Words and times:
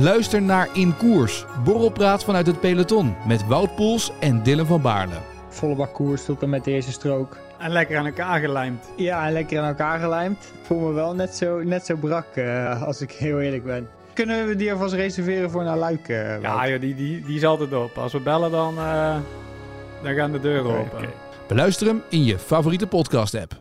Luister 0.00 0.42
naar 0.42 0.68
In 0.72 0.96
Koers, 0.96 1.44
borrelpraat 1.64 2.24
vanuit 2.24 2.46
het 2.46 2.60
peloton 2.60 3.14
met 3.26 3.46
Wout 3.46 3.74
Poels 3.74 4.12
en 4.20 4.42
Dylan 4.42 4.66
van 4.66 4.82
Baarle. 4.82 5.14
Volle 5.48 5.74
bak 5.74 5.94
koers 5.94 6.24
tot 6.24 6.42
en 6.42 6.50
met 6.50 6.64
de 6.64 6.70
eerste 6.70 6.92
strook. 6.92 7.36
En 7.58 7.70
lekker 7.70 7.98
aan 7.98 8.06
elkaar 8.06 8.40
gelijmd. 8.40 8.90
Ja, 8.96 9.26
en 9.26 9.32
lekker 9.32 9.60
aan 9.60 9.68
elkaar 9.68 9.98
gelijmd. 9.98 10.44
Ik 10.44 10.66
voel 10.66 10.78
me 10.78 10.92
wel 10.92 11.14
net 11.14 11.34
zo, 11.34 11.62
net 11.62 11.86
zo 11.86 11.96
brak, 11.96 12.26
uh, 12.34 12.82
als 12.82 13.00
ik 13.00 13.10
heel 13.10 13.40
eerlijk 13.40 13.64
ben. 13.64 13.88
Kunnen 14.12 14.46
we 14.46 14.56
die 14.56 14.72
alvast 14.72 14.94
reserveren 14.94 15.50
voor 15.50 15.64
naar 15.64 15.78
Luik? 15.78 16.08
Uh, 16.08 16.42
ja, 16.42 16.68
joh, 16.68 16.80
die, 16.80 16.94
die, 16.94 17.24
die 17.24 17.36
is 17.36 17.44
altijd 17.44 17.72
op. 17.72 17.98
Als 17.98 18.12
we 18.12 18.20
bellen, 18.20 18.50
dan, 18.50 18.74
uh, 18.74 19.16
dan 20.02 20.14
gaan 20.14 20.32
de 20.32 20.40
deuren 20.40 20.70
okay, 20.70 20.80
open. 20.80 20.98
Okay. 20.98 21.10
Beluister 21.48 21.86
hem 21.86 22.02
in 22.08 22.24
je 22.24 22.38
favoriete 22.38 22.86
podcast-app. 22.86 23.59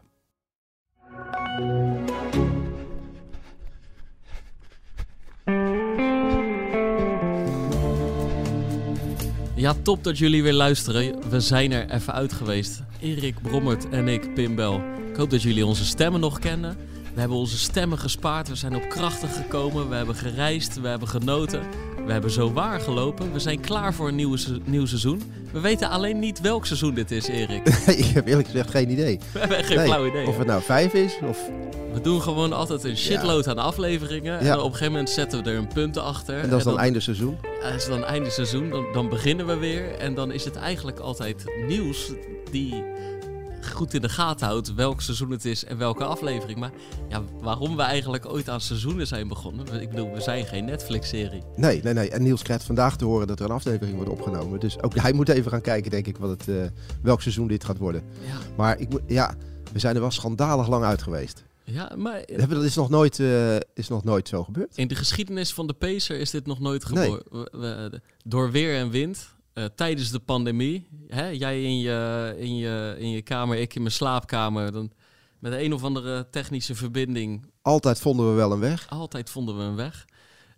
Ja, 9.59 9.75
top 9.81 10.03
dat 10.03 10.17
jullie 10.17 10.43
weer 10.43 10.53
luisteren. 10.53 11.29
We 11.29 11.39
zijn 11.39 11.71
er 11.71 11.89
even 11.89 12.13
uit 12.13 12.33
geweest. 12.33 12.81
Erik 12.99 13.41
Brommert 13.41 13.89
en 13.89 14.07
ik, 14.07 14.33
Pim 14.33 14.55
Bel. 14.55 14.81
Ik 15.09 15.15
hoop 15.15 15.29
dat 15.29 15.41
jullie 15.41 15.65
onze 15.65 15.85
stemmen 15.85 16.19
nog 16.19 16.39
kennen. 16.39 16.77
We 17.13 17.19
hebben 17.19 17.37
onze 17.37 17.57
stemmen 17.57 17.97
gespaard. 17.97 18.47
We 18.47 18.55
zijn 18.55 18.75
op 18.75 18.89
krachten 18.89 19.29
gekomen. 19.29 19.89
We 19.89 19.95
hebben 19.95 20.15
gereisd. 20.15 20.81
We 20.81 20.87
hebben 20.87 21.07
genoten. 21.07 21.61
We 22.09 22.15
hebben 22.15 22.33
zo 22.33 22.53
waar 22.53 22.79
gelopen. 22.79 23.33
We 23.33 23.39
zijn 23.39 23.59
klaar 23.59 23.93
voor 23.93 24.07
een 24.07 24.15
nieuw, 24.15 24.35
nieuw 24.63 24.85
seizoen. 24.85 25.21
We 25.51 25.59
weten 25.59 25.89
alleen 25.89 26.19
niet 26.19 26.41
welk 26.41 26.65
seizoen 26.65 26.93
dit 26.93 27.11
is, 27.11 27.27
Erik. 27.27 27.67
ik 28.03 28.05
heb 28.05 28.27
eerlijk 28.27 28.47
gezegd 28.47 28.69
geen 28.69 28.89
idee. 28.89 29.19
We 29.33 29.39
hebben 29.39 29.63
geen 29.63 29.79
flauw 29.79 30.05
idee. 30.05 30.27
Of 30.27 30.37
het 30.37 30.47
nou 30.47 30.61
vijf 30.61 30.93
is 30.93 31.19
of... 31.27 31.49
We 31.93 32.01
doen 32.01 32.21
gewoon 32.21 32.53
altijd 32.53 32.83
een 32.83 32.97
shitload 32.97 33.47
aan 33.47 33.57
afleveringen. 33.57 34.39
En 34.39 34.57
op 34.57 34.63
een 34.65 34.71
gegeven 34.71 34.91
moment 34.91 35.09
zetten 35.09 35.43
we 35.43 35.49
er 35.49 35.57
een 35.57 35.67
punt 35.67 35.97
achter. 35.97 36.39
En 36.39 36.49
dat 36.49 36.57
is 36.57 36.65
dan, 36.65 36.79
einde 36.79 36.99
seizoen? 36.99 37.37
Als 37.63 37.75
is 37.75 37.85
dan 37.85 38.03
einde 38.03 38.29
seizoen. 38.29 38.69
Dan, 38.69 38.85
dan 38.93 39.09
beginnen 39.09 39.47
we 39.47 39.57
weer. 39.57 39.95
En 39.95 40.13
dan 40.13 40.31
is 40.31 40.45
het 40.45 40.55
eigenlijk 40.55 40.99
altijd 40.99 41.43
nieuws 41.67 42.11
die 42.51 42.83
goed 43.71 43.93
in 43.93 44.01
de 44.01 44.09
gaten 44.09 44.47
houdt 44.47 44.73
welk 44.73 45.01
seizoen 45.01 45.31
het 45.31 45.45
is 45.45 45.63
en 45.63 45.77
welke 45.77 46.03
aflevering. 46.03 46.59
Maar 46.59 46.71
ja, 47.09 47.21
waarom 47.41 47.75
we 47.75 47.81
eigenlijk 47.81 48.25
ooit 48.25 48.49
aan 48.49 48.61
seizoenen 48.61 49.07
zijn 49.07 49.27
begonnen. 49.27 49.81
Ik 49.81 49.89
bedoel, 49.89 50.11
we 50.11 50.21
zijn 50.21 50.45
geen 50.45 50.65
Netflix-serie. 50.65 51.43
Nee, 51.55 51.81
nee, 51.83 51.93
nee. 51.93 52.09
En 52.09 52.23
Niels 52.23 52.41
krijgt 52.41 52.63
vandaag 52.63 52.97
te 52.97 53.05
horen 53.05 53.27
dat 53.27 53.39
er 53.39 53.45
een 53.45 53.51
aflevering 53.51 53.95
wordt 53.95 54.11
opgenomen. 54.11 54.59
Dus 54.59 54.81
ook 54.81 54.95
hij 54.95 55.13
moet 55.13 55.29
even 55.29 55.51
gaan 55.51 55.61
kijken, 55.61 55.91
denk 55.91 56.07
ik, 56.07 56.17
wat 56.17 56.29
het, 56.29 56.47
uh, 56.47 56.63
welk 57.01 57.21
seizoen 57.21 57.47
dit 57.47 57.63
gaat 57.63 57.77
worden. 57.77 58.03
Ja. 58.27 58.37
Maar 58.57 58.79
ik, 58.79 58.89
ja, 59.07 59.35
we 59.71 59.79
zijn 59.79 59.95
er 59.95 60.01
wel 60.01 60.11
schandalig 60.11 60.67
lang 60.67 60.83
uit 60.83 61.01
geweest. 61.01 61.43
Ja, 61.63 61.91
maar... 61.97 62.25
Dat 62.49 62.63
is 62.63 62.75
nog, 62.75 62.89
nooit, 62.89 63.19
uh, 63.19 63.55
is 63.73 63.87
nog 63.87 64.03
nooit 64.03 64.27
zo 64.27 64.43
gebeurd. 64.43 64.77
In 64.77 64.87
de 64.87 64.95
geschiedenis 64.95 65.53
van 65.53 65.67
de 65.67 65.73
Pacer 65.73 66.19
is 66.19 66.29
dit 66.29 66.45
nog 66.45 66.59
nooit 66.59 66.85
gebeurd. 66.85 67.51
Nee. 67.51 67.89
Door 68.23 68.51
weer 68.51 68.75
en 68.75 68.89
wind 68.89 69.37
uh, 69.59 69.65
tijdens 69.75 70.11
de 70.11 70.19
pandemie, 70.19 70.87
hè, 71.07 71.27
jij 71.27 71.63
in 71.63 71.79
je, 71.79 72.35
in, 72.37 72.55
je, 72.55 72.95
in 72.97 73.09
je 73.09 73.21
kamer, 73.21 73.57
ik 73.57 73.75
in 73.75 73.81
mijn 73.81 73.93
slaapkamer, 73.93 74.71
dan 74.71 74.91
met 75.39 75.53
een 75.53 75.73
of 75.73 75.83
andere 75.83 76.29
technische 76.29 76.75
verbinding. 76.75 77.45
Altijd 77.61 77.99
vonden 77.99 78.29
we 78.29 78.35
wel 78.35 78.51
een 78.51 78.59
weg. 78.59 78.89
Altijd 78.89 79.29
vonden 79.29 79.57
we 79.57 79.63
een 79.63 79.75
weg. 79.75 80.05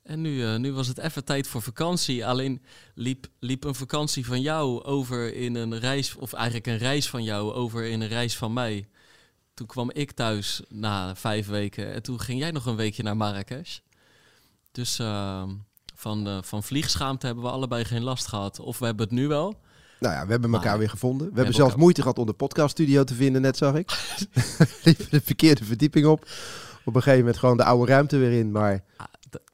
En 0.04 0.22
nu, 0.22 0.36
uh, 0.36 0.56
nu 0.56 0.74
was 0.74 0.88
het 0.88 0.98
even 0.98 1.26
tijd 1.26 1.48
voor 1.48 1.62
vakantie. 1.62 2.26
Alleen 2.26 2.62
liep, 2.96 3.28
liep 3.40 3.64
een 3.64 3.76
vakantie 3.76 4.26
van 4.26 4.42
jou 4.42 4.84
over 4.84 5.36
in 5.36 5.56
een 5.56 5.80
reis, 5.80 6.16
of 6.16 6.34
eigenlijk 6.34 6.68
een 6.68 6.78
reis 6.78 7.10
van 7.10 7.24
jou 7.24 7.54
over 7.54 7.84
in 7.84 8.02
een 8.02 8.08
reis 8.08 8.38
van 8.38 8.54
mij. 8.54 8.86
Toen 9.54 9.68
kwam 9.68 9.92
ik 9.92 10.12
thuis 10.12 10.62
na 10.70 11.16
vijf 11.16 11.48
weken 11.48 11.94
en 11.94 12.02
toen 12.02 12.20
ging 12.20 12.40
jij 12.40 12.52
nog 12.52 12.66
een 12.66 12.76
weekje 12.76 13.04
naar 13.04 13.18
Marrakesh. 13.18 13.78
Dus 14.72 15.00
uh, 15.00 15.44
van, 16.02 16.28
uh, 16.28 16.38
van 16.42 16.64
vliegschaamte 16.64 17.26
hebben 17.26 17.44
we 17.44 17.50
allebei 17.50 17.86
geen 17.86 18.04
last 18.04 18.28
gehad. 18.28 18.60
Of 18.60 18.80
we 18.80 18.86
hebben 18.86 19.06
het 19.06 19.16
nu 19.16 19.28
wel. 19.28 19.56
Nou 20.00 20.14
ja, 20.16 20.26
we 20.26 20.32
hebben 20.32 20.54
elkaar 20.54 20.78
weer 20.78 20.90
gevonden. 20.90 21.28
We, 21.28 21.36
hebben 21.36 21.54
zelfs 21.54 21.76
moeite 21.76 22.02
gehad 22.02 22.20
om 22.20 22.26
de 22.26 22.34
podcaststudio 22.34 23.04
te 23.04 23.14
vinden, 23.14 23.42
net 23.42 23.58
zag 23.58 23.76
ik. 23.76 23.90
de 25.10 25.22
verkeerde 25.24 25.64
verdieping 25.64 26.06
op. 26.06 26.28
Op 26.86 26.96
een 26.96 27.02
gegeven 27.02 27.20
moment 27.20 27.38
gewoon 27.38 27.58
de 27.58 27.64
oude 27.64 27.92
ruimte 27.92 28.18
weer 28.18 28.32
in, 28.32 28.52
maar... 28.52 28.84
Ah, 28.98 29.06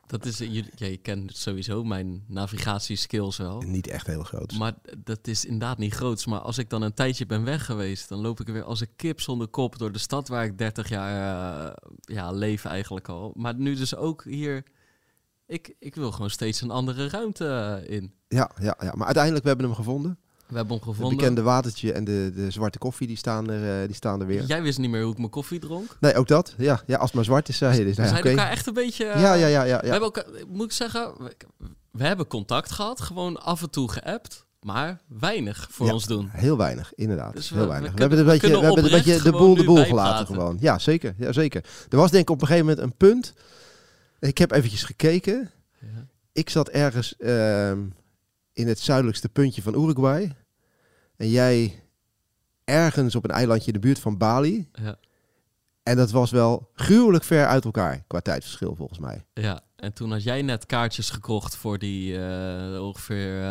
dat 0.08 0.26
is, 0.26 0.38
je, 0.38 0.64
ja, 0.76 0.86
je 0.86 0.98
kent 0.98 1.38
sowieso 1.38 1.84
mijn 1.84 2.24
navigatieskills 2.28 3.38
wel. 3.38 3.62
Niet 3.62 3.88
echt 3.88 4.08
heel 4.08 4.24
groot. 4.24 4.58
Maar 4.58 4.74
dat 4.98 5.28
is 5.28 5.46
inderdaad 5.46 5.78
niet 5.78 5.94
groot. 5.94 6.26
Maar 6.26 6.40
als 6.40 6.58
ik 6.58 6.70
dan 6.70 6.82
een 6.82 6.94
tijdje 6.94 7.26
ben 7.26 7.44
weg 7.44 7.66
geweest, 7.66 8.10
dan 8.10 8.20
loop 8.20 8.40
ik 8.40 8.48
weer 8.48 8.64
als 8.64 8.82
een 8.82 8.96
kip 8.96 9.22
zonder 9.22 9.48
kop 9.48 9.78
door 9.78 9.92
de 9.92 10.00
stad 10.00 10.28
waar 10.28 10.46
ik 10.46 10.58
30 10.58 10.90
jaar 10.90 11.66
uh, 11.66 11.74
ja, 12.02 12.32
leef 12.32 12.66
eigenlijk 12.66 13.08
al. 13.08 13.34
Maar 13.36 13.56
nu 13.56 13.76
dus 13.76 13.96
ook 13.96 14.24
hier 14.24 14.64
ik, 15.48 15.76
ik 15.80 15.96
wil 15.96 16.12
gewoon 16.12 16.30
steeds 16.30 16.62
een 16.62 16.72
andere 16.72 17.10
ruimte 17.10 17.48
eh, 17.86 17.96
in. 17.96 18.14
Ja, 18.28 18.52
ja, 18.62 18.78
ja, 18.80 18.94
maar 18.96 19.06
uiteindelijk 19.06 19.44
we 19.44 19.50
hebben 19.50 19.68
hem 19.68 19.76
gevonden. 19.76 20.18
We 20.48 20.56
hebben 20.56 20.74
hem 20.74 20.84
gevonden. 20.84 21.08
Het 21.08 21.18
bekende 21.18 21.42
watertje 21.42 21.94
en 21.94 22.04
de, 22.04 22.32
de 22.36 22.52
zwarte 22.52 22.78
koffie, 22.78 23.08
die 23.08 23.18
staan, 23.18 23.50
er, 23.50 23.82
uh, 23.82 23.88
die 23.88 23.96
staan 23.96 24.22
er 24.22 24.28
weer. 24.28 24.44
Jij 24.44 24.62
wist 24.62 24.78
niet 24.78 24.90
meer 24.90 25.02
hoe 25.02 25.12
ik 25.12 25.18
mijn 25.18 25.30
koffie 25.30 25.60
dronk? 25.60 25.98
Nee, 26.00 26.16
ook 26.16 26.28
dat. 26.28 26.54
Ja, 26.58 26.82
ja 26.86 26.96
als 26.96 27.06
het 27.06 27.14
maar 27.14 27.24
zwart 27.24 27.50
is, 27.50 27.58
zei 27.58 27.78
je. 27.78 27.84
Dus, 27.86 27.98
we 27.98 28.08
zijn 28.08 28.24
elkaar 28.24 28.50
echt 28.50 28.68
een 28.68 28.74
beetje... 28.74 29.06
Uh, 29.06 29.22
ja, 29.22 29.34
ja, 29.34 29.48
ja, 29.48 29.64
ja, 29.64 29.80
We 29.80 29.88
hebben 29.88 30.12
elkaar, 30.14 30.26
moet 30.48 30.66
ik 30.66 30.72
zeggen, 30.72 31.14
we, 31.18 31.36
we, 31.92 32.04
hebben 32.04 32.28
contact 32.28 32.72
gehad. 32.72 33.02
Gewoon 33.02 33.42
af 33.42 33.62
en 33.62 33.70
toe 33.70 33.92
geappt. 33.92 34.46
Maar 34.62 35.02
weinig 35.08 35.68
voor 35.72 35.92
ons 35.92 36.06
doen. 36.06 36.30
Heel 36.32 36.58
weinig, 36.58 36.94
inderdaad. 36.96 37.36
Dus 37.36 37.50
heel 37.50 37.68
weinig. 37.68 37.92
We, 37.92 38.00
hebben 38.00 38.20
een 38.20 38.26
beetje, 38.26 38.48
we 38.48 38.66
hebben 38.66 38.84
een 38.84 38.92
beetje 38.92 39.22
de 39.22 39.32
boel 39.32 39.56
de 39.56 39.64
boel 39.64 39.86
gelaten 39.86 40.26
gewoon. 40.26 40.58
Ja, 40.60 40.80
zeker. 40.80 41.14
Ja, 41.18 41.32
zeker. 41.32 41.64
Er 41.90 41.98
was 41.98 42.12
denk 42.12 42.24
ik 42.24 42.30
op 42.30 42.42
een 42.42 42.48
gegeven 42.48 42.68
moment 42.68 42.86
een 42.86 42.98
punt. 42.98 43.34
Ik 44.20 44.38
heb 44.38 44.52
eventjes 44.52 44.84
gekeken 44.84 45.52
ik 46.38 46.50
zat 46.50 46.70
ergens 46.70 47.16
ehm, 47.18 47.86
in 48.54 48.68
het 48.68 48.80
zuidelijkste 48.80 49.30
puntje 49.30 49.62
van 49.62 49.84
Uruguay. 49.84 50.36
En 51.16 51.30
jij 51.30 51.84
ergens 52.64 53.16
op 53.16 53.24
een 53.24 53.30
eilandje 53.30 53.68
in 53.68 53.74
de 53.74 53.80
buurt 53.80 54.00
van 54.00 54.18
Bali. 54.18 54.70
Ja. 54.74 54.98
En 55.84 55.96
dat 55.96 56.12
was 56.12 56.32
wel 56.32 56.70
gruwelijk 56.74 57.24
ver 57.24 57.46
uit 57.46 57.66
elkaar 57.66 58.04
qua 58.08 58.20
tijdverschil 58.20 58.76
volgens 58.76 59.00
mij. 59.00 59.26
Ja, 59.34 59.64
en 59.78 59.94
toen 59.94 60.12
had 60.12 60.24
jij 60.24 60.42
net 60.42 60.66
kaartjes 60.66 61.10
gekocht 61.10 61.56
voor 61.56 61.80
die 61.80 62.14
uh, 62.14 62.84
ongeveer 62.84 63.36
uh, 63.36 63.44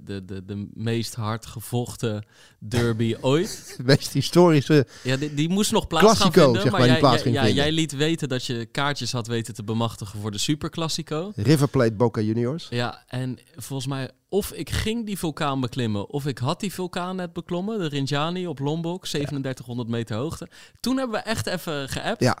de, 0.00 0.24
de, 0.24 0.44
de 0.44 0.68
meest 0.74 1.14
hard 1.14 1.46
gevochten 1.46 2.26
derby 2.58 3.16
ooit. 3.20 3.74
De 3.76 3.82
meest 3.82 4.12
historische. 4.12 4.86
Ja, 5.02 5.16
die, 5.16 5.34
die 5.34 5.48
moest 5.48 5.72
nog 5.72 5.86
plaats 5.86 6.04
Classico, 6.04 6.30
gaan 6.30 6.42
vinden. 6.42 6.62
Zeg 6.62 6.72
maar, 6.72 6.86
jij, 6.86 6.98
plaats 6.98 7.22
ja, 7.22 7.48
jij 7.48 7.72
liet 7.72 7.92
weten 7.92 8.28
dat 8.28 8.44
je 8.44 8.66
kaartjes 8.66 9.12
had 9.12 9.26
weten 9.26 9.54
te 9.54 9.64
bemachtigen 9.64 10.20
voor 10.20 10.30
de 10.30 10.38
Super 10.38 10.70
Classico. 10.70 11.32
River 11.36 11.68
Plate 11.68 11.94
Boca 11.94 12.20
Juniors. 12.20 12.66
Ja, 12.70 13.04
en 13.06 13.38
volgens 13.56 13.88
mij 13.88 14.10
of 14.28 14.52
ik 14.52 14.70
ging 14.70 15.06
die 15.06 15.18
vulkaan 15.18 15.60
beklimmen, 15.60 16.08
of 16.08 16.26
ik 16.26 16.38
had 16.38 16.60
die 16.60 16.72
vulkaan 16.72 17.16
net 17.16 17.32
beklommen, 17.32 17.78
de 17.78 17.88
Rinjani 17.88 18.46
op 18.46 18.58
Lombok, 18.58 19.06
3700 19.06 19.88
meter 19.88 20.16
hoogte. 20.16 20.48
Toen 20.80 20.96
hebben 20.96 21.16
we 21.16 21.22
echt 21.22 21.46
even 21.46 21.88
geappt. 21.88 22.20
Ja. 22.20 22.38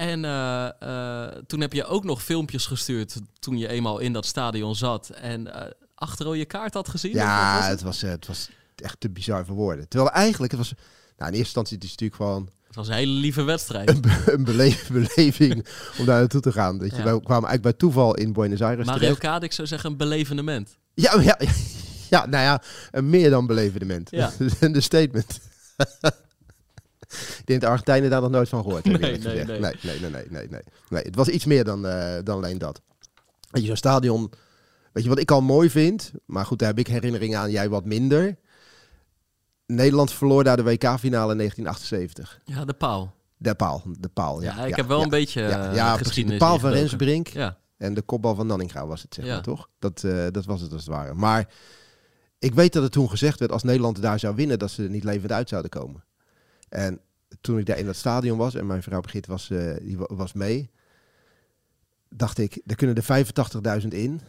En 0.00 0.24
uh, 0.24 0.68
uh, 0.82 1.26
toen 1.46 1.60
heb 1.60 1.72
je 1.72 1.84
ook 1.84 2.04
nog 2.04 2.22
filmpjes 2.22 2.66
gestuurd 2.66 3.16
toen 3.38 3.58
je 3.58 3.68
eenmaal 3.68 3.98
in 3.98 4.12
dat 4.12 4.26
stadion 4.26 4.74
zat 4.74 5.08
en 5.08 5.46
uh, 5.46 5.54
achter 5.94 6.36
je 6.36 6.44
kaart 6.44 6.74
had 6.74 6.88
gezien. 6.88 7.12
Ja, 7.12 7.54
was 7.54 7.62
het? 7.62 7.70
Het, 7.70 7.82
was, 7.82 8.00
het 8.00 8.26
was 8.26 8.50
echt 8.76 9.00
te 9.00 9.10
bizar 9.10 9.44
voor 9.44 9.56
woorden. 9.56 9.88
Terwijl 9.88 10.12
eigenlijk, 10.12 10.52
het 10.52 10.60
was, 10.60 10.72
nou 11.16 11.30
in 11.30 11.38
eerste 11.38 11.38
instantie 11.38 11.74
het 11.74 11.84
is 11.84 11.90
natuurlijk 11.90 12.20
gewoon... 12.22 12.48
Het 12.66 12.76
was 12.76 12.88
een 12.88 12.94
hele 12.94 13.12
lieve 13.12 13.42
wedstrijd. 13.42 13.88
Een, 13.88 14.00
be 14.00 14.22
een 14.26 14.44
beleving 15.14 15.66
om 15.98 16.04
daar 16.04 16.18
naartoe 16.18 16.40
te 16.40 16.52
gaan. 16.52 16.78
Dat 16.78 16.90
je, 16.90 16.96
ja. 16.96 17.02
Wij 17.02 17.12
kwamen 17.12 17.48
eigenlijk 17.48 17.62
bij 17.62 17.72
toeval 17.72 18.14
in 18.14 18.32
Buenos 18.32 18.62
Aires 18.62 18.86
Mario 18.86 19.14
Kart, 19.14 19.42
ik 19.42 19.52
zou 19.52 19.68
zeggen 19.68 19.90
een 19.90 19.96
belevenement. 19.96 20.76
Ja, 20.94 21.20
ja, 21.20 21.38
ja, 22.10 22.26
nou 22.26 22.44
ja, 22.44 22.62
een 22.90 23.10
meer 23.10 23.30
dan 23.30 23.46
belevenement. 23.46 24.10
Ja. 24.10 24.32
een 24.60 24.82
statement. 24.82 25.40
Ik 27.38 27.42
denk 27.44 27.60
de 27.60 27.66
Argentijnen 27.66 28.10
daar 28.10 28.20
nog 28.20 28.30
nooit 28.30 28.48
van 28.48 28.62
gehoord 28.62 28.84
hebben. 28.84 29.00
Nee, 29.00 29.18
nee, 29.18 29.44
nee. 29.44 29.60
Nee, 29.60 29.74
nee, 29.82 30.00
nee, 30.00 30.10
nee, 30.10 30.48
nee, 30.48 30.62
nee. 30.88 31.02
Het 31.02 31.14
was 31.16 31.28
iets 31.28 31.44
meer 31.44 31.64
dan, 31.64 31.86
uh, 31.86 32.14
dan 32.24 32.36
alleen 32.36 32.58
dat. 32.58 32.80
Weet 33.50 33.62
je, 33.62 33.68
zo'n 33.68 33.76
stadion... 33.76 34.32
Weet 34.92 35.02
je 35.02 35.08
wat 35.08 35.18
ik 35.18 35.30
al 35.30 35.40
mooi 35.40 35.70
vind? 35.70 36.12
Maar 36.26 36.46
goed, 36.46 36.58
daar 36.58 36.68
heb 36.68 36.78
ik 36.78 36.86
herinneringen 36.86 37.38
aan, 37.38 37.50
jij 37.50 37.68
wat 37.68 37.84
minder. 37.84 38.38
Nederland 39.66 40.12
verloor 40.12 40.44
daar 40.44 40.56
de 40.56 40.62
WK-finale 40.62 41.32
in 41.32 41.38
1978. 41.38 42.40
Ja, 42.44 42.64
de 42.64 42.72
paal. 42.72 43.14
De 43.36 43.54
paal, 43.54 43.82
de 43.98 44.08
paal, 44.08 44.42
ja. 44.42 44.56
ja 44.56 44.64
ik 44.64 44.76
heb 44.76 44.86
wel 44.86 45.02
een 45.02 45.08
beetje 45.08 45.40
ja, 45.40 45.72
ja, 45.72 45.96
De 45.96 46.36
paal 46.38 46.58
van 46.58 46.70
Rensbrink 46.70 47.26
ja. 47.26 47.58
en 47.76 47.94
de 47.94 48.02
kopbal 48.02 48.34
van 48.34 48.46
Nanninga 48.46 48.86
was 48.86 49.02
het, 49.02 49.14
zeg 49.14 49.26
maar, 49.26 49.42
toch? 49.42 49.68
Dat, 49.78 50.02
uh, 50.02 50.26
dat 50.30 50.44
was 50.44 50.60
het 50.60 50.72
als 50.72 50.80
het 50.80 50.90
ware. 50.90 51.14
Maar 51.14 51.48
ik 52.38 52.54
weet 52.54 52.72
dat 52.72 52.82
er 52.82 52.90
toen 52.90 53.10
gezegd 53.10 53.38
werd, 53.38 53.52
als 53.52 53.62
Nederland 53.62 54.02
daar 54.02 54.18
zou 54.18 54.34
winnen, 54.34 54.58
dat 54.58 54.70
ze 54.70 54.82
er 54.82 54.90
niet 54.90 55.04
levend 55.04 55.32
uit 55.32 55.48
zouden 55.48 55.70
komen. 55.70 56.04
En 56.70 57.00
toen 57.40 57.58
ik 57.58 57.66
daar 57.66 57.78
in 57.78 57.86
dat 57.86 57.96
stadion 57.96 58.38
was 58.38 58.54
en 58.54 58.66
mijn 58.66 58.82
vrouw 58.82 59.00
Brigitte 59.00 59.30
was, 59.30 59.50
uh, 59.50 59.74
die 59.82 59.96
was 59.98 60.32
mee, 60.32 60.70
dacht 62.08 62.38
ik, 62.38 62.60
er 62.66 62.76
kunnen 62.76 62.96
er 62.96 63.24
85.000 63.82 63.88
in. 63.88 64.20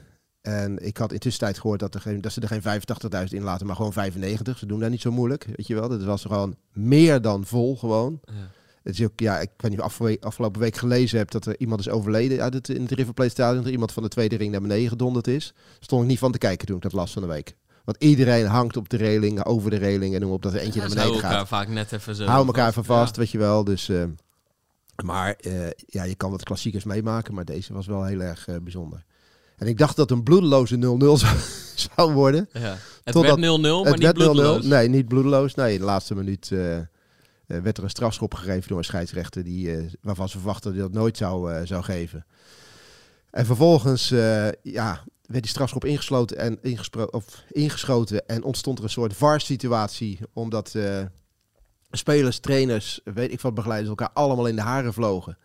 En 0.42 0.86
ik 0.86 0.98
had 0.98 1.12
intussen 1.12 1.42
tijd 1.42 1.60
gehoord 1.60 1.80
dat, 1.80 1.96
er 1.96 2.02
geen, 2.02 2.22
dat 2.22 2.32
ze 2.32 2.42
er 2.42 2.62
geen 2.62 2.82
85.000 3.28 3.34
in 3.36 3.44
laten, 3.44 3.66
maar 3.66 3.76
gewoon 3.76 3.94
95. 3.94 4.58
Ze 4.58 4.66
doen 4.66 4.80
daar 4.80 4.90
niet 4.90 5.02
zo 5.02 5.12
moeilijk, 5.12 5.44
weet 5.56 5.68
je 5.68 5.76
wel. 5.76 5.90
Dat 5.90 6.04
was 6.04 6.22
gewoon 6.22 6.56
meer 6.72 7.22
dan 7.22 7.46
vol 7.46 7.78
gewoon. 7.78 8.20
Ja. 8.24 8.34
Het 8.84 9.00
is 9.00 9.06
ook, 9.06 9.20
ja, 9.20 9.40
ik 9.40 9.50
weet 9.58 9.72
niet 9.72 9.82
of 9.82 9.98
je 9.98 10.18
afgelopen 10.20 10.62
week 10.62 10.76
gelezen 10.76 11.18
hebt 11.18 11.32
dat 11.32 11.46
er 11.46 11.60
iemand 11.60 11.80
is 11.80 11.90
overleden 11.90 12.42
uit 12.42 12.54
het, 12.54 12.70
in 12.70 12.82
het 12.82 12.92
River 12.92 13.14
Plate 13.14 13.32
Stadion. 13.32 13.64
Dat 13.64 13.72
iemand 13.72 13.92
van 13.92 14.04
de 14.04 14.10
tweede 14.10 14.36
ring 14.36 14.52
naar 14.52 14.62
beneden 14.62 14.90
gedonderd 14.90 15.28
is. 15.28 15.54
stond 15.80 16.02
ik 16.02 16.08
niet 16.08 16.20
van 16.20 16.32
te 16.32 16.38
kijken 16.38 16.68
toen 16.68 16.76
ik 16.76 16.82
dat 16.82 16.94
las 16.94 17.12
van 17.12 17.22
de 17.22 17.28
week. 17.28 17.56
Want 17.84 18.04
iedereen 18.04 18.46
hangt 18.46 18.78
op 18.78 18.90
de 18.90 18.98
reling, 18.98 19.46
over 19.46 19.70
de 19.70 19.78
reling 19.78 20.16
en 20.16 20.22
noem 20.22 20.32
op 20.32 20.42
dat 20.42 20.54
er 20.54 20.60
eentje 20.60 20.80
naar 20.80 20.90
beneden 20.90 21.14
gaat. 21.14 21.24
elkaar 21.24 21.48
vaak 21.48 21.68
net 21.68 21.92
even 21.92 22.16
zo. 22.16 22.26
Hou 22.26 22.46
elkaar 22.46 22.74
van 22.74 22.86
vast, 22.86 23.18
weet 23.18 23.32
je 23.32 23.38
wel. 23.38 23.64
Dus, 23.64 23.90
uh, 23.90 24.04
maar 25.04 25.36
uh, 25.42 25.70
ja, 25.86 26.04
je 26.04 26.16
kan 26.16 26.32
wat 26.32 26.44
klassiekers 26.44 26.84
meemaken, 26.84 27.34
maar 27.34 27.46
deze 27.46 27.74
was 27.74 27.88
wel 27.88 28.06
heel 28.06 28.22
erg 28.22 28.48
uh, 28.48 28.56
bijzonder. 28.62 29.04
En 29.58 29.68
ik 29.68 29.78
dacht 29.78 29.96
dat 29.96 30.12
een 30.12 30.24
bloedeloze 30.24 30.76
0-0 30.76 30.80
zou, 30.80 31.38
zou, 31.76 32.14
worden. 32.14 32.50
Ja. 32.54 32.78
Het 33.04 33.16
werd 33.16 33.38
0-0, 33.38 33.40
maar 33.40 33.98
niet 33.98 34.14
bloedeloos. 34.14 34.66
Nee, 34.66 34.90
niet 34.90 35.08
bloedeloos. 35.08 35.56
Nee, 35.56 35.74
in 35.74 35.80
de 35.80 35.86
laatste 35.86 36.16
minuut 36.16 36.50
werd 37.46 37.78
er 37.78 37.84
een 37.84 37.90
strafschop 37.90 38.34
gegeven 38.34 38.68
door 38.68 38.78
een 38.78 38.84
scheidsrechter... 38.84 39.44
Die, 39.44 39.90
waarvan 40.02 40.30
ze 40.30 40.38
verwachten 40.38 40.64
dat 40.64 40.80
hij 40.80 40.90
dat 40.90 41.00
nooit 41.00 41.18
zou, 41.18 41.66
zou 41.66 41.84
geven. 41.84 42.26
En 43.32 43.46
vervolgens 43.46 44.10
ja, 44.62 45.04
werd 45.32 45.44
die 45.44 45.52
strafschop 45.52 45.86
ingesloten 45.86 46.38
en 46.38 46.60
of 47.12 47.44
ingeschoten... 47.50 48.28
en 48.28 48.44
ontstond 48.44 48.78
er 48.78 48.84
een 48.84 48.90
soort 48.90 49.14
VAR-situatie... 49.14 50.20
omdat 50.34 50.76
spelers, 51.92 52.40
trainers, 52.40 53.00
weet 53.04 53.32
ik 53.32 53.42
wat, 53.42 53.54
begeleiders 53.54 53.90
elkaar 53.90 54.12
allemaal 54.14 54.48
in 54.48 54.56
de 54.56 54.62
haren 54.62 54.94
vlogen. 54.94 55.38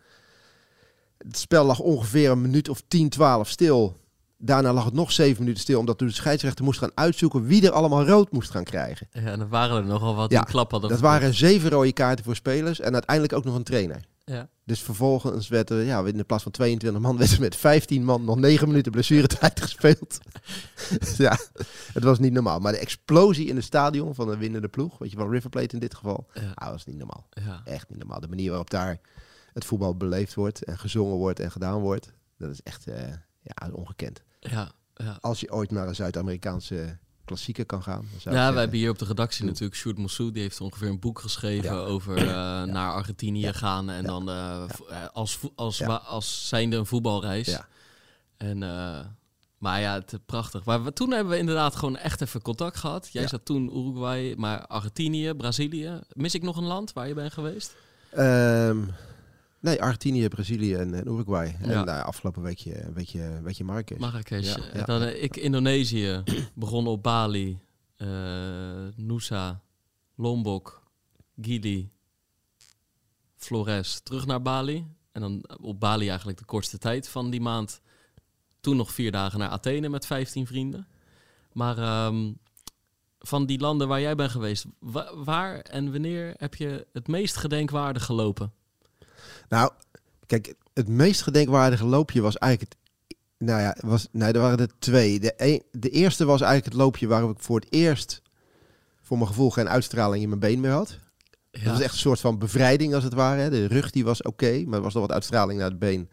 Het 1.17 1.37
spel 1.37 1.65
lag 1.65 1.79
ongeveer 1.79 2.31
een 2.31 2.41
minuut 2.41 2.69
of 2.69 2.81
10, 2.87 3.09
12 3.09 3.49
stil. 3.49 3.97
Daarna 4.37 4.73
lag 4.73 4.85
het 4.85 4.93
nog 4.93 5.11
zeven 5.11 5.39
minuten 5.39 5.61
stil, 5.61 5.79
omdat 5.79 5.99
de 5.99 6.11
scheidsrechter 6.11 6.65
moest 6.65 6.79
gaan 6.79 6.91
uitzoeken 6.93 7.45
wie 7.45 7.65
er 7.65 7.71
allemaal 7.71 8.05
rood 8.05 8.31
moest 8.31 8.51
gaan 8.51 8.63
krijgen. 8.63 9.07
Ja, 9.11 9.21
en 9.21 9.39
dan 9.39 9.49
waren 9.49 9.77
er 9.77 9.85
nogal 9.85 10.15
wat 10.15 10.31
ja, 10.31 10.41
die 10.41 10.49
klap 10.49 10.71
hadden. 10.71 10.89
Dat 10.89 10.99
waren 10.99 11.33
zeven 11.33 11.69
rode 11.69 11.93
kaarten 11.93 12.25
voor 12.25 12.35
spelers 12.35 12.79
en 12.79 12.93
uiteindelijk 12.93 13.33
ook 13.33 13.43
nog 13.43 13.55
een 13.55 13.63
trainer. 13.63 14.05
Ja. 14.25 14.49
Dus 14.67 14.81
vervolgens 14.81 15.47
werd 15.47 15.69
er, 15.69 15.83
ja, 15.83 16.05
in 16.05 16.17
de 16.17 16.23
plaats 16.23 16.43
van 16.43 16.51
22 16.51 17.01
man, 17.01 17.17
werd 17.27 17.31
er 17.31 17.39
met 17.39 17.55
15 17.55 18.03
man 18.03 18.23
nog 18.23 18.35
9 18.35 18.67
minuten 18.67 18.91
blessuretijd 18.91 19.61
gespeeld. 19.67 20.17
ja, 21.17 21.37
het 21.93 22.03
was 22.03 22.19
niet 22.19 22.33
normaal. 22.33 22.59
Maar 22.59 22.71
de 22.71 22.77
explosie 22.77 23.47
in 23.47 23.55
het 23.55 23.65
stadion 23.65 24.15
van 24.15 24.27
de 24.27 24.37
winnende 24.37 24.67
ploeg, 24.67 24.97
weet 24.97 25.11
je, 25.11 25.17
van 25.17 25.29
River 25.29 25.49
Plate 25.49 25.73
in 25.73 25.79
dit 25.79 25.95
geval, 25.95 26.27
ja. 26.33 26.51
ah, 26.53 26.69
was 26.69 26.85
niet 26.85 26.97
normaal. 26.97 27.27
Ja. 27.29 27.61
Echt 27.65 27.89
niet 27.89 27.97
normaal. 27.97 28.19
De 28.19 28.27
manier 28.27 28.49
waarop 28.49 28.69
daar 28.69 28.99
het 29.53 29.65
voetbal 29.65 29.95
beleefd 29.95 30.33
wordt 30.33 30.63
en 30.63 30.77
gezongen 30.77 31.15
wordt 31.15 31.39
en 31.39 31.51
gedaan 31.51 31.79
wordt, 31.79 32.13
dat 32.37 32.51
is 32.51 32.61
echt 32.63 32.87
uh, 32.87 32.95
ja, 33.41 33.69
ongekend. 33.71 34.23
Ja, 34.39 34.71
ja. 34.93 35.17
Als 35.21 35.39
je 35.39 35.51
ooit 35.51 35.71
naar 35.71 35.87
een 35.87 35.95
Zuid-Amerikaanse 35.95 36.97
klassieker 37.27 37.65
kan 37.65 37.83
gaan. 37.83 38.07
Ja, 38.17 38.53
we 38.53 38.59
hebben 38.59 38.79
hier 38.79 38.89
op 38.89 38.99
de 38.99 39.05
redactie 39.05 39.45
natuurlijk 39.45 39.75
Sjoerd 39.75 39.97
Moussou, 39.97 40.31
die 40.31 40.41
heeft 40.41 40.61
ongeveer 40.61 40.89
een 40.89 40.99
boek 40.99 41.19
geschreven 41.19 41.71
over 41.71 42.17
uh, 42.17 42.27
naar 42.63 42.91
Argentinië 42.93 43.53
gaan 43.53 43.89
en 43.89 44.03
dan 44.03 44.29
uh, 44.29 44.63
als, 45.13 45.39
als, 45.55 45.83
als, 45.83 46.05
als 46.05 46.47
zijnde 46.47 46.75
een 46.75 46.85
voetbalreis. 46.85 47.59
En, 48.37 48.61
uh, 48.61 48.99
maar 49.57 49.81
ja, 49.81 49.93
het 49.93 50.19
prachtig. 50.25 50.65
Maar 50.65 50.83
we, 50.83 50.93
toen 50.93 51.11
hebben 51.11 51.33
we 51.33 51.39
inderdaad 51.39 51.75
gewoon 51.75 51.97
echt 51.97 52.21
even 52.21 52.41
contact 52.41 52.77
gehad. 52.77 53.09
Jij 53.11 53.27
zat 53.27 53.45
toen 53.45 53.77
Uruguay, 53.77 54.33
maar 54.37 54.67
Argentinië, 54.67 55.33
Brazilië. 55.33 55.99
Mis 56.13 56.33
ik 56.33 56.43
nog 56.43 56.57
een 56.57 56.63
land 56.63 56.93
waar 56.93 57.07
je 57.07 57.13
bent 57.13 57.33
geweest? 57.33 57.75
Um, 58.17 58.93
Nee, 59.67 59.81
Argentinië, 59.81 60.27
Brazilië 60.27 60.73
en, 60.75 60.93
en 60.93 61.07
Uruguay. 61.07 61.57
En 61.61 61.87
uh, 61.87 62.03
afgelopen 62.03 62.41
weekje, 62.41 62.83
een 62.83 62.93
beetje, 62.93 63.39
beetje 63.43 63.63
Marrakesh. 63.63 63.97
Marrakesh. 63.97 64.55
Ja, 64.55 64.71
en 64.73 64.83
dan 64.85 65.01
uh, 65.01 65.23
ik 65.23 65.35
Indonesië, 65.35 66.23
begonnen 66.53 66.91
op 66.91 67.03
Bali, 67.03 67.59
uh, 67.97 68.07
Nusa, 68.95 69.61
Lombok, 70.15 70.83
Gili, 71.41 71.89
Flores. 73.35 73.99
Terug 74.03 74.25
naar 74.25 74.41
Bali. 74.41 74.85
En 75.11 75.21
dan 75.21 75.43
op 75.61 75.79
Bali 75.79 76.07
eigenlijk 76.07 76.37
de 76.37 76.45
kortste 76.45 76.77
tijd 76.77 77.09
van 77.09 77.29
die 77.29 77.41
maand. 77.41 77.81
Toen 78.59 78.77
nog 78.77 78.91
vier 78.91 79.11
dagen 79.11 79.39
naar 79.39 79.49
Athene 79.49 79.89
met 79.89 80.05
15 80.05 80.47
vrienden. 80.47 80.87
Maar 81.51 82.05
um, 82.05 82.37
van 83.19 83.45
die 83.45 83.59
landen 83.59 83.87
waar 83.87 84.01
jij 84.01 84.15
bent 84.15 84.31
geweest, 84.31 84.65
wa 84.79 85.15
waar 85.15 85.59
en 85.59 85.91
wanneer 85.91 86.33
heb 86.37 86.55
je 86.55 86.87
het 86.93 87.07
meest 87.07 87.37
gedenkwaardig 87.37 88.05
gelopen? 88.05 88.51
Nou, 89.49 89.71
kijk, 90.25 90.53
het 90.73 90.87
meest 90.87 91.21
gedenkwaardige 91.21 91.85
loopje 91.85 92.21
was 92.21 92.37
eigenlijk 92.37 92.71
het 92.71 92.85
nou 93.37 93.61
ja, 93.61 93.75
was, 93.79 94.07
nee, 94.11 94.31
er 94.31 94.39
waren 94.39 94.59
er 94.59 94.69
twee. 94.79 95.19
De, 95.19 95.33
een, 95.37 95.63
de 95.71 95.89
eerste 95.89 96.25
was 96.25 96.41
eigenlijk 96.41 96.73
het 96.73 96.83
loopje 96.83 97.07
waarop 97.07 97.31
ik 97.31 97.39
voor 97.39 97.59
het 97.59 97.73
eerst, 97.73 98.21
voor 99.01 99.17
mijn 99.17 99.29
gevoel, 99.29 99.49
geen 99.49 99.69
uitstraling 99.69 100.23
in 100.23 100.29
mijn 100.29 100.41
been 100.41 100.59
meer 100.59 100.71
had. 100.71 100.97
Ja. 101.51 101.63
Dat 101.63 101.71
was 101.71 101.81
echt 101.81 101.93
een 101.93 101.99
soort 101.99 102.19
van 102.19 102.39
bevrijding 102.39 102.93
als 102.93 103.03
het 103.03 103.13
ware. 103.13 103.49
De 103.49 103.65
rug 103.65 103.91
die 103.91 104.05
was 104.05 104.21
oké, 104.21 104.63
maar 104.65 104.77
er 104.77 104.83
was 104.83 104.93
nog 104.93 105.03
wat 105.03 105.11
uitstraling 105.11 105.59
naar 105.59 105.69
het 105.69 105.79
been. 105.79 106.09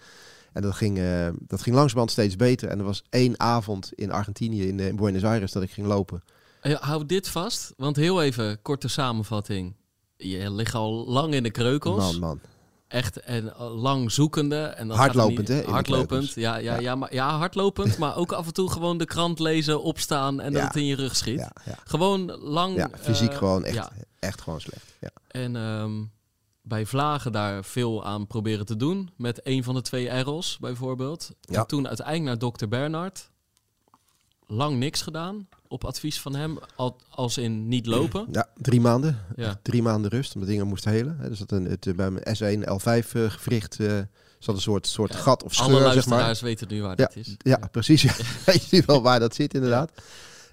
En 0.52 0.62
dat 0.62 0.74
ging, 0.74 0.98
uh, 0.98 1.28
dat 1.38 1.62
ging 1.62 1.74
langzamerhand 1.74 2.10
steeds 2.10 2.36
beter. 2.36 2.68
En 2.68 2.78
er 2.78 2.84
was 2.84 3.04
één 3.10 3.40
avond 3.40 3.92
in 3.94 4.12
Argentinië, 4.12 4.68
in, 4.68 4.80
in 4.80 4.96
Buenos 4.96 5.24
Aires, 5.24 5.52
dat 5.52 5.62
ik 5.62 5.70
ging 5.70 5.86
lopen. 5.86 6.22
hou 6.60 7.06
dit 7.06 7.28
vast, 7.28 7.72
want 7.76 7.96
heel 7.96 8.22
even, 8.22 8.62
korte 8.62 8.88
samenvatting. 8.88 9.74
Je 10.16 10.50
ligt 10.50 10.74
al 10.74 11.06
lang 11.06 11.34
in 11.34 11.42
de 11.42 11.50
kreukels. 11.50 12.12
Man, 12.12 12.20
man 12.20 12.40
echt 12.88 13.20
en 13.20 13.52
lang 13.58 14.12
zoekende. 14.12 14.62
En 14.62 14.88
dan 14.88 14.96
hardlopend, 14.96 15.48
hè? 15.48 15.62
Hardlopend, 15.62 16.34
ja, 16.34 16.56
ja, 16.56 16.78
ja. 16.78 16.94
maar, 16.94 17.14
ja, 17.14 17.36
hardlopend, 17.36 17.98
maar 18.02 18.16
ook 18.16 18.32
af 18.32 18.46
en 18.46 18.52
toe 18.52 18.70
gewoon 18.70 18.98
de 18.98 19.04
krant 19.04 19.38
lezen, 19.38 19.82
opstaan 19.82 20.40
en 20.40 20.52
dat 20.52 20.62
het 20.62 20.76
in 20.76 20.86
je 20.86 20.96
rug 20.96 21.16
schiet. 21.16 21.48
Gewoon 21.84 22.38
lang. 22.40 22.76
Ja, 22.76 22.90
fysiek 23.00 23.30
uh, 23.30 23.36
gewoon 23.36 23.64
echt, 23.64 23.88
echt 24.18 24.40
gewoon 24.40 24.60
slecht. 24.60 24.94
Ja. 25.00 25.10
En 25.28 25.56
um, 25.56 26.12
bij 26.62 26.86
Vlagen 26.86 27.32
daar 27.32 27.64
veel 27.64 28.04
aan 28.04 28.26
proberen 28.26 28.66
te 28.66 28.76
doen. 28.76 29.10
Met 29.16 29.40
een 29.42 29.64
van 29.64 29.74
de 29.74 29.82
twee 29.82 30.08
Errors 30.08 30.58
bijvoorbeeld. 30.58 31.30
En 31.40 31.66
toen 31.66 31.86
uiteindelijk 31.86 32.26
naar 32.26 32.38
dokter 32.38 32.68
Bernard. 32.68 33.30
Lang 34.46 34.78
niks 34.78 35.02
gedaan 35.02 35.48
op 35.74 35.84
advies 35.84 36.20
van 36.20 36.34
hem, 36.34 36.58
als 37.10 37.38
in 37.38 37.68
niet 37.68 37.86
lopen? 37.86 38.26
Ja, 38.30 38.48
drie 38.56 38.80
maanden. 38.80 39.18
Ja. 39.36 39.60
Drie 39.62 39.82
maanden 39.82 40.10
rust, 40.10 40.34
omdat 40.34 40.50
dingen 40.50 40.66
moest 40.66 40.84
helen. 40.84 41.18
Dus 41.28 41.38
dat 41.38 41.52
een, 41.52 41.64
het, 41.64 41.96
bij 41.96 42.10
mijn 42.10 42.24
S1, 42.36 42.68
L5 42.68 43.12
uh, 43.12 43.30
gewricht 43.30 43.78
zat 44.44 44.54
een 44.54 44.60
soort, 44.60 44.86
soort 44.86 45.14
gat 45.14 45.42
of 45.42 45.54
scheur, 45.54 45.84
Alle 45.84 45.92
zeg 45.92 46.06
maar. 46.06 46.38
weten 46.40 46.68
nu 46.68 46.82
waar 46.82 46.90
ja, 46.90 47.04
dat 47.04 47.16
is. 47.16 47.34
Ja, 47.38 47.56
precies. 47.70 48.02
Ja. 48.02 48.12
je 48.52 48.60
ziet 48.60 48.84
wel 48.84 49.02
waar 49.02 49.20
dat 49.20 49.34
zit, 49.34 49.54
inderdaad. 49.54 49.92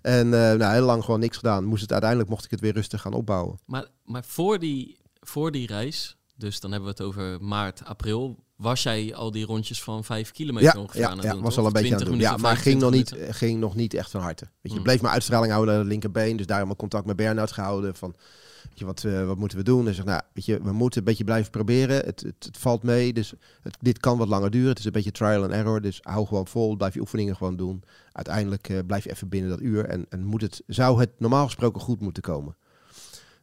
En 0.01 0.25
uh, 0.25 0.31
nou, 0.31 0.73
heel 0.73 0.85
lang 0.85 1.03
gewoon 1.03 1.19
niks 1.19 1.37
gedaan. 1.37 1.63
Moest 1.63 1.81
het, 1.81 1.91
uiteindelijk 1.91 2.29
mocht 2.29 2.45
ik 2.45 2.51
het 2.51 2.59
weer 2.59 2.73
rustig 2.73 3.01
gaan 3.01 3.13
opbouwen. 3.13 3.59
Maar, 3.65 3.87
maar 4.05 4.23
voor, 4.25 4.59
die, 4.59 4.97
voor 5.19 5.51
die 5.51 5.67
reis, 5.67 6.17
dus 6.35 6.59
dan 6.59 6.71
hebben 6.71 6.89
we 6.89 6.95
het 6.97 7.07
over 7.07 7.43
maart, 7.43 7.85
april, 7.85 8.43
was 8.61 8.83
jij 8.83 9.15
al 9.15 9.31
die 9.31 9.45
rondjes 9.45 9.83
van 9.83 10.03
vijf 10.03 10.31
kilometer 10.31 10.73
ja, 10.75 10.81
ongeveer 10.81 11.01
ja, 11.01 11.09
aan 11.09 11.17
het 11.17 11.25
ja, 11.25 11.31
doen? 11.33 11.41
was 11.41 11.57
al 11.57 11.65
een 11.65 11.71
beetje 11.71 11.93
aan 11.93 11.99
het 11.99 12.09
doen. 12.09 12.19
Ja, 12.19 12.37
maar 12.37 12.57
ging 12.57 12.81
nog, 12.81 12.91
niet, 12.91 13.15
ging 13.29 13.59
nog 13.59 13.75
niet 13.75 13.93
echt 13.93 14.11
van 14.11 14.21
harte. 14.21 14.45
Weet 14.61 14.71
je, 14.71 14.77
mm. 14.77 14.83
bleef 14.83 15.01
mijn 15.01 15.13
uitstraling 15.13 15.51
houden 15.51 15.73
naar 15.73 15.83
de 15.83 15.89
linkerbeen. 15.89 16.37
Dus 16.37 16.45
daarom 16.45 16.75
contact 16.75 17.05
met 17.05 17.15
Bernard 17.15 17.51
gehouden. 17.51 17.95
Van, 17.95 18.15
weet 18.63 18.79
je, 18.79 18.85
wat, 18.85 19.03
uh, 19.03 19.25
wat 19.25 19.37
moeten 19.37 19.57
we 19.57 19.63
doen? 19.63 19.87
En 19.87 19.93
zeg, 19.93 20.05
nou, 20.05 20.21
weet 20.33 20.45
je, 20.45 20.61
we 20.61 20.71
moeten 20.71 20.99
een 20.99 21.05
beetje 21.05 21.23
blijven 21.23 21.51
proberen. 21.51 21.95
Het, 21.95 22.21
het, 22.21 22.45
het 22.45 22.57
valt 22.57 22.83
mee, 22.83 23.13
dus 23.13 23.33
het, 23.61 23.77
dit 23.79 23.99
kan 23.99 24.17
wat 24.17 24.27
langer 24.27 24.51
duren. 24.51 24.69
Het 24.69 24.79
is 24.79 24.85
een 24.85 24.91
beetje 24.91 25.11
trial 25.11 25.43
and 25.43 25.51
error. 25.51 25.81
Dus 25.81 25.99
hou 26.01 26.27
gewoon 26.27 26.47
vol, 26.47 26.75
blijf 26.75 26.93
je 26.93 26.99
oefeningen 26.99 27.35
gewoon 27.35 27.55
doen. 27.55 27.83
Uiteindelijk 28.11 28.69
uh, 28.69 28.79
blijf 28.87 29.03
je 29.03 29.11
even 29.11 29.29
binnen 29.29 29.49
dat 29.49 29.61
uur. 29.61 29.85
En, 29.85 30.05
en 30.09 30.23
moet 30.23 30.41
het, 30.41 30.63
zou 30.67 30.99
het 30.99 31.09
normaal 31.17 31.45
gesproken 31.45 31.81
goed 31.81 32.01
moeten 32.01 32.23
komen. 32.23 32.55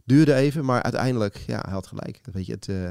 Duurde 0.05 0.35
even, 0.35 0.65
maar 0.65 0.83
uiteindelijk, 0.83 1.37
ja, 1.47 1.59
hij 1.65 1.73
had 1.73 1.87
gelijk. 1.87 2.21
Weet 2.33 2.47
je, 2.47 2.53
het... 2.53 2.67
Uh, 2.67 2.91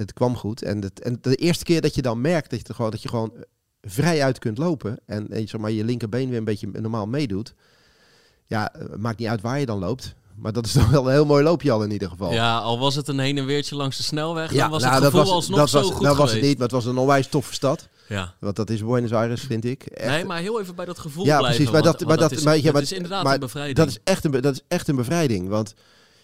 het 0.00 0.12
kwam 0.12 0.36
goed. 0.36 0.62
En, 0.62 0.82
het, 0.82 1.00
en 1.00 1.18
de 1.20 1.34
eerste 1.34 1.64
keer 1.64 1.80
dat 1.80 1.94
je 1.94 2.02
dan 2.02 2.20
merkt 2.20 2.50
dat 2.50 2.66
je, 2.66 2.74
gewoon, 2.74 2.90
dat 2.90 3.02
je 3.02 3.08
gewoon 3.08 3.32
vrij 3.80 4.22
uit 4.22 4.38
kunt 4.38 4.58
lopen. 4.58 4.98
En, 5.06 5.28
en 5.30 5.48
zeg 5.48 5.60
maar, 5.60 5.70
je 5.70 5.84
linkerbeen 5.84 6.28
weer 6.28 6.38
een 6.38 6.44
beetje 6.44 6.68
normaal 6.72 7.06
meedoet. 7.06 7.54
Ja, 8.46 8.74
eh, 8.74 8.84
maakt 8.96 9.18
niet 9.18 9.28
uit 9.28 9.40
waar 9.40 9.60
je 9.60 9.66
dan 9.66 9.78
loopt. 9.78 10.14
Maar 10.36 10.52
dat 10.52 10.66
is 10.66 10.72
toch 10.78 10.90
wel 10.90 11.06
een 11.06 11.12
heel 11.12 11.26
mooi 11.26 11.44
loopje 11.44 11.70
al 11.70 11.82
in 11.82 11.90
ieder 11.90 12.08
geval. 12.08 12.32
Ja, 12.32 12.58
al 12.58 12.78
was 12.78 12.94
het 12.94 13.08
een 13.08 13.18
heen 13.18 13.38
en 13.38 13.46
weertje 13.46 13.76
langs 13.76 13.96
de 13.96 14.02
snelweg, 14.02 14.52
ja, 14.52 14.60
dan 14.60 14.70
was 14.70 14.82
nou, 14.82 14.94
het 14.94 15.04
gevoel 15.04 15.20
dat 15.20 15.28
was, 15.28 15.34
alsnog 15.34 15.58
dat 15.58 15.70
zo 15.70 15.80
was, 15.80 15.90
goed 15.90 16.02
Dat 16.02 16.16
was 16.16 16.32
het 16.32 16.42
niet, 16.42 16.54
maar 16.54 16.66
het 16.66 16.72
was 16.72 16.84
een 16.84 16.98
onwijs 16.98 17.28
toffe 17.28 17.54
stad. 17.54 17.88
Ja. 18.08 18.34
Want 18.40 18.56
dat 18.56 18.70
is 18.70 18.84
Buenos 18.84 19.12
Aires, 19.12 19.40
vind 19.40 19.64
ik. 19.64 19.82
Echt. 19.82 20.10
Nee, 20.10 20.24
maar 20.24 20.40
heel 20.40 20.60
even 20.60 20.74
bij 20.74 20.84
dat 20.84 20.98
gevoel 20.98 21.24
ja, 21.24 21.38
blijven. 21.38 21.56
Precies, 21.56 21.72
maar 21.72 21.82
dat, 21.82 22.08
maar 22.08 22.16
dat, 22.16 22.32
is, 22.32 22.42
maar, 22.42 22.58
ja, 22.58 22.72
maar, 22.72 22.82
is 22.82 22.92
inderdaad 22.92 23.24
maar, 23.24 23.34
een 23.34 23.40
bevrijding. 23.40 23.76
Dat 23.76 23.88
is, 23.88 23.98
echt 24.04 24.24
een, 24.24 24.30
dat 24.30 24.54
is 24.54 24.60
echt 24.68 24.88
een 24.88 24.96
bevrijding. 24.96 25.48
Want 25.48 25.74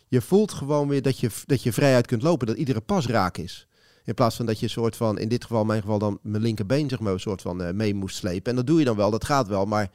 je 0.08 0.20
voelt 0.20 0.52
gewoon 0.52 0.88
weer 0.88 1.02
dat 1.02 1.18
je, 1.18 1.30
dat 1.46 1.62
je 1.62 1.72
vrijuit 1.72 2.06
kunt 2.06 2.22
lopen. 2.22 2.46
Dat 2.46 2.56
iedere 2.56 2.80
pas 2.80 3.06
raak 3.06 3.36
is. 3.36 3.66
In 4.04 4.14
plaats 4.14 4.36
van 4.36 4.46
dat 4.46 4.58
je 4.58 4.64
een 4.64 4.70
soort 4.70 4.96
van, 4.96 5.18
in 5.18 5.28
dit 5.28 5.42
geval, 5.42 5.60
in 5.60 5.66
mijn 5.66 5.80
geval 5.80 5.98
dan 5.98 6.18
mijn 6.22 6.42
linkerbeen 6.42 6.88
zeg 6.88 7.00
maar, 7.00 7.12
een 7.12 7.20
soort 7.20 7.42
van 7.42 7.62
uh, 7.62 7.70
mee 7.70 7.94
moest 7.94 8.16
slepen. 8.16 8.50
En 8.50 8.56
dat 8.56 8.66
doe 8.66 8.78
je 8.78 8.84
dan 8.84 8.96
wel, 8.96 9.10
dat 9.10 9.24
gaat 9.24 9.48
wel. 9.48 9.64
Maar 9.64 9.90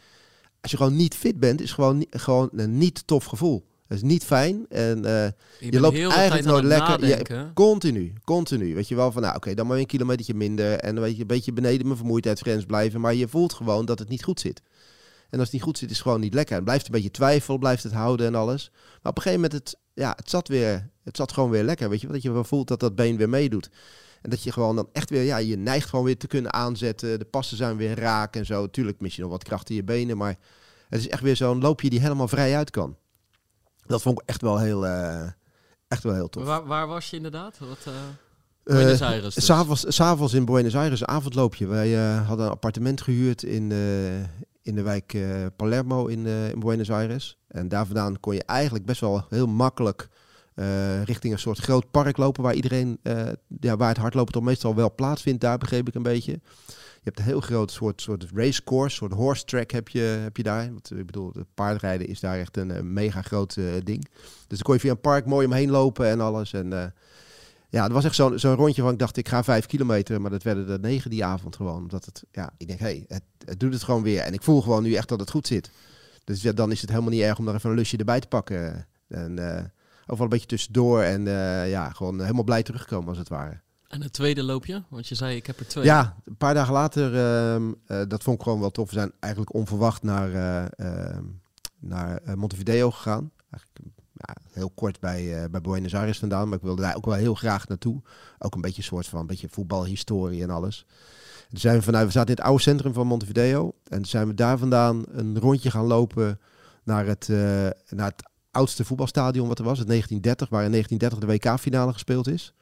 als 0.62 0.72
je 0.72 0.78
gewoon 0.78 0.96
niet 0.96 1.16
fit 1.16 1.40
bent, 1.40 1.62
is 1.62 1.72
gewoon, 1.72 2.06
gewoon 2.10 2.50
een 2.52 2.78
niet 2.78 3.08
tof 3.08 3.26
gevoel. 3.26 3.68
Dat 3.88 3.98
is 3.98 4.04
niet 4.04 4.24
fijn. 4.24 4.66
En 4.70 4.98
uh, 4.98 5.04
je, 5.04 5.34
je 5.60 5.80
loopt 5.80 5.98
eigenlijk 5.98 6.48
nooit 6.48 6.64
lekker. 6.64 7.06
Je, 7.06 7.54
continu, 7.54 8.14
continu. 8.24 8.76
Weet 8.76 8.88
je 8.88 8.96
wel 8.96 9.12
van, 9.12 9.22
nou 9.22 9.36
oké, 9.36 9.54
dan 9.54 9.68
maar 9.68 9.78
een 9.78 9.86
kilometertje 9.86 10.34
minder. 10.34 10.80
En 10.80 10.96
dan 10.96 11.04
weet 11.04 11.16
je, 11.16 11.22
een 11.22 11.28
beetje 11.28 11.54
beneden 11.54 11.86
mijn 11.86 11.98
vermoeidheidsgrens 11.98 12.66
blijven. 12.66 13.02
Maar 13.02 13.14
je 13.14 13.28
voelt 13.28 13.54
gewoon 13.54 13.86
dat 13.86 14.00
het 14.00 14.10
niet 14.10 14.24
goed 14.24 14.40
zit. 14.40 14.62
En 15.30 15.40
als 15.40 15.48
het 15.48 15.52
niet 15.52 15.62
goed 15.62 15.78
zit, 15.78 15.90
is 15.90 15.96
het 15.96 16.06
gewoon 16.06 16.20
niet 16.20 16.34
lekker. 16.34 16.56
Het 16.56 16.64
blijft 16.64 16.86
een 16.86 16.92
beetje 16.92 17.12
twijfel, 17.12 17.58
blijft 17.58 17.84
het 17.84 17.92
houden 17.92 18.26
en 18.26 18.36
alles. 18.36 18.72
Maar 18.74 19.12
op 19.12 19.18
een 19.18 19.24
gegeven 19.24 19.42
moment, 19.42 19.54
het, 19.54 19.78
ja, 20.00 20.14
het 20.16 20.30
zat 20.30 20.48
weer, 20.48 20.90
het 21.04 21.16
zat 21.16 21.32
gewoon 21.32 21.50
weer 21.50 21.64
lekker. 21.64 21.90
Weet 21.90 22.02
je, 22.02 22.08
dat 22.08 22.22
je 22.22 22.32
wel 22.32 22.44
voelt 22.44 22.68
dat 22.68 22.80
dat 22.80 22.96
been 22.96 23.18
weer 23.18 23.30
meedoet. 23.30 23.70
En 24.22 24.30
dat 24.30 24.44
je 24.44 24.52
gewoon 24.52 24.76
dan 24.76 24.90
echt 24.94 25.10
weer, 25.10 25.24
ja, 25.24 25.38
je 25.38 25.58
neigt 25.58 25.90
gewoon 25.90 26.06
weer 26.06 26.18
te 26.18 26.28
kunnen 26.28 26.54
aanzetten. 26.54 27.20
De 27.20 27.26
passen 27.26 27.58
zijn 27.58 27.78
weer 27.78 28.00
raak 28.00 28.36
en 28.36 28.46
zo. 28.46 28.70
Tuurlijk 28.70 29.00
mis 29.00 29.16
je 29.16 29.22
nog 29.22 29.32
wat 29.32 29.44
kracht 29.44 29.70
in 29.70 29.76
je 29.76 29.84
benen, 29.84 30.18
maar 30.18 30.36
het 30.90 31.00
is 31.00 31.08
echt 31.08 31.22
weer 31.22 31.36
zo'n 31.36 31.62
loopje 31.62 31.90
die 31.90 32.00
helemaal 32.00 32.28
vrij 32.28 32.56
uit 32.56 32.70
kan. 32.70 32.98
Dat 33.86 34.02
vond 34.02 34.22
ik 34.22 34.30
echt 34.30 34.42
wel 34.42 34.58
heel, 34.58 34.86
uh, 34.86 35.28
echt 35.88 36.04
wel 36.04 36.14
heel 36.14 36.30
tof. 36.30 36.44
Waar, 36.44 36.66
waar 36.66 36.88
was 36.88 37.10
je 37.10 37.16
inderdaad? 37.16 37.58
Wat, 37.60 37.86
uh... 37.88 37.94
Buenos 38.64 39.02
Aires. 39.02 39.36
Dus. 39.36 39.46
S'avonds, 39.96 40.34
in 40.34 40.46
Buenos 40.46 40.76
Aires, 40.76 41.00
een 41.00 41.08
avondloopje. 41.08 41.68
Wij 41.68 41.90
uh, 41.90 42.28
hadden 42.28 42.46
een 42.46 42.52
appartement 42.52 43.02
gehuurd 43.02 43.44
in, 43.44 43.72
in 44.70 44.76
de 44.76 44.82
wijk 44.82 45.18
Palermo 45.56 46.06
in, 46.06 46.26
in 46.26 46.60
Buenos 46.60 46.92
Aires. 46.92 47.38
En 47.48 47.68
daar 47.68 47.86
vandaan 47.86 48.20
kon 48.20 48.34
je 48.34 48.44
eigenlijk 48.44 48.86
best 48.86 49.02
wel 49.02 49.26
heel 49.30 49.48
makkelijk 49.48 50.08
uh, 50.56 51.04
richting 51.04 51.34
een 51.34 51.40
soort 51.40 51.58
groot 51.58 51.92
park 51.92 52.18
lopen 52.18 52.44
waar 52.44 52.54
iedereen, 52.54 53.00
ja, 53.60 53.78
waar 53.78 53.88
het 53.88 53.98
hardlopen 53.98 54.34
toch 54.34 54.44
meestal 54.44 54.76
wel 54.76 54.96
plaatsvindt. 54.96 55.42
Daar 55.42 55.58
begreep 55.58 55.88
ik 55.88 55.96
een 55.96 56.04
beetje. 56.04 56.32
Je 57.02 57.06
hebt 57.06 57.20
een 57.20 57.26
heel 57.26 57.42
groot 57.42 57.72
soort, 57.72 58.02
soort 58.02 58.26
racecourse, 58.34 58.96
soort 58.96 59.14
horse 59.14 59.44
track 59.44 59.72
heb 59.72 59.90
je, 59.90 60.00
heb 60.00 60.38
je 60.38 60.44
daar. 60.44 60.72
Want, 60.72 60.92
ik 60.92 61.06
bedoel, 61.06 61.34
paardrijden 61.54 62.08
is 62.08 62.20
daar 62.20 62.40
echt 62.40 62.58
een, 62.58 62.94
mega 62.94 63.22
groot 63.22 63.54
ding. 63.84 64.08
Dus 64.48 64.58
dan 64.58 64.62
kon 64.62 64.74
je 64.74 64.80
via 64.80 64.92
een 64.92 65.02
park 65.02 65.26
mooi 65.26 65.46
omheen 65.46 65.70
lopen 65.70 66.08
en 66.08 66.20
alles. 66.20 66.54
En 66.54 66.94
ja, 67.70 67.84
het 67.84 67.92
was 67.92 68.06
echt 68.06 68.16
zo'n 68.16 68.40
zo'n 68.40 68.56
rondje 68.56 68.82
van 68.82 68.92
ik 68.92 69.00
dacht 69.00 69.18
ik 69.18 69.28
ga 69.28 69.44
vijf 69.44 69.66
kilometer, 69.66 70.22
maar 70.22 70.32
dat 70.32 70.44
werden 70.44 70.70
er 70.70 70.80
negen 70.80 71.10
die 71.10 71.26
avond 71.26 71.56
gewoon. 71.56 71.82
Omdat 71.82 72.06
het, 72.06 72.24
ja, 72.32 72.54
ik 72.58 72.68
denk 72.68 72.80
hé, 72.80 72.86
hey, 72.86 73.06
het, 73.08 73.24
het 73.50 73.60
doet 73.60 73.74
het 73.74 73.84
gewoon 73.84 74.04
weer. 74.04 74.20
En 74.20 74.34
ik 74.34 74.44
voel 74.44 74.62
gewoon 74.62 74.84
nu 74.84 74.94
echt 74.94 75.10
dat 75.10 75.20
het 75.20 75.32
goed 75.32 75.48
zit. 75.48 75.72
Dus 76.24 76.42
ja, 76.42 76.52
dan 76.52 76.72
is 76.72 76.82
het 76.82 76.90
helemaal 76.90 77.12
niet 77.12 77.22
erg 77.22 77.38
om 77.38 77.46
daar 77.46 77.56
even 77.56 77.70
een 77.70 77.76
lusje 77.76 77.98
erbij 77.98 78.20
te 78.20 78.28
pakken. 78.28 78.88
En 79.08 79.40
overal 80.10 80.24
een 80.24 80.30
beetje 80.30 80.48
tussendoor. 80.48 81.02
En 81.02 81.26
uh, 81.26 81.70
ja, 81.70 81.90
gewoon 81.90 82.22
helemaal 82.22 82.44
blij 82.44 82.64
terugkomen 82.64 83.10
als 83.10 83.18
het 83.18 83.30
ware. 83.30 83.60
En 83.88 84.02
het 84.02 84.14
tweede 84.14 84.44
loopje? 84.44 84.84
Want 84.90 85.08
je 85.08 85.16
zei, 85.16 85.36
ik 85.36 85.48
heb 85.48 85.60
er 85.60 85.68
twee. 85.68 85.84
Ja, 85.84 86.16
een 86.26 86.38
paar 86.38 86.54
dagen 86.54 86.74
later, 86.74 87.14
uh, 87.14 88.02
dat 88.08 88.24
vond 88.24 88.38
ik 88.38 88.44
gewoon 88.44 88.60
wel 88.60 88.72
tof. 88.72 88.88
We 88.88 88.94
zijn 88.94 89.12
eigenlijk 89.20 89.54
onverwacht 89.54 90.04
naar, 90.04 90.30
uh, 90.80 91.18
naar 91.80 92.22
Montevideo 92.36 92.92
gegaan. 92.92 93.32
Eigenlijk 93.50 93.96
ja, 94.14 94.36
heel 94.52 94.70
kort 94.70 95.00
bij, 95.00 95.50
bij 95.50 95.62
Buenos 95.62 95.96
Aires 95.96 96.20
vandaan. 96.20 96.48
Maar 96.48 96.58
ik 96.58 96.64
wilde 96.64 96.82
daar 96.82 96.96
ook 96.96 97.06
wel 97.06 97.16
heel 97.16 97.36
graag 97.36 97.68
naartoe. 97.68 98.02
Ook 98.40 98.56
een 98.56 98.62
beetje 98.62 98.78
een 98.78 98.84
soort 98.84 99.08
van 99.08 99.20
een 99.20 99.28
beetje 99.28 99.50
voetbalhistorie 99.50 100.44
en 100.44 100.50
alles. 100.50 100.86
Zijn 101.52 101.78
we, 101.78 101.82
vanuit, 101.82 102.06
we 102.06 102.12
zaten 102.12 102.30
in 102.30 102.36
het 102.36 102.46
oude 102.46 102.62
centrum 102.62 102.94
van 102.94 103.08
Montevideo. 103.08 103.74
En 103.88 104.06
zijn 104.06 104.28
we 104.28 104.34
daar 104.34 104.58
vandaan 104.58 105.04
een 105.08 105.40
rondje 105.40 105.72
gaan 105.72 105.86
lopen 105.86 106.40
naar 106.84 107.06
het, 107.06 107.28
naar 107.90 108.10
het 108.10 108.30
oudste 108.52 108.86
voetbalstadion 108.86 109.48
wat 109.48 109.60
er 109.60 109.66
was, 109.66 109.78
het 109.80 109.88
1930, 109.88 110.50
waar 110.50 110.64
in 110.64 110.72
1930 110.72 111.20
de 111.20 111.50
WK-finale 111.50 111.94
gespeeld 111.94 112.28
is. 112.28 112.54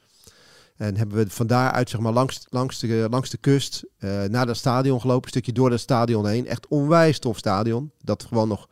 En 0.78 0.96
hebben 0.96 1.18
we 1.18 1.30
van 1.30 1.48
daaruit 1.48 1.90
zeg 1.90 2.00
maar, 2.00 2.14
langs, 2.14 2.46
langs, 2.50 2.80
de, 2.80 3.08
langs 3.10 3.30
de 3.30 3.38
kust 3.38 3.84
uh, 4.00 4.24
naar 4.24 4.46
dat 4.46 4.58
stadion 4.58 5.02
gelopen. 5.02 5.24
Een 5.24 5.30
stukje 5.30 5.52
door 5.52 5.70
dat 5.70 5.80
stadion 5.80 6.28
heen. 6.28 6.48
Echt 6.48 6.68
onwijs 6.68 7.20
tof 7.20 7.38
stadion. 7.38 7.92
Dat 8.02 8.24
gewoon 8.24 8.48
nog, 8.48 8.70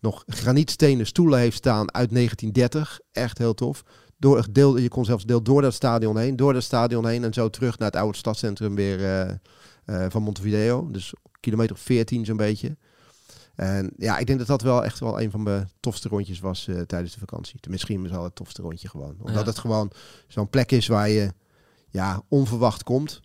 nog 0.00 0.24
granietstenen 0.26 1.06
stoelen 1.06 1.38
heeft 1.38 1.56
staan 1.56 1.94
uit 1.94 2.10
1930. 2.10 3.00
Echt 3.12 3.38
heel 3.38 3.54
tof. 3.54 3.84
Door, 4.20 4.46
deel, 4.50 4.76
je 4.76 4.88
kon 4.88 5.04
zelfs 5.04 5.24
deel 5.24 5.42
door 5.42 5.62
dat 5.62 5.74
stadion 5.74 6.18
heen. 6.18 6.36
Door 6.36 6.52
dat 6.52 6.62
stadion 6.62 7.06
heen 7.06 7.24
en 7.24 7.32
zo 7.32 7.50
terug 7.50 7.78
naar 7.78 7.88
het 7.88 8.00
oude 8.00 8.18
stadscentrum 8.18 8.74
weer 8.74 9.00
uh, 9.00 9.34
uh, 9.86 10.06
van 10.08 10.22
Montevideo. 10.22 10.88
Dus 10.90 11.14
kilometer 11.40 11.76
14 11.76 12.24
zo'n 12.24 12.36
beetje. 12.36 12.76
En 13.54 13.90
ja, 13.96 14.18
ik 14.18 14.26
denk 14.26 14.38
dat 14.38 14.48
dat 14.48 14.62
wel 14.62 14.84
echt 14.84 14.98
wel 14.98 15.20
een 15.20 15.30
van 15.30 15.42
mijn 15.42 15.70
tofste 15.80 16.08
rondjes 16.08 16.40
was 16.40 16.66
uh, 16.66 16.80
tijdens 16.80 17.12
de 17.12 17.18
vakantie. 17.18 17.60
Misschien 17.68 18.08
wel 18.10 18.24
het 18.24 18.34
tofste 18.34 18.62
rondje 18.62 18.88
gewoon. 18.88 19.16
Omdat 19.20 19.46
het 19.46 19.58
gewoon 19.58 19.90
zo'n 20.28 20.50
plek 20.50 20.72
is 20.72 20.86
waar 20.86 21.08
je 21.08 21.32
ja, 21.88 22.22
onverwacht 22.28 22.82
komt. 22.82 23.20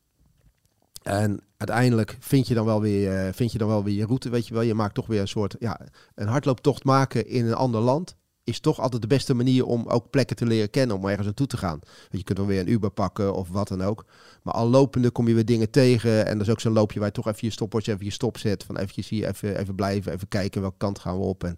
En 1.04 1.42
uiteindelijk 1.58 2.18
vind 2.20 2.48
je 2.48 2.54
dan 2.54 2.66
wel 2.66 2.82
weer, 2.82 3.34
vind 3.34 3.52
je 3.52 3.58
dan 3.58 3.68
wel 3.68 3.84
weer 3.84 3.96
je 3.96 4.06
route, 4.06 4.30
weet 4.30 4.48
je 4.48 4.54
wel. 4.54 4.64
Je 4.64 4.74
maakt 4.74 4.96
toch 4.96 5.08
weer 5.08 5.22
een 5.22 5.28
soort, 5.28 5.56
ja, 5.60 5.80
een 6.16 6.28
hardlooptocht 6.28 6.84
maken 6.84 7.28
in 7.28 7.46
een 7.46 7.54
ander 7.54 7.82
land 7.82 8.16
is 8.46 8.60
toch 8.60 8.80
altijd 8.80 9.02
de 9.02 9.08
beste 9.08 9.34
manier 9.34 9.66
om 9.66 9.88
ook 9.88 10.10
plekken 10.10 10.36
te 10.36 10.46
leren 10.46 10.70
kennen, 10.70 10.96
om 10.96 11.06
ergens 11.06 11.26
naartoe 11.26 11.48
te 11.48 11.58
gaan. 11.58 11.80
Want 11.80 12.10
je 12.10 12.24
kunt 12.24 12.38
dan 12.38 12.48
weer 12.48 12.60
een 12.60 12.72
Uber 12.72 12.92
pakken 12.92 13.34
of 13.34 13.50
wat 13.50 13.68
dan 13.68 13.84
ook. 13.84 14.06
Maar 14.44 14.54
al 14.54 14.70
lopende 14.70 15.12
kom 15.12 15.28
je 15.28 15.34
weer 15.34 15.46
dingen 15.46 15.70
tegen. 15.70 16.26
En 16.26 16.38
dat 16.38 16.48
is 16.48 16.54
ook 16.54 16.60
zo'n 16.60 16.74
loopje 16.74 17.00
waar 17.00 17.08
je 17.08 17.14
toch 17.14 17.28
even 17.28 17.48
je 17.48 17.54
stopwatch 17.54 17.88
even 17.88 18.06
je 18.06 18.12
stop 18.12 18.38
zet. 18.38 18.64
Van 18.64 18.78
eventjes 18.78 19.10
hier 19.10 19.28
even, 19.28 19.58
even 19.58 19.76
blijven, 19.76 20.14
even 20.14 20.28
kijken 20.28 20.62
welke 20.62 20.78
kant 20.78 21.00
gaan 21.00 21.20
we 21.20 21.24
op. 21.24 21.44
En 21.44 21.56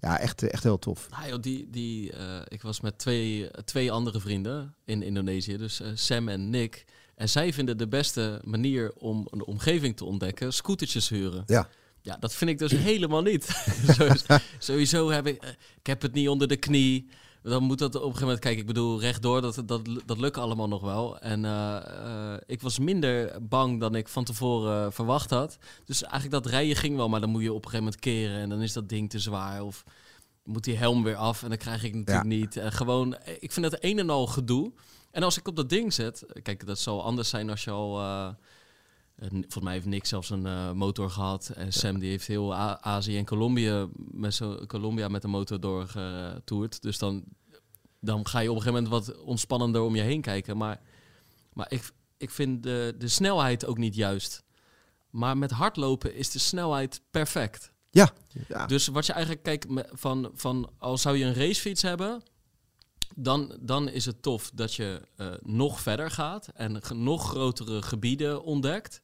ja, 0.00 0.18
echt, 0.18 0.42
echt 0.42 0.62
heel 0.62 0.78
tof. 0.78 1.08
Nou, 1.10 1.28
joh, 1.28 1.42
die, 1.42 1.68
die, 1.70 2.12
uh, 2.12 2.40
ik 2.48 2.62
was 2.62 2.80
met 2.80 2.98
twee, 2.98 3.50
twee 3.64 3.92
andere 3.92 4.20
vrienden 4.20 4.74
in 4.84 5.02
Indonesië, 5.02 5.56
dus 5.56 5.80
uh, 5.80 5.88
Sam 5.94 6.28
en 6.28 6.50
Nick. 6.50 6.84
En 7.14 7.28
zij 7.28 7.52
vinden 7.52 7.78
de 7.78 7.88
beste 7.88 8.40
manier 8.44 8.92
om 8.92 9.26
een 9.30 9.44
omgeving 9.44 9.96
te 9.96 10.04
ontdekken, 10.04 10.52
scootertjes 10.52 11.08
huren. 11.08 11.42
Ja. 11.46 11.68
Ja, 12.02 12.16
dat 12.20 12.34
vind 12.34 12.50
ik 12.50 12.58
dus 12.58 12.72
helemaal 12.90 13.22
niet. 13.22 13.48
Sowieso 14.58 15.10
heb 15.10 15.26
ik, 15.26 15.42
eh, 15.42 15.50
ik 15.50 15.86
heb 15.86 16.02
het 16.02 16.12
niet 16.12 16.28
onder 16.28 16.48
de 16.48 16.56
knie. 16.56 17.08
Dan 17.42 17.62
moet 17.62 17.78
dat 17.78 17.88
op 17.88 17.94
een 17.94 18.02
gegeven 18.02 18.26
moment, 18.26 18.44
kijk, 18.44 18.58
ik 18.58 18.66
bedoel, 18.66 19.00
rechtdoor, 19.00 19.40
dat, 19.40 19.62
dat, 19.66 19.82
dat 20.06 20.18
lukt 20.18 20.38
allemaal 20.38 20.68
nog 20.68 20.82
wel. 20.82 21.18
En 21.18 21.44
uh, 21.44 21.76
uh, 22.04 22.34
ik 22.46 22.60
was 22.60 22.78
minder 22.78 23.38
bang 23.48 23.80
dan 23.80 23.94
ik 23.94 24.08
van 24.08 24.24
tevoren 24.24 24.86
uh, 24.86 24.92
verwacht 24.92 25.30
had. 25.30 25.58
Dus 25.84 26.02
eigenlijk 26.02 26.42
dat 26.42 26.52
rijden 26.52 26.76
ging 26.76 26.96
wel, 26.96 27.08
maar 27.08 27.20
dan 27.20 27.30
moet 27.30 27.42
je 27.42 27.52
op 27.52 27.64
een 27.64 27.70
gegeven 27.70 27.84
moment 27.84 28.02
keren 28.02 28.40
en 28.40 28.48
dan 28.48 28.62
is 28.62 28.72
dat 28.72 28.88
ding 28.88 29.10
te 29.10 29.18
zwaar. 29.18 29.62
Of 29.62 29.84
moet 30.44 30.64
die 30.64 30.76
helm 30.76 31.02
weer 31.02 31.16
af 31.16 31.42
en 31.42 31.48
dan 31.48 31.58
krijg 31.58 31.84
ik 31.84 31.94
natuurlijk 31.94 32.30
ja. 32.30 32.36
niet. 32.36 32.74
gewoon, 32.74 33.16
ik 33.38 33.52
vind 33.52 33.70
dat 33.70 33.84
een 33.84 33.98
en 33.98 34.10
al 34.10 34.26
gedoe. 34.26 34.72
En 35.10 35.22
als 35.22 35.38
ik 35.38 35.48
op 35.48 35.56
dat 35.56 35.68
ding 35.68 35.92
zet, 35.92 36.24
kijk, 36.42 36.66
dat 36.66 36.78
zal 36.78 37.04
anders 37.04 37.28
zijn 37.28 37.50
als 37.50 37.64
je 37.64 37.70
al 37.70 38.00
volgens 39.28 39.64
mij 39.64 39.72
heeft 39.72 39.86
Nick 39.86 40.06
zelfs 40.06 40.30
een 40.30 40.46
uh, 40.46 40.72
motor 40.72 41.10
gehad. 41.10 41.48
En 41.48 41.72
Sam 41.72 41.98
die 41.98 42.10
heeft 42.10 42.26
heel 42.26 42.54
A 42.54 42.82
Azië 42.82 43.18
en 43.18 43.24
Colombia 43.24 43.88
met, 43.96 44.34
zo, 44.34 44.66
Colombia 44.66 45.08
met 45.08 45.24
een 45.24 45.30
motor 45.30 45.60
doorgetoerd. 45.60 46.82
Dus 46.82 46.98
dan, 46.98 47.24
dan 48.00 48.26
ga 48.26 48.38
je 48.38 48.50
op 48.50 48.56
een 48.56 48.62
gegeven 48.62 48.82
moment 48.82 49.06
wat 49.06 49.22
ontspannender 49.22 49.82
om 49.82 49.96
je 49.96 50.02
heen 50.02 50.20
kijken. 50.20 50.56
Maar, 50.56 50.80
maar 51.52 51.66
ik, 51.72 51.90
ik 52.16 52.30
vind 52.30 52.62
de, 52.62 52.94
de 52.98 53.08
snelheid 53.08 53.66
ook 53.66 53.78
niet 53.78 53.94
juist. 53.94 54.42
Maar 55.10 55.38
met 55.38 55.50
hardlopen 55.50 56.14
is 56.14 56.30
de 56.30 56.38
snelheid 56.38 57.00
perfect. 57.10 57.72
Ja. 57.90 58.10
ja. 58.48 58.66
Dus 58.66 58.86
wat 58.86 59.06
je 59.06 59.12
eigenlijk 59.12 59.42
kijkt 59.42 59.66
van, 59.92 60.30
van 60.34 60.70
als 60.78 61.02
zou 61.02 61.16
je 61.16 61.24
een 61.24 61.34
racefiets 61.34 61.82
hebben, 61.82 62.22
dan, 63.16 63.58
dan 63.60 63.88
is 63.88 64.04
het 64.04 64.22
tof 64.22 64.50
dat 64.54 64.74
je 64.74 65.02
uh, 65.16 65.26
nog 65.42 65.80
verder 65.80 66.10
gaat 66.10 66.48
en 66.54 66.80
nog 66.94 67.28
grotere 67.28 67.82
gebieden 67.82 68.42
ontdekt. 68.42 69.02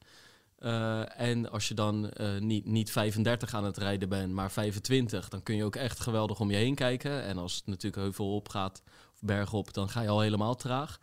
Uh, 0.59 1.21
en 1.21 1.51
als 1.51 1.69
je 1.69 1.75
dan 1.75 2.11
uh, 2.21 2.39
niet, 2.39 2.67
niet 2.67 2.91
35 2.91 3.55
aan 3.55 3.65
het 3.65 3.77
rijden 3.77 4.09
bent, 4.09 4.33
maar 4.33 4.51
25, 4.51 5.29
dan 5.29 5.43
kun 5.43 5.57
je 5.57 5.65
ook 5.65 5.77
echt 5.77 6.01
geweldig 6.01 6.41
om 6.41 6.51
je 6.51 6.57
heen 6.57 6.75
kijken. 6.75 7.23
En 7.23 7.39
als 7.39 7.55
het 7.55 7.67
natuurlijk 7.67 8.03
heuvel 8.03 8.35
op 8.35 8.49
gaat 8.49 8.83
of 9.13 9.21
berg 9.21 9.53
op, 9.53 9.73
dan 9.73 9.89
ga 9.89 10.01
je 10.01 10.09
al 10.09 10.21
helemaal 10.21 10.55
traag. 10.55 10.99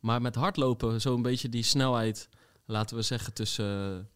Maar 0.00 0.22
met 0.22 0.34
hardlopen, 0.34 1.00
zo'n 1.00 1.22
beetje 1.22 1.48
die 1.48 1.62
snelheid, 1.62 2.28
laten 2.64 2.96
we 2.96 3.02
zeggen 3.02 3.32
tussen, 3.32 4.08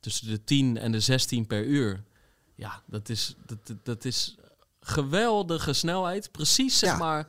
tussen 0.00 0.28
de 0.28 0.44
10 0.44 0.78
en 0.78 0.92
de 0.92 1.00
16 1.00 1.46
per 1.46 1.64
uur. 1.64 2.04
Ja, 2.54 2.82
dat 2.86 3.08
is, 3.08 3.34
dat, 3.46 3.74
dat 3.82 4.04
is 4.04 4.36
geweldige 4.80 5.72
snelheid. 5.72 6.32
Precies 6.32 6.78
zeg 6.78 6.90
ja. 6.90 6.96
maar 6.96 7.28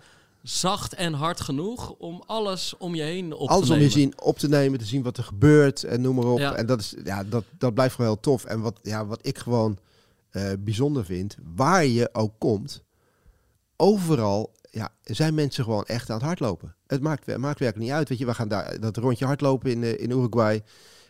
zacht 0.49 0.93
en 0.93 1.13
hard 1.13 1.41
genoeg 1.41 1.91
om 1.91 2.23
alles 2.25 2.77
om 2.77 2.95
je 2.95 3.01
heen 3.01 3.33
op 3.33 3.49
alles 3.49 3.67
te 3.67 3.71
nemen. 3.71 3.85
Alles 3.85 3.95
om 3.95 4.01
je 4.01 4.07
zien, 4.07 4.21
op 4.21 4.37
te 4.37 4.47
nemen, 4.47 4.79
te 4.79 4.85
zien 4.85 5.03
wat 5.03 5.17
er 5.17 5.23
gebeurt 5.23 5.83
en 5.83 6.01
noem 6.01 6.15
maar 6.15 6.25
op. 6.25 6.39
Ja. 6.39 6.55
En 6.55 6.65
dat, 6.65 6.79
is, 6.79 6.95
ja, 7.03 7.23
dat, 7.23 7.43
dat 7.57 7.73
blijft 7.73 7.95
gewoon 7.95 8.11
heel 8.11 8.19
tof. 8.19 8.45
En 8.45 8.61
wat, 8.61 8.79
ja, 8.81 9.05
wat 9.05 9.19
ik 9.21 9.37
gewoon 9.37 9.77
uh, 10.31 10.51
bijzonder 10.59 11.05
vind, 11.05 11.37
waar 11.55 11.85
je 11.85 12.09
ook 12.13 12.33
komt, 12.37 12.83
overal 13.75 14.55
ja, 14.71 14.89
zijn 15.03 15.33
mensen 15.33 15.63
gewoon 15.63 15.83
echt 15.83 16.09
aan 16.09 16.17
het 16.17 16.25
hardlopen. 16.25 16.75
Het 16.87 17.01
maakt, 17.01 17.37
maakt 17.37 17.59
werkelijk 17.59 17.77
niet 17.77 17.97
uit. 17.97 18.09
Weet 18.09 18.17
je, 18.17 18.25
we 18.25 18.33
gaan 18.33 18.47
daar 18.47 18.79
dat 18.79 18.97
rondje 18.97 19.25
hardlopen 19.25 19.71
in, 19.71 19.81
uh, 19.81 19.99
in 19.99 20.09
Uruguay. 20.09 20.63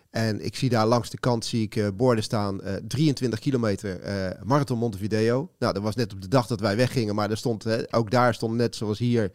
En 0.10 0.46
ik 0.46 0.56
zie 0.56 0.70
daar 0.70 0.86
langs 0.86 1.10
de 1.10 1.20
kant 1.20 1.46
zie 1.46 1.64
ik, 1.64 1.76
uh, 1.76 1.88
borden 1.94 2.24
staan, 2.24 2.60
uh, 2.64 2.74
23 2.88 3.40
kilometer 3.40 4.00
uh, 4.06 4.44
Marathon 4.44 4.78
Montevideo. 4.78 5.50
Nou, 5.60 5.74
dat 5.74 5.84
was 5.84 5.96
net 5.96 6.14
op 6.14 6.22
de 6.22 6.28
dag 6.28 6.48
dat 6.48 6.60
wij 6.60 6.76
weggingen, 6.76 7.16
maar 7.16 7.30
er 7.30 7.38
stond, 7.38 7.94
ook 7.94 8.12
daar 8.12 8.34
stond 8.34 8.54
net 8.54 8.76
zoals 8.76 9.00
hier 9.00 9.32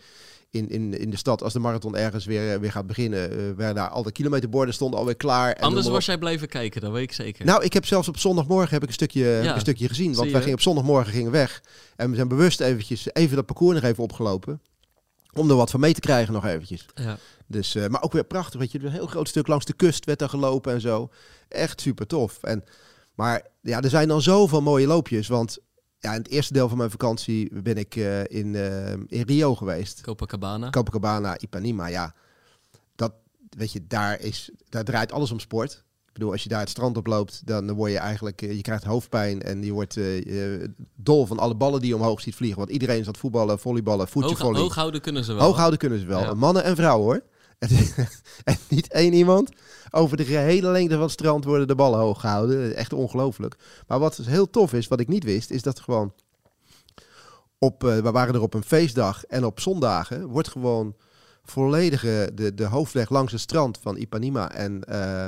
in, 0.50 0.69
in, 0.69 0.99
in 0.99 1.11
de 1.11 1.17
stad, 1.17 1.43
als 1.43 1.52
de 1.52 1.59
marathon 1.59 1.97
ergens 1.97 2.25
weer, 2.25 2.61
weer 2.61 2.73
gaat 2.73 2.87
beginnen, 2.87 3.57
werden 3.57 3.75
daar 3.75 3.88
al 3.88 4.02
de 4.02 4.12
kilometerborden 4.12 4.75
stonden 4.75 4.99
alweer 4.99 5.17
klaar. 5.17 5.52
En 5.52 5.62
Anders 5.62 5.88
was 5.88 6.07
jij 6.07 6.19
blijven 6.19 6.49
kijken, 6.49 6.81
dat 6.81 6.93
weet 6.93 7.02
ik 7.02 7.12
zeker. 7.12 7.45
Nou, 7.45 7.64
ik 7.64 7.73
heb 7.73 7.87
zelfs 7.87 8.09
op 8.09 8.19
zondagmorgen 8.19 8.71
heb 8.71 8.83
ik 8.83 8.88
een 8.88 8.95
stukje, 8.95 9.25
ja. 9.25 9.55
een 9.55 9.61
stukje 9.61 9.88
gezien, 9.88 10.14
want 10.14 10.31
wij 10.31 10.41
gingen 10.41 10.55
op 10.55 10.61
zondagmorgen 10.61 11.12
gingen 11.12 11.31
weg. 11.31 11.62
En 11.97 12.11
we 12.11 12.17
zijn 12.17 12.29
bewust 12.29 12.61
eventjes, 12.61 13.09
even 13.12 13.37
dat 13.37 13.47
parcours 13.47 13.75
nog 13.81 13.91
even 13.91 14.02
opgelopen. 14.02 14.61
Om 15.35 15.51
er 15.51 15.57
wat 15.57 15.71
van 15.71 15.81
mee 15.81 15.95
te 15.95 16.01
krijgen 16.01 16.33
nog 16.33 16.45
eventjes. 16.45 16.87
Ja. 16.95 17.19
Dus, 17.47 17.75
uh, 17.75 17.87
maar 17.87 18.03
ook 18.03 18.12
weer 18.12 18.25
prachtig, 18.25 18.61
weet 18.61 18.73
je. 18.73 18.85
Een 18.85 18.91
heel 18.91 19.07
groot 19.07 19.29
stuk 19.29 19.47
langs 19.47 19.65
de 19.65 19.73
kust 19.73 20.05
werd 20.05 20.21
er 20.21 20.29
gelopen 20.29 20.73
en 20.73 20.81
zo. 20.81 21.11
Echt 21.49 21.81
super 21.81 22.07
tof. 22.07 22.43
En, 22.43 22.65
maar 23.15 23.47
ja, 23.61 23.81
er 23.81 23.91
zijn 23.91 24.09
dan 24.09 24.23
zoveel 24.23 24.62
mooie 24.62 24.87
loopjes. 24.87 25.29
Want 25.29 25.59
ja, 25.99 26.12
in 26.12 26.19
het 26.19 26.29
eerste 26.31 26.53
deel 26.53 26.69
van 26.69 26.79
mijn 26.79 26.91
vakantie 26.91 27.62
ben 27.62 27.77
ik 27.77 27.95
in, 28.27 28.55
in 29.09 29.23
Rio 29.27 29.55
geweest. 29.55 30.01
Copacabana. 30.01 30.71
Copacabana, 30.71 31.39
Ipanema, 31.39 31.87
ja. 31.87 32.15
Dat, 32.97 33.12
weet 33.57 33.73
je, 33.73 33.87
daar, 33.87 34.21
is, 34.21 34.51
daar 34.69 34.85
draait 34.85 35.12
alles 35.12 35.31
om 35.31 35.41
sport. 35.41 35.85
Ik 36.12 36.19
bedoel, 36.19 36.33
als 36.33 36.42
je 36.42 36.49
daar 36.49 36.61
het 36.61 36.69
strand 36.69 36.97
op 36.97 37.07
loopt, 37.07 37.42
dan 37.45 37.73
word 37.73 37.90
je 37.90 37.99
eigenlijk, 37.99 38.40
je 38.40 38.61
krijgt 38.61 38.85
hoofdpijn 38.85 39.42
en 39.42 39.62
je 39.62 39.73
wordt 39.73 39.97
uh, 39.97 40.66
dol 40.95 41.26
van 41.26 41.38
alle 41.38 41.54
ballen 41.54 41.81
die 41.81 41.88
je 41.88 41.97
omhoog 41.97 42.21
ziet 42.21 42.35
vliegen. 42.35 42.59
Want 42.59 42.71
iedereen 42.71 42.99
is 42.99 43.07
aan 43.07 43.12
het 43.12 43.21
voetballen, 43.21 43.59
volleyballen, 43.59 44.09
voetje 44.09 44.45
Hoog, 44.45 44.75
houden 44.75 45.00
kunnen 45.00 45.25
ze 45.25 45.33
wel. 45.33 45.42
Hoog 45.42 45.57
houden 45.57 45.78
kunnen 45.78 46.00
ze 46.00 46.07
wel. 46.07 46.35
Mannen 46.35 46.64
en 46.64 46.76
vrouwen 46.76 47.04
hoor. 47.04 47.23
en 48.45 48.57
niet 48.69 48.92
één 48.92 49.12
iemand. 49.12 49.50
Over 49.90 50.16
de 50.16 50.25
gehele 50.25 50.71
lengte 50.71 50.95
van 50.95 51.02
het 51.02 51.12
strand 51.12 51.45
worden 51.45 51.66
de 51.66 51.75
ballen 51.75 51.99
hoog 51.99 52.21
gehouden. 52.21 52.75
Echt 52.76 52.92
ongelooflijk. 52.92 53.57
Maar 53.87 53.99
wat 53.99 54.16
heel 54.16 54.50
tof 54.50 54.73
is, 54.73 54.88
wat 54.88 55.00
ik 55.00 55.09
niet 55.09 55.25
wist, 55.25 55.50
is 55.50 55.62
dat 55.62 55.81
gewoon 55.81 56.12
op, 57.59 57.85
uh, 57.85 57.99
we 57.99 58.11
waren 58.11 58.35
er 58.35 58.42
op 58.42 58.54
een 58.54 58.64
feestdag 58.64 59.25
en 59.25 59.45
op 59.45 59.61
zondagen 59.61 60.26
wordt 60.26 60.49
gewoon 60.49 60.97
volledige 61.45 62.31
de, 62.35 62.54
de 62.54 62.64
hoofdweg 62.64 63.11
langs 63.11 63.33
het 63.33 63.40
strand 63.40 63.78
van 63.78 63.97
Ipanema 63.97 64.52
en, 64.52 64.83
uh, 64.88 65.26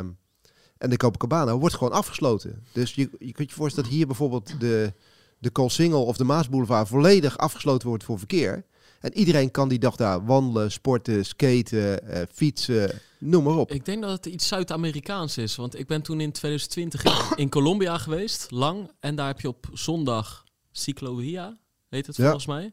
en 0.84 0.90
de 0.90 0.96
Copacabana 0.96 1.56
wordt 1.56 1.74
gewoon 1.74 1.92
afgesloten. 1.92 2.64
Dus 2.72 2.94
je, 2.94 3.10
je 3.18 3.32
kunt 3.32 3.50
je 3.50 3.56
voorstellen 3.56 3.88
dat 3.88 3.98
hier 3.98 4.06
bijvoorbeeld 4.06 4.60
de, 4.60 4.92
de 5.38 5.50
Koolsingel 5.50 6.04
of 6.04 6.16
de 6.16 6.24
Maasboulevard 6.24 6.88
volledig 6.88 7.38
afgesloten 7.38 7.88
wordt 7.88 8.04
voor 8.04 8.18
verkeer. 8.18 8.64
En 9.00 9.16
iedereen 9.16 9.50
kan 9.50 9.68
die 9.68 9.78
dag 9.78 9.96
daar 9.96 10.24
wandelen, 10.24 10.72
sporten, 10.72 11.24
skaten, 11.24 12.00
uh, 12.04 12.22
fietsen, 12.32 13.00
noem 13.18 13.44
maar 13.44 13.56
op. 13.56 13.70
Ik 13.70 13.84
denk 13.84 14.02
dat 14.02 14.10
het 14.10 14.26
iets 14.26 14.48
Zuid-Amerikaans 14.48 15.38
is. 15.38 15.56
Want 15.56 15.78
ik 15.78 15.86
ben 15.86 16.02
toen 16.02 16.20
in 16.20 16.32
2020 16.32 17.04
in, 17.04 17.36
in, 17.36 17.48
Colombia 17.48 17.98
geweest, 17.98 18.50
lang. 18.50 18.90
En 19.00 19.14
daar 19.14 19.26
heb 19.26 19.40
je 19.40 19.48
op 19.48 19.66
zondag 19.72 20.44
Ciclovia, 20.72 21.58
heet 21.88 22.06
het 22.06 22.16
volgens 22.16 22.46
mij. 22.46 22.72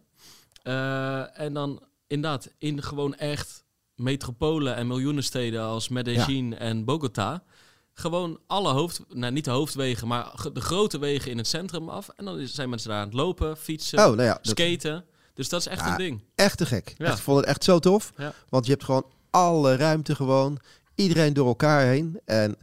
Uh, 0.63 1.39
en 1.39 1.53
dan 1.53 1.84
inderdaad 2.08 2.50
in 2.58 2.84
gewoon 2.84 3.15
echt 3.15 3.63
metropolen 3.96 4.75
en 4.75 4.88
miljoenensteden 4.88 5.62
als 5.62 5.89
Medellin 5.89 6.58
en 6.58 6.86
Bogota. 6.86 7.44
Gewoon 8.01 8.39
alle 8.48 8.72
hoofd, 8.72 9.01
nou 9.10 9.31
niet 9.31 9.46
de 9.46 9.51
hoofdwegen, 9.51 10.08
maar 10.08 10.34
de 10.53 10.62
grote 10.62 11.00
wegen 11.00 11.31
in 11.31 11.38
het 11.38 11.48
centrum 11.48 11.89
af. 11.89 12.10
En 12.15 12.25
dan 12.25 12.48
zijn 12.48 12.70
mensen 12.70 12.89
daar 12.89 13.00
aan 13.00 13.05
het 13.05 13.13
lopen, 13.13 13.58
fietsen, 13.58 14.00
oh, 14.00 14.05
nou 14.05 14.24
ja, 14.24 14.38
skaten. 14.41 15.05
Dus 15.34 15.50
dat 15.50 15.60
is 15.60 15.67
echt 15.67 15.86
een 15.86 15.98
ding. 15.98 16.24
Echt 16.36 16.58
te 16.58 16.65
gek. 16.65 16.93
Ja. 16.98 17.05
Echt, 17.05 17.17
ik 17.17 17.24
vond 17.24 17.38
het 17.38 17.46
echt 17.46 17.63
zo 17.63 17.79
tof. 17.79 18.13
Want 18.50 18.65
je 18.65 18.72
hebt 18.72 18.84
gewoon 18.84 19.05
alle 19.29 19.75
ruimte 19.75 20.15
gewoon. 20.15 20.58
Iedereen 20.96 21.34
door 21.34 21.48
elkaar 21.48 21.86
heen. 21.86 22.20
En 22.25 22.58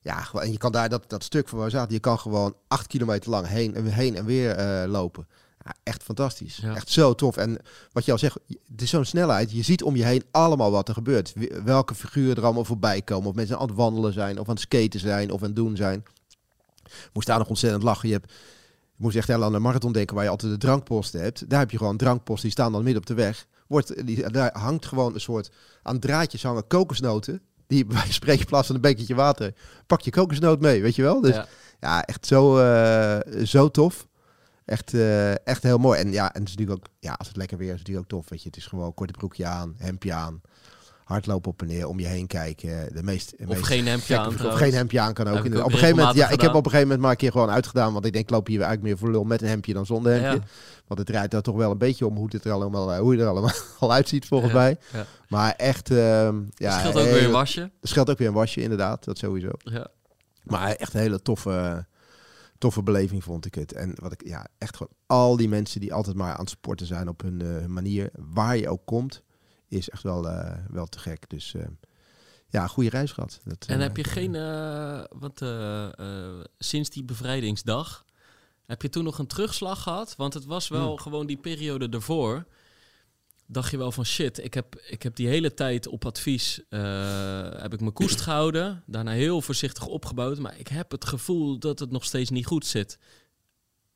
ja, 0.00 0.28
en 0.32 0.52
je 0.52 0.58
kan 0.58 0.72
daar 0.72 0.88
dat, 0.88 1.04
dat 1.06 1.24
stuk 1.24 1.48
van 1.48 1.58
waar 1.58 1.66
we 1.66 1.72
zaten, 1.72 1.92
je 1.92 2.00
kan 2.00 2.18
gewoon 2.18 2.54
acht 2.68 2.86
kilometer 2.86 3.30
lang 3.30 3.46
heen 3.46 3.74
en, 3.74 3.84
heen 3.84 4.16
en 4.16 4.24
weer 4.24 4.58
uh, 4.58 4.90
lopen. 4.90 5.26
Ja, 5.66 5.74
echt 5.82 6.02
fantastisch. 6.02 6.60
Echt 6.62 6.90
zo 6.90 7.14
tof. 7.14 7.36
En 7.36 7.58
wat 7.92 8.04
je 8.04 8.12
al 8.12 8.18
zegt, 8.18 8.38
het 8.70 8.82
is 8.82 8.90
zo'n 8.90 9.04
snelheid. 9.04 9.52
Je 9.52 9.62
ziet 9.62 9.82
om 9.82 9.96
je 9.96 10.04
heen 10.04 10.24
allemaal 10.30 10.70
wat 10.70 10.88
er 10.88 10.94
gebeurt. 10.94 11.34
Welke 11.64 11.94
figuren 11.94 12.36
er 12.36 12.44
allemaal 12.44 12.64
voorbij 12.64 13.02
komen. 13.02 13.28
Of 13.28 13.34
mensen 13.34 13.58
aan 13.58 13.66
het 13.66 13.76
wandelen 13.76 14.12
zijn, 14.12 14.38
of 14.38 14.48
aan 14.48 14.54
het 14.54 14.62
skaten 14.62 15.00
zijn, 15.00 15.30
of 15.30 15.40
aan 15.40 15.46
het 15.46 15.56
doen 15.56 15.76
zijn. 15.76 16.04
Moest 17.12 17.26
daar 17.26 17.38
nog 17.38 17.48
ontzettend 17.48 17.82
lachen. 17.82 18.08
Je 18.08 18.14
hebt 18.14 18.32
moest 18.96 19.16
echt 19.16 19.28
heel 19.28 19.44
aan 19.44 19.52
de 19.52 19.58
marathon 19.58 19.92
denken 19.92 20.14
waar 20.14 20.24
je 20.24 20.30
altijd 20.30 20.52
de 20.52 20.58
drankposten 20.58 21.20
hebt. 21.20 21.50
Daar 21.50 21.58
heb 21.58 21.70
je 21.70 21.76
gewoon 21.76 21.96
drankposten, 21.96 22.42
die 22.42 22.58
staan 22.58 22.72
dan 22.72 22.82
midden 22.82 23.02
op 23.02 23.08
de 23.08 23.14
weg. 23.14 23.46
Wordt, 23.66 24.06
die, 24.06 24.30
daar 24.30 24.58
hangt 24.58 24.86
gewoon 24.86 25.14
een 25.14 25.20
soort, 25.20 25.50
aan 25.82 25.98
draadjes 25.98 26.42
hangen 26.42 26.66
kokosnoten. 26.66 27.40
Die 27.66 27.86
bij 27.86 27.96
wijze 28.20 28.46
van 28.48 28.74
een 28.74 28.80
bekertje 28.80 29.14
water. 29.14 29.54
Pak 29.86 30.00
je 30.00 30.10
kokosnoot 30.10 30.60
mee, 30.60 30.82
weet 30.82 30.94
je 30.94 31.02
wel? 31.02 31.20
Dus 31.20 31.40
ja, 31.80 32.04
echt 32.04 32.26
zo, 32.26 32.58
uh, 32.58 33.44
zo 33.44 33.70
tof. 33.70 34.06
Echt, 34.66 34.92
uh, 34.92 35.46
echt 35.46 35.62
heel 35.62 35.78
mooi. 35.78 36.00
En 36.00 36.12
ja, 36.12 36.34
en 36.34 36.40
het 36.40 36.48
is 36.48 36.56
natuurlijk 36.56 36.78
ook, 36.78 36.94
ja, 37.00 37.12
als 37.12 37.28
het 37.28 37.36
lekker 37.36 37.58
weer 37.58 37.66
is, 37.66 37.72
is 37.72 37.78
het 37.78 37.88
natuurlijk 37.88 38.14
ook 38.14 38.20
tof. 38.20 38.30
Weet 38.30 38.42
je, 38.42 38.48
het 38.48 38.56
is 38.56 38.66
gewoon 38.66 38.94
korte 38.94 39.12
broekje 39.12 39.46
aan, 39.46 39.74
hemdje 39.78 40.12
aan 40.12 40.42
hardlopen 41.06 41.50
op 41.50 41.60
en 41.60 41.66
neer, 41.66 41.88
om 41.88 42.00
je 42.00 42.06
heen 42.06 42.26
kijken. 42.26 42.94
De 42.94 43.02
meest, 43.02 43.34
of 43.38 43.46
meest 43.46 43.66
geen 43.66 43.86
hemdje 43.86 44.18
aan. 44.18 44.26
Of 44.26 44.54
geen 44.54 44.74
hemdje 44.74 45.00
aan 45.00 45.14
kan 45.14 45.28
ook. 45.28 45.38
op 45.38 45.44
een 45.44 45.70
gegeven 45.70 45.96
moment, 45.96 46.16
ja, 46.16 46.28
ik 46.28 46.40
heb 46.40 46.54
op 46.54 46.64
een 46.64 46.70
gegeven 46.70 46.82
moment 46.82 47.00
maar 47.00 47.10
een 47.10 47.16
keer 47.16 47.30
gewoon 47.30 47.50
uitgedaan. 47.50 47.92
Want 47.92 48.04
ik 48.04 48.12
denk, 48.12 48.30
loop 48.30 48.46
hier 48.46 48.60
eigenlijk 48.60 48.88
meer 48.88 48.98
voor 48.98 49.10
lul 49.10 49.24
met 49.24 49.42
een 49.42 49.48
hemdje 49.48 49.72
dan 49.72 49.86
zonder 49.86 50.12
hemdje. 50.12 50.40
Want 50.86 50.98
het 50.98 51.08
draait 51.08 51.30
daar 51.30 51.42
toch 51.42 51.56
wel 51.56 51.70
een 51.70 51.78
beetje 51.78 52.06
om 52.06 52.16
hoe 52.16 52.28
het 52.30 52.44
er 52.44 52.52
allemaal, 52.52 52.92
eh, 52.92 52.98
hoe 52.98 53.16
je 53.16 53.22
er 53.22 53.28
allemaal 53.28 53.52
al 53.78 53.92
uitziet 53.92 54.26
volgens 54.26 54.52
mij. 54.52 54.78
Maar 55.28 55.54
echt, 55.56 55.90
uh, 55.90 56.28
ja. 56.54 56.78
scheelt 56.78 56.96
ook 56.96 57.04
weer 57.04 57.24
een 57.24 57.30
wasje. 57.30 57.60
Er 57.60 57.88
scheelt 57.88 58.10
ook 58.10 58.18
weer 58.18 58.28
een 58.28 58.34
wasje, 58.34 58.62
inderdaad. 58.62 59.04
Dat 59.04 59.18
sowieso. 59.18 59.50
Ja. 59.58 59.86
Maar 60.42 60.72
echt 60.72 60.94
een 60.94 61.00
hele 61.00 61.22
toffe, 61.22 61.86
toffe 62.58 62.82
beleving 62.82 63.24
vond 63.24 63.46
ik 63.46 63.54
het. 63.54 63.72
En 63.72 63.92
wat 64.00 64.12
ik, 64.12 64.26
ja, 64.26 64.46
echt 64.58 64.76
gewoon 64.76 64.92
al 65.06 65.36
die 65.36 65.48
mensen 65.48 65.80
die 65.80 65.94
altijd 65.94 66.16
maar 66.16 66.32
aan 66.32 66.40
het 66.40 66.50
sporten 66.50 66.86
zijn 66.86 67.08
op 67.08 67.20
hun 67.20 67.40
uh, 67.40 67.66
manier, 67.66 68.10
waar 68.14 68.56
je 68.56 68.68
ook 68.68 68.84
komt 68.84 69.24
is 69.68 69.88
echt 69.88 70.02
wel, 70.02 70.26
uh, 70.26 70.52
wel 70.68 70.86
te 70.86 70.98
gek. 70.98 71.30
Dus 71.30 71.54
uh, 71.54 71.66
ja, 72.48 72.66
goede 72.66 72.90
reis 72.90 73.12
gehad. 73.12 73.40
Dat, 73.44 73.66
en 73.66 73.80
heb 73.80 73.96
je 73.96 74.02
eh, 74.02 74.10
geen, 74.10 74.32
want 75.18 75.42
sinds 76.58 76.90
die 76.90 77.04
bevrijdingsdag, 77.04 78.04
heb 78.66 78.82
je 78.82 78.88
toen 78.88 79.04
nog 79.04 79.18
een 79.18 79.26
terugslag 79.26 79.82
gehad? 79.82 80.16
Want 80.16 80.34
het 80.34 80.44
was 80.44 80.68
wel 80.68 80.88
hmm. 80.88 80.98
gewoon 80.98 81.26
die 81.26 81.36
periode 81.36 81.88
ervoor. 81.88 82.46
Dacht 83.48 83.70
je 83.70 83.76
wel 83.76 83.92
van 83.92 84.04
shit, 84.04 84.44
ik 84.44 84.54
heb, 84.54 84.80
ik 84.88 85.02
heb 85.02 85.16
die 85.16 85.28
hele 85.28 85.54
tijd 85.54 85.88
op 85.88 86.04
advies 86.04 86.60
heb 87.58 87.72
ik 87.72 87.80
mijn 87.80 87.92
koest 87.92 88.20
gehouden. 88.20 88.82
Daarna 88.86 89.10
heel 89.10 89.40
voorzichtig 89.42 89.86
opgebouwd. 89.86 90.38
Maar 90.38 90.58
ik 90.58 90.68
heb 90.68 90.90
het 90.90 91.04
gevoel 91.04 91.58
dat 91.58 91.78
het 91.78 91.90
nog 91.90 92.04
steeds 92.04 92.30
niet 92.30 92.46
goed 92.46 92.66
zit. 92.66 92.98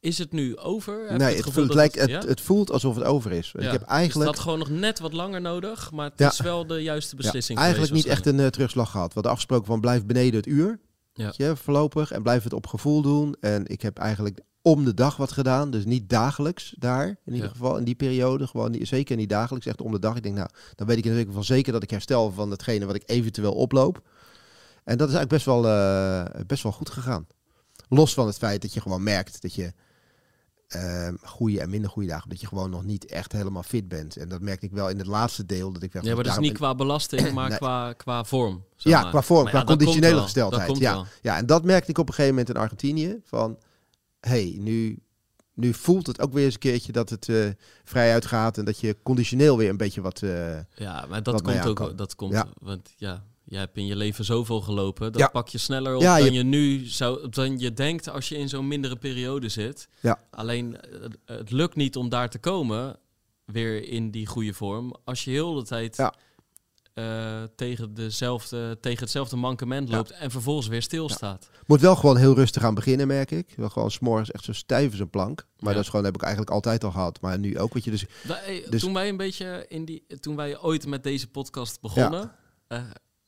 Is 0.01 0.19
het 0.19 0.33
nu 0.33 0.57
over? 0.57 1.09
Heb 1.09 1.19
nee, 1.19 1.37
het, 1.37 1.45
het, 1.45 1.55
voelt, 1.55 1.75
lijkt, 1.75 1.95
het, 1.95 2.25
het, 2.25 2.41
voelt 2.41 2.71
alsof 2.71 2.95
het 2.95 3.05
over 3.05 3.33
is. 3.33 3.53
Ik 3.55 3.71
heb 3.71 3.83
eigenlijk... 3.83 4.29
Dus 4.29 4.37
dat 4.37 4.45
gewoon 4.45 4.59
nog 4.59 4.71
net 4.71 4.99
wat 4.99 5.13
langer 5.13 5.41
nodig, 5.41 5.91
maar 5.91 6.11
het 6.17 6.33
is 6.33 6.41
wel 6.41 6.67
de 6.67 6.83
juiste 6.83 7.17
beslissing. 7.17 7.59
Ja, 7.59 7.65
eigenlijk 7.65 7.95
niet 7.95 8.07
echt 8.07 8.27
een 8.27 8.39
uh, 8.39 8.47
terugslag 8.47 8.91
gehad. 8.91 9.07
We 9.07 9.15
hadden 9.15 9.33
afgesproken 9.33 9.67
van 9.67 9.81
blijf 9.81 10.07
beneden 10.07 10.35
het 10.35 10.47
uur, 10.47 10.81
ja. 11.13 11.57
voorlopig, 11.57 12.11
en 12.11 12.23
blijf 12.23 12.43
het 12.43 12.53
op 12.53 12.67
gevoel 12.67 13.03
doen. 13.03 13.37
En 13.41 13.67
ik 13.67 13.83
heb 13.83 13.99
eigenlijk 13.99 14.41
om 14.63 14.85
de 14.85 14.95
dag 14.95 15.17
wat 15.17 15.33
gedaan, 15.33 15.71
dus 15.71 15.85
niet 15.85 16.09
dagelijks 16.09 16.75
daar, 16.79 17.07
in 17.25 17.35
ieder 17.35 17.51
geval 17.51 17.77
in 17.77 17.85
die 17.85 17.95
periode, 17.95 18.47
gewoon 18.47 18.71
niet, 18.71 18.89
zeker 18.89 19.17
niet 19.17 19.29
dagelijks, 19.29 19.67
echt 19.67 19.81
om 19.81 19.93
de 19.93 19.99
dag. 19.99 20.17
Ik 20.17 20.23
denk, 20.23 20.37
nou, 20.37 20.49
dan 20.75 20.87
weet 20.87 20.99
ik 20.99 21.05
in 21.05 21.11
ieder 21.11 21.27
geval 21.27 21.43
zeker 21.43 21.73
dat 21.73 21.83
ik 21.83 21.91
herstel 21.91 22.33
van 22.33 22.51
hetgene 22.51 22.87
wat 22.87 22.95
ik 22.95 23.03
eventueel 23.07 23.55
oploop. 23.55 24.03
En 24.85 24.97
dat 24.99 25.09
is 25.09 25.15
eigenlijk 25.15 25.29
best 25.29 25.45
wel, 25.45 25.65
uh, 25.65 26.25
best 26.47 26.63
wel 26.63 26.73
goed 26.73 26.91
gegaan. 26.91 27.27
Los 27.89 28.15
van 28.15 28.27
het 28.27 28.39
feit 28.39 28.63
dat 28.63 28.75
je 28.75 28.81
gewoon 28.81 29.03
merkt 29.03 29.43
dat 29.43 29.55
je 29.55 29.73
uh, 30.77 31.09
goede 31.23 31.61
en 31.61 31.71
minder 31.71 31.91
goede 31.91 32.09
dagen. 32.09 32.29
Dat 32.29 32.41
je 32.41 32.47
gewoon 32.47 32.71
nog 32.71 32.85
niet 32.85 33.07
echt 33.07 33.33
helemaal 33.33 33.63
fit 33.63 33.89
bent. 33.89 34.17
En 34.17 34.29
dat 34.29 34.41
merkte 34.41 34.67
ik 34.67 34.73
wel 34.73 34.89
in 34.89 34.99
het 34.99 35.07
laatste 35.07 35.47
deel. 35.47 35.73
Dat 35.73 35.83
ik 35.83 35.93
ja, 35.93 36.15
maar 36.15 36.25
dat 36.25 36.33
is 36.33 36.39
niet 36.39 36.53
qua 36.53 36.75
belasting, 36.75 37.33
maar 37.33 37.57
qua, 37.59 37.93
qua 37.93 38.25
vorm. 38.25 38.65
ja, 38.77 39.11
qua 39.11 39.23
vorm, 39.23 39.47
qua 39.47 39.65
conditionele 39.65 40.21
gesteldheid. 40.21 40.79
Ja, 40.79 41.05
ja, 41.23 41.37
en 41.37 41.47
dat 41.47 41.65
merkte 41.65 41.91
ik 41.91 41.99
op 41.99 42.09
een 42.09 42.15
gegeven 42.15 42.35
moment 42.35 42.55
in 42.55 42.63
Argentinië. 42.63 43.21
Van, 43.25 43.59
hey, 44.21 44.57
nu, 44.59 44.99
nu 45.55 45.75
voelt 45.75 46.07
het 46.07 46.21
ook 46.21 46.33
weer 46.33 46.45
eens 46.45 46.55
een 46.55 46.61
keertje 46.61 46.93
dat 46.93 47.11
het 47.11 47.29
uh, 47.29 47.49
vrij 47.85 48.13
uitgaat. 48.13 48.59
En 48.59 48.65
dat 48.65 48.81
je 48.81 48.97
conditioneel 49.03 49.57
weer 49.57 49.69
een 49.69 49.77
beetje 49.77 50.01
wat... 50.01 50.23
Uh, 50.23 50.59
ja, 50.75 51.07
maar 51.09 51.23
dat 51.23 51.43
komt 51.43 51.67
ook. 51.67 51.99
Dat 51.99 52.15
komt, 52.15 52.33
ja. 52.33 52.49
Want 52.59 52.95
ja, 52.97 53.25
je 53.45 53.57
hebt 53.57 53.77
in 53.77 53.87
je 53.87 53.97
leven 53.97 54.25
zoveel 54.25 54.61
gelopen. 54.61 55.13
Dat 55.13 55.33
pak 55.33 55.49
je 55.49 55.59
sneller 55.59 55.95
op 55.95 56.03
dan 56.03 56.33
je... 56.33 56.43
nu 56.43 56.87
zou, 56.87 57.29
dan 57.29 57.59
je 57.59 57.73
denkt 57.73 58.09
als 58.09 58.29
je 58.29 58.37
in 58.37 58.49
zo'n 58.49 58.69
mindere 58.69 58.97
periode 58.97 59.49
zit. 59.49 59.89
Ja. 60.01 60.21
Alleen 60.31 60.77
het, 61.25 61.51
lukt 61.51 61.77
niet 61.77 61.97
om 61.97 62.09
daar 62.09 62.31
te 62.31 62.39
komen, 62.39 62.99
weer 63.45 63.89
in 63.89 64.11
die 64.11 64.27
goede 64.27 64.53
vorm, 64.53 64.97
als 65.05 65.25
je 65.25 65.31
heel 65.31 65.55
de 65.55 65.63
tijd 65.63 65.97
ja. 65.97 66.15
Uh, 66.95 67.43
tegen, 67.57 67.95
dezelfde, 67.95 68.79
tegen 68.81 69.01
hetzelfde 69.01 69.37
mankement 69.37 69.89
loopt 69.89 70.11
en 70.11 70.31
vervolgens 70.31 70.67
weer 70.67 70.83
stilstaat. 70.83 71.51
Moet 71.67 71.81
wel 71.81 71.97
gewoon 71.97 72.17
heel 72.17 72.35
rustig 72.35 72.63
aan 72.63 72.75
beginnen, 72.75 73.07
merk 73.07 73.31
ik. 73.31 73.53
Wel 73.57 73.69
gewoon 73.69 73.91
s'morgens 73.91 74.31
echt 74.31 74.45
zo 74.45 74.53
stijf 74.53 74.91
als 74.91 75.01
een 75.01 75.11
plank. 75.11 75.47
Maar 75.59 75.75
dat 75.75 75.83
is 75.83 75.89
gewoon, 75.89 76.05
heb 76.05 76.15
ik 76.15 76.23
eigenlijk 76.23 76.53
altijd 76.53 76.85
al 76.85 76.91
gehad. 76.91 77.21
Maar 77.21 77.39
nu 77.39 77.59
ook, 77.59 77.73
wat 77.73 77.85
je 77.85 77.91
dus, 77.91 78.05
dus... 78.71 78.81
Toen 78.81 78.95
wij 78.95 79.09
een 79.09 79.17
beetje 79.17 79.65
in 79.69 79.85
die, 79.85 80.07
toen 80.21 80.37
wij 80.37 80.61
ooit 80.61 80.87
met 80.87 81.03
deze 81.03 81.29
podcast 81.29 81.81
begonnen. 81.81 82.33
Uh, 82.69 82.81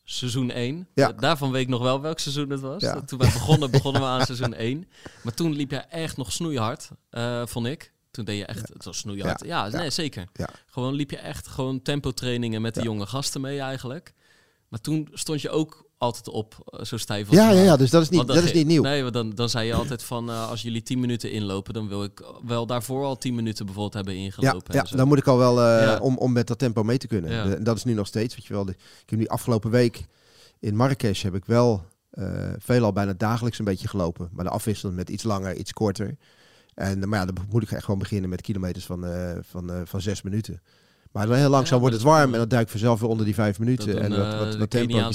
seizoen 0.04 0.50
1. 0.50 0.88
Ja. 0.94 1.12
Daarvan 1.12 1.50
weet 1.50 1.62
ik 1.62 1.68
nog 1.68 1.82
wel 1.82 2.00
welk 2.00 2.18
seizoen 2.18 2.50
het 2.50 2.60
was. 2.60 2.82
Toen 2.82 3.18
we 3.18 3.30
begonnen, 3.32 3.70
begonnen 3.80 4.00
we 4.02 4.06
aan 4.06 4.26
seizoen 4.26 4.54
1. 4.54 4.88
Maar 5.22 5.34
toen 5.34 5.52
liep 5.52 5.70
je 5.70 5.76
echt 5.76 6.16
nog 6.16 6.32
snoeihard, 6.32 6.90
uh, 7.10 7.46
vond 7.46 7.66
ik. 7.66 7.91
Toen 8.12 8.24
deed 8.24 8.38
je 8.38 8.46
echt, 8.46 8.68
het 8.72 8.84
was 8.84 8.98
snoeihard. 8.98 9.44
Ja, 9.44 9.68
nee, 9.68 9.90
zeker. 9.90 10.28
Gewoon 10.66 10.94
liep 10.94 11.10
je 11.10 11.18
echt 11.18 11.48
gewoon 11.48 11.82
tempo 11.82 12.10
trainingen 12.10 12.62
met 12.62 12.74
de 12.74 12.82
jonge 12.82 13.06
gasten 13.06 13.40
mee 13.40 13.60
eigenlijk. 13.60 14.12
Maar 14.68 14.80
toen 14.80 15.08
stond 15.12 15.40
je 15.40 15.50
ook 15.50 15.90
altijd 15.98 16.28
op, 16.28 16.54
eh, 16.66 16.84
zo 16.84 16.96
stijf 16.96 17.28
als 17.28 17.36
ja, 17.36 17.50
ja, 17.50 17.62
ja, 17.62 17.76
dus 17.76 17.90
dat 17.90 18.02
is 18.02 18.08
niet, 18.08 18.26
dat, 18.26 18.36
is 18.36 18.52
niet 18.52 18.66
nieuw. 18.66 18.82
Nee, 18.82 19.02
want 19.02 19.14
dan, 19.14 19.30
dan 19.30 19.48
zei 19.48 19.66
je 19.66 19.74
altijd 19.74 20.02
van, 20.02 20.30
uh, 20.30 20.50
als 20.50 20.62
jullie 20.62 20.82
10 20.82 21.00
minuten 21.00 21.32
inlopen, 21.32 21.74
dan 21.74 21.88
wil 21.88 22.04
ik 22.04 22.24
wel 22.46 22.66
daarvoor 22.66 23.04
al 23.04 23.18
10 23.18 23.34
minuten 23.34 23.64
bijvoorbeeld 23.64 23.94
hebben 23.94 24.14
ingelopen. 24.16 24.74
Ja, 24.74 24.86
ja 24.90 24.96
dan 24.96 25.08
moet 25.08 25.18
ik 25.18 25.26
al 25.26 25.38
wel, 25.38 25.82
uh, 25.82 25.98
om, 26.00 26.18
om 26.18 26.32
met 26.32 26.46
dat 26.46 26.58
tempo 26.58 26.82
mee 26.82 26.98
te 26.98 27.06
kunnen. 27.06 27.30
Ja. 27.30 27.56
dat 27.56 27.76
is 27.76 27.84
nu 27.84 27.94
nog 27.94 28.06
steeds, 28.06 28.34
weet 28.34 28.46
je 28.46 28.52
wel. 28.52 28.64
De, 28.64 28.72
ik 28.72 29.10
heb 29.10 29.18
nu 29.18 29.26
afgelopen 29.26 29.70
week 29.70 30.06
in 30.58 30.76
Marrakesh 30.76 31.22
heb 31.22 31.34
ik 31.34 31.44
wel 31.44 31.84
uh, 32.12 32.52
veelal 32.58 32.92
bijna 32.92 33.12
dagelijks 33.12 33.58
een 33.58 33.64
beetje 33.64 33.88
gelopen. 33.88 34.28
Maar 34.32 34.44
de 34.44 34.50
afwisseling 34.50 34.96
met 34.96 35.08
iets 35.08 35.22
langer, 35.22 35.56
iets 35.56 35.72
korter. 35.72 36.16
En, 36.74 37.08
maar 37.08 37.18
ja, 37.18 37.24
dan 37.24 37.36
moet 37.50 37.62
ik 37.62 37.70
echt 37.70 37.84
gewoon 37.84 38.00
beginnen 38.00 38.30
met 38.30 38.40
kilometers 38.40 38.86
van, 38.86 39.04
van, 39.50 39.70
van 39.84 40.00
zes 40.00 40.22
minuten. 40.22 40.60
Maar 41.12 41.28
heel 41.28 41.48
langzaam 41.48 41.80
wordt 41.80 41.94
het 41.94 42.04
warm 42.04 42.32
en 42.32 42.38
dan 42.38 42.48
duik 42.48 42.62
ik 42.62 42.70
vanzelf 42.70 43.00
weer 43.00 43.08
onder 43.08 43.24
die 43.24 43.34
vijf 43.34 43.58
minuten. 43.58 44.00
en 44.00 44.10
wat, 44.10 44.38
wat, 44.38 44.56
wat 44.56 44.70
tempo. 44.70 45.10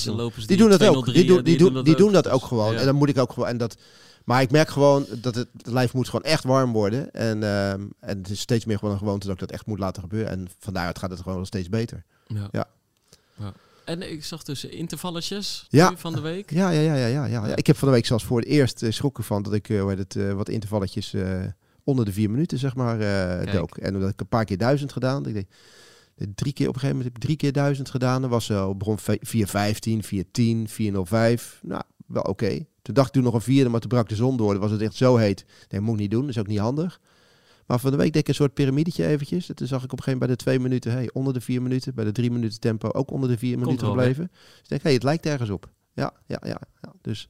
Die, 0.47 0.57
doen 0.57 0.69
dat 0.69 0.83
ook. 0.83 1.13
Die, 1.13 1.25
doen, 1.25 1.43
die, 1.43 1.57
doen, 1.57 1.83
die 1.83 1.95
doen 1.95 2.11
dat 2.11 2.27
ook 2.27 2.43
gewoon. 2.43 2.75
En 2.75 2.85
dan 2.85 2.95
moet 2.95 3.09
ik 3.09 3.17
ook 3.17 3.33
gewoon. 3.33 3.49
En 3.49 3.57
dat, 3.57 3.77
maar 4.23 4.41
ik 4.41 4.51
merk 4.51 4.69
gewoon 4.69 5.05
dat 5.21 5.35
het, 5.35 5.47
het 5.57 5.67
lijf 5.67 5.93
moet 5.93 6.05
gewoon 6.05 6.23
echt 6.23 6.43
warm 6.43 6.71
worden. 6.71 7.13
En, 7.13 7.43
ehm, 7.43 7.81
en 7.99 8.17
het 8.17 8.29
is 8.29 8.39
steeds 8.39 8.65
meer 8.65 8.77
gewoon 8.77 8.93
een 8.93 8.99
gewoonte 8.99 9.25
dat 9.27 9.35
ik 9.35 9.41
dat 9.41 9.51
echt 9.51 9.65
moet 9.65 9.79
laten 9.79 10.01
gebeuren. 10.01 10.29
En 10.29 10.47
van 10.59 10.73
daaruit 10.73 10.99
gaat 10.99 11.09
het 11.09 11.19
gewoon 11.19 11.37
nog 11.37 11.47
steeds 11.47 11.69
beter. 11.69 12.03
Ja. 12.27 12.47
ja. 12.51 12.65
ja. 13.35 13.53
En 13.87 14.11
ik 14.11 14.25
zag 14.25 14.43
dus 14.43 14.65
intervalletjes 14.65 15.65
ja. 15.69 15.97
van 15.97 16.13
de 16.13 16.21
week. 16.21 16.51
Ja, 16.51 16.69
ja, 16.69 16.81
ja, 16.81 16.95
ja, 16.95 17.07
ja, 17.07 17.25
ja, 17.25 17.55
Ik 17.55 17.67
heb 17.67 17.77
van 17.77 17.87
de 17.87 17.93
week 17.93 18.05
zelfs 18.05 18.23
voor 18.23 18.39
het 18.39 18.47
eerst 18.47 18.81
uh, 18.81 18.91
schrokken 18.91 19.23
van 19.23 19.43
dat 19.43 19.53
ik 19.53 19.69
uh, 19.69 19.87
het, 19.87 20.15
uh, 20.15 20.33
wat 20.33 20.49
intervalletjes 20.49 21.15
onder 21.83 22.05
de 22.05 22.13
vier 22.13 22.29
minuten 22.29 22.57
zeg 22.57 22.75
maar 22.75 22.97
dook. 23.51 23.77
En 23.77 23.99
dat 23.99 24.09
ik 24.09 24.19
een 24.19 24.27
paar 24.27 24.45
keer 24.45 24.57
duizend 24.57 24.91
gedaan. 24.91 25.25
Ik 25.27 25.33
deed, 25.33 25.47
drie 26.35 26.53
keer 26.53 26.67
op 26.67 26.73
een 26.73 26.79
gegeven 26.79 26.97
moment 26.97 27.03
heb 27.03 27.15
ik 27.15 27.21
drie 27.21 27.35
keer 27.35 27.51
duizend 27.51 27.89
gedaan. 27.89 28.21
Dat 28.21 28.29
was 28.29 28.49
uh, 28.49 28.69
begon 28.75 28.99
415, 28.99 30.03
410, 30.03 30.67
405. 30.69 31.59
Nou, 31.63 31.83
wel 32.07 32.23
oké. 32.23 32.65
Toen 32.81 32.93
dacht 32.93 33.07
ik 33.07 33.13
toen 33.13 33.23
nog 33.23 33.33
een 33.33 33.41
vierde, 33.41 33.69
maar 33.69 33.79
toen 33.79 33.89
brak 33.89 34.09
de 34.09 34.15
zon 34.15 34.37
door. 34.37 34.51
Dan 34.51 34.61
was 34.61 34.71
het 34.71 34.81
echt 34.81 34.95
zo 34.95 35.15
heet. 35.15 35.45
Nee, 35.69 35.81
moet 35.81 35.93
ik 35.93 35.99
niet 35.99 36.11
doen. 36.11 36.21
Dat 36.21 36.29
is 36.29 36.37
ook 36.37 36.47
niet 36.47 36.59
handig. 36.59 36.99
Maar 37.67 37.79
van 37.79 37.91
de 37.91 37.97
week 37.97 38.13
deed 38.13 38.21
ik 38.21 38.27
een 38.27 38.35
soort 38.35 38.53
piramidetje 38.53 39.05
eventjes. 39.05 39.49
Toen 39.53 39.67
zag 39.67 39.83
ik 39.83 39.91
op 39.91 39.97
een 39.97 40.03
gegeven 40.03 40.11
moment 40.11 40.27
bij 40.27 40.27
de 40.27 40.43
twee 40.43 40.59
minuten, 40.59 40.91
hey, 40.91 41.09
onder 41.13 41.33
de 41.33 41.41
vier 41.41 41.61
minuten. 41.61 41.95
Bij 41.95 42.05
de 42.05 42.11
drie 42.11 42.31
minuten 42.31 42.59
tempo 42.59 42.89
ook 42.91 43.11
onder 43.11 43.29
de 43.29 43.37
vier 43.37 43.59
minuten 43.59 43.87
gebleven. 43.87 44.27
Dus 44.31 44.61
ik 44.61 44.69
denk, 44.69 44.83
hey, 44.83 44.93
het 44.93 45.03
lijkt 45.03 45.25
ergens 45.25 45.49
op. 45.49 45.69
Ja, 45.93 46.13
ja, 46.25 46.41
ja. 46.41 46.61
ja. 46.81 46.93
Dus 47.01 47.29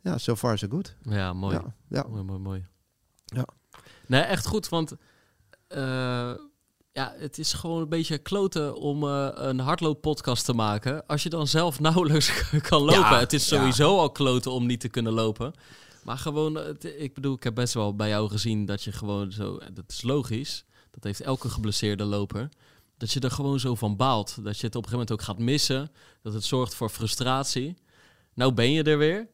ja, 0.00 0.18
so 0.18 0.36
far 0.36 0.58
so 0.58 0.68
good. 0.68 0.96
Ja, 1.02 1.32
mooi. 1.32 1.54
Ja, 1.54 1.74
ja. 1.88 2.06
Mooi, 2.08 2.22
mooi, 2.22 2.38
mooi. 2.38 2.66
Ja. 3.24 3.46
Nee, 4.06 4.22
echt 4.22 4.46
goed, 4.46 4.68
want... 4.68 4.96
Uh, 5.68 6.34
ja, 6.92 7.14
het 7.16 7.38
is 7.38 7.52
gewoon 7.52 7.82
een 7.82 7.88
beetje 7.88 8.18
kloten 8.18 8.76
om 8.76 9.04
uh, 9.04 9.28
een 9.32 9.58
hardlooppodcast 9.58 10.44
te 10.44 10.52
maken. 10.52 11.06
Als 11.06 11.22
je 11.22 11.28
dan 11.28 11.46
zelf 11.46 11.80
nauwelijks 11.80 12.50
kan 12.68 12.82
lopen. 12.82 13.18
het 13.18 13.32
is 13.32 13.46
sowieso 13.46 13.98
al 13.98 14.10
kloten 14.10 14.52
om 14.52 14.66
niet 14.66 14.80
te 14.80 14.88
kunnen 14.88 15.12
lopen. 15.12 15.52
Maar 16.02 16.18
gewoon, 16.18 16.76
ik 16.80 17.14
bedoel, 17.14 17.34
ik 17.34 17.42
heb 17.42 17.54
best 17.54 17.74
wel 17.74 17.96
bij 17.96 18.08
jou 18.08 18.30
gezien 18.30 18.64
dat 18.64 18.82
je 18.82 18.92
gewoon 18.92 19.32
zo, 19.32 19.58
dat 19.72 19.84
is 19.88 20.02
logisch. 20.02 20.64
Dat 20.90 21.04
heeft 21.04 21.20
elke 21.20 21.48
geblesseerde 21.48 22.04
loper. 22.04 22.48
Dat 22.96 23.12
je 23.12 23.20
er 23.20 23.30
gewoon 23.30 23.60
zo 23.60 23.74
van 23.74 23.96
baalt. 23.96 24.44
Dat 24.44 24.58
je 24.58 24.66
het 24.66 24.76
op 24.76 24.84
een 24.84 24.88
gegeven 24.88 25.06
moment 25.08 25.12
ook 25.12 25.22
gaat 25.22 25.38
missen. 25.38 25.90
Dat 26.22 26.32
het 26.32 26.44
zorgt 26.44 26.74
voor 26.74 26.88
frustratie. 26.88 27.76
Nou 28.34 28.52
ben 28.52 28.72
je 28.72 28.82
er 28.82 28.98
weer. 28.98 29.28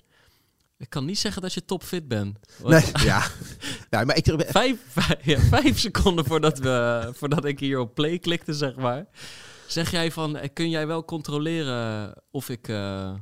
Ik 0.78 0.90
kan 0.90 1.04
niet 1.04 1.18
zeggen 1.18 1.42
dat 1.42 1.54
je 1.54 1.64
topfit 1.64 2.09
bent. 2.09 2.38
Nee, 2.64 2.85
ja. 2.92 3.26
ja 3.90 4.04
maar 4.04 4.16
ik... 4.16 4.35
vijf, 4.46 4.78
vijf, 4.87 5.24
ja, 5.24 5.38
vijf 5.38 5.78
seconden 5.78 6.24
voordat, 6.24 6.59
we, 6.59 7.11
voordat 7.14 7.44
ik 7.44 7.61
hier 7.61 7.78
op 7.78 7.94
play 7.94 8.18
klikte, 8.18 8.54
zeg 8.54 8.76
maar. 8.76 9.07
Zeg 9.66 9.90
jij 9.90 10.12
van, 10.12 10.37
eh, 10.37 10.48
kun 10.52 10.70
jij 10.70 10.87
wel 10.87 11.04
controleren 11.04 12.14
of 12.31 12.48
ik 12.48 12.68
uh, 12.68 13.14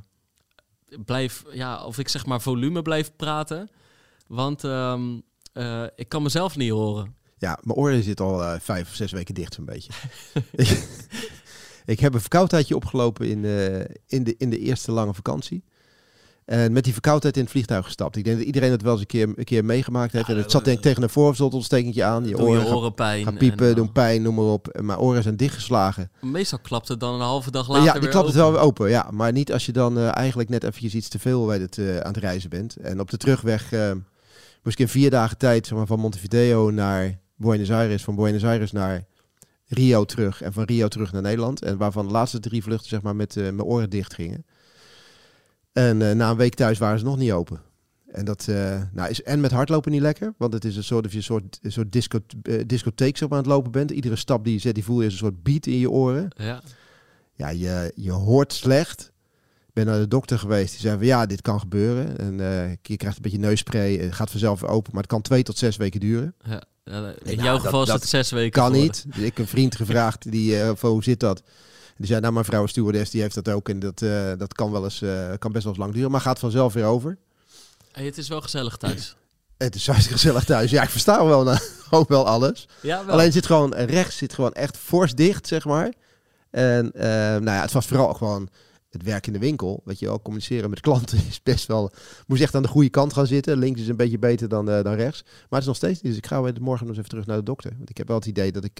blijf, 1.05 1.43
ja, 1.51 1.83
of 1.83 1.97
ik 1.97 2.07
zeg 2.07 2.25
maar 2.25 2.41
volume 2.41 2.81
blijf 2.81 3.11
praten? 3.15 3.69
Want 4.27 4.63
um, 4.63 5.21
uh, 5.53 5.83
ik 5.95 6.09
kan 6.09 6.23
mezelf 6.23 6.57
niet 6.57 6.71
horen. 6.71 7.15
Ja, 7.37 7.59
mijn 7.63 7.77
oren 7.77 8.03
zit 8.03 8.19
al 8.19 8.41
uh, 8.41 8.59
vijf 8.59 8.87
of 8.87 8.95
zes 8.95 9.11
weken 9.11 9.33
dicht 9.33 9.53
zo'n 9.53 9.65
beetje. 9.65 9.91
ik 11.85 11.99
heb 11.99 12.13
een 12.13 12.21
verkoudheidje 12.21 12.75
opgelopen 12.75 13.27
in, 13.27 13.45
in, 14.07 14.23
de, 14.23 14.35
in 14.37 14.49
de 14.49 14.59
eerste 14.59 14.91
lange 14.91 15.13
vakantie. 15.13 15.63
En 16.47 16.71
met 16.71 16.83
die 16.83 16.93
verkoudheid 16.93 17.35
in 17.37 17.41
het 17.41 17.51
vliegtuig 17.51 17.85
gestapt. 17.85 18.15
Ik 18.15 18.23
denk 18.23 18.37
dat 18.37 18.45
iedereen 18.45 18.71
het 18.71 18.81
wel 18.81 18.91
eens 18.91 19.01
een 19.01 19.07
keer, 19.07 19.33
een 19.35 19.43
keer 19.43 19.65
meegemaakt 19.65 20.11
heeft. 20.11 20.29
en 20.29 20.37
het 20.37 20.51
zat 20.51 20.65
denk 20.65 20.77
ik 20.77 20.83
tegen 20.83 21.03
een 21.03 21.09
voorhoofdontstekentje 21.09 22.03
aan. 22.03 22.27
Je 22.27 22.37
oren, 22.37 22.65
je 22.65 22.75
oren 22.75 22.93
pijn. 22.93 23.23
Gaan 23.23 23.37
piepen, 23.37 23.75
doen 23.75 23.91
pijn, 23.91 24.21
noem 24.21 24.35
maar 24.35 24.45
op. 24.45 24.79
Mijn 24.81 24.99
oren 24.99 25.23
zijn 25.23 25.37
dichtgeslagen. 25.37 26.11
Meestal 26.21 26.59
klapt 26.59 26.87
het 26.87 26.99
dan 26.99 27.13
een 27.13 27.19
halve 27.19 27.51
dag 27.51 27.67
later 27.67 27.83
Ja, 27.83 27.99
die 27.99 28.09
klapt 28.09 28.25
het 28.25 28.35
wel 28.35 28.51
weer 28.51 28.61
open. 28.61 28.89
Ja, 28.89 29.09
maar 29.11 29.31
niet 29.31 29.53
als 29.53 29.65
je 29.65 29.71
dan 29.71 29.97
uh, 29.97 30.15
eigenlijk 30.15 30.49
net 30.49 30.63
eventjes 30.63 30.95
iets 30.95 31.07
te 31.07 31.19
veel 31.19 31.45
bij 31.45 31.57
het, 31.57 31.77
uh, 31.77 31.97
aan 31.97 32.13
het 32.13 32.23
reizen 32.23 32.49
bent. 32.49 32.75
En 32.75 32.99
op 32.99 33.09
de 33.09 33.17
terugweg 33.17 33.71
uh, 33.71 33.91
moest 34.63 34.79
ik 34.79 34.79
in 34.79 34.87
vier 34.87 35.09
dagen 35.09 35.37
tijd 35.37 35.67
zeg 35.67 35.77
maar, 35.77 35.87
van 35.87 35.99
Montevideo 35.99 36.71
naar 36.71 37.19
Buenos 37.35 37.71
Aires. 37.71 38.03
Van 38.03 38.15
Buenos 38.15 38.43
Aires 38.43 38.71
naar 38.71 39.05
Rio 39.65 40.05
terug. 40.05 40.41
En 40.41 40.53
van 40.53 40.63
Rio 40.63 40.87
terug 40.87 41.11
naar 41.11 41.21
Nederland. 41.21 41.61
En 41.61 41.77
waarvan 41.77 42.05
de 42.05 42.11
laatste 42.11 42.39
drie 42.39 42.63
vluchten 42.63 42.89
zeg 42.89 43.01
maar, 43.01 43.15
met 43.15 43.35
mijn 43.35 43.63
oren 43.63 43.89
dicht 43.89 44.13
gingen. 44.13 44.45
En 45.77 45.99
uh, 45.99 46.11
na 46.11 46.29
een 46.29 46.37
week 46.37 46.53
thuis 46.53 46.77
waren 46.77 46.99
ze 46.99 47.05
nog 47.05 47.17
niet 47.17 47.31
open. 47.31 47.61
En 48.11 48.25
dat 48.25 48.45
uh, 48.49 48.81
nou 48.93 49.09
is 49.09 49.23
en 49.23 49.39
met 49.39 49.51
hardlopen 49.51 49.91
niet 49.91 50.01
lekker, 50.01 50.33
want 50.37 50.53
het 50.53 50.65
is 50.65 50.75
een 50.75 50.83
soort 50.83 51.05
of 51.05 51.13
je 51.13 51.21
soort, 51.21 51.59
een 51.61 51.71
soort 51.71 51.91
disco, 51.91 52.19
uh, 52.43 52.61
discotheek 52.65 53.17
zo 53.17 53.27
aan 53.29 53.37
het 53.37 53.45
lopen 53.45 53.71
bent. 53.71 53.91
Iedere 53.91 54.15
stap 54.15 54.43
die 54.43 54.53
je 54.53 54.59
zet, 54.59 54.75
die 54.75 54.83
voel 54.83 54.97
je 54.97 55.03
als 55.03 55.13
een 55.13 55.19
soort 55.19 55.43
beat 55.43 55.65
in 55.65 55.77
je 55.77 55.89
oren. 55.89 56.27
Ja, 56.35 56.61
ja 57.33 57.49
je, 57.49 57.91
je 57.95 58.11
hoort 58.11 58.53
slecht. 58.53 59.11
Ik 59.67 59.73
ben 59.73 59.85
naar 59.85 59.99
de 59.99 60.07
dokter 60.07 60.39
geweest. 60.39 60.71
Die 60.71 60.79
zei 60.79 60.97
van 60.97 61.05
ja, 61.05 61.25
dit 61.25 61.41
kan 61.41 61.59
gebeuren. 61.59 62.17
En 62.17 62.37
je 62.81 62.97
krijgt 62.97 63.15
een 63.15 63.21
beetje 63.21 63.39
neusspray. 63.39 63.97
Het 63.97 64.13
gaat 64.13 64.31
vanzelf 64.31 64.63
open, 64.63 64.91
maar 64.91 65.01
het 65.01 65.11
kan 65.11 65.21
twee 65.21 65.43
tot 65.43 65.57
zes 65.57 65.77
weken 65.77 65.99
duren. 65.99 66.35
Ja, 66.43 66.63
in 67.23 67.37
jouw 67.37 67.59
geval 67.59 67.83
is 67.83 67.89
het 67.89 68.07
zes 68.07 68.31
weken. 68.31 68.61
Kan 68.61 68.71
niet. 68.71 69.05
Ik 69.15 69.23
heb 69.23 69.37
een 69.37 69.47
vriend 69.47 69.75
gevraagd 69.75 70.31
die 70.31 70.55
van 70.75 70.89
hoe 70.89 71.03
zit 71.03 71.19
dat? 71.19 71.43
Die 71.97 72.07
zei, 72.07 72.19
nou 72.19 72.33
mijn 72.33 72.45
vrouw 72.45 72.65
stewardess, 72.65 73.11
die 73.11 73.21
heeft 73.21 73.35
dat 73.35 73.49
ook. 73.49 73.69
En 73.69 73.79
dat, 73.79 74.01
uh, 74.01 74.31
dat 74.37 74.53
kan, 74.53 74.71
wel 74.71 74.83
eens, 74.83 75.01
uh, 75.01 75.31
kan 75.39 75.51
best 75.51 75.63
wel 75.63 75.73
eens 75.73 75.81
lang 75.81 75.93
duren, 75.93 76.11
maar 76.11 76.21
gaat 76.21 76.39
vanzelf 76.39 76.73
weer 76.73 76.85
over. 76.85 77.17
Hey, 77.91 78.05
het 78.05 78.17
is 78.17 78.27
wel 78.27 78.41
gezellig 78.41 78.77
thuis. 78.77 79.15
Het 79.57 79.75
is 79.75 79.85
hartstikke 79.85 80.19
gezellig 80.19 80.43
thuis. 80.43 80.71
Ja, 80.71 80.83
ik 80.83 80.89
versta 80.89 81.25
wel, 81.25 81.43
nou, 81.43 81.59
ook 81.89 82.09
wel 82.09 82.27
alles. 82.27 82.67
Ja, 82.81 83.05
wel. 83.05 83.13
Alleen 83.13 83.31
zit 83.31 83.45
gewoon 83.45 83.73
rechts 83.73 84.17
zit 84.17 84.33
gewoon 84.33 84.53
echt 84.53 84.77
fors 84.77 85.15
dicht, 85.15 85.47
zeg 85.47 85.65
maar. 85.65 85.93
En 86.49 86.91
uh, 86.95 87.01
nou 87.01 87.43
ja, 87.43 87.61
het 87.61 87.71
was 87.71 87.85
vooral 87.85 88.13
gewoon 88.13 88.49
het 88.89 89.03
werk 89.03 89.27
in 89.27 89.33
de 89.33 89.39
winkel. 89.39 89.81
Weet 89.85 89.99
je 89.99 90.05
wel, 90.05 90.21
communiceren 90.21 90.69
met 90.69 90.79
klanten 90.79 91.17
is 91.29 91.43
best 91.43 91.65
wel... 91.65 91.91
Moest 92.27 92.41
echt 92.41 92.55
aan 92.55 92.61
de 92.61 92.67
goede 92.67 92.89
kant 92.89 93.13
gaan 93.13 93.27
zitten. 93.27 93.57
Links 93.57 93.81
is 93.81 93.87
een 93.87 93.95
beetje 93.95 94.19
beter 94.19 94.49
dan, 94.49 94.65
dan 94.65 94.93
rechts. 94.93 95.23
Maar 95.23 95.33
het 95.49 95.59
is 95.59 95.65
nog 95.65 95.75
steeds 95.75 96.01
niet. 96.01 96.11
Dus 96.11 96.21
ik 96.21 96.27
ga 96.27 96.39
morgen 96.41 96.61
nog 96.61 96.79
eens 96.79 96.97
even 96.97 97.09
terug 97.09 97.25
naar 97.25 97.37
de 97.37 97.43
dokter. 97.43 97.73
Want 97.77 97.89
ik 97.89 97.97
heb 97.97 98.07
wel 98.07 98.17
het 98.17 98.25
idee 98.25 98.51
dat 98.51 98.63
ik 98.63 98.79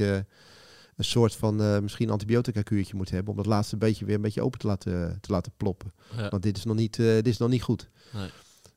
een 0.97 1.03
soort 1.03 1.35
van 1.35 1.61
uh, 1.61 1.79
misschien 1.79 2.09
antibiotica 2.09 2.61
kuurtje 2.61 2.95
moet 2.95 3.09
hebben. 3.09 3.31
Om 3.31 3.37
dat 3.37 3.45
laatste 3.45 3.77
beetje 3.77 4.05
weer 4.05 4.15
een 4.15 4.21
beetje 4.21 4.41
open 4.41 4.59
te 4.59 4.67
laten, 4.67 5.17
te 5.21 5.31
laten 5.31 5.51
ploppen. 5.57 5.93
Want 6.29 6.43
dit 6.43 6.57
is 6.57 6.63
nog 6.63 6.75
niet, 6.75 6.97
uh, 6.97 7.05
dit 7.13 7.27
is 7.27 7.37
nog 7.37 7.49
niet 7.49 7.61
goed. 7.61 7.89
Nee. 8.13 8.29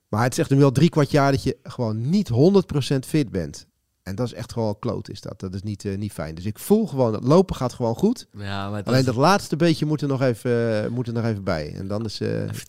Maar 0.08 0.22
het 0.22 0.34
zegt 0.34 0.50
nu 0.50 0.56
wel 0.56 0.72
drie 0.72 0.88
kwart 0.88 1.10
jaar 1.10 1.30
dat 1.30 1.42
je 1.42 1.56
gewoon 1.62 2.10
niet 2.10 2.30
100% 2.30 2.98
fit 3.06 3.30
bent. 3.30 3.66
En 4.02 4.14
dat 4.14 4.26
is 4.26 4.32
echt 4.32 4.52
gewoon 4.52 4.78
kloot 4.78 5.10
is 5.10 5.20
dat. 5.20 5.40
Dat 5.40 5.54
is 5.54 5.62
niet, 5.62 5.84
uh, 5.84 5.98
niet 5.98 6.12
fijn. 6.12 6.34
Dus 6.34 6.44
ik 6.44 6.58
voel 6.58 6.86
gewoon, 6.86 7.12
dat 7.12 7.24
lopen 7.24 7.56
gaat 7.56 7.72
gewoon 7.72 7.94
goed. 7.94 8.26
Ja, 8.32 8.70
maar 8.70 8.82
Alleen 8.82 9.04
dat 9.04 9.14
laatste 9.14 9.56
beetje 9.56 9.86
moet 9.86 10.02
er 10.02 10.08
nog 10.08 10.22
even, 10.22 10.92
moet 10.92 11.06
er 11.06 11.12
nog 11.12 11.24
even 11.24 11.44
bij. 11.44 11.74
En 11.74 11.88
dan 11.88 12.04
is... 12.04 12.20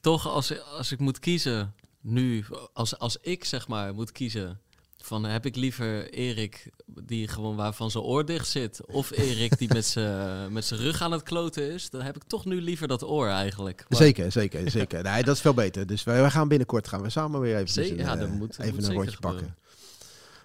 Toch, 0.02 0.28
als, 0.28 0.64
als 0.78 0.92
ik 0.92 1.00
moet 1.00 1.20
kiezen, 1.20 1.74
nu, 2.02 2.46
als, 2.74 2.98
als 3.00 3.18
ik 3.22 3.46
zeg 3.46 3.68
maar 3.68 3.94
moet 3.94 4.12
kiezen 4.12 4.60
van 5.06 5.24
heb 5.24 5.46
ik 5.46 5.56
liever 5.56 6.10
Erik 6.10 6.70
die 6.86 7.28
gewoon 7.28 7.56
waarvan 7.56 7.92
zijn 7.92 8.04
oor 8.04 8.26
dicht 8.26 8.48
zit. 8.48 8.86
Of 8.86 9.12
Erik 9.12 9.58
die 9.58 9.74
met 9.74 9.86
zijn 9.86 10.54
met 10.54 10.66
zijn 10.66 10.80
rug 10.80 11.02
aan 11.02 11.12
het 11.12 11.24
kloten 11.24 11.72
is. 11.72 11.90
Dan 11.90 12.02
heb 12.02 12.16
ik 12.16 12.24
toch 12.24 12.46
nu 12.46 12.62
liever 12.62 12.88
dat 12.88 13.04
oor 13.04 13.28
eigenlijk. 13.28 13.86
Maar... 13.90 14.00
Zeker, 14.00 14.32
zeker, 14.32 14.72
zeker. 14.72 15.04
Nee, 15.04 15.24
dat 15.24 15.36
is 15.36 15.42
veel 15.42 15.54
beter. 15.54 15.86
Dus 15.86 16.04
wij, 16.04 16.22
wij 16.22 16.30
gaan 16.30 16.48
binnenkort 16.48 16.88
gaan 16.88 17.02
we 17.02 17.10
samen 17.10 17.40
weer 17.40 17.56
even, 17.56 17.70
zeker, 17.70 17.92
een, 17.92 18.06
ja, 18.06 18.16
dat 18.16 18.30
moet, 18.30 18.60
even 18.60 18.76
moet 18.76 18.88
een 18.88 18.94
rondje 18.94 19.20
pakken. 19.20 19.56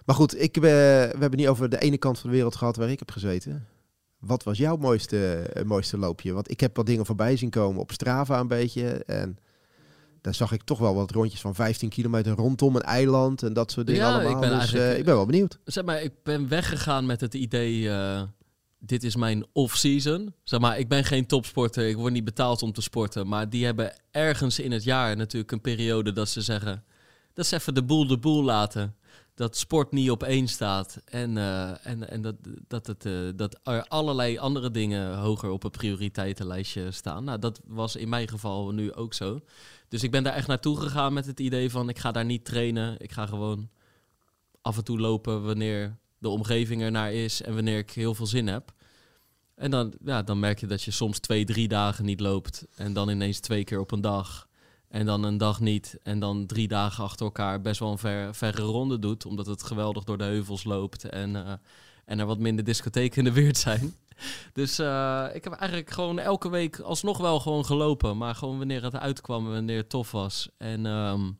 Maar 0.05 0.15
goed, 0.15 0.41
ik, 0.41 0.57
uh, 0.57 0.63
we 0.63 1.15
hebben 1.19 1.39
niet 1.39 1.47
over 1.47 1.69
de 1.69 1.79
ene 1.79 1.97
kant 1.97 2.19
van 2.19 2.29
de 2.29 2.35
wereld 2.35 2.55
gehad 2.55 2.75
waar 2.75 2.89
ik 2.89 2.99
heb 2.99 3.11
gezeten. 3.11 3.67
Wat 4.19 4.43
was 4.43 4.57
jouw 4.57 4.75
mooiste, 4.75 5.49
mooiste 5.65 5.97
loopje? 5.97 6.33
Want 6.33 6.51
ik 6.51 6.59
heb 6.59 6.75
wat 6.75 6.85
dingen 6.85 7.05
voorbij 7.05 7.37
zien 7.37 7.49
komen 7.49 7.81
op 7.81 7.91
Strava 7.91 8.39
een 8.39 8.47
beetje. 8.47 9.03
En 9.05 9.37
daar 10.27 10.35
zag 10.35 10.51
ik 10.51 10.63
toch 10.63 10.79
wel 10.79 10.95
wat 10.95 11.11
rondjes 11.11 11.41
van 11.41 11.55
15 11.55 11.89
kilometer 11.89 12.33
rondom 12.35 12.75
een 12.75 12.81
eiland 12.81 13.43
en 13.43 13.53
dat 13.53 13.71
soort 13.71 13.87
dingen 13.87 14.01
ja, 14.01 14.13
allemaal. 14.13 14.31
Ik 14.31 14.49
ben, 14.49 14.59
dus, 14.59 14.73
uh, 14.73 14.97
ik 14.97 15.05
ben 15.05 15.15
wel 15.15 15.25
benieuwd. 15.25 15.59
Zeg 15.65 15.83
maar, 15.83 16.01
ik 16.01 16.13
ben 16.23 16.47
weggegaan 16.47 17.05
met 17.05 17.21
het 17.21 17.33
idee, 17.33 17.79
uh, 17.79 18.21
dit 18.79 19.03
is 19.03 19.15
mijn 19.15 19.45
off-season. 19.53 20.33
Zeg 20.43 20.59
maar, 20.59 20.79
ik 20.79 20.87
ben 20.87 21.03
geen 21.03 21.25
topsporter, 21.25 21.87
ik 21.87 21.95
word 21.95 22.13
niet 22.13 22.23
betaald 22.23 22.61
om 22.61 22.71
te 22.71 22.81
sporten. 22.81 23.27
Maar 23.27 23.49
die 23.49 23.65
hebben 23.65 23.93
ergens 24.11 24.59
in 24.59 24.71
het 24.71 24.83
jaar 24.83 25.15
natuurlijk 25.15 25.51
een 25.51 25.61
periode 25.61 26.11
dat 26.11 26.29
ze 26.29 26.41
zeggen, 26.41 26.83
dat 27.33 27.45
is 27.45 27.51
even 27.51 27.73
de 27.73 27.83
boel 27.83 28.07
de 28.07 28.17
boel 28.17 28.43
laten 28.43 28.95
dat 29.35 29.57
sport 29.57 29.91
niet 29.91 30.11
op 30.11 30.23
één 30.23 30.47
staat 30.47 31.01
en, 31.05 31.35
uh, 31.35 31.85
en, 31.85 32.09
en 32.09 32.21
dat, 32.21 32.35
dat, 32.67 32.87
het, 32.87 33.07
dat 33.37 33.59
er 33.63 33.83
allerlei 33.87 34.37
andere 34.37 34.71
dingen 34.71 35.17
hoger 35.17 35.49
op 35.49 35.63
het 35.63 35.71
prioriteitenlijstje 35.71 36.91
staan. 36.91 37.23
Nou, 37.23 37.39
dat 37.39 37.61
was 37.65 37.95
in 37.95 38.09
mijn 38.09 38.27
geval 38.27 38.71
nu 38.71 38.93
ook 38.93 39.13
zo. 39.13 39.41
Dus 39.89 40.03
ik 40.03 40.11
ben 40.11 40.23
daar 40.23 40.33
echt 40.33 40.47
naartoe 40.47 40.79
gegaan 40.79 41.13
met 41.13 41.25
het 41.25 41.39
idee 41.39 41.69
van 41.69 41.89
ik 41.89 41.99
ga 41.99 42.11
daar 42.11 42.25
niet 42.25 42.45
trainen. 42.45 42.95
Ik 42.97 43.11
ga 43.11 43.25
gewoon 43.25 43.69
af 44.61 44.77
en 44.77 44.83
toe 44.83 44.99
lopen 44.99 45.43
wanneer 45.43 45.97
de 46.17 46.29
omgeving 46.29 46.81
er 46.81 46.91
naar 46.91 47.13
is 47.13 47.41
en 47.41 47.53
wanneer 47.53 47.77
ik 47.77 47.91
heel 47.91 48.13
veel 48.13 48.27
zin 48.27 48.47
heb. 48.47 48.73
En 49.55 49.71
dan, 49.71 49.93
ja, 50.03 50.23
dan 50.23 50.39
merk 50.39 50.59
je 50.59 50.67
dat 50.67 50.83
je 50.83 50.91
soms 50.91 51.19
twee, 51.19 51.45
drie 51.45 51.67
dagen 51.67 52.05
niet 52.05 52.19
loopt 52.19 52.65
en 52.75 52.93
dan 52.93 53.09
ineens 53.09 53.39
twee 53.39 53.63
keer 53.63 53.79
op 53.79 53.91
een 53.91 54.01
dag. 54.01 54.47
En 54.87 55.05
dan 55.05 55.23
een 55.23 55.37
dag 55.37 55.59
niet. 55.59 55.99
En 56.03 56.19
dan 56.19 56.45
drie 56.45 56.67
dagen 56.67 57.03
achter 57.03 57.25
elkaar 57.25 57.61
best 57.61 57.79
wel 57.79 57.91
een 57.91 57.97
ver, 57.97 58.35
verre 58.35 58.61
ronde 58.61 58.99
doet. 58.99 59.25
Omdat 59.25 59.45
het 59.45 59.63
geweldig 59.63 60.03
door 60.03 60.17
de 60.17 60.23
heuvels 60.23 60.63
loopt. 60.63 61.03
En, 61.09 61.35
uh, 61.35 61.53
en 62.05 62.19
er 62.19 62.25
wat 62.25 62.39
minder 62.39 62.65
discotheken 62.65 63.17
in 63.17 63.23
de 63.23 63.41
buurt 63.41 63.57
zijn. 63.57 63.95
Dus 64.53 64.79
uh, 64.79 65.27
ik 65.33 65.43
heb 65.43 65.53
eigenlijk 65.53 65.89
gewoon 65.89 66.19
elke 66.19 66.49
week 66.49 66.79
alsnog 66.79 67.17
wel 67.17 67.39
gewoon 67.39 67.65
gelopen. 67.65 68.17
Maar 68.17 68.35
gewoon 68.35 68.57
wanneer 68.57 68.83
het 68.83 68.95
uitkwam 68.95 69.49
wanneer 69.49 69.77
het 69.77 69.89
tof 69.89 70.11
was. 70.11 70.49
En 70.57 70.85
um, 70.85 71.39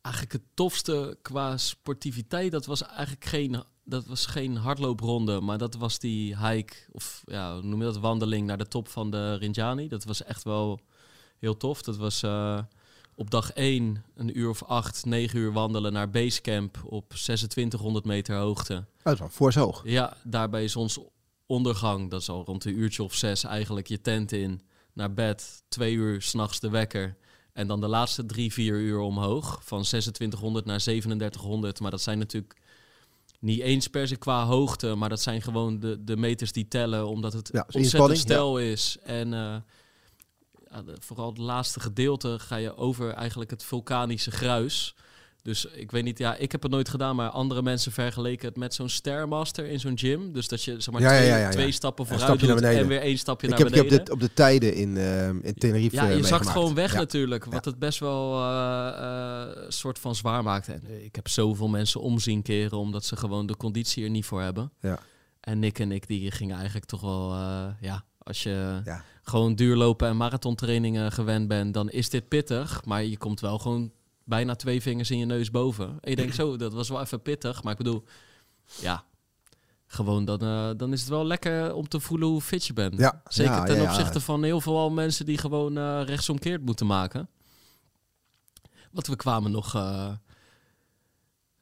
eigenlijk 0.00 0.34
het 0.34 0.44
tofste 0.54 1.18
qua 1.22 1.56
sportiviteit, 1.56 2.52
dat 2.52 2.66
was 2.66 2.82
eigenlijk 2.82 3.24
geen, 3.24 3.62
dat 3.84 4.06
was 4.06 4.26
geen 4.26 4.56
hardloopronde. 4.56 5.40
Maar 5.40 5.58
dat 5.58 5.74
was 5.74 5.98
die 5.98 6.38
hike, 6.38 6.74
of 6.92 7.22
ja, 7.24 7.60
noem 7.60 7.78
je 7.78 7.84
dat, 7.84 7.98
wandeling 7.98 8.46
naar 8.46 8.58
de 8.58 8.68
top 8.68 8.88
van 8.88 9.10
de 9.10 9.34
Rinjani. 9.34 9.88
Dat 9.88 10.04
was 10.04 10.22
echt 10.22 10.42
wel 10.42 10.80
heel 11.38 11.56
tof. 11.56 11.82
Dat 11.82 11.96
was 11.96 12.22
uh, 12.22 12.58
op 13.16 13.30
dag 13.30 13.52
1 13.52 14.04
een 14.14 14.38
uur 14.38 14.48
of 14.48 14.62
8, 14.62 15.04
9 15.04 15.38
uur 15.38 15.52
wandelen 15.52 15.92
naar 15.92 16.10
Basecamp 16.10 16.82
op 16.84 17.08
2600 17.08 18.04
meter 18.04 18.36
hoogte. 18.36 18.84
Oh, 19.04 19.16
dat 19.18 19.48
is 19.48 19.54
wel. 19.54 19.80
Ja, 19.84 20.16
daarbij 20.24 20.68
zonsondergang. 20.68 22.10
Dat 22.10 22.20
is 22.20 22.28
al 22.28 22.44
rond 22.44 22.64
een 22.64 22.78
uurtje 22.78 23.02
of 23.02 23.14
zes 23.14 23.44
eigenlijk 23.44 23.86
je 23.86 24.00
tent 24.00 24.32
in. 24.32 24.60
Naar 24.92 25.14
bed, 25.14 25.62
twee 25.68 25.94
uur 25.94 26.22
s'nachts 26.22 26.60
de 26.60 26.70
wekker. 26.70 27.16
En 27.52 27.66
dan 27.66 27.80
de 27.80 27.88
laatste 27.88 28.26
drie, 28.26 28.52
vier 28.52 28.74
uur 28.74 28.98
omhoog. 28.98 29.60
Van 29.64 29.82
2600 29.82 30.64
naar 30.64 30.78
3700. 30.78 31.80
Maar 31.80 31.90
dat 31.90 32.02
zijn 32.02 32.18
natuurlijk 32.18 32.56
niet 33.40 33.60
eens 33.60 33.88
per 33.88 34.08
se 34.08 34.16
qua 34.16 34.44
hoogte. 34.44 34.94
Maar 34.94 35.08
dat 35.08 35.20
zijn 35.20 35.42
gewoon 35.42 35.80
de, 35.80 36.04
de 36.04 36.16
meters 36.16 36.52
die 36.52 36.68
tellen. 36.68 37.06
Omdat 37.06 37.32
het 37.32 37.48
ja, 37.52 37.66
ontzettend 37.72 38.18
stel 38.18 38.58
is. 38.58 38.96
En 39.02 39.32
uh, 39.32 39.56
vooral 40.98 41.28
het 41.28 41.38
laatste 41.38 41.80
gedeelte 41.80 42.38
ga 42.38 42.56
je 42.56 42.76
over 42.76 43.12
eigenlijk 43.12 43.50
het 43.50 43.64
vulkanische 43.64 44.30
gruis. 44.30 44.94
Dus 45.46 45.64
ik 45.64 45.90
weet 45.90 46.04
niet, 46.04 46.18
ja, 46.18 46.36
ik 46.36 46.52
heb 46.52 46.62
het 46.62 46.70
nooit 46.70 46.88
gedaan, 46.88 47.16
maar 47.16 47.28
andere 47.28 47.62
mensen 47.62 47.92
vergeleken 47.92 48.48
het 48.48 48.56
met 48.56 48.74
zo'n 48.74 48.88
Stairmaster 48.88 49.66
in 49.66 49.80
zo'n 49.80 49.98
gym. 49.98 50.32
Dus 50.32 50.48
dat 50.48 50.62
je 50.62 50.80
zeg 50.80 50.94
maar 50.94 51.18
twee, 51.18 51.48
twee, 51.48 51.72
stappen 51.72 52.06
vooruit 52.06 52.40
doet 52.40 52.60
en 52.62 52.86
weer 52.86 53.00
één 53.00 53.18
stapje 53.18 53.48
naar 53.48 53.58
beneden. 53.58 53.84
Ik 53.84 53.90
heb 53.90 54.10
op 54.10 54.20
de 54.20 54.32
tijden 54.32 54.74
in, 54.74 54.96
uh, 54.96 55.28
in 55.28 55.54
Tenerife 55.54 55.96
Ja, 55.96 56.08
je 56.08 56.24
zakt 56.24 56.48
gewoon 56.48 56.74
weg 56.74 56.94
natuurlijk, 56.94 57.44
wat 57.44 57.64
het 57.64 57.78
best 57.78 57.98
wel 57.98 58.42
een 58.42 58.92
uh, 58.92 59.62
uh, 59.62 59.64
soort 59.68 59.98
van 59.98 60.14
zwaar 60.14 60.42
maakt. 60.42 60.68
En 60.68 61.04
ik 61.04 61.14
heb 61.14 61.28
zoveel 61.28 61.68
mensen 61.68 62.00
omzien 62.00 62.42
keren, 62.42 62.78
omdat 62.78 63.04
ze 63.04 63.16
gewoon 63.16 63.46
de 63.46 63.56
conditie 63.56 64.04
er 64.04 64.10
niet 64.10 64.24
voor 64.24 64.42
hebben. 64.42 64.72
Ja. 64.80 64.98
En 65.40 65.58
Nick 65.58 65.78
en 65.78 65.92
ik, 65.92 66.06
die 66.06 66.30
gingen 66.30 66.56
eigenlijk 66.56 66.86
toch 66.86 67.00
wel, 67.00 67.34
ja, 67.80 68.04
als 68.18 68.42
je 68.42 68.82
gewoon 69.28 69.54
duurlopen 69.54 70.08
en 70.08 70.16
marathontrainingen 70.16 71.12
gewend 71.12 71.48
bent, 71.48 71.74
dan 71.74 71.90
is 71.90 72.10
dit 72.10 72.28
pittig. 72.28 72.84
Maar 72.84 73.04
je 73.04 73.16
komt 73.16 73.40
wel 73.40 73.58
gewoon 73.58 73.92
bijna 74.24 74.54
twee 74.54 74.82
vingers 74.82 75.10
in 75.10 75.18
je 75.18 75.24
neus 75.24 75.50
boven. 75.50 75.86
En 76.00 76.10
je 76.10 76.16
denkt 76.16 76.34
zo, 76.40 76.56
dat 76.56 76.72
was 76.72 76.88
wel 76.88 77.00
even 77.00 77.22
pittig. 77.22 77.62
Maar 77.62 77.72
ik 77.72 77.78
bedoel, 77.78 78.04
ja, 78.80 79.04
gewoon 79.86 80.24
dan, 80.24 80.44
uh, 80.44 80.70
dan 80.76 80.92
is 80.92 81.00
het 81.00 81.08
wel 81.08 81.26
lekker 81.26 81.74
om 81.74 81.88
te 81.88 82.00
voelen 82.00 82.28
hoe 82.28 82.40
fit 82.40 82.66
je 82.66 82.72
bent. 82.72 82.98
Ja, 82.98 83.22
Zeker 83.28 83.64
ten 83.64 83.82
opzichte 83.82 84.20
van 84.20 84.42
heel 84.42 84.60
veel 84.60 84.90
mensen 84.90 85.26
die 85.26 85.38
gewoon 85.38 85.78
uh, 85.78 86.02
rechtsomkeerd 86.04 86.64
moeten 86.64 86.86
maken. 86.86 87.28
Want 88.90 89.06
we 89.06 89.16
kwamen 89.16 89.50
nog... 89.50 89.74
Uh, 89.74 90.12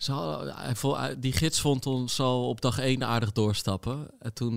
ze 0.05 0.13
hadden, 0.13 1.21
die 1.21 1.33
gids 1.33 1.61
vond 1.61 1.87
ons 1.87 2.21
al 2.21 2.49
op 2.49 2.61
dag 2.61 2.79
één 2.79 3.05
aardig 3.05 3.33
doorstappen. 3.33 4.09
En 4.19 4.33
toen 4.33 4.55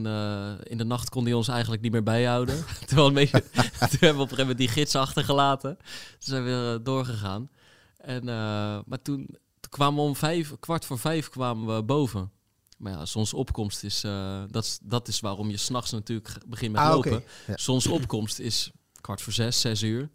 in 0.63 0.77
de 0.77 0.83
nacht 0.83 1.09
kon 1.09 1.23
hij 1.23 1.33
ons 1.33 1.47
eigenlijk 1.47 1.81
niet 1.81 1.91
meer 1.91 2.03
bijhouden. 2.03 2.65
Toen 2.87 2.97
hebben 2.99 3.29
we 3.29 4.07
op 4.07 4.07
een 4.09 4.15
gegeven 4.17 4.37
moment 4.37 4.57
die 4.57 4.67
gids 4.67 4.95
achtergelaten. 4.95 5.77
Toen 5.77 6.17
zijn 6.19 6.43
we 6.43 6.49
weer 6.49 6.83
doorgegaan. 6.83 7.49
En, 8.07 8.21
uh, 8.21 8.79
maar 8.85 9.01
toen, 9.01 9.25
toen, 9.59 9.69
kwamen 9.69 9.95
we 9.95 10.07
om 10.07 10.15
vijf, 10.15 10.53
kwart 10.59 10.85
voor 10.85 10.99
vijf 10.99 11.29
kwamen 11.29 11.75
we 11.75 11.83
boven. 11.83 12.31
Maar 12.77 12.91
ja, 12.91 13.05
zonsopkomst 13.05 13.83
is, 13.83 14.03
uh, 14.03 14.43
dat, 14.49 14.63
is 14.63 14.79
dat 14.81 15.07
is 15.07 15.19
waarom 15.19 15.49
je 15.49 15.57
s'nachts 15.57 15.91
natuurlijk 15.91 16.37
begint 16.47 16.71
met 16.71 16.81
ah, 16.81 16.89
lopen. 16.89 17.11
Okay. 17.11 17.25
Ja. 17.47 17.57
Zonsopkomst 17.57 18.39
is 18.39 18.71
kwart 19.01 19.21
voor 19.21 19.33
zes, 19.33 19.61
zes 19.61 19.81
uur. 19.81 20.09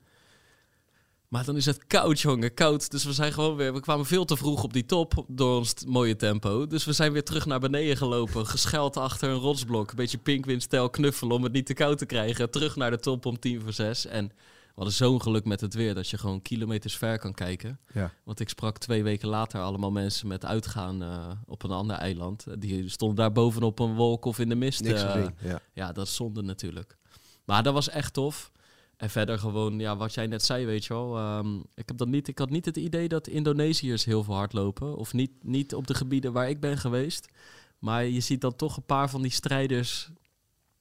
Maar 1.33 1.45
dan 1.45 1.57
is 1.57 1.67
het 1.67 1.87
koud, 1.87 2.21
jongen, 2.21 2.55
koud. 2.55 2.91
Dus 2.91 3.05
we 3.05 3.13
zijn 3.13 3.33
gewoon 3.33 3.57
weer, 3.57 3.73
we 3.73 3.81
kwamen 3.81 4.07
veel 4.07 4.25
te 4.25 4.37
vroeg 4.37 4.63
op 4.63 4.73
die 4.73 4.85
top 4.85 5.25
door 5.29 5.57
ons 5.57 5.75
mooie 5.87 6.17
tempo. 6.17 6.67
Dus 6.67 6.85
we 6.85 6.93
zijn 6.93 7.13
weer 7.13 7.25
terug 7.25 7.47
naar 7.47 7.61
beneden 7.61 7.97
gelopen, 7.97 8.47
gescheld 8.47 8.97
achter 8.97 9.29
een 9.29 9.39
rotsblok. 9.39 9.91
Een 9.91 9.97
beetje 9.97 10.19
pinkwindstijl 10.19 10.91
knuffelen 10.91 11.37
om 11.37 11.43
het 11.43 11.53
niet 11.53 11.67
te 11.67 11.75
koud 11.75 11.99
te 11.99 12.07
krijgen. 12.07 12.51
Terug 12.51 12.77
naar 12.77 12.91
de 12.91 12.99
top 12.99 13.27
om 13.27 13.39
tien 13.39 13.61
voor 13.61 13.73
zes. 13.73 14.07
En 14.07 14.27
we 14.27 14.73
hadden 14.75 14.93
zo'n 14.93 15.23
geluk 15.23 15.45
met 15.45 15.61
het 15.61 15.75
weer 15.75 15.95
dat 15.95 16.09
je 16.09 16.19
gewoon 16.19 16.43
kilometers 16.43 16.97
ver 16.97 17.19
kan 17.19 17.35
kijken. 17.35 17.79
Ja. 17.93 18.13
Want 18.25 18.41
ik 18.41 18.49
sprak 18.49 18.79
twee 18.79 19.03
weken 19.03 19.29
later 19.29 19.61
allemaal 19.61 19.91
mensen 19.91 20.29
met 20.29 20.45
uitgaan 20.45 21.03
uh, 21.03 21.29
op 21.47 21.63
een 21.63 21.71
ander 21.71 21.97
eiland. 21.97 22.47
Die 22.59 22.89
stonden 22.89 23.17
daar 23.17 23.33
bovenop 23.33 23.79
een 23.79 23.95
wolk 23.95 24.25
of 24.25 24.39
in 24.39 24.49
de 24.49 24.55
mist. 24.55 24.83
Niks 24.83 25.03
uh, 25.03 25.27
ja. 25.39 25.61
ja, 25.73 25.93
dat 25.93 26.07
is 26.07 26.15
zonde 26.15 26.43
natuurlijk. 26.43 26.97
Maar 27.45 27.63
dat 27.63 27.75
was 27.75 27.89
echt 27.89 28.13
tof. 28.13 28.53
En 29.03 29.11
verder 29.11 29.39
gewoon, 29.39 29.79
ja, 29.79 29.97
wat 29.97 30.15
jij 30.15 30.27
net 30.27 30.45
zei, 30.45 30.67
weet 30.67 30.85
je 30.85 30.95
wel. 30.95 31.37
Um, 31.39 31.65
ik, 31.75 31.89
heb 31.89 31.97
dat 31.97 32.09
niet, 32.09 32.29
ik 32.29 32.39
had 32.39 32.51
niet 32.51 32.65
het 32.65 32.77
idee 32.77 33.09
dat 33.09 33.27
Indonesiërs 33.27 34.05
heel 34.05 34.25
veel 34.25 34.35
hardlopen. 34.35 34.97
Of 34.97 35.13
niet, 35.13 35.31
niet 35.41 35.75
op 35.75 35.87
de 35.87 35.95
gebieden 35.95 36.33
waar 36.33 36.49
ik 36.49 36.61
ben 36.61 36.79
geweest. 36.79 37.29
Maar 37.79 38.05
je 38.05 38.21
ziet 38.21 38.41
dan 38.41 38.57
toch 38.57 38.77
een 38.77 38.87
paar 38.87 39.11
van 39.11 39.23
die 39.23 39.31
strijders 39.31 40.11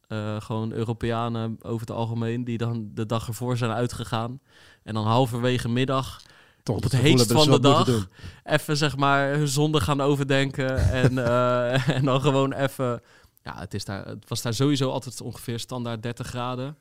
uh, 0.07 0.41
gewoon 0.41 0.71
Europeanen 0.71 1.57
over 1.61 1.79
het 1.79 1.95
algemeen, 1.95 2.43
die 2.43 2.57
dan 2.57 2.89
de 2.93 3.05
dag 3.05 3.27
ervoor 3.27 3.57
zijn 3.57 3.71
uitgegaan. 3.71 4.39
En 4.83 4.93
dan 4.93 5.05
halverwege 5.05 5.69
middag 5.69 6.21
Toch 6.63 6.75
op 6.75 6.83
het 6.83 6.95
heetst 6.95 7.31
van 7.31 7.51
de 7.51 7.59
dag 7.59 8.07
even 8.43 8.77
zeg 8.77 8.97
maar 8.97 9.33
hun 9.33 9.47
zonde 9.47 9.79
gaan 9.79 10.01
overdenken. 10.01 10.77
en, 11.03 11.13
uh, 11.13 11.87
en 11.97 12.05
dan 12.05 12.21
gewoon 12.21 12.53
even... 12.53 13.01
Ja, 13.43 13.59
het, 13.59 13.73
is 13.73 13.85
daar, 13.85 14.05
het 14.05 14.27
was 14.27 14.41
daar 14.41 14.53
sowieso 14.53 14.91
altijd 14.91 15.21
ongeveer 15.21 15.59
standaard 15.59 16.03
30 16.03 16.27
graden. 16.27 16.77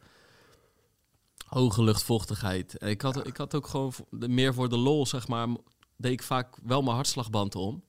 Hoge 1.50 1.82
luchtvochtigheid. 1.82 2.74
Ik 2.78 3.02
had, 3.02 3.26
ik 3.26 3.36
had 3.36 3.54
ook 3.54 3.66
gewoon 3.66 3.92
meer 4.10 4.54
voor 4.54 4.68
de 4.68 4.76
lol, 4.76 5.06
zeg 5.06 5.28
maar, 5.28 5.48
deed 5.96 6.12
ik 6.12 6.22
vaak 6.22 6.56
wel 6.62 6.82
mijn 6.82 6.94
hartslagband 6.94 7.54
om. 7.54 7.82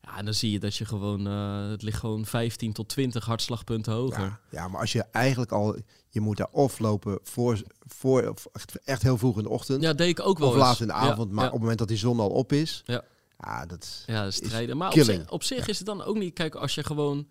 Ja, 0.00 0.16
en 0.16 0.24
dan 0.24 0.34
zie 0.34 0.50
je 0.50 0.58
dat 0.58 0.76
je 0.76 0.84
gewoon, 0.84 1.26
uh, 1.26 1.70
het 1.70 1.82
ligt 1.82 1.98
gewoon 1.98 2.26
15 2.26 2.72
tot 2.72 2.88
20 2.88 3.24
hartslagpunten 3.24 3.92
hoger. 3.92 4.20
Ja, 4.20 4.40
ja, 4.50 4.68
maar 4.68 4.80
als 4.80 4.92
je 4.92 5.04
eigenlijk 5.10 5.52
al, 5.52 5.76
je 6.08 6.20
moet 6.20 6.36
daar 6.36 6.50
of 6.50 6.78
lopen 6.78 7.18
voor, 7.22 7.62
voor 7.86 8.34
echt, 8.52 8.78
echt 8.84 9.02
heel 9.02 9.18
vroeg 9.18 9.36
in 9.36 9.42
de 9.42 9.48
ochtend. 9.48 9.82
Ja, 9.82 9.92
deed 9.92 10.08
ik 10.08 10.20
ook 10.20 10.38
wel. 10.38 10.48
Of 10.48 10.54
laat 10.54 10.80
in 10.80 10.86
de 10.86 10.92
avond, 10.92 11.30
maar 11.30 11.46
op 11.46 11.52
het 11.52 11.60
moment 11.60 11.78
dat 11.78 11.88
die 11.88 11.96
zon 11.96 12.20
al 12.20 12.30
op 12.30 12.52
is. 12.52 12.82
Ja. 12.84 13.04
Ja, 13.38 13.66
dat 13.66 14.02
ja, 14.06 14.24
dat 14.24 14.34
strijden. 14.34 14.76
Maar 14.76 14.92
op 14.92 14.98
zich, 14.98 15.30
op 15.30 15.42
zich, 15.42 15.68
is 15.68 15.78
het 15.78 15.86
dan 15.86 16.02
ook 16.02 16.16
niet. 16.16 16.34
Kijk, 16.34 16.54
als 16.54 16.74
je 16.74 16.84
gewoon. 16.84 17.28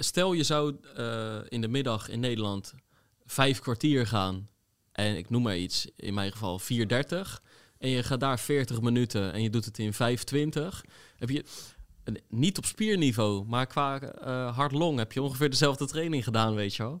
Stel 0.00 0.32
je 0.32 0.42
zou 0.42 0.76
uh, 0.98 1.36
in 1.48 1.60
de 1.60 1.68
middag 1.68 2.08
in 2.08 2.20
Nederland 2.20 2.74
vijf 3.24 3.60
kwartier 3.60 4.06
gaan. 4.06 4.48
En 4.92 5.16
ik 5.16 5.30
noem 5.30 5.42
maar 5.42 5.56
iets, 5.56 5.86
in 5.96 6.14
mijn 6.14 6.32
geval 6.32 6.60
4,30. 6.60 6.66
En 7.78 7.88
je 7.88 8.02
gaat 8.02 8.20
daar 8.20 8.38
40 8.38 8.80
minuten 8.80 9.32
en 9.32 9.42
je 9.42 9.50
doet 9.50 9.64
het 9.64 9.78
in 9.78 9.92
5,20. 9.92 9.98
Heb 11.16 11.30
je 11.30 11.44
niet 12.28 12.58
op 12.58 12.64
spierniveau, 12.64 13.44
maar 13.46 13.66
qua 13.66 14.02
uh, 14.02 14.56
hard 14.56 14.72
long 14.72 14.98
heb 14.98 15.12
je 15.12 15.22
ongeveer 15.22 15.50
dezelfde 15.50 15.86
training 15.86 16.24
gedaan, 16.24 16.54
weet 16.54 16.74
je 16.74 16.82
wel. 16.82 17.00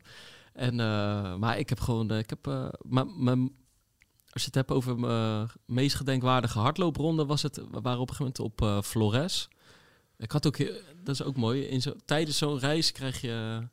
En, 0.52 0.72
uh, 0.72 1.34
maar 1.36 1.58
ik 1.58 1.68
heb 1.68 1.80
gewoon, 1.80 2.12
uh, 2.12 2.18
ik 2.18 2.30
heb, 2.30 2.46
als 2.46 4.42
je 4.42 4.46
het 4.46 4.54
hebt 4.54 4.70
over 4.70 4.98
mijn 4.98 5.48
meest 5.66 5.96
gedenkwaardige 5.96 6.58
hardloopronde, 6.58 7.26
was 7.26 7.42
het, 7.42 7.56
we 7.56 7.80
waren 7.80 8.00
op 8.00 8.10
een 8.10 8.14
gegeven 8.16 8.44
moment 8.46 8.62
op 8.62 8.84
Flores. 8.84 9.48
Ik 10.16 10.32
had 10.32 10.46
ook, 10.46 10.58
dat 11.02 11.14
is 11.14 11.22
ook 11.22 11.36
mooi, 11.36 11.62
in 11.62 11.82
zo, 11.82 11.94
tijdens 12.04 12.38
zo'n 12.38 12.58
reis 12.58 12.92
krijg 12.92 13.20
je 13.20 13.68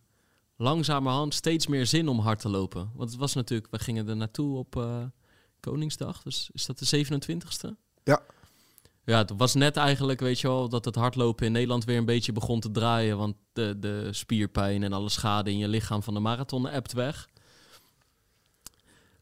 langzamerhand 0.58 1.34
steeds 1.34 1.67
meer 1.67 1.86
zin 1.86 2.08
om 2.08 2.20
hard 2.20 2.39
te 2.39 2.50
lopen. 2.50 2.91
Want 2.96 3.10
het 3.10 3.20
was 3.20 3.34
natuurlijk, 3.34 3.72
we 3.72 3.80
gingen 3.80 4.10
er 4.10 4.15
naartoe 4.15 4.58
op 4.58 4.88
Koningsdag, 5.60 6.24
dus 6.24 6.50
is 6.54 6.65
dat 6.65 6.80
de 6.80 7.06
27ste? 7.06 7.70
Ja. 8.04 8.22
Ja, 9.08 9.17
het 9.17 9.34
was 9.38 9.54
net 9.54 9.78
eigenlijk, 9.78 10.20
weet 10.20 10.39
je 10.39 10.48
wel, 10.48 10.70
dat 10.70 10.86
het 10.86 10.96
hardlopen 10.96 11.46
in 11.46 11.52
Nederland 11.52 11.86
weer 11.86 11.98
een 11.98 12.06
beetje 12.06 12.32
begon 12.32 12.60
te 12.60 12.72
draaien. 12.72 13.17
Want 13.17 13.36
de, 13.54 13.80
de 13.80 14.08
spierpijn 14.12 14.84
en 14.84 14.93
alle 14.93 15.10
schade 15.10 15.52
in 15.52 15.58
je 15.58 15.67
lichaam 15.67 16.04
van 16.04 16.13
de 16.13 16.20
marathon 16.20 16.67
ebt 16.67 16.93
weg. 16.93 17.28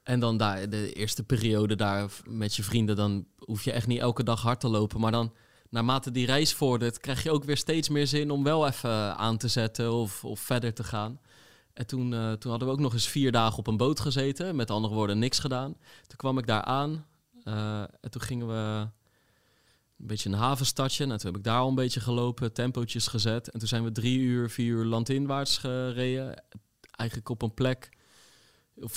En 0.04 0.20
dan 0.20 0.38
daar, 0.38 0.70
de 0.70 0.94
eerste 0.94 1.24
periode 1.24 1.76
daar 1.76 2.10
met 2.28 2.56
je 2.56 2.64
vrienden, 2.64 2.96
dan 2.96 3.26
hoef 3.38 3.64
je 3.64 3.72
echt 3.72 3.88
niet 3.88 4.00
elke 4.00 4.24
dag 4.24 4.42
hard 4.42 4.60
te 4.60 4.68
lopen. 4.68 5.00
Maar 5.00 5.12
dan, 5.12 5.34
naarmate 5.70 6.12
die 6.12 6.26
reis 6.26 6.54
vordert, 6.54 7.00
krijg 7.00 7.24
je 7.24 7.32
ook 7.32 7.44
weer 7.44 7.58
steeds 7.58 7.90
meer 7.90 8.08
zin 8.08 8.32
om 8.32 8.44
wel 8.44 8.68
even 8.68 9.18
aan 9.18 9.38
te 9.38 9.48
zetten 9.48 9.94
of, 9.94 10.24
of 10.24 10.40
verder 10.40 10.74
te 10.74 10.84
gaan. 10.84 11.20
En 11.76 11.88
toen, 11.88 12.12
uh, 12.12 12.32
toen 12.32 12.50
hadden 12.50 12.68
we 12.68 12.74
ook 12.74 12.80
nog 12.80 12.94
eens 12.94 13.08
vier 13.08 13.32
dagen 13.32 13.58
op 13.58 13.68
een 13.68 13.78
boot 13.78 14.00
gezeten. 14.00 14.56
Met 14.56 14.72
andere 14.72 14.94
woorden, 14.94 15.20
niks 15.20 15.40
gedaan. 15.40 15.76
Toen 16.08 16.18
kwam 16.18 16.38
ik 16.38 16.48
daar 16.48 16.64
aan. 16.64 17.06
Uh, 17.44 17.80
en 17.80 18.10
toen 18.12 18.22
gingen 18.22 18.48
we 18.48 18.88
een 19.98 20.08
beetje 20.08 20.30
een 20.30 20.36
havenstadje. 20.36 21.04
En 21.04 21.10
toen 21.10 21.28
heb 21.28 21.38
ik 21.38 21.44
daar 21.44 21.60
al 21.60 21.68
een 21.68 21.76
beetje 21.76 22.00
gelopen, 22.00 22.54
tempootjes 22.54 23.08
gezet. 23.08 23.50
En 23.50 23.60
toen 23.60 23.68
zijn 23.68 23.84
we 23.84 23.92
drie 23.92 24.20
uur, 24.20 24.50
vier 24.50 24.68
uur 24.68 24.86
landinwaarts 24.86 25.58
gereden. 25.58 26.44
Eigenlijk 26.92 27.30
op 27.30 27.42
een 27.42 27.54
plek 27.54 27.90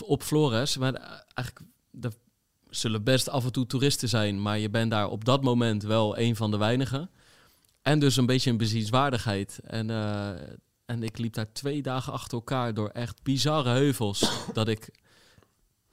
op 0.05 0.23
Flores. 0.23 0.77
Maar 0.77 1.25
eigenlijk, 1.35 1.71
er 2.01 2.13
zullen 2.71 3.05
best 3.05 3.29
af 3.29 3.45
en 3.45 3.53
toe 3.53 3.67
toeristen 3.67 4.09
zijn, 4.09 4.43
maar 4.43 4.59
je 4.59 4.71
bent 4.71 4.91
daar 4.91 5.09
op 5.09 5.25
dat 5.25 5.43
moment 5.43 5.83
wel 5.83 6.19
een 6.19 6.37
van 6.37 6.51
de 6.51 6.57
weinigen. 6.57 7.11
En 7.83 7.99
dus 7.99 8.17
een 8.17 8.27
beetje 8.27 8.51
een 8.51 8.57
bezienswaardigheid. 8.57 9.61
En, 9.65 9.91
en 10.89 11.03
ik 11.03 11.19
liep 11.19 11.35
daar 11.35 11.53
twee 11.53 11.83
dagen 11.83 12.13
achter 12.13 12.39
elkaar 12.39 12.75
door 12.75 12.89
echt 12.89 13.23
bizarre 13.23 13.71
heuvels. 13.71 14.31
dat 14.53 14.69
ik 14.69 14.91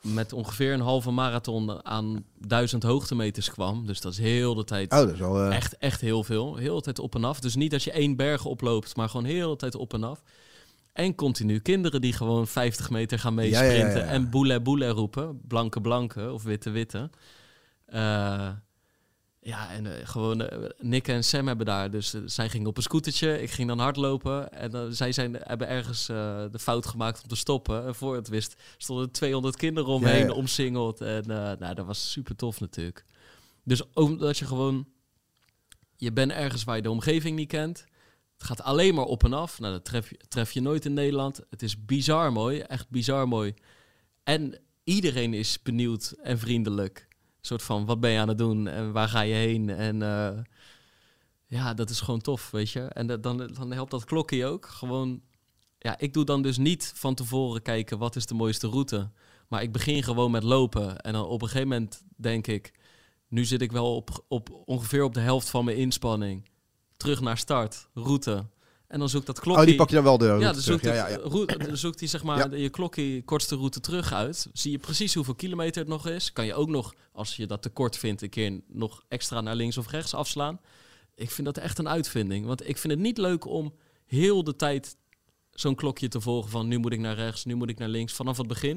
met 0.02 0.34
ongeveer 0.34 0.74
een 0.74 0.80
halve 0.80 1.12
marathon 1.12 1.86
aan 1.86 2.26
duizend 2.38 2.84
hoogtemeters 2.84 3.52
kwam. 3.52 3.86
Dus 3.86 4.02
dat 4.02 4.12
is 4.12 4.18
heel 4.18 4.56
de 4.56 4.64
tijd 4.64 4.92
oh, 4.92 4.98
dat 4.98 5.12
is 5.12 5.20
wel, 5.20 5.46
uh... 5.46 5.56
echt, 5.56 5.78
echt 5.78 6.02
heel 6.02 6.24
veel. 6.24 6.56
Heel 6.56 6.76
de 6.76 6.82
tijd 6.82 7.00
op 7.00 7.16
en 7.16 7.24
af. 7.24 7.40
Dus 7.40 7.56
niet 7.56 7.72
dat 7.72 7.84
je 7.84 7.92
één 7.92 8.16
berg 8.16 8.46
oploopt, 8.46 8.96
maar 8.96 9.10
gewoon 9.10 9.26
heel 9.26 9.50
de 9.50 9.56
tijd 9.56 9.76
op 9.76 9.94
en 9.94 10.04
af. 10.04 10.22
En 10.94 11.16
continu 11.16 11.60
kinderen 11.60 12.02
die 12.02 12.14
gewoon 12.14 12.48
50 12.48 12.90
meter 12.90 13.20
gaan 13.20 13.34
meesprinten 13.34 14.08
en 14.08 14.30
boele 14.30 14.62
boele 14.62 14.88
roepen. 14.88 15.42
Blanke 15.48 15.82
blanke 15.82 16.32
of 16.32 16.44
witte 16.44 16.70
witte. 16.70 17.10
Uh, 17.90 18.50
ja, 19.46 19.72
en 19.72 19.86
uh, 19.86 19.92
gewoon 20.04 20.42
uh, 20.42 20.48
Nick 20.80 21.08
en 21.08 21.24
Sam 21.24 21.48
hebben 21.48 21.66
daar. 21.66 21.92
Dus 21.92 22.14
zij 22.26 22.50
gingen 22.50 22.68
op 22.68 22.78
een 22.78 22.84
scootertje, 22.84 23.42
ik 23.42 23.52
ging 23.52 23.68
dan 23.68 23.80
hardlopen. 23.80 24.52
En 24.52 24.96
zij 24.96 25.12
zijn, 25.12 25.36
hebben 25.40 25.68
ergens 25.68 26.06
de 26.06 26.60
fout 26.60 26.86
gemaakt 26.86 27.24
om 27.24 27.30
te 27.30 27.36
stoppen. 27.36 27.86
En 27.86 27.96
voor 27.96 28.16
het 28.16 28.28
wist 28.28 28.56
stonden 28.78 29.12
200 29.12 29.56
kinderen 29.56 29.90
omheen, 29.90 30.32
omsingeld. 30.32 31.02
En 31.02 31.28
nou, 31.28 31.74
dat 31.74 31.86
was 31.86 32.12
super 32.12 32.36
tof 32.36 32.60
natuurlijk. 32.60 33.06
Dus 33.64 33.82
omdat 33.94 34.38
je 34.38 34.46
gewoon... 34.46 34.88
Je 35.96 36.12
bent 36.12 36.32
ergens 36.32 36.64
waar 36.64 36.76
je 36.76 36.82
de 36.82 36.92
omgeving 36.92 37.36
niet 37.36 37.48
kent. 37.48 37.86
Het 38.38 38.44
gaat 38.48 38.62
alleen 38.62 38.96
maar 38.96 39.06
op 39.06 39.24
en 39.24 39.34
af. 39.34 39.60
Nou, 39.60 39.74
dat 39.74 39.86
tref 39.86 40.10
je, 40.10 40.18
tref 40.28 40.52
je 40.52 40.62
nooit 40.62 40.86
in 40.86 40.94
Nederland. 40.94 41.42
Het 41.50 41.62
is 41.62 41.86
bizar 41.86 42.32
mooi, 42.32 42.60
echt 42.60 42.90
bizar 42.90 43.28
mooi. 43.28 43.54
En 44.24 44.60
iedereen 44.84 45.34
is 45.34 45.62
benieuwd 45.62 46.14
en 46.22 46.40
vriendelijk. 46.40 47.05
Soort 47.46 47.64
van, 47.64 47.86
wat 47.86 48.00
ben 48.00 48.12
je 48.12 48.20
aan 48.20 48.28
het 48.28 48.38
doen 48.38 48.68
en 48.68 48.92
waar 48.92 49.10
ga 49.10 49.22
je 49.22 49.34
heen? 49.34 49.70
En 49.70 50.02
uh, 50.02 50.40
ja, 51.46 51.74
dat 51.74 51.90
is 51.90 52.02
gewoon 52.02 52.22
tof, 52.22 52.52
weet 52.52 52.70
je. 52.70 52.82
En 52.82 53.08
dan, 53.08 53.38
dan 53.38 53.72
helpt 53.72 53.92
dat 53.92 54.04
klokje 54.04 54.46
ook. 54.46 54.66
Gewoon, 54.66 55.22
ja, 55.80 55.98
ik 55.98 56.14
doe 56.14 56.26
dan 56.26 56.42
dus 56.42 56.58
niet 56.58 56.92
van 56.96 57.16
tevoren 57.16 57.62
kijken 57.62 57.98
wat 57.98 58.16
is 58.16 58.26
de 58.26 58.34
mooiste 58.34 58.68
route. 58.68 59.10
Maar 59.48 59.62
ik 59.62 59.72
begin 59.72 60.04
gewoon 60.04 60.32
met 60.32 60.44
lopen. 60.44 61.00
En 61.00 61.14
dan 61.14 61.26
op 61.26 61.42
een 61.42 61.48
gegeven 61.48 61.68
moment 61.68 62.04
denk 62.16 62.48
ik, 62.48 62.74
nu 63.28 63.46
zit 63.46 63.62
ik 63.62 63.72
wel 63.72 63.96
op, 63.96 64.24
op 64.28 64.62
ongeveer 64.66 65.04
op 65.04 65.14
de 65.14 65.20
helft 65.20 65.50
van 65.50 65.66
mijn 65.66 65.78
inspanning 65.78 66.50
terug 66.98 67.22
naar 67.22 67.38
start, 67.38 67.88
route. 67.94 68.46
En 68.88 69.00
dan 69.00 69.10
zoekt 69.10 69.26
dat 69.26 69.40
klokje... 69.40 69.62
Oh, 69.62 69.68
die 69.68 69.76
pak 69.76 69.90
je 69.90 69.96
dan 69.96 70.04
wel 70.04 70.18
de 70.18 70.26
ja, 70.26 70.52
dan 70.52 70.62
zoekt, 70.62 70.84
ja, 70.84 70.94
ja, 70.94 71.08
ja. 71.08 71.18
dan 71.46 71.78
zoekt 71.78 72.00
hij 72.00 72.10
zeg 72.10 72.24
maar 72.24 72.58
je 72.58 72.70
klokje 72.70 73.24
kortste 73.24 73.56
route 73.56 73.80
terug 73.80 74.14
uit. 74.14 74.48
Zie 74.54 74.72
je 74.72 74.78
precies 74.78 75.14
hoeveel 75.14 75.36
kilometer 75.36 75.82
het 75.82 75.90
nog 75.90 76.08
is. 76.08 76.34
Kan 76.34 76.46
je 76.46 76.54
ook 76.54 76.70
nog, 76.70 76.94
als 77.12 77.36
je 77.36 77.48
dat 77.48 77.62
te 77.62 77.70
kort 77.70 77.98
vindt, 77.98 78.22
een 78.22 78.30
keer 78.30 78.62
nog 78.68 79.04
extra 79.08 79.42
naar 79.42 79.56
links 79.56 79.78
of 79.78 79.92
rechts 79.92 80.14
afslaan. 80.14 80.60
Ik 81.16 81.32
vind 81.32 81.48
dat 81.48 81.58
echt 81.58 81.78
een 81.78 81.90
uitvinding. 81.90 82.46
Want 82.46 82.68
ik 82.68 82.78
vind 82.78 82.94
het 82.94 83.02
niet 83.02 83.18
leuk 83.18 83.46
om 83.46 83.74
heel 84.06 84.44
de 84.44 84.56
tijd 84.56 84.96
zo'n 85.52 85.76
klokje 85.76 86.08
te 86.08 86.22
volgen 86.22 86.52
van 86.52 86.68
nu 86.68 86.78
moet 86.78 86.94
ik 86.94 87.00
naar 87.00 87.16
rechts, 87.16 87.46
nu 87.46 87.56
moet 87.56 87.70
ik 87.70 87.78
naar 87.78 87.90
links, 87.90 88.14
vanaf 88.14 88.38
het 88.38 88.48
begin. 88.48 88.76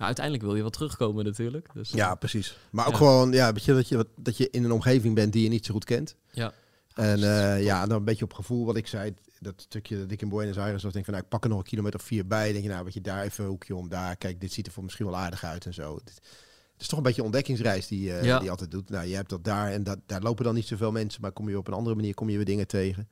Nou, 0.00 0.12
uiteindelijk 0.12 0.44
wil 0.44 0.54
je 0.54 0.60
wel 0.60 0.70
terugkomen 0.70 1.24
natuurlijk. 1.24 1.68
Dus, 1.74 1.90
ja, 1.90 2.14
precies. 2.14 2.56
Maar 2.70 2.86
ook 2.86 2.96
gewoon 2.96 3.32
ja, 3.32 3.52
weet 3.52 3.64
je, 3.64 3.74
dat, 3.74 3.88
je, 3.88 4.06
dat 4.16 4.36
je 4.36 4.50
in 4.50 4.64
een 4.64 4.72
omgeving 4.72 5.14
bent 5.14 5.32
die 5.32 5.42
je 5.42 5.48
niet 5.48 5.66
zo 5.66 5.72
goed 5.72 5.84
kent. 5.84 6.16
Ja. 6.32 6.52
En 7.00 7.18
uh, 7.18 7.62
ja, 7.62 7.86
dan 7.86 7.96
een 7.96 8.04
beetje 8.04 8.24
op 8.24 8.32
gevoel 8.32 8.64
wat 8.64 8.76
ik 8.76 8.86
zei. 8.86 9.14
Dat 9.38 9.60
stukje 9.60 9.98
dat 9.98 10.10
ik 10.10 10.22
in 10.22 10.28
Buenos 10.28 10.58
Aires 10.58 10.82
was, 10.82 10.92
denk 10.92 11.04
van 11.04 11.14
nou, 11.14 11.24
ik 11.24 11.30
pak 11.30 11.44
er 11.44 11.50
nog 11.50 11.58
een 11.58 11.64
kilometer 11.64 12.00
of 12.00 12.06
vier 12.06 12.26
bij. 12.26 12.52
Denk 12.52 12.64
je, 12.64 12.70
nou, 12.70 12.84
wat 12.84 12.94
je 12.94 13.00
daar 13.00 13.22
even 13.22 13.44
een 13.44 13.50
hoekje 13.50 13.74
om 13.74 13.88
daar. 13.88 14.16
Kijk, 14.16 14.40
dit 14.40 14.52
ziet 14.52 14.66
er 14.66 14.72
voor 14.72 14.82
misschien 14.82 15.06
wel 15.06 15.16
aardig 15.16 15.44
uit 15.44 15.66
en 15.66 15.74
zo. 15.74 15.94
Het 15.94 16.20
is 16.78 16.86
toch 16.86 16.98
een 16.98 17.04
beetje 17.04 17.18
een 17.18 17.26
ontdekkingsreis 17.26 17.86
die, 17.86 18.08
uh, 18.08 18.24
ja. 18.24 18.38
die 18.38 18.50
altijd 18.50 18.70
doet. 18.70 18.90
Nou, 18.90 19.06
je 19.06 19.14
hebt 19.14 19.28
dat 19.28 19.44
daar 19.44 19.72
en 19.72 19.82
dat, 19.82 19.98
daar 20.06 20.22
lopen 20.22 20.44
dan 20.44 20.54
niet 20.54 20.66
zoveel 20.66 20.92
mensen, 20.92 21.20
maar 21.20 21.32
kom 21.32 21.48
je 21.48 21.58
op 21.58 21.66
een 21.66 21.74
andere 21.74 21.96
manier, 21.96 22.14
kom 22.14 22.28
je 22.28 22.36
weer 22.36 22.44
dingen 22.44 22.66
tegen. 22.66 23.08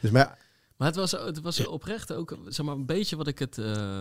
Dus 0.00 0.10
maar, 0.10 0.38
maar 0.76 0.88
het 0.88 0.96
was, 0.96 1.10
het 1.10 1.40
was 1.40 1.66
oprecht 1.66 2.12
ook, 2.12 2.38
zeg 2.48 2.66
maar, 2.66 2.74
een 2.74 2.86
beetje 2.86 3.16
wat 3.16 3.26
ik 3.26 3.38
het. 3.38 3.58
Uh, 3.58 4.00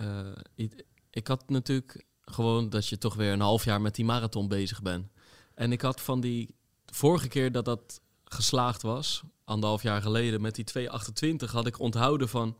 uh, 0.00 0.26
ik, 0.54 0.84
ik 1.10 1.26
had 1.26 1.48
natuurlijk 1.48 2.04
gewoon 2.20 2.68
dat 2.70 2.86
je 2.86 2.98
toch 2.98 3.14
weer 3.14 3.32
een 3.32 3.40
half 3.40 3.64
jaar 3.64 3.80
met 3.80 3.94
die 3.94 4.04
marathon 4.04 4.48
bezig 4.48 4.82
bent. 4.82 5.06
En 5.54 5.72
ik 5.72 5.80
had 5.80 6.00
van 6.00 6.20
die 6.20 6.54
vorige 6.90 7.28
keer 7.28 7.52
dat 7.52 7.64
dat 7.64 8.00
geslaagd 8.24 8.82
was, 8.82 9.22
anderhalf 9.44 9.82
jaar 9.82 10.02
geleden, 10.02 10.40
met 10.40 10.54
die 10.54 10.64
228, 10.64 11.52
had 11.52 11.66
ik 11.66 11.78
onthouden 11.78 12.28
van. 12.28 12.56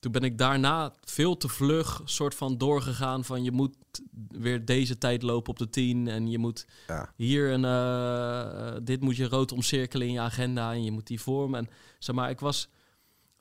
Toen 0.00 0.12
ben 0.12 0.22
ik 0.22 0.38
daarna 0.38 0.94
veel 1.04 1.36
te 1.36 1.48
vlug 1.48 2.00
soort 2.04 2.34
van 2.34 2.58
doorgegaan 2.58 3.24
van 3.24 3.44
je 3.44 3.52
moet 3.52 3.76
weer 4.28 4.64
deze 4.64 4.98
tijd 4.98 5.22
lopen 5.22 5.50
op 5.50 5.58
de 5.58 5.70
10 5.70 6.08
en 6.08 6.30
je 6.30 6.38
moet 6.38 6.66
ja. 6.86 7.12
hier 7.16 7.50
een 7.50 7.64
uh, 7.64 8.76
dit 8.82 9.00
moet 9.00 9.16
je 9.16 9.28
rood 9.28 9.52
omcirkelen 9.52 10.06
in 10.06 10.12
je 10.12 10.20
agenda 10.20 10.72
en 10.72 10.84
je 10.84 10.90
moet 10.90 11.06
die 11.06 11.20
vormen 11.20 11.60
en 11.60 11.70
zeg 11.98 12.14
maar 12.14 12.30
ik 12.30 12.40
was 12.40 12.68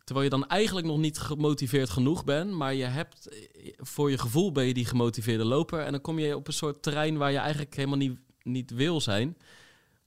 terwijl 0.03 0.25
je 0.25 0.37
dan 0.37 0.47
eigenlijk 0.47 0.87
nog 0.87 0.97
niet 0.97 1.19
gemotiveerd 1.19 1.89
genoeg 1.89 2.23
bent, 2.23 2.51
maar 2.51 2.73
je 2.73 2.85
hebt 2.85 3.29
voor 3.77 4.09
je 4.09 4.17
gevoel 4.17 4.51
ben 4.51 4.65
je 4.65 4.73
die 4.73 4.85
gemotiveerde 4.85 5.45
loper 5.45 5.79
en 5.79 5.91
dan 5.91 6.01
kom 6.01 6.19
je 6.19 6.35
op 6.35 6.47
een 6.47 6.53
soort 6.53 6.83
terrein 6.83 7.17
waar 7.17 7.31
je 7.31 7.37
eigenlijk 7.37 7.75
helemaal 7.75 7.97
niet 7.97 8.19
niet 8.43 8.71
wil 8.71 9.01
zijn 9.01 9.37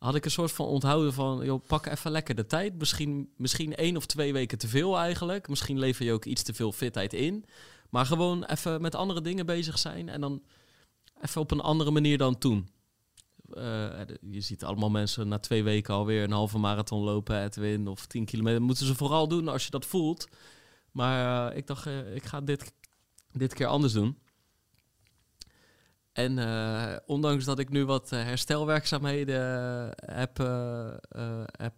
had 0.04 0.14
ik 0.14 0.24
een 0.24 0.30
soort 0.30 0.52
van 0.52 0.66
onthouden 0.66 1.12
van, 1.12 1.44
joh, 1.44 1.62
pak 1.66 1.86
even 1.86 2.10
lekker 2.10 2.34
de 2.34 2.46
tijd. 2.46 2.78
Misschien, 2.78 3.32
misschien 3.36 3.74
één 3.74 3.96
of 3.96 4.06
twee 4.06 4.32
weken 4.32 4.58
te 4.58 4.68
veel 4.68 4.98
eigenlijk. 4.98 5.48
Misschien 5.48 5.78
lever 5.78 6.04
je 6.04 6.12
ook 6.12 6.24
iets 6.24 6.42
te 6.42 6.54
veel 6.54 6.72
fitheid 6.72 7.12
in. 7.12 7.44
Maar 7.90 8.06
gewoon 8.06 8.44
even 8.44 8.80
met 8.80 8.94
andere 8.94 9.20
dingen 9.20 9.46
bezig 9.46 9.78
zijn 9.78 10.08
en 10.08 10.20
dan 10.20 10.42
even 11.20 11.40
op 11.40 11.50
een 11.50 11.60
andere 11.60 11.90
manier 11.90 12.18
dan 12.18 12.38
toen. 12.38 12.68
Uh, 13.50 13.90
je 14.30 14.40
ziet 14.40 14.64
allemaal 14.64 14.90
mensen 14.90 15.28
na 15.28 15.38
twee 15.38 15.62
weken 15.62 15.94
alweer 15.94 16.22
een 16.22 16.32
halve 16.32 16.58
marathon 16.58 17.02
lopen, 17.02 17.42
Edwin, 17.44 17.88
of 17.88 18.06
tien 18.06 18.24
kilometer. 18.24 18.62
moeten 18.62 18.86
ze 18.86 18.94
vooral 18.94 19.28
doen 19.28 19.48
als 19.48 19.64
je 19.64 19.70
dat 19.70 19.86
voelt. 19.86 20.28
Maar 20.90 21.50
uh, 21.50 21.56
ik 21.56 21.66
dacht, 21.66 21.86
ik 22.14 22.24
ga 22.24 22.40
dit, 22.40 22.72
dit 23.32 23.54
keer 23.54 23.66
anders 23.66 23.92
doen. 23.92 24.18
En 26.14 26.38
uh, 26.38 26.96
ondanks 27.06 27.44
dat 27.44 27.58
ik 27.58 27.68
nu 27.68 27.84
wat 27.84 28.12
uh, 28.12 28.22
herstelwerkzaamheden 28.22 29.94
uh, 30.08 30.24
heb, 31.52 31.74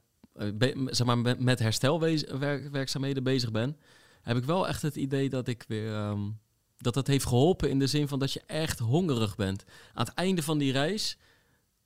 zeg 0.86 1.06
maar 1.06 1.18
met 1.38 1.58
herstelwerkzaamheden 1.58 3.22
bezig 3.22 3.50
ben, 3.50 3.76
heb 4.22 4.36
ik 4.36 4.44
wel 4.44 4.68
echt 4.68 4.82
het 4.82 4.96
idee 4.96 5.28
dat 5.28 5.48
ik 5.48 5.64
weer 5.68 5.94
um, 5.94 6.38
dat 6.78 6.94
dat 6.94 7.06
heeft 7.06 7.26
geholpen 7.26 7.70
in 7.70 7.78
de 7.78 7.86
zin 7.86 8.08
van 8.08 8.18
dat 8.18 8.32
je 8.32 8.42
echt 8.46 8.78
hongerig 8.78 9.36
bent. 9.36 9.64
Aan 9.94 10.04
het 10.04 10.14
einde 10.14 10.42
van 10.42 10.58
die 10.58 10.72
reis 10.72 11.18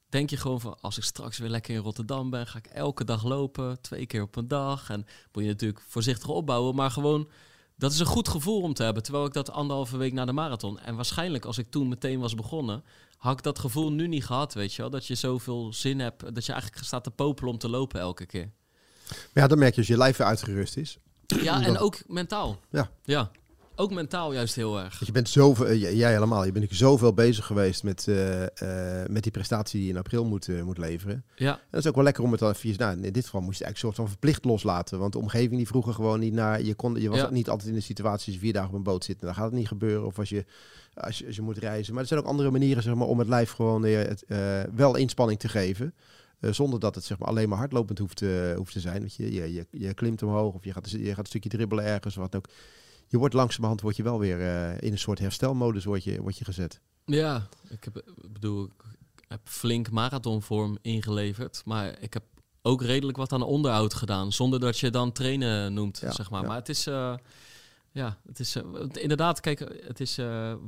denk 0.08 0.30
je 0.30 0.36
gewoon 0.36 0.60
van 0.60 0.80
als 0.80 0.96
ik 0.96 1.04
straks 1.04 1.38
weer 1.38 1.48
lekker 1.48 1.74
in 1.74 1.80
Rotterdam 1.80 2.30
ben, 2.30 2.46
ga 2.46 2.58
ik 2.58 2.66
elke 2.66 3.04
dag 3.04 3.24
lopen, 3.24 3.80
twee 3.80 4.06
keer 4.06 4.22
op 4.22 4.36
een 4.36 4.48
dag. 4.48 4.90
En 4.90 5.06
moet 5.32 5.42
je 5.42 5.48
natuurlijk 5.48 5.84
voorzichtig 5.86 6.28
opbouwen, 6.28 6.74
maar 6.74 6.90
gewoon 6.90 7.30
dat 7.80 7.92
is 7.92 7.98
een 7.98 8.06
goed 8.06 8.28
gevoel 8.28 8.60
om 8.60 8.74
te 8.74 8.82
hebben. 8.82 9.02
Terwijl 9.02 9.24
ik 9.24 9.32
dat 9.32 9.50
anderhalve 9.50 9.96
week 9.96 10.12
na 10.12 10.24
de 10.24 10.32
marathon. 10.32 10.78
En 10.78 10.96
waarschijnlijk 10.96 11.44
als 11.44 11.58
ik 11.58 11.70
toen 11.70 11.88
meteen 11.88 12.20
was 12.20 12.34
begonnen, 12.34 12.84
had 13.16 13.38
ik 13.38 13.42
dat 13.42 13.58
gevoel 13.58 13.92
nu 13.92 14.08
niet 14.08 14.24
gehad. 14.24 14.54
Weet 14.54 14.74
je 14.74 14.82
wel? 14.82 14.90
Dat 14.90 15.06
je 15.06 15.14
zoveel 15.14 15.72
zin 15.72 16.00
hebt. 16.00 16.34
Dat 16.34 16.46
je 16.46 16.52
eigenlijk 16.52 16.84
staat 16.84 17.04
te 17.04 17.10
popelen 17.10 17.52
om 17.52 17.58
te 17.58 17.68
lopen 17.68 18.00
elke 18.00 18.26
keer. 18.26 18.50
Maar 19.08 19.42
ja, 19.42 19.46
dan 19.46 19.58
merk 19.58 19.72
je 19.72 19.78
als 19.78 19.88
je 19.88 19.96
lijf 19.96 20.16
weer 20.16 20.26
uitgerust 20.26 20.76
is. 20.76 20.98
Ja, 21.26 21.62
en 21.62 21.78
ook 21.78 21.98
mentaal. 22.06 22.58
Ja. 22.70 22.90
Ja. 23.04 23.30
Ook 23.80 23.90
mentaal 23.90 24.32
juist 24.32 24.54
heel 24.54 24.80
erg. 24.80 25.06
je 25.06 25.12
bent 25.12 25.28
zoveel, 25.28 25.70
uh, 25.70 25.96
jij 25.96 26.12
helemaal, 26.12 26.44
je 26.44 26.52
bent 26.52 26.66
zoveel 26.70 27.12
bezig 27.12 27.46
geweest 27.46 27.82
met, 27.82 28.06
uh, 28.08 28.40
uh, 28.42 28.46
met 29.08 29.22
die 29.22 29.32
prestatie 29.32 29.78
die 29.78 29.88
je 29.88 29.94
in 29.94 29.98
april 29.98 30.24
moet, 30.24 30.62
moet 30.64 30.78
leveren. 30.78 31.24
Ja. 31.36 31.52
En 31.52 31.60
dat 31.70 31.80
is 31.80 31.86
ook 31.86 31.94
wel 31.94 32.04
lekker 32.04 32.24
om 32.24 32.30
het 32.30 32.40
dan 32.40 32.52
even, 32.52 32.78
nou, 32.78 33.02
in 33.02 33.12
dit 33.12 33.24
geval 33.24 33.40
moest 33.40 33.58
je 33.58 33.64
eigenlijk 33.64 33.78
soort 33.78 33.94
van 33.94 34.08
verplicht 34.08 34.44
loslaten. 34.44 34.98
Want 34.98 35.12
de 35.12 35.18
omgeving 35.18 35.56
die 35.56 35.66
vroeger 35.66 35.94
gewoon 35.94 36.20
niet 36.20 36.32
naar, 36.32 36.62
je, 36.62 36.74
kon, 36.74 37.00
je 37.00 37.08
was 37.08 37.18
ja. 37.18 37.30
niet 37.30 37.48
altijd 37.48 37.68
in 37.68 37.74
de 37.74 37.80
situatie 37.80 38.26
als 38.26 38.34
je 38.34 38.40
vier 38.40 38.52
dagen 38.52 38.68
op 38.68 38.74
een 38.74 38.82
boot 38.82 39.04
zit. 39.04 39.20
Dan 39.20 39.34
gaat 39.34 39.44
het 39.44 39.54
niet 39.54 39.68
gebeuren. 39.68 40.06
Of 40.06 40.18
als 40.18 40.28
je, 40.28 40.44
als 40.94 41.18
je, 41.18 41.26
als 41.26 41.36
je 41.36 41.42
moet 41.42 41.58
reizen. 41.58 41.92
Maar 41.92 42.02
er 42.02 42.08
zijn 42.08 42.20
ook 42.20 42.26
andere 42.26 42.50
manieren 42.50 42.82
zeg 42.82 42.94
maar, 42.94 43.06
om 43.06 43.18
het 43.18 43.28
lijf 43.28 43.50
gewoon 43.50 43.82
het, 43.82 44.24
wel 44.74 44.96
inspanning 44.96 45.38
te 45.38 45.48
geven. 45.48 45.94
Uh, 46.40 46.52
zonder 46.52 46.80
dat 46.80 46.94
het 46.94 47.04
zeg 47.04 47.18
maar, 47.18 47.28
alleen 47.28 47.48
maar 47.48 47.58
hardlopend 47.58 47.98
hoeft, 47.98 48.20
uh, 48.20 48.54
hoeft 48.54 48.72
te 48.72 48.80
zijn. 48.80 48.98
Want 48.98 49.14
je, 49.14 49.32
je, 49.32 49.52
je, 49.52 49.66
je, 49.70 49.94
klimt 49.94 50.22
omhoog 50.22 50.54
of 50.54 50.64
je 50.64 50.72
gaat, 50.72 50.90
je 50.90 51.08
gaat 51.08 51.18
een 51.18 51.26
stukje 51.26 51.48
dribbelen 51.48 51.84
ergens. 51.84 52.14
Wat 52.14 52.36
ook 52.36 52.46
je 53.11 53.19
wordt 53.19 53.35
langzamerhand 53.35 53.81
word 53.81 53.96
je 53.96 54.02
wel 54.02 54.19
weer 54.19 54.38
uh, 54.38 54.81
in 54.81 54.92
een 54.92 54.98
soort 54.98 55.19
herstelmodus 55.19 55.85
word 55.85 56.04
je, 56.04 56.23
word 56.23 56.38
je 56.38 56.44
gezet. 56.44 56.81
Ja, 57.04 57.48
ik 57.69 57.85
heb, 57.85 58.04
bedoel, 58.29 58.65
ik 59.17 59.25
heb 59.29 59.40
flink 59.44 59.90
marathonvorm 59.90 60.79
ingeleverd. 60.83 61.63
Maar 61.65 61.98
ik 62.00 62.13
heb 62.13 62.23
ook 62.63 62.83
redelijk 62.83 63.17
wat 63.17 63.33
aan 63.33 63.42
onderhoud 63.42 63.94
gedaan. 63.94 64.33
Zonder 64.33 64.61
dat 64.61 64.79
je 64.79 64.90
dan 64.90 65.13
trainen 65.13 65.75
noemt, 65.75 65.98
ja, 65.98 66.13
zeg 66.13 66.31
maar. 66.31 66.42
Ja. 66.42 66.48
Maar 66.48 66.56
het 66.56 66.69
is... 66.69 66.87
Uh, 66.87 67.15
ja, 67.92 68.19
het 68.27 68.40
is 68.40 68.56
uh, 68.56 68.65
inderdaad, 68.92 69.40
kijk, 69.40 69.58
het 69.87 70.00
is 70.00 70.17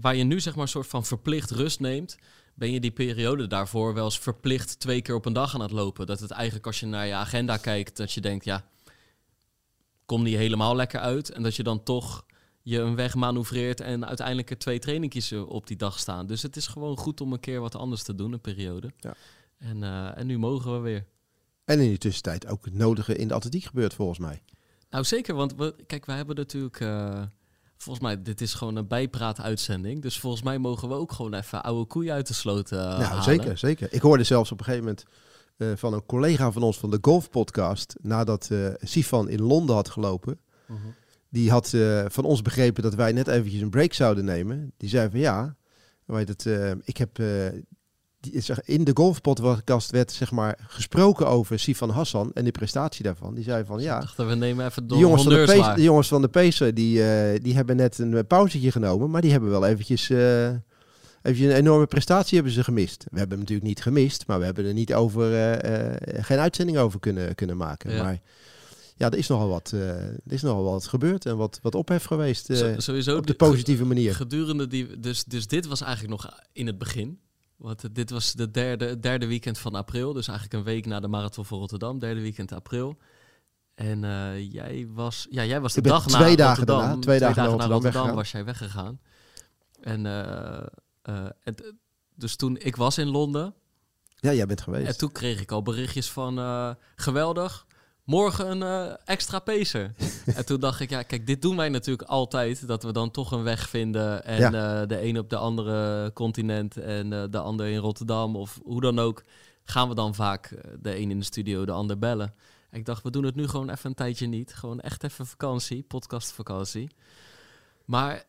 waar 0.01 0.17
je 0.17 0.25
nu 0.25 0.41
zeg 0.41 0.55
maar 0.55 0.63
een 0.63 0.69
soort 0.69 0.87
van 0.87 1.05
verplicht 1.05 1.51
rust 1.51 1.81
neemt, 1.81 2.17
ben 2.55 2.73
je 2.73 2.81
die 2.81 2.91
periode 2.91 3.47
daarvoor 3.47 3.95
wel 3.95 4.05
eens 4.05 4.19
verplicht 4.19 4.79
twee 4.81 5.03
keer 5.03 5.15
op 5.15 5.25
een 5.25 5.33
dag 5.33 5.55
aan 5.55 5.61
het 5.61 5.71
lopen. 5.71 6.07
Dat 6.07 6.21
het 6.21 6.31
eigenlijk 6.31 6.67
als 6.67 6.81
je 6.81 6.87
naar 6.87 7.07
je 7.07 7.15
agenda 7.15 7.57
kijkt, 7.57 7.97
dat 7.97 8.13
je 8.13 8.21
denkt, 8.21 8.45
ja, 8.45 8.65
kom 10.07 10.23
niet 10.23 10.37
helemaal 10.37 10.77
lekker 10.77 11.01
uit. 11.01 11.31
En 11.31 11.43
dat 11.43 11.57
je 11.57 11.63
dan 11.63 11.83
toch 11.83 12.27
je 12.63 12.79
een 12.79 12.95
weg 12.95 13.15
manoeuvreert 13.15 13.81
en 13.81 14.07
uiteindelijk 14.07 14.51
er 14.51 14.59
twee 14.59 14.79
trainingjes 14.79 15.33
op 15.33 15.67
die 15.67 15.77
dag 15.77 15.99
staan. 15.99 16.27
Dus 16.27 16.43
het 16.43 16.57
is 16.57 16.67
gewoon 16.67 16.97
goed 16.97 17.21
om 17.21 17.33
een 17.33 17.41
keer 17.41 17.61
wat 17.61 17.75
anders 17.75 18.03
te 18.03 18.15
doen, 18.15 18.33
een 18.33 18.41
periode. 18.41 18.91
Ja. 18.99 19.15
En, 19.59 19.83
en 20.17 20.27
nu 20.27 20.39
mogen 20.39 20.73
we 20.73 20.79
weer. 20.79 21.05
En 21.65 21.81
in 21.81 21.91
de 21.91 21.99
tussentijd 21.99 22.47
ook 22.47 22.65
het 22.65 22.75
nodige 22.75 23.17
in 23.17 23.29
de 23.29 23.35
atletiek 23.35 23.65
gebeurt 23.65 23.95
volgens 23.95 24.19
mij. 24.19 24.43
Nou 24.91 25.05
zeker, 25.05 25.35
want 25.35 25.55
we, 25.55 25.75
kijk, 25.87 26.07
we 26.07 26.13
hebben 26.13 26.37
natuurlijk... 26.37 26.81
Volgens 27.83 28.05
mij, 28.05 28.23
dit 28.23 28.41
is 28.41 28.55
gewoon 28.55 28.77
een 28.77 28.87
bijpraat-uitzending. 28.87 30.03
Dus 30.03 30.19
volgens 30.19 30.43
mij 30.43 30.59
mogen 30.59 30.89
we 30.89 30.95
ook 30.95 31.13
gewoon 31.13 31.35
even 31.35 31.63
oude 31.63 31.85
koeien 31.85 32.13
uit 32.13 32.27
de 32.27 32.35
sloot 32.35 32.71
uh, 32.71 32.99
Nou, 32.99 33.23
zeker, 33.23 33.59
zeker. 33.59 33.93
Ik 33.93 34.01
hoorde 34.01 34.25
zelfs 34.25 34.53
op 34.53 34.59
een 34.59 34.65
gegeven 34.65 34.87
moment 34.87 35.05
uh, 35.57 35.73
van 35.77 35.93
een 35.93 36.07
collega 36.07 36.53
van 36.53 36.63
ons 36.63 36.79
van 36.79 36.91
de 36.91 36.99
Golf 37.01 37.31
Podcast, 37.31 37.95
nadat 38.01 38.49
uh, 38.53 38.69
Sifan 38.79 39.29
in 39.29 39.43
Londen 39.43 39.75
had 39.75 39.91
gelopen. 39.91 40.41
-huh. 40.67 40.77
Die 41.33 41.51
had 41.51 41.75
van 42.07 42.25
ons 42.25 42.43
begrepen 42.43 42.83
dat 42.83 42.95
wij 42.95 43.13
net 43.13 43.29
eventjes 43.29 43.61
een 43.61 43.71
break 43.71 43.93
zouden 43.93 44.25
nemen. 44.25 44.73
Die 44.77 44.89
zei 44.89 45.11
van 45.11 45.21
ja, 45.21 45.57
weet 46.05 46.29
het, 46.29 46.49
ik 46.85 46.97
heb 46.97 47.19
in 48.65 48.85
de 48.85 48.91
golfpodcast 48.95 49.91
werd 49.91 50.13
zeg 50.13 50.31
maar 50.31 50.59
gesproken 50.67 51.27
over 51.27 51.59
Sifan 51.59 51.91
Hassan 51.91 52.31
en 52.35 52.45
de 52.45 52.51
prestatie 52.51 53.05
daarvan. 53.05 53.35
Die 53.35 53.45
zei 53.45 53.65
van 53.65 53.81
ja. 53.81 54.01
Dachten 54.01 54.29
we 54.29 54.35
nemen 54.35 54.67
even 54.67 54.87
de 54.87 54.97
jongens 54.97 55.23
van 55.23 55.33
de, 55.33 55.45
pace, 55.45 55.75
de 55.75 55.83
jongens 55.83 56.09
van 56.09 56.23
de 56.23 56.29
Pacer 56.29 56.75
die, 56.75 56.99
uh, 56.99 57.41
die 57.43 57.55
hebben 57.55 57.77
net 57.77 57.99
een 57.99 58.27
pauzetje 58.27 58.71
genomen, 58.71 59.11
maar 59.11 59.21
die 59.21 59.31
hebben 59.31 59.51
wel 59.51 59.67
eventjes, 59.67 60.11
uh, 60.11 60.47
eventjes 61.23 61.51
een 61.51 61.57
enorme 61.57 61.87
prestatie 61.87 62.35
hebben 62.35 62.53
ze 62.53 62.65
gemist. 62.65 63.05
We 63.11 63.19
hebben 63.19 63.39
hem 63.39 63.39
natuurlijk 63.39 63.69
niet 63.69 63.83
gemist, 63.83 64.27
maar 64.27 64.39
we 64.39 64.45
hebben 64.45 64.67
er 64.67 64.73
niet 64.73 64.95
over 64.95 65.33
uh, 65.33 66.23
geen 66.23 66.39
uitzending 66.39 66.79
over 66.79 67.01
kunnen, 67.01 67.35
kunnen 67.35 67.57
maken. 67.57 67.93
Ja. 67.93 68.03
Maar 68.03 68.21
ja, 68.97 69.11
er 69.11 69.19
is 69.19 69.29
nogal 69.29 69.49
wat, 69.49 69.71
er 69.71 70.21
is 70.27 70.43
nogal 70.43 70.63
wat 70.63 70.87
gebeurd 70.87 71.27
en 71.27 71.37
wat, 71.37 71.59
wat 71.63 71.75
ophef 71.75 72.05
geweest. 72.05 72.49
Sowieso 72.77 73.17
op 73.17 73.27
de 73.27 73.35
positieve 73.35 73.85
manier. 73.85 74.15
Gedurende 74.15 74.67
die, 74.67 75.01
dus, 75.01 75.25
dus 75.25 75.47
dit 75.47 75.67
was 75.67 75.81
eigenlijk 75.81 76.23
nog 76.23 76.39
in 76.53 76.67
het 76.67 76.79
begin. 76.79 77.21
Want 77.57 77.95
dit 77.95 78.11
was 78.11 78.33
de 78.33 78.51
derde, 78.51 79.01
derde 79.01 79.27
weekend 79.27 79.59
van 79.59 79.75
april. 79.75 80.13
Dus 80.13 80.29
eigenlijk 80.29 80.59
een 80.59 80.73
week 80.73 80.87
na 80.87 81.01
de 81.01 81.09
Marathon 81.09 81.45
van 81.45 81.59
Rotterdam. 81.59 81.99
Derde 81.99 82.21
weekend 82.21 82.53
april. 82.53 82.99
En 83.75 84.03
uh, 84.03 84.53
jij 84.53 84.87
was, 84.95 85.27
ja, 85.31 85.45
jij 85.45 85.61
was 85.61 85.73
de 85.73 85.81
dag 85.81 86.07
na 86.07 86.19
twee 86.19 86.37
dagen 86.37 86.67
Daarna, 86.67 86.89
twee, 86.89 87.01
twee 87.01 87.19
dagen, 87.19 87.35
dagen 87.37 87.59
na 87.59 87.67
Rotterdam, 87.67 87.83
Rotterdam 87.83 88.15
was 88.15 88.31
jij 88.31 88.45
weggegaan. 88.45 89.01
En, 89.81 90.07
en, 91.43 91.55
dus 92.15 92.37
toen 92.37 92.57
ik 92.57 92.77
was 92.77 92.99
in 92.99 93.09
Londen. 93.09 93.55
Ja, 94.17 94.33
jij 94.33 94.47
bent 94.47 94.61
geweest. 94.61 94.87
En 94.87 94.99
toen 94.99 95.13
kreeg 95.13 95.41
ik 95.41 95.53
al 95.53 95.63
berichtjes 95.63 96.11
van 96.11 96.77
geweldig 96.97 97.67
morgen 98.05 98.51
een 98.51 98.89
uh, 98.89 98.95
extra 99.05 99.39
pacer. 99.39 99.95
en 100.37 100.47
toen 100.47 100.61
dacht 100.61 100.81
ik, 100.81 100.91
ja, 100.91 101.03
kijk, 101.03 101.27
dit 101.27 101.43
doen 101.43 101.57
wij 101.57 101.69
natuurlijk 101.69 102.09
altijd. 102.09 102.67
Dat 102.67 102.83
we 102.83 102.93
dan 102.93 103.11
toch 103.11 103.33
een 103.33 103.43
weg 103.43 103.69
vinden. 103.69 104.25
En 104.25 104.39
ja. 104.39 104.81
uh, 104.83 104.89
de 104.89 105.03
een 105.03 105.19
op 105.19 105.31
de 105.31 105.37
andere 105.37 106.11
continent 106.13 106.77
en 106.77 107.13
uh, 107.13 107.25
de 107.31 107.39
ander 107.39 107.67
in 107.67 107.79
Rotterdam 107.79 108.37
of 108.37 108.61
hoe 108.63 108.81
dan 108.81 108.99
ook. 108.99 109.25
Gaan 109.65 109.89
we 109.89 109.95
dan 109.95 110.15
vaak 110.15 110.55
de 110.81 110.97
een 110.97 111.11
in 111.11 111.19
de 111.19 111.25
studio, 111.25 111.65
de 111.65 111.73
ander 111.73 111.99
bellen. 111.99 112.35
En 112.71 112.79
ik 112.79 112.85
dacht, 112.85 113.03
we 113.03 113.11
doen 113.11 113.25
het 113.25 113.35
nu 113.35 113.49
gewoon 113.49 113.71
even 113.71 113.91
een 113.91 113.95
tijdje 113.95 114.27
niet. 114.27 114.55
Gewoon 114.55 114.81
echt 114.81 115.05
even 115.05 115.27
vakantie, 115.27 115.83
podcastvakantie. 115.83 116.91
Maar 117.85 118.25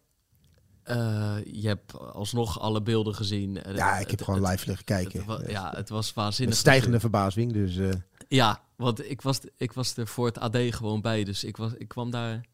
je 1.43 1.61
hebt 1.67 1.99
alsnog 2.13 2.59
alle 2.59 2.81
beelden 2.81 3.15
gezien. 3.15 3.59
Ja, 3.75 3.97
ik 3.97 4.11
heb 4.11 4.21
gewoon 4.21 4.47
live 4.47 4.67
liggen 4.67 4.85
kijken. 4.85 5.23
Het, 5.25 5.51
ja, 5.51 5.73
het 5.75 5.89
was 5.89 6.13
waanzinnig. 6.13 6.55
Met 6.55 6.63
stijgende 6.63 6.99
verbazing, 6.99 7.53
dus... 7.53 7.79
Ja, 8.27 8.61
want 8.83 9.09
ik 9.09 9.21
was, 9.21 9.39
ik 9.57 9.73
was 9.73 9.97
er 9.97 10.07
voor 10.07 10.25
het 10.25 10.37
AD 10.37 10.57
gewoon 10.57 11.01
bij. 11.01 11.23
Dus 11.23 11.43
ik, 11.43 11.57
was, 11.57 11.73
ik 11.73 11.87
kwam 11.87 12.11
daar 12.11 12.45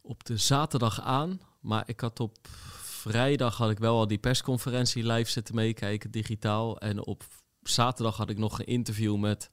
op 0.00 0.24
de 0.24 0.36
zaterdag 0.36 1.00
aan. 1.00 1.40
Maar 1.60 1.82
ik 1.86 2.00
had 2.00 2.20
op 2.20 2.36
vrijdag 2.82 3.56
had 3.56 3.70
ik 3.70 3.78
wel 3.78 3.98
al 3.98 4.06
die 4.06 4.18
persconferentie 4.18 5.06
live 5.06 5.30
zitten 5.30 5.54
meekijken, 5.54 6.10
digitaal. 6.10 6.78
En 6.78 7.04
op 7.04 7.24
zaterdag 7.62 8.16
had 8.16 8.30
ik 8.30 8.38
nog 8.38 8.58
een 8.58 8.66
interview 8.66 9.16
met 9.16 9.50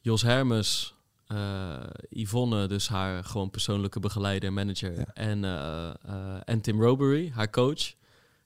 Jos 0.00 0.22
Hermes, 0.22 0.94
uh, 1.28 1.80
Yvonne, 2.08 2.66
dus 2.66 2.88
haar 2.88 3.24
gewoon 3.24 3.50
persoonlijke 3.50 4.00
begeleider, 4.00 4.52
manager. 4.52 5.08
En, 5.08 5.42
uh, 5.42 5.90
uh, 6.06 6.40
en 6.44 6.60
Tim 6.60 6.82
Robery, 6.82 7.30
haar 7.34 7.50
coach. 7.50 7.94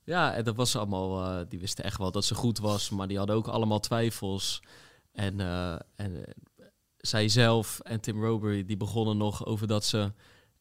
Ja, 0.04 0.34
en 0.34 0.44
dat 0.44 0.56
was 0.56 0.76
allemaal, 0.76 1.44
die 1.48 1.58
wisten 1.58 1.84
echt 1.84 1.98
wel 1.98 2.10
dat 2.10 2.24
ze 2.24 2.34
goed 2.34 2.58
was, 2.58 2.90
maar 2.90 3.08
die 3.08 3.18
hadden 3.18 3.36
ook 3.36 3.48
allemaal 3.48 3.80
twijfels. 3.80 4.62
En, 5.14 5.40
uh, 5.40 5.72
en 5.72 6.26
eh, 6.26 6.34
zij 6.96 7.28
zelf 7.28 7.80
en 7.80 8.00
Tim 8.00 8.24
Robery 8.24 8.64
die 8.64 8.76
begonnen 8.76 9.16
nog 9.16 9.46
over 9.46 9.66
dat 9.66 9.84
ze 9.84 10.12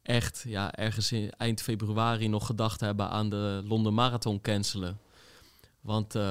echt 0.02 0.44
ja, 0.48 0.76
ergens 0.76 1.12
in 1.12 1.32
eind 1.32 1.62
februari 1.62 2.28
nog 2.28 2.46
gedacht 2.46 2.80
hebben 2.80 3.10
aan 3.10 3.30
de 3.30 3.62
Londen 3.66 3.94
Marathon 3.94 4.42
cancelen. 4.42 5.00
Want 5.82 6.16
uh, 6.16 6.22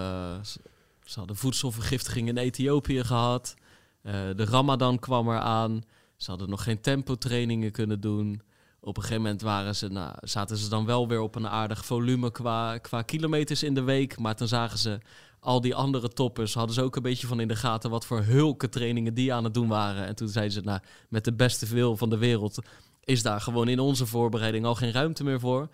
ze 1.05 1.19
hadden 1.19 1.37
voedselvergiftiging 1.37 2.29
in 2.29 2.37
Ethiopië 2.37 3.05
gehad. 3.05 3.55
De 4.03 4.45
Ramadan 4.45 4.99
kwam 4.99 5.29
eraan. 5.29 5.83
Ze 6.17 6.31
hadden 6.31 6.51
nog 6.51 6.63
geen 6.63 6.81
tempotrainingen 6.81 7.73
kunnen 7.73 8.01
doen. 8.01 8.43
Op 8.81 8.97
een 8.97 9.03
gegeven 9.03 9.23
moment 9.23 9.43
waren 9.43 9.77
ze, 9.77 9.89
nou, 9.89 10.15
zaten 10.21 10.57
ze 10.57 10.69
dan 10.69 10.87
wel 10.87 11.09
weer 11.09 11.21
op 11.21 11.35
een 11.35 11.49
aardig 11.49 11.85
volume 11.85 12.31
qua, 12.31 12.79
qua 12.79 13.03
kilometers 13.03 13.63
in 13.63 13.75
de 13.75 13.83
week. 13.83 14.19
Maar 14.19 14.37
toen 14.37 14.49
zagen 14.49 14.79
ze 14.79 14.99
al 15.43 15.61
die 15.61 15.75
andere 15.75 16.09
toppers 16.09 16.55
hadden 16.55 16.75
ze 16.75 16.83
ook 16.83 16.97
een 16.97 17.03
beetje 17.03 17.27
van 17.27 17.41
in 17.41 17.49
de 17.49 17.57
gaten 17.57 17.91
wat 17.91 18.07
voor 18.07 18.23
hulke 18.23 18.69
trainingen 18.69 19.15
die 19.15 19.33
aan 19.33 19.45
het 19.45 19.55
doen 19.55 19.69
waren. 19.69 20.07
En 20.07 20.15
toen 20.15 20.29
zeiden 20.29 20.53
ze, 20.53 20.61
nou, 20.61 20.81
met 21.09 21.25
de 21.25 21.33
beste 21.33 21.67
wil 21.67 21.97
van 21.97 22.11
de 22.11 22.19
wereld 22.19 22.59
is 23.05 23.23
daar 23.23 23.41
gewoon 23.41 23.69
in 23.69 23.79
onze 23.79 24.07
voorbereiding 24.07 24.65
al 24.65 24.75
geen 24.75 24.93
ruimte 24.93 25.25
meer 25.25 25.41
voor. 25.41 25.69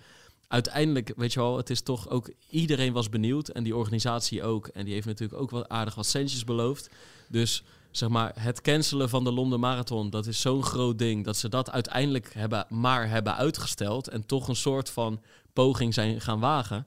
Uiteindelijk, 0.46 1.12
weet 1.16 1.32
je 1.32 1.40
wel, 1.40 1.56
het 1.56 1.70
is 1.70 1.80
toch 1.80 2.08
ook, 2.08 2.30
iedereen 2.50 2.92
was 2.92 3.08
benieuwd 3.08 3.48
en 3.48 3.62
die 3.62 3.76
organisatie 3.76 4.42
ook. 4.42 4.66
En 4.66 4.84
die 4.84 4.94
heeft 4.94 5.06
natuurlijk 5.06 5.40
ook 5.40 5.50
wel 5.50 5.68
aardig 5.68 5.94
wat 5.94 6.06
centjes 6.06 6.44
beloofd. 6.44 6.90
Dus 7.28 7.64
zeg 7.90 8.08
maar, 8.08 8.32
het 8.38 8.60
cancelen 8.60 9.08
van 9.08 9.24
de 9.24 9.32
Londen 9.32 9.60
Marathon, 9.60 10.10
dat 10.10 10.26
is 10.26 10.40
zo'n 10.40 10.62
groot 10.62 10.98
ding 10.98 11.24
dat 11.24 11.36
ze 11.36 11.48
dat 11.48 11.70
uiteindelijk 11.70 12.32
hebben, 12.34 12.66
maar 12.68 13.08
hebben 13.08 13.36
uitgesteld 13.36 14.08
en 14.08 14.26
toch 14.26 14.48
een 14.48 14.56
soort 14.56 14.90
van 14.90 15.20
poging 15.52 15.94
zijn 15.94 16.20
gaan 16.20 16.40
wagen. 16.40 16.86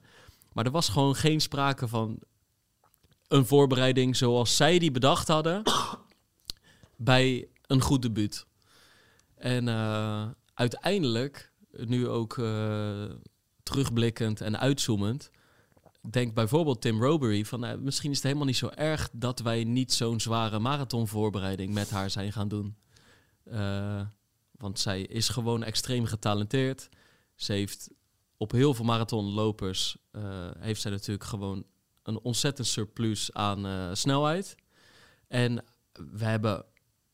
Maar 0.52 0.64
er 0.64 0.70
was 0.70 0.88
gewoon 0.88 1.14
geen 1.14 1.40
sprake 1.40 1.88
van 1.88 2.18
een 3.32 3.46
voorbereiding 3.46 4.16
zoals 4.16 4.56
zij 4.56 4.78
die 4.78 4.90
bedacht 4.90 5.28
hadden 5.28 5.62
bij 6.96 7.48
een 7.66 7.80
goed 7.80 8.02
debuut. 8.02 8.46
En 9.34 9.66
uh, 9.66 10.26
uiteindelijk, 10.54 11.52
nu 11.70 12.08
ook 12.08 12.36
uh, 12.36 13.04
terugblikkend 13.62 14.40
en 14.40 14.58
uitzoomend, 14.58 15.30
denkt 16.10 16.34
bijvoorbeeld 16.34 16.80
Tim 16.80 17.02
Robery 17.02 17.44
van 17.44 17.60
nou, 17.60 17.78
misschien 17.78 18.10
is 18.10 18.16
het 18.16 18.26
helemaal 18.26 18.46
niet 18.46 18.56
zo 18.56 18.68
erg 18.68 19.08
dat 19.12 19.40
wij 19.40 19.64
niet 19.64 19.92
zo'n 19.92 20.20
zware 20.20 20.58
marathonvoorbereiding 20.58 21.74
met 21.74 21.90
haar 21.90 22.10
zijn 22.10 22.32
gaan 22.32 22.48
doen. 22.48 22.76
Uh, 23.44 24.00
want 24.50 24.78
zij 24.78 25.02
is 25.02 25.28
gewoon 25.28 25.62
extreem 25.62 26.04
getalenteerd. 26.04 26.88
Ze 27.34 27.52
heeft 27.52 27.90
op 28.36 28.50
heel 28.50 28.74
veel 28.74 28.84
marathonlopers 28.84 29.96
heeft 30.58 30.80
zij 30.80 30.90
natuurlijk 30.90 31.24
gewoon 31.24 31.64
een 32.02 32.20
ontzettend 32.20 32.66
surplus 32.66 33.32
aan 33.32 33.66
uh, 33.66 33.88
snelheid. 33.92 34.54
En 35.28 35.64
we 35.92 36.24
hebben 36.24 36.64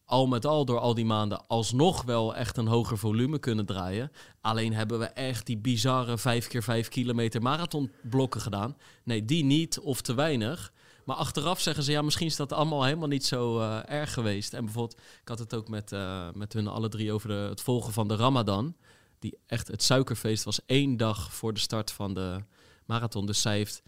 al 0.04 0.26
met 0.26 0.46
al 0.46 0.64
door 0.64 0.78
al 0.78 0.94
die 0.94 1.04
maanden 1.04 1.46
alsnog 1.46 2.02
wel 2.02 2.36
echt 2.36 2.56
een 2.56 2.66
hoger 2.66 2.98
volume 2.98 3.38
kunnen 3.38 3.66
draaien. 3.66 4.12
Alleen 4.40 4.72
hebben 4.72 4.98
we 4.98 5.04
echt 5.04 5.46
die 5.46 5.58
bizarre 5.58 6.18
5 6.18 6.46
keer 6.46 6.62
5 6.62 6.88
kilometer 6.88 7.42
marathonblokken 7.42 8.40
gedaan. 8.40 8.76
Nee, 9.04 9.24
die 9.24 9.44
niet 9.44 9.78
of 9.78 10.00
te 10.00 10.14
weinig. 10.14 10.72
Maar 11.04 11.16
achteraf 11.16 11.60
zeggen 11.60 11.84
ze, 11.84 11.90
ja, 11.90 12.02
misschien 12.02 12.26
is 12.26 12.36
dat 12.36 12.52
allemaal 12.52 12.84
helemaal 12.84 13.08
niet 13.08 13.24
zo 13.24 13.60
uh, 13.60 13.90
erg 13.90 14.12
geweest. 14.12 14.54
En 14.54 14.64
bijvoorbeeld, 14.64 15.00
ik 15.22 15.28
had 15.28 15.38
het 15.38 15.54
ook 15.54 15.68
met, 15.68 15.92
uh, 15.92 16.28
met 16.34 16.52
hun 16.52 16.66
alle 16.66 16.88
drie 16.88 17.12
over 17.12 17.30
het 17.30 17.60
volgen 17.60 17.92
van 17.92 18.08
de 18.08 18.16
Ramadan. 18.16 18.76
Die 19.18 19.38
echt, 19.46 19.68
het 19.68 19.82
suikerfeest 19.82 20.44
was 20.44 20.64
één 20.66 20.96
dag 20.96 21.32
voor 21.32 21.54
de 21.54 21.60
start 21.60 21.90
van 21.90 22.14
de 22.14 22.44
marathon. 22.86 23.26
Dus 23.26 23.40
zij 23.40 23.56
heeft 23.56 23.82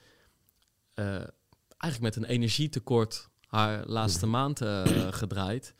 eigenlijk 0.95 2.01
met 2.01 2.16
een 2.16 2.24
energietekort 2.24 3.30
haar 3.51 3.86
laatste 3.86 4.26
maand 4.26 4.62
uh, 4.62 4.82
gedraaid. 5.22 5.74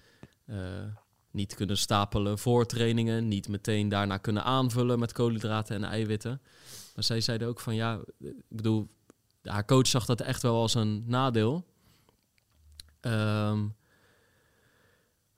Uh, 0.47 0.57
niet 1.31 1.55
kunnen 1.55 1.79
stapelen 1.79 2.39
voor 2.39 2.67
trainingen, 2.67 3.29
niet 3.29 3.49
meteen 3.49 3.89
daarna 3.89 4.17
kunnen 4.17 4.45
aanvullen 4.45 4.99
met 4.99 5.13
koolhydraten 5.13 5.77
en 5.77 5.85
eiwitten. 5.85 6.41
Maar 6.95 7.05
zij 7.05 7.21
zeiden 7.21 7.49
ook 7.49 7.61
van 7.61 7.75
ja, 7.75 8.01
ik 8.19 8.35
bedoel, 8.49 8.89
haar 9.43 9.65
coach 9.65 9.87
zag 9.87 10.05
dat 10.05 10.21
echt 10.21 10.43
wel 10.43 10.61
als 10.61 10.75
een 10.75 11.05
nadeel. 11.07 11.67
Um, 13.01 13.75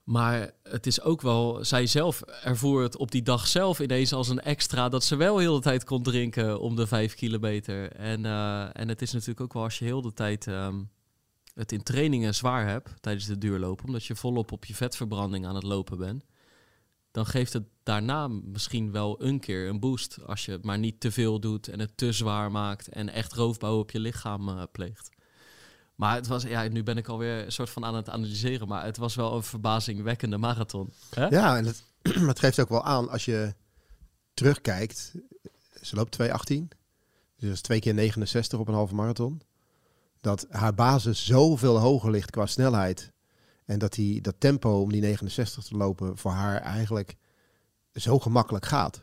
maar 0.04 0.50
het 0.62 0.86
is 0.86 1.00
ook 1.00 1.20
wel, 1.20 1.64
zij 1.64 1.86
zelf 1.86 2.20
ervoer 2.20 2.82
het 2.82 2.96
op 2.96 3.10
die 3.10 3.22
dag 3.22 3.46
zelf 3.46 3.80
ineens 3.80 4.12
als 4.12 4.28
een 4.28 4.40
extra 4.40 4.88
dat 4.88 5.04
ze 5.04 5.16
wel 5.16 5.38
heel 5.38 5.54
de 5.54 5.60
tijd 5.60 5.84
kon 5.84 6.02
drinken 6.02 6.60
om 6.60 6.76
de 6.76 6.86
vijf 6.86 7.14
kilometer. 7.14 7.92
En, 7.92 8.24
uh, 8.24 8.78
en 8.78 8.88
het 8.88 9.02
is 9.02 9.12
natuurlijk 9.12 9.40
ook 9.40 9.52
wel 9.52 9.62
als 9.62 9.78
je 9.78 9.84
heel 9.84 10.02
de 10.02 10.12
tijd 10.12 10.46
um, 10.46 10.90
het 11.54 11.72
in 11.72 11.82
trainingen 11.82 12.34
zwaar 12.34 12.68
hebt 12.68 13.02
tijdens 13.02 13.26
de 13.26 13.38
duurlopen, 13.38 13.86
omdat 13.86 14.04
je 14.04 14.16
volop 14.16 14.52
op 14.52 14.64
je 14.64 14.74
vetverbranding 14.74 15.46
aan 15.46 15.54
het 15.54 15.64
lopen 15.64 15.98
bent. 15.98 16.24
dan 17.10 17.26
geeft 17.26 17.52
het 17.52 17.64
daarna 17.82 18.28
misschien 18.28 18.92
wel 18.92 19.22
een 19.22 19.40
keer 19.40 19.68
een 19.68 19.80
boost. 19.80 20.18
Als 20.26 20.44
je 20.44 20.52
het 20.52 20.64
maar 20.64 20.78
niet 20.78 21.00
te 21.00 21.10
veel 21.10 21.40
doet 21.40 21.68
en 21.68 21.80
het 21.80 21.96
te 21.96 22.12
zwaar 22.12 22.50
maakt 22.50 22.88
en 22.88 23.08
echt 23.08 23.32
roofbouw 23.32 23.78
op 23.78 23.90
je 23.90 24.00
lichaam 24.00 24.48
uh, 24.48 24.62
pleegt. 24.72 25.10
Maar 26.02 26.14
het 26.14 26.26
was, 26.26 26.42
ja, 26.42 26.68
nu 26.68 26.82
ben 26.82 26.96
ik 26.96 27.08
alweer 27.08 27.44
een 27.44 27.52
soort 27.52 27.70
van 27.70 27.84
aan 27.84 27.94
het 27.94 28.08
analyseren, 28.08 28.68
maar 28.68 28.84
het 28.84 28.96
was 28.96 29.14
wel 29.14 29.34
een 29.34 29.42
verbazingwekkende 29.42 30.38
marathon. 30.38 30.92
Ja, 31.14 31.56
en 31.56 31.64
het, 31.64 31.84
het 32.32 32.38
geeft 32.38 32.60
ook 32.60 32.68
wel 32.68 32.84
aan 32.84 33.08
als 33.08 33.24
je 33.24 33.54
terugkijkt. 34.34 35.14
Ze 35.82 35.96
loopt 35.96 36.22
2.18, 36.22 36.26
dus 36.28 36.68
dat 37.36 37.50
is 37.50 37.60
twee 37.60 37.80
keer 37.80 37.94
69 37.94 38.58
op 38.58 38.68
een 38.68 38.74
halve 38.74 38.94
marathon. 38.94 39.42
Dat 40.20 40.46
haar 40.50 40.74
basis 40.74 41.24
zoveel 41.24 41.78
hoger 41.78 42.10
ligt 42.10 42.30
qua 42.30 42.46
snelheid. 42.46 43.12
En 43.64 43.78
dat 43.78 43.92
die, 43.92 44.20
dat 44.20 44.34
tempo 44.38 44.80
om 44.80 44.92
die 44.92 45.00
69 45.00 45.64
te 45.64 45.76
lopen 45.76 46.18
voor 46.18 46.32
haar 46.32 46.60
eigenlijk 46.60 47.16
zo 47.94 48.18
gemakkelijk 48.18 48.66
gaat 48.66 49.02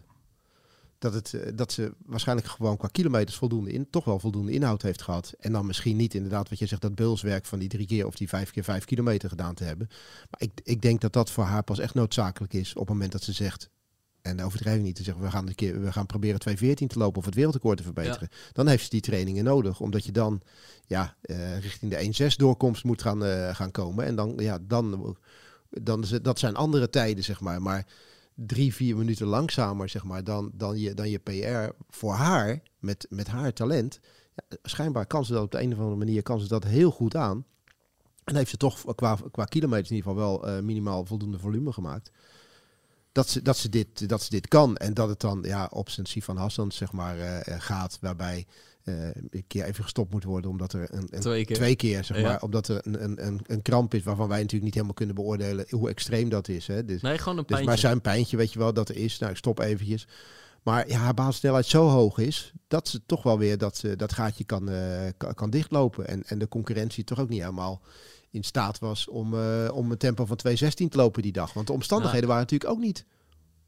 dat, 0.99 1.13
het, 1.13 1.33
eh, 1.33 1.51
dat 1.55 1.71
ze 1.71 1.93
waarschijnlijk 2.05 2.47
gewoon 2.47 2.77
qua 2.77 2.87
kilometers 2.87 3.37
voldoende 3.37 3.71
in, 3.71 3.89
toch 3.89 4.05
wel 4.05 4.19
voldoende 4.19 4.51
inhoud 4.51 4.81
heeft 4.81 5.01
gehad. 5.01 5.33
En 5.39 5.51
dan 5.51 5.65
misschien 5.65 5.97
niet 5.97 6.13
inderdaad 6.13 6.49
wat 6.49 6.59
je 6.59 6.65
zegt, 6.65 6.81
dat 6.81 6.95
beulswerk 6.95 7.45
van 7.45 7.59
die 7.59 7.69
drie 7.69 7.87
keer 7.87 8.05
of 8.05 8.15
die 8.15 8.29
vijf 8.29 8.51
keer 8.51 8.63
vijf 8.63 8.85
kilometer 8.85 9.29
gedaan 9.29 9.53
te 9.53 9.63
hebben. 9.63 9.87
Maar 10.29 10.41
ik, 10.41 10.51
ik 10.63 10.81
denk 10.81 11.01
dat 11.01 11.13
dat 11.13 11.31
voor 11.31 11.43
haar 11.43 11.63
pas 11.63 11.79
echt 11.79 11.93
noodzakelijk 11.93 12.53
is 12.53 12.73
op 12.73 12.79
het 12.79 12.89
moment 12.89 13.11
dat 13.11 13.23
ze 13.23 13.33
zegt, 13.33 13.69
en 14.21 14.43
overdrijven 14.43 14.83
niet 14.83 14.95
te 14.95 15.03
zeggen, 15.03 15.23
we 15.23 15.31
gaan, 15.31 15.47
een 15.47 15.55
keer, 15.55 15.81
we 15.81 15.91
gaan 15.91 16.05
proberen 16.05 16.39
2.14 16.49 16.57
te 16.73 16.99
lopen 16.99 17.19
of 17.19 17.25
het 17.25 17.35
wereldrecord 17.35 17.77
te 17.77 17.83
verbeteren. 17.83 18.29
Dan 18.51 18.67
heeft 18.67 18.83
ze 18.83 18.89
die 18.89 19.01
trainingen 19.01 19.43
nodig, 19.43 19.79
omdat 19.79 20.05
je 20.05 20.11
dan 20.11 20.41
ja, 20.85 21.15
uh, 21.21 21.59
richting 21.59 21.91
de 21.91 22.29
1.6 22.31 22.35
doorkomst 22.35 22.83
moet 22.83 23.01
gaan, 23.01 23.23
uh, 23.23 23.55
gaan 23.55 23.71
komen. 23.71 24.05
En 24.05 24.15
dan, 24.15 24.33
ja, 24.37 24.57
dan, 24.61 25.17
dan, 25.69 26.05
dat 26.21 26.39
zijn 26.39 26.55
andere 26.55 26.89
tijden, 26.89 27.23
zeg 27.23 27.39
maar. 27.39 27.61
Maar 27.61 27.85
drie, 28.45 28.73
vier 28.73 28.97
minuten 28.97 29.27
langzamer, 29.27 29.89
zeg 29.89 30.03
maar, 30.03 30.23
dan, 30.23 30.51
dan, 30.53 30.79
je, 30.79 30.93
dan 30.93 31.09
je 31.09 31.19
PR 31.19 31.73
voor 31.89 32.13
haar, 32.13 32.61
met, 32.79 33.05
met 33.09 33.27
haar 33.27 33.53
talent. 33.53 33.99
Ja, 34.35 34.57
schijnbaar 34.61 35.05
kan 35.05 35.25
ze 35.25 35.33
dat 35.33 35.43
op 35.43 35.51
de 35.51 35.61
een 35.61 35.71
of 35.71 35.77
andere 35.77 35.97
manier 35.97 36.21
kan 36.21 36.39
ze 36.39 36.47
dat 36.47 36.63
heel 36.63 36.91
goed 36.91 37.15
aan. 37.15 37.45
En 38.23 38.35
heeft 38.35 38.49
ze 38.49 38.57
toch 38.57 38.95
qua, 38.95 39.17
qua 39.31 39.45
kilometers 39.45 39.89
in 39.89 39.95
ieder 39.95 40.11
geval 40.11 40.27
wel 40.27 40.49
uh, 40.57 40.63
minimaal 40.63 41.05
voldoende 41.05 41.39
volume 41.39 41.71
gemaakt. 41.71 42.11
Dat 43.11 43.29
ze, 43.29 43.41
dat, 43.41 43.57
ze 43.57 43.69
dit, 43.69 44.09
dat 44.09 44.21
ze 44.21 44.29
dit 44.29 44.47
kan. 44.47 44.77
En 44.77 44.93
dat 44.93 45.09
het 45.09 45.19
dan 45.19 45.43
ja, 45.43 45.67
op 45.71 45.89
zijn 45.89 46.23
van 46.23 46.37
Hassan 46.37 46.71
zeg 46.71 46.91
maar, 46.91 47.17
uh, 47.17 47.39
gaat. 47.43 47.97
Waarbij 48.01 48.45
een 49.29 49.43
keer 49.47 49.63
even 49.63 49.83
gestopt 49.83 50.11
moet 50.11 50.23
worden 50.23 50.49
omdat 50.49 50.73
er 50.73 50.87
een, 50.91 51.07
een 51.11 51.19
twee, 51.19 51.45
keer. 51.45 51.55
twee, 51.55 51.75
keer. 51.75 52.03
zeg 52.03 52.21
maar, 52.21 52.41
omdat 52.41 52.67
er 52.67 52.81
een, 52.83 53.25
een, 53.25 53.39
een, 53.45 53.61
kramp 53.61 53.93
is 53.93 54.03
waarvan 54.03 54.27
wij 54.27 54.37
natuurlijk 54.37 54.63
niet 54.63 54.73
helemaal 54.73 54.93
kunnen 54.93 55.15
beoordelen 55.15 55.65
hoe 55.69 55.89
extreem 55.89 56.29
dat 56.29 56.47
is. 56.47 56.67
Hè. 56.67 56.85
Dus, 56.85 57.01
nee, 57.01 57.17
gewoon 57.17 57.37
een 57.37 57.43
dus 57.43 57.45
pijntje. 57.45 57.67
maar 57.69 57.77
zijn 57.77 58.01
pijntje, 58.01 58.37
weet 58.37 58.53
je 58.53 58.59
wel, 58.59 58.73
dat 58.73 58.89
er 58.89 58.95
is. 58.95 59.19
Nou, 59.19 59.31
ik 59.31 59.37
stop 59.37 59.59
eventjes. 59.59 60.07
Maar 60.63 60.87
ja, 60.87 60.97
haar 60.99 61.13
basissnelheid 61.13 61.65
zo 61.65 61.87
hoog 61.87 62.17
is 62.17 62.53
dat 62.67 62.87
ze 62.87 63.01
toch 63.05 63.23
wel 63.23 63.37
weer 63.37 63.57
dat, 63.57 63.77
ze, 63.77 63.95
dat 63.95 64.13
gaatje 64.13 64.43
kan, 64.43 64.69
uh, 64.69 64.77
kan, 65.35 65.49
dichtlopen. 65.49 66.07
En, 66.07 66.23
en 66.25 66.39
de 66.39 66.47
concurrentie 66.47 67.03
toch 67.03 67.19
ook 67.19 67.29
niet 67.29 67.39
helemaal 67.39 67.81
in 68.31 68.43
staat 68.43 68.79
was 68.79 69.07
om, 69.07 69.33
uh, 69.33 69.69
om 69.73 69.91
een 69.91 69.97
tempo 69.97 70.25
van 70.25 70.39
2.16 70.47 70.53
te 70.71 70.87
lopen 70.91 71.21
die 71.21 71.31
dag. 71.31 71.53
Want 71.53 71.67
de 71.67 71.73
omstandigheden 71.73 72.27
waren 72.27 72.41
natuurlijk 72.41 72.71
ook 72.71 72.79
niet 72.79 73.05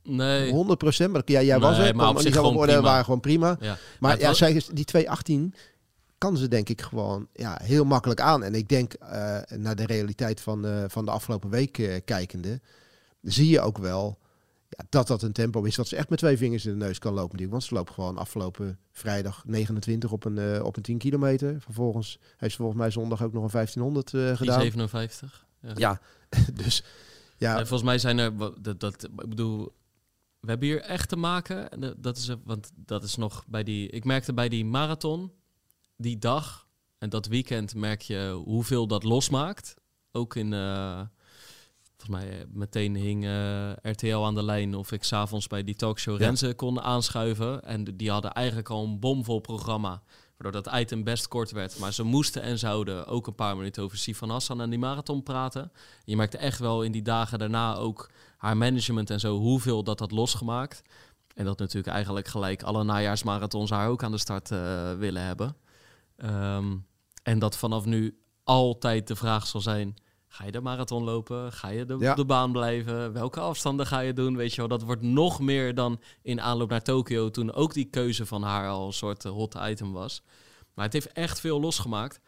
Nee. 0.04 0.52
100 0.52 0.80
procent. 0.80 1.12
Maar 1.12 1.22
ja, 1.26 1.42
jij 1.42 1.60
was 1.60 1.78
er. 1.78 1.96
Maar 1.96 2.20
zich 2.20 2.34
gewoon 2.36 2.54
worden 2.54 2.82
waren 2.82 3.04
gewoon 3.04 3.20
prima. 3.20 3.58
Ja. 3.60 3.78
Maar, 4.00 4.20
ja, 4.20 4.34
zij, 4.34 4.62
die 4.74 4.86
218 4.86 5.54
kan 6.18 6.38
ze 6.38 6.48
denk 6.48 6.70
ik 6.70 6.82
gewoon 6.82 7.28
ja, 7.34 7.60
heel 7.64 7.86
makkelijk 7.86 8.20
aan. 8.20 8.44
En 8.44 8.56
ik 8.56 8.70
denk 8.70 8.94
uh, 9.02 9.08
naar 9.56 9.76
de 9.76 9.86
realiteit 9.86 10.42
van, 10.42 10.66
uh, 10.66 10.84
van 10.88 11.06
de 11.06 11.12
afgelopen 11.12 11.50
week 11.50 11.78
uh, 11.78 11.96
kijkende, 12.06 12.62
zie 13.22 13.50
je 13.50 13.62
ook 13.62 13.78
wel 13.78 14.20
ja, 14.70 14.86
dat 14.90 15.08
dat 15.08 15.22
een 15.22 15.32
tempo 15.32 15.64
is 15.64 15.76
dat 15.76 15.88
ze 15.88 15.96
echt 15.96 16.10
met 16.10 16.20
twee 16.20 16.38
vingers 16.38 16.66
in 16.66 16.80
de 16.80 16.86
neus 16.86 17.00
kan 17.00 17.14
lopen. 17.14 17.50
Want 17.50 17.64
ze 17.64 17.74
loopt 17.74 17.92
gewoon 17.92 18.18
afgelopen 18.18 18.80
vrijdag 18.92 19.44
29 19.46 20.12
op 20.12 20.26
een, 20.26 20.64
op 20.64 20.78
een 20.78 20.84
10 20.84 20.98
kilometer. 20.98 21.62
Vervolgens 21.62 22.20
heeft 22.38 22.52
ze 22.52 22.58
volgens 22.58 22.80
mij 22.80 22.92
zondag 22.92 23.24
ook 23.24 23.34
nog 23.34 23.44
een 23.44 23.50
1500 23.52 24.10
gedaan. 24.38 24.62
57. 24.62 25.46
Ja, 25.62 25.74
ja 25.76 26.00
dus 26.64 26.84
ja. 27.38 27.52
En 27.58 27.68
volgens 27.68 27.90
mij 27.90 27.98
zijn 27.98 28.18
er, 28.18 28.34
dat, 28.62 28.80
dat, 28.80 29.04
ik 29.04 29.30
bedoel, 29.30 29.72
we 30.42 30.50
hebben 30.50 30.68
hier 30.68 30.82
echt 30.82 31.10
te 31.10 31.16
maken. 31.16 31.70
Dat 31.98 32.18
is, 32.18 32.36
want 32.44 32.72
dat 32.76 33.04
is 33.04 33.16
nog 33.16 33.44
bij 33.48 33.64
die. 33.64 33.90
Ik 33.90 34.04
merkte 34.04 34.34
bij 34.34 34.50
die 34.50 34.66
marathon, 34.66 35.32
die 35.98 36.18
dag 36.18 36.68
en 36.98 37.10
dat 37.10 37.26
weekend 37.26 37.76
merk 37.76 38.02
je 38.02 38.42
hoeveel 38.46 38.88
dat 38.88 39.04
losmaakt. 39.04 39.74
Ook 40.12 40.36
in. 40.36 40.52
Uh, 40.52 41.02
volgens 41.98 42.10
mij 42.10 42.40
eh, 42.40 42.46
meteen 42.50 42.96
hing 42.96 43.24
uh, 43.24 43.72
RTL 43.82 44.16
aan 44.16 44.36
de 44.36 44.44
lijn 44.44 44.76
of 44.76 44.92
ik 44.92 45.04
s'avonds 45.04 45.48
bij 45.48 45.64
die 45.64 45.76
talkshow 45.76 46.20
ja. 46.20 46.26
Renze 46.26 46.54
kon 46.54 46.82
aanschuiven. 46.82 47.64
En 47.64 47.84
die 47.84 48.12
hadden 48.12 48.32
eigenlijk 48.32 48.70
al 48.70 48.84
een 48.84 49.00
bomvol 49.00 49.40
programma. 49.40 50.04
Waardoor 50.42 50.62
dat 50.62 50.74
item 50.80 51.04
best 51.04 51.28
kort 51.28 51.52
werd. 51.52 51.80
Maar 51.80 51.94
ze 51.94 52.04
moesten 52.04 52.42
en 52.42 52.60
zouden 52.60 53.08
ook 53.08 53.28
een 53.28 53.36
paar 53.36 53.58
minuten 53.58 53.84
over 53.84 53.98
Sifan 53.98 54.30
Hassan 54.30 54.62
en 54.62 54.70
die 54.70 54.80
marathon 54.80 55.24
praten. 55.24 55.72
Je 56.04 56.16
merkte 56.16 56.38
echt 56.38 56.60
wel 56.60 56.84
in 56.84 56.92
die 56.92 57.02
dagen 57.02 57.40
daarna 57.40 57.76
ook 57.76 58.10
haar 58.38 58.58
management 58.58 59.10
en 59.10 59.20
zo, 59.20 59.38
hoeveel 59.38 59.84
dat 59.84 60.00
had 60.00 60.12
losgemaakt. 60.12 60.82
En 61.36 61.46
dat 61.46 61.60
natuurlijk 61.60 61.94
eigenlijk 61.94 62.28
gelijk 62.28 62.64
alle 62.64 62.84
najaarsmarathons 62.84 63.70
haar 63.70 63.90
ook 63.90 64.04
aan 64.04 64.12
de 64.12 64.18
start 64.18 64.52
uh, 64.52 64.94
willen 64.94 65.22
hebben. 65.22 65.56
Um, 66.18 66.86
en 67.24 67.40
dat 67.40 67.58
vanaf 67.58 67.86
nu 67.86 68.18
altijd 68.44 69.08
de 69.08 69.16
vraag 69.16 69.48
zal 69.48 69.62
zijn: 69.62 69.96
ga 70.32 70.46
je 70.46 70.52
de 70.52 70.62
marathon 70.62 71.04
lopen? 71.04 71.52
Ga 71.52 71.68
je 71.68 71.86
de, 71.86 71.98
ja. 72.00 72.16
de 72.16 72.26
baan 72.26 72.52
blijven? 72.52 73.14
Welke 73.14 73.40
afstanden 73.40 73.86
ga 73.86 74.00
je 74.00 74.14
doen? 74.14 74.36
Weet 74.36 74.52
je 74.54 74.58
wel, 74.58 74.68
dat 74.68 74.82
wordt 74.82 75.02
nog 75.02 75.40
meer 75.40 75.76
dan 75.76 76.00
in 76.22 76.42
aanloop 76.42 76.70
naar 76.70 76.82
Tokio, 76.82 77.30
toen 77.30 77.54
ook 77.54 77.74
die 77.74 77.86
keuze 77.90 78.26
van 78.26 78.44
haar 78.44 78.70
al 78.70 78.86
een 78.86 78.94
soort 78.94 79.26
uh, 79.26 79.32
hot 79.32 79.58
item 79.62 79.92
was. 79.92 80.22
Maar 80.74 80.86
het 80.86 80.94
heeft 80.94 81.12
echt 81.12 81.40
veel 81.40 81.60
losgemaakt. 81.60 82.20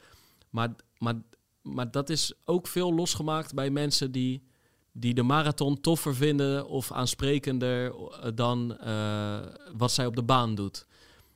Maar, 0.49 0.70
maar, 0.97 1.16
maar 1.62 1.91
dat 1.91 2.10
is 2.10 2.34
ook 2.45 2.68
veel 2.68 2.93
losgemaakt 2.93 3.54
bij 3.54 3.70
mensen 3.70 4.12
die 4.12 4.51
die 4.93 5.14
de 5.14 5.24
marathon 5.24 5.82
toffer 5.82 6.16
vinden 6.16 6.68
of 6.68 6.91
aansprekender 6.91 7.93
eh, 7.93 8.32
dan 8.36 8.78
uh, 8.84 9.39
wat 9.76 9.91
zij 9.91 10.06
op 10.06 10.16
de 10.16 10.24
baan 10.24 10.56
doet. 10.56 10.88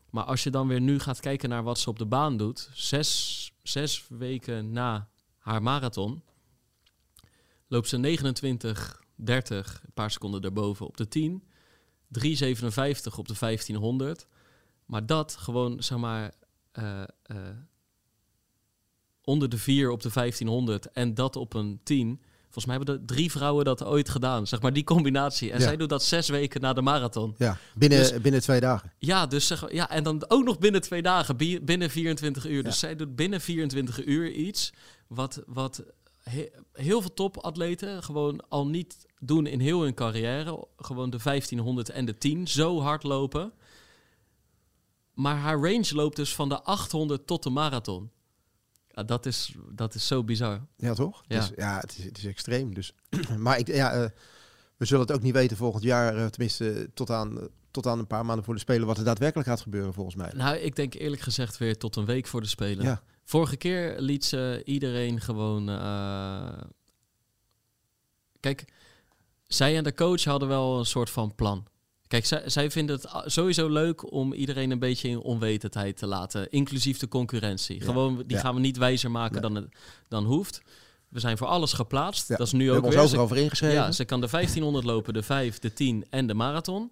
Maar 0.09 0.23
als 0.23 0.43
je 0.43 0.49
dan 0.49 0.67
weer 0.67 0.81
nu 0.81 0.99
gaat 0.99 1.19
kijken 1.19 1.49
naar 1.49 1.63
wat 1.63 1.79
ze 1.79 1.89
op 1.89 1.97
de 1.99 2.05
baan 2.05 2.37
doet, 2.37 2.69
zes, 2.73 3.51
zes 3.63 4.05
weken 4.09 4.71
na 4.71 5.09
haar 5.37 5.61
marathon, 5.61 6.23
loopt 7.67 7.87
ze 7.87 7.97
29, 7.97 9.01
30, 9.15 9.81
een 9.85 9.93
paar 9.93 10.11
seconden 10.11 10.41
daarboven 10.41 10.85
op 10.85 10.97
de 10.97 11.07
10, 11.07 11.43
3,57 12.19 12.19
op 13.17 13.27
de 13.27 13.35
1500. 13.39 14.27
Maar 14.85 15.05
dat 15.05 15.35
gewoon, 15.39 15.83
zeg 15.83 15.97
maar, 15.97 16.33
uh, 16.79 17.03
uh, 17.31 17.37
onder 19.23 19.49
de 19.49 19.57
4 19.57 19.89
op 19.91 20.01
de 20.01 20.09
1500 20.13 20.91
en 20.91 21.13
dat 21.13 21.35
op 21.35 21.53
een 21.53 21.79
10 21.83 22.21
Volgens 22.57 22.77
mij 22.77 22.85
hebben 22.85 23.07
er 23.07 23.15
drie 23.15 23.31
vrouwen 23.31 23.65
dat 23.65 23.83
ooit 23.83 24.09
gedaan. 24.09 24.47
Zeg 24.47 24.61
maar 24.61 24.73
die 24.73 24.83
combinatie. 24.83 25.51
En 25.51 25.61
zij 25.61 25.77
doet 25.77 25.89
dat 25.89 26.03
zes 26.03 26.29
weken 26.29 26.61
na 26.61 26.73
de 26.73 26.81
marathon. 26.81 27.35
Ja, 27.37 27.57
binnen, 27.75 27.99
dus- 27.99 28.21
binnen 28.21 28.41
twee 28.41 28.59
dagen. 28.59 28.93
Ja, 28.97 29.25
dus 29.25 29.47
zeg, 29.47 29.71
ja, 29.71 29.89
en 29.89 30.03
dan 30.03 30.25
ook 30.27 30.43
nog 30.43 30.59
binnen 30.59 30.81
twee 30.81 31.01
dagen. 31.01 31.37
Binnen 31.61 31.89
24 31.89 32.47
uur. 32.47 32.63
Dus 32.63 32.79
zij 32.79 32.95
doet 32.95 33.15
binnen 33.15 33.41
24 33.41 34.05
uur 34.05 34.31
iets. 34.31 34.73
Wat, 35.07 35.43
wat 35.45 35.83
heel 36.71 37.01
veel 37.01 37.13
topatleten 37.13 38.03
gewoon 38.03 38.49
al 38.49 38.67
niet 38.67 39.05
doen 39.19 39.45
in 39.45 39.59
heel 39.59 39.81
hun 39.81 39.93
carrière. 39.93 40.67
Gewoon 40.77 41.09
de 41.09 41.19
1500 41.23 41.89
en 41.89 42.05
de 42.05 42.17
10 42.17 42.47
zo 42.47 42.81
hard 42.81 43.03
lopen. 43.03 43.53
Maar 45.13 45.35
haar 45.35 45.59
range 45.59 45.95
loopt 45.95 46.15
dus 46.15 46.35
van 46.35 46.49
de 46.49 46.61
800 46.61 47.27
tot 47.27 47.43
de 47.43 47.49
marathon. 47.49 48.11
Ja, 48.87 49.03
dat, 49.03 49.25
is, 49.25 49.55
dat 49.71 49.95
is 49.95 50.07
zo 50.07 50.23
bizar. 50.23 50.65
Ja, 50.75 50.93
toch? 50.93 51.23
Ja, 51.27 51.35
het 51.35 51.43
is, 51.43 51.51
ja, 51.55 51.79
het 51.79 51.97
is, 51.97 52.03
het 52.03 52.17
is 52.17 52.25
extreem. 52.25 52.73
Dus. 52.73 52.93
maar 53.37 53.59
ik, 53.59 53.67
ja, 53.67 54.01
uh, 54.01 54.09
we 54.77 54.85
zullen 54.85 55.05
het 55.05 55.15
ook 55.15 55.21
niet 55.21 55.33
weten 55.33 55.57
volgend 55.57 55.83
jaar, 55.83 56.17
uh, 56.17 56.25
tenminste 56.25 56.89
tot 56.93 57.09
aan, 57.09 57.47
tot 57.71 57.87
aan 57.87 57.99
een 57.99 58.07
paar 58.07 58.25
maanden 58.25 58.45
voor 58.45 58.53
de 58.53 58.59
Spelen, 58.59 58.87
wat 58.87 58.97
er 58.97 59.03
daadwerkelijk 59.03 59.49
gaat 59.49 59.61
gebeuren 59.61 59.93
volgens 59.93 60.15
mij. 60.15 60.31
Nou, 60.35 60.57
ik 60.57 60.75
denk 60.75 60.93
eerlijk 60.93 61.21
gezegd 61.21 61.57
weer 61.57 61.77
tot 61.77 61.95
een 61.95 62.05
week 62.05 62.27
voor 62.27 62.41
de 62.41 62.47
Spelen. 62.47 62.85
Ja. 62.85 63.01
Vorige 63.27 63.57
keer 63.57 63.95
liet 63.97 64.25
ze 64.25 64.61
iedereen 64.65 65.21
gewoon... 65.21 65.65
Kijk, 68.39 68.65
zij 69.47 69.77
en 69.77 69.83
de 69.83 69.93
coach 69.93 70.23
hadden 70.23 70.47
wel 70.47 70.79
een 70.79 70.85
soort 70.85 71.09
van 71.09 71.35
plan. 71.35 71.65
Kijk, 72.07 72.25
zij, 72.25 72.49
zij 72.49 72.71
vinden 72.71 72.95
het 72.95 73.31
sowieso 73.31 73.69
leuk 73.69 74.11
om 74.11 74.33
iedereen 74.33 74.71
een 74.71 74.79
beetje 74.79 75.09
in 75.09 75.19
onwetendheid 75.19 75.97
te 75.97 76.07
laten, 76.07 76.49
inclusief 76.49 76.97
de 76.97 77.07
concurrentie. 77.07 77.81
Gewoon, 77.81 78.23
die 78.25 78.37
gaan 78.37 78.53
we 78.53 78.59
niet 78.59 78.77
wijzer 78.77 79.11
maken 79.11 79.41
dan, 79.41 79.55
het, 79.55 79.67
dan 80.07 80.25
hoeft. 80.25 80.61
We 81.09 81.19
zijn 81.19 81.37
voor 81.37 81.47
alles 81.47 81.73
geplaatst. 81.73 82.27
Dat 82.27 82.39
is 82.39 82.51
nu 82.51 82.71
ook 82.71 82.89
weer. 82.89 83.07
Ze, 83.07 83.17
over 83.17 83.37
ingeschreven. 83.37 83.75
Ja, 83.75 83.91
ze 83.91 84.05
kan 84.05 84.21
de 84.21 84.27
1500 84.29 84.85
lopen, 84.85 85.13
de 85.13 85.23
5, 85.23 85.59
de 85.59 85.73
10 85.73 86.05
en 86.09 86.27
de 86.27 86.33
marathon. 86.33 86.91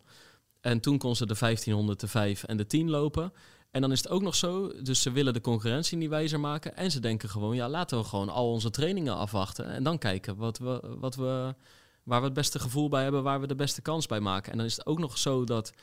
En 0.62 0.80
toen 0.80 0.98
kon 0.98 1.16
ze 1.16 1.26
de 1.26 1.36
1500, 1.40 2.00
de 2.00 2.08
5 2.08 2.44
en 2.44 2.58
de 2.58 2.68
10 2.68 2.90
lopen. 2.90 3.34
En 3.76 3.82
dan 3.82 3.92
is 3.92 3.98
het 3.98 4.10
ook 4.10 4.22
nog 4.22 4.36
zo, 4.36 4.72
dus 4.82 5.02
ze 5.02 5.12
willen 5.12 5.34
de 5.34 5.42
concurrentie 5.42 5.98
niet 5.98 6.10
wijzer 6.10 6.40
maken. 6.40 6.78
En 6.78 6.92
ze 6.92 7.00
denken 7.00 7.30
gewoon, 7.30 7.56
ja, 7.56 7.70
laten 7.70 7.98
we 7.98 8.04
gewoon 8.04 8.30
al 8.30 8.52
onze 8.52 8.70
trainingen 8.70 9.16
afwachten. 9.16 9.66
En 9.66 9.84
dan 9.84 9.98
kijken 9.98 10.36
wat 10.36 10.58
we, 10.58 10.96
wat 11.00 11.16
we 11.16 11.56
waar 12.04 12.20
we 12.20 12.26
het 12.26 12.34
beste 12.34 12.60
gevoel 12.60 12.90
bij 12.90 13.04
hebben, 13.04 13.24
waar 13.24 13.42
we 13.42 13.48
de 13.48 13.56
beste 13.56 13.82
kans 13.82 14.06
bij 14.06 14.20
maken. 14.20 14.52
En 14.52 14.58
dan 14.58 14.66
is 14.68 14.76
het 14.76 14.86
ook 14.86 15.00
nog 15.00 15.18
zo 15.18 15.44
dat 15.44 15.74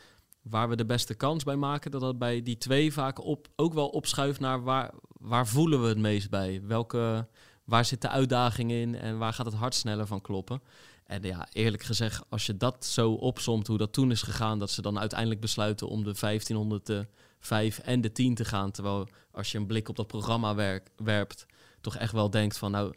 waar 0.42 0.68
we 0.68 0.76
de 0.76 0.84
beste 0.84 1.14
kans 1.14 1.44
bij 1.44 1.56
maken, 1.56 1.90
dat 1.90 2.00
dat 2.00 2.18
bij 2.18 2.42
die 2.42 2.58
twee 2.58 2.92
vaak 2.92 3.24
op, 3.24 3.48
ook 3.56 3.74
wel 3.74 3.88
opschuift 3.88 4.40
naar 4.40 4.62
waar, 4.62 4.90
waar 5.08 5.46
voelen 5.46 5.82
we 5.82 5.88
het 5.88 5.98
meest 5.98 6.30
bij? 6.30 6.62
Welke, 6.64 7.28
waar 7.64 7.84
zit 7.84 8.00
de 8.00 8.08
uitdaging 8.08 8.70
in 8.70 8.94
en 8.94 9.18
waar 9.18 9.32
gaat 9.32 9.46
het 9.46 9.54
hart 9.54 9.74
sneller 9.74 10.06
van 10.06 10.20
kloppen? 10.20 10.62
En 11.04 11.22
ja, 11.22 11.48
eerlijk 11.52 11.82
gezegd, 11.82 12.24
als 12.28 12.46
je 12.46 12.56
dat 12.56 12.84
zo 12.84 13.12
opsomt, 13.12 13.66
hoe 13.66 13.78
dat 13.78 13.92
toen 13.92 14.10
is 14.10 14.22
gegaan, 14.22 14.58
dat 14.58 14.70
ze 14.70 14.82
dan 14.82 14.98
uiteindelijk 14.98 15.40
besluiten 15.40 15.88
om 15.88 16.04
de 16.04 16.14
1500, 16.20 16.86
de 16.86 17.06
5 17.42 17.78
en 17.78 18.00
de 18.00 18.12
10 18.12 18.34
te 18.34 18.44
gaan. 18.44 18.70
Terwijl 18.70 19.08
als 19.30 19.52
je 19.52 19.58
een 19.58 19.66
blik 19.66 19.88
op 19.88 19.96
dat 19.96 20.06
programma 20.06 20.80
werpt, 20.96 21.46
toch 21.80 21.96
echt 21.96 22.12
wel 22.12 22.30
denkt 22.30 22.58
van 22.58 22.70
nou, 22.70 22.94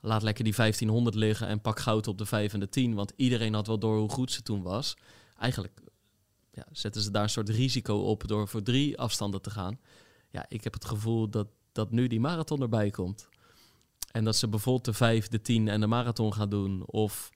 laat 0.00 0.22
lekker 0.22 0.44
die 0.44 0.54
1500 0.54 1.16
liggen 1.16 1.46
en 1.46 1.60
pak 1.60 1.78
goud 1.80 2.08
op 2.08 2.18
de 2.18 2.26
5 2.26 2.52
en 2.52 2.60
de 2.60 2.68
10. 2.68 2.94
Want 2.94 3.12
iedereen 3.16 3.54
had 3.54 3.66
wel 3.66 3.78
door 3.78 3.98
hoe 3.98 4.10
goed 4.10 4.32
ze 4.32 4.42
toen 4.42 4.62
was. 4.62 4.96
Eigenlijk 5.38 5.80
ja, 6.50 6.66
zetten 6.72 7.02
ze 7.02 7.10
daar 7.10 7.22
een 7.22 7.30
soort 7.30 7.48
risico 7.48 7.96
op 7.96 8.28
door 8.28 8.48
voor 8.48 8.62
drie 8.62 8.98
afstanden 8.98 9.42
te 9.42 9.50
gaan. 9.50 9.78
Ja, 10.30 10.44
ik 10.48 10.64
heb 10.64 10.72
het 10.72 10.84
gevoel 10.84 11.28
dat, 11.28 11.46
dat 11.72 11.90
nu 11.90 12.06
die 12.06 12.20
marathon 12.20 12.62
erbij 12.62 12.90
komt. 12.90 13.28
En 14.10 14.24
dat 14.24 14.36
ze 14.36 14.48
bijvoorbeeld 14.48 14.84
de 14.84 14.92
5, 14.92 15.28
de 15.28 15.40
10 15.40 15.68
en 15.68 15.80
de 15.80 15.86
marathon 15.86 16.32
gaan 16.32 16.48
doen. 16.48 16.82
Of, 16.86 17.30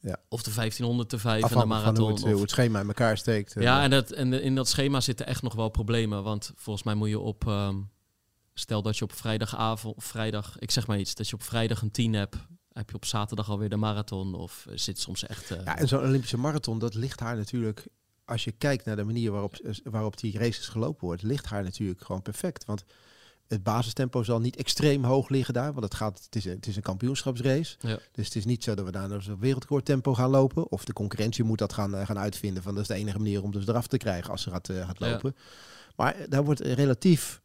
ja. 0.00 0.16
of 0.28 0.42
de 0.42 0.54
1500, 0.54 1.10
de 1.10 1.18
5 1.18 1.42
en 1.42 1.58
de 1.58 1.66
marathon. 1.66 2.04
Hoe, 2.04 2.12
het, 2.14 2.22
of, 2.22 2.30
hoe 2.30 2.40
het 2.40 2.50
schema 2.50 2.80
in 2.80 2.86
elkaar 2.86 3.16
steekt. 3.16 3.54
Ja, 3.54 3.78
eh. 3.78 3.84
en, 3.84 3.90
dat, 3.90 4.10
en 4.10 4.32
in 4.32 4.54
dat 4.54 4.68
schema 4.68 5.00
zitten 5.00 5.26
echt 5.26 5.42
nog 5.42 5.54
wel 5.54 5.68
problemen. 5.68 6.22
Want 6.22 6.52
volgens 6.56 6.84
mij 6.84 6.94
moet 6.94 7.08
je 7.08 7.18
op... 7.18 7.46
Um, 7.46 7.90
stel 8.54 8.82
dat 8.82 8.98
je 8.98 9.04
op 9.04 9.12
vrijdagavond, 9.12 10.04
vrijdag, 10.04 10.58
ik 10.58 10.70
zeg 10.70 10.86
maar 10.86 10.98
iets, 10.98 11.14
dat 11.14 11.28
je 11.28 11.34
op 11.34 11.42
vrijdag 11.42 11.82
een 11.82 11.90
10 11.90 12.12
hebt 12.12 12.36
heb 12.72 12.90
je 12.90 12.96
op 12.96 13.04
zaterdag 13.04 13.50
alweer 13.50 13.68
de 13.68 13.76
marathon 13.76 14.34
of 14.34 14.66
zit 14.74 14.98
soms 14.98 15.26
echt... 15.26 15.50
Uh... 15.50 15.64
Ja, 15.64 15.78
en 15.78 15.88
zo'n 15.88 16.02
Olympische 16.02 16.36
marathon, 16.36 16.78
dat 16.78 16.94
ligt 16.94 17.20
haar 17.20 17.36
natuurlijk... 17.36 17.86
Als 18.24 18.44
je 18.44 18.52
kijkt 18.52 18.84
naar 18.84 18.96
de 18.96 19.04
manier 19.04 19.30
waarop, 19.30 19.56
waarop 19.82 20.18
die 20.18 20.38
races 20.38 20.68
gelopen 20.68 21.06
wordt, 21.06 21.22
ligt 21.22 21.46
haar 21.46 21.62
natuurlijk 21.62 22.04
gewoon 22.04 22.22
perfect. 22.22 22.64
Want 22.64 22.84
het 23.52 23.62
basistempo 23.62 24.22
zal 24.22 24.40
niet 24.40 24.56
extreem 24.56 25.04
hoog 25.04 25.28
liggen 25.28 25.54
daar, 25.54 25.72
want 25.72 25.84
het, 25.84 25.94
gaat, 25.94 26.20
het, 26.24 26.36
is, 26.36 26.44
het 26.44 26.66
is 26.66 26.76
een 26.76 26.82
kampioenschapsrace. 26.82 27.76
Ja. 27.80 27.98
Dus 28.12 28.24
het 28.24 28.36
is 28.36 28.44
niet 28.44 28.64
zo 28.64 28.74
dat 28.74 28.84
we 28.84 28.92
daar 28.92 29.08
naar 29.08 29.26
een 29.26 29.38
wereldrecordtempo 29.38 30.14
gaan 30.14 30.30
lopen. 30.30 30.70
Of 30.70 30.84
de 30.84 30.92
concurrentie 30.92 31.44
moet 31.44 31.58
dat 31.58 31.72
gaan, 31.72 31.94
eh, 31.94 32.06
gaan 32.06 32.18
uitvinden. 32.18 32.62
Van 32.62 32.74
dat 32.74 32.82
is 32.82 32.88
de 32.88 32.94
enige 32.94 33.18
manier 33.18 33.42
om 33.42 33.52
dus 33.52 33.66
eraf 33.66 33.86
te 33.86 33.96
krijgen 33.96 34.30
als 34.30 34.42
ze 34.42 34.50
gaat, 34.50 34.68
uh, 34.68 34.86
gaat 34.86 35.00
lopen. 35.00 35.36
Maar 35.96 36.16
daar 36.28 36.44
wordt 36.44 36.60
relatief 36.60 37.40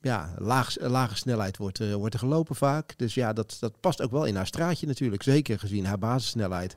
ja, 0.00 0.34
laag, 0.38 0.76
lage 0.80 1.16
snelheid 1.16 1.56
wordt, 1.56 1.80
uh, 1.80 1.94
wordt 1.94 2.14
er 2.14 2.20
gelopen 2.20 2.56
vaak. 2.56 2.98
Dus 2.98 3.14
ja, 3.14 3.32
dat, 3.32 3.56
dat 3.60 3.80
past 3.80 4.02
ook 4.02 4.10
wel 4.10 4.24
in 4.24 4.36
haar 4.36 4.46
straatje 4.46 4.86
natuurlijk. 4.86 5.22
Zeker 5.22 5.58
gezien 5.58 5.86
haar 5.86 5.98
basissnelheid. 5.98 6.76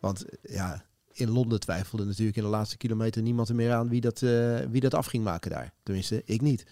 Want 0.00 0.24
ja, 0.42 0.84
in 1.12 1.30
Londen 1.30 1.60
twijfelde 1.60 2.04
natuurlijk 2.04 2.36
in 2.36 2.42
de 2.42 2.48
laatste 2.48 2.76
kilometer 2.76 3.22
niemand 3.22 3.48
er 3.48 3.54
meer 3.54 3.72
aan 3.72 3.88
wie 3.88 4.00
dat, 4.00 4.20
uh, 4.20 4.58
wie 4.70 4.80
dat 4.80 4.94
af 4.94 5.06
ging 5.06 5.24
maken 5.24 5.50
daar. 5.50 5.72
Tenminste, 5.82 6.22
ik 6.24 6.40
niet. 6.40 6.64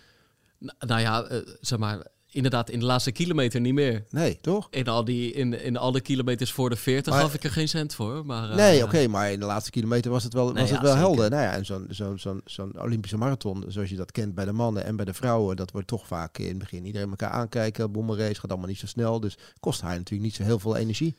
Nou, 0.79 1.01
ja, 1.01 1.31
uh, 1.31 1.39
zeg 1.61 1.79
maar, 1.79 2.07
inderdaad 2.33 2.71
in 2.71 2.79
de 2.79 2.85
laatste 2.85 3.13
kilometer 3.13 3.61
niet 3.61 3.75
meer. 3.75 4.05
Nee, 4.11 4.39
toch? 4.41 4.69
In 4.71 4.89
al, 4.89 5.05
die, 5.05 5.33
in, 5.33 5.63
in 5.63 5.77
al 5.77 5.93
de 5.93 6.01
kilometers 6.01 6.53
voor 6.53 6.71
de 6.71 6.77
40 6.77 7.15
gaf 7.15 7.35
ik 7.35 7.45
er 7.45 7.51
geen 7.51 7.69
cent 7.69 7.95
voor. 7.95 8.27
Maar, 8.27 8.51
uh, 8.51 8.57
nee, 8.57 8.85
oké, 8.85 9.07
maar 9.07 9.33
in 9.33 9.41
de 9.41 9.47
laatste 9.47 9.71
kilometer 9.71 10.11
was 10.11 10.25
het 10.25 10.33
wel, 10.33 10.55
was 10.55 10.71
het 10.71 10.81
wel 10.81 10.97
helder. 10.97 11.31
Nou 11.31 11.43
ja, 11.43 11.53
en 11.53 11.65
zo'n 11.65 11.87
zo'n 11.91 12.19
zo'n 12.19 12.41
zo'n 12.45 12.81
Olympische 12.81 13.17
marathon, 13.17 13.65
zoals 13.69 13.91
je 13.91 13.97
dat 13.97 14.13
kent 14.13 14.35
bij 14.35 14.45
de 14.45 14.53
mannen 14.53 14.85
en 14.85 14.97
bij 14.97 15.05
de 15.05 15.15
vrouwen, 15.15 15.57
dat 15.57 15.71
wordt 15.71 15.87
toch 15.87 16.07
vaak 16.07 16.39
in 16.39 16.49
het 16.49 16.59
begin 16.59 16.87
iedereen 16.87 17.11
elkaar 17.11 17.31
aankijken. 17.31 17.93
Bommenrace 17.93 18.41
gaat 18.41 18.51
allemaal 18.51 18.69
niet 18.69 18.79
zo 18.79 18.87
snel, 18.87 19.21
dus 19.21 19.39
kost 19.61 19.81
haar 19.81 19.97
natuurlijk 19.97 20.23
niet 20.23 20.35
zo 20.35 20.43
heel 20.43 20.59
veel 20.59 20.77
energie. 20.77 21.17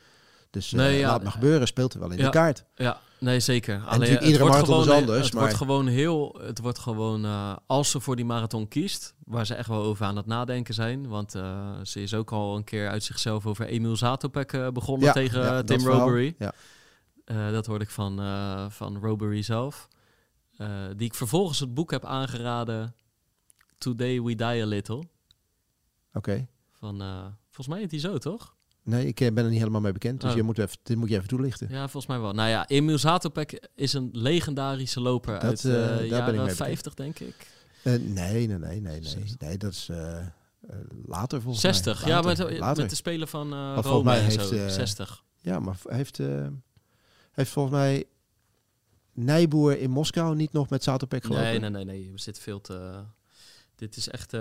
Dus 0.54 0.72
nee, 0.72 0.94
uh, 0.94 1.00
ja, 1.00 1.08
laat 1.08 1.24
maar 1.24 1.32
gebeuren, 1.32 1.68
speelt 1.68 1.94
er 1.94 2.00
wel 2.00 2.12
in 2.12 2.18
ja, 2.18 2.24
de 2.24 2.30
kaart. 2.30 2.66
Ja, 2.76 3.00
nee, 3.20 3.40
zeker. 3.40 3.76
En 3.76 3.86
Alleen, 3.86 4.24
iedere 4.24 4.46
marathon 4.46 4.82
is 4.82 4.90
anders. 4.90 5.26
Het 5.26 5.34
maar... 5.34 5.44
wordt 5.44 5.58
gewoon 5.58 5.88
heel, 5.88 6.40
het 6.42 6.60
wordt 6.60 6.80
gewoon, 6.80 7.26
uh, 7.26 7.56
als 7.66 7.92
ze 7.92 8.00
voor 8.00 8.16
die 8.16 8.26
marathon 8.26 8.68
kiest, 8.68 9.16
waar 9.26 9.46
ze 9.46 9.56
echt 9.56 9.68
wel 9.68 9.84
over 9.84 10.06
aan 10.06 10.16
het 10.16 10.26
nadenken 10.26 10.74
zijn, 10.74 11.08
want 11.08 11.36
uh, 11.36 11.70
ze 11.84 12.02
is 12.02 12.14
ook 12.14 12.32
al 12.32 12.56
een 12.56 12.64
keer 12.64 12.90
uit 12.90 13.04
zichzelf 13.04 13.46
over 13.46 13.66
Emil 13.66 13.96
Zatopek 13.96 14.74
begonnen 14.74 15.08
ja, 15.08 15.14
tegen 15.14 15.66
Tim 15.66 15.80
Robery. 15.80 16.36
Ja. 16.38 17.52
dat 17.52 17.66
hoorde 17.66 17.84
ik 17.84 17.90
van, 17.90 18.22
van 18.72 18.98
Robery 18.98 19.42
zelf. 19.42 19.88
die 20.96 21.08
ik 21.08 21.14
vervolgens 21.14 21.60
het 21.60 21.74
boek 21.74 21.92
heb 21.92 22.06
aangeraden, 22.06 22.96
Today 23.78 24.22
We 24.22 24.36
Die 24.36 24.64
A 24.64 24.66
Little. 24.66 24.96
Oké. 24.96 25.08
Okay. 26.14 26.48
Van, 26.72 26.98
volgens 27.44 27.68
mij 27.68 27.82
is 27.82 27.90
die 27.90 28.00
zo, 28.00 28.18
toch? 28.18 28.56
Nee, 28.84 29.08
ik 29.08 29.16
ben 29.16 29.38
er 29.38 29.50
niet 29.50 29.60
helemaal 29.60 29.82
mee 29.82 29.92
bekend, 29.92 30.22
dus 30.22 30.30
oh. 30.30 30.36
je 30.36 30.44
moet 30.44 30.58
even, 30.58 30.78
dit 30.84 30.98
moet 30.98 31.10
je 31.10 31.16
even 31.16 31.28
toelichten. 31.28 31.68
Ja, 31.70 31.82
volgens 31.82 32.06
mij 32.06 32.20
wel. 32.20 32.34
Nou 32.34 32.50
ja, 32.50 32.68
Emil 32.68 32.98
Zatopek 32.98 33.68
is 33.76 33.94
een 33.94 34.10
legendarische 34.12 35.02
loper 35.02 35.34
dat, 35.34 35.44
uit 35.44 35.64
uh, 35.64 36.02
uh, 36.02 36.10
jaren 36.10 36.56
50, 36.56 36.94
denk 36.94 37.20
ik. 37.20 37.48
Uh, 37.84 37.94
nee, 37.94 38.48
nee, 38.48 38.48
nee, 38.48 38.82
nee, 38.82 39.00
nee. 39.00 39.36
Nee, 39.40 39.58
dat 39.58 39.72
is 39.72 39.90
later 41.06 41.42
volgens 41.42 41.62
60, 41.62 41.86
mij. 41.86 41.94
60, 41.94 42.08
ja, 42.08 42.22
met, 42.22 42.60
later. 42.60 42.82
met 42.82 42.90
de 42.90 42.96
spelen 42.96 43.28
van 43.28 43.54
uh, 43.54 43.78
Rome 43.82 44.04
mij 44.04 44.20
heeft, 44.20 44.48
zo, 44.48 44.68
60. 44.68 45.24
Ja, 45.42 45.60
maar 45.60 45.78
heeft, 45.88 46.20
heeft 47.32 47.52
volgens 47.52 47.76
mij 47.76 48.06
Nijboer 49.14 49.80
in 49.80 49.90
Moskou 49.90 50.36
niet 50.36 50.52
nog 50.52 50.70
met 50.70 50.84
Zatopek 50.84 51.24
gelopen? 51.24 51.46
Nee, 51.46 51.60
nee, 51.60 51.70
nee, 51.70 51.86
nee. 51.86 52.12
We 52.12 52.20
zitten 52.20 52.44
veel 52.44 52.62
te... 52.62 53.04
Dit 53.76 53.98
is 53.98 54.10
echt 54.10 54.36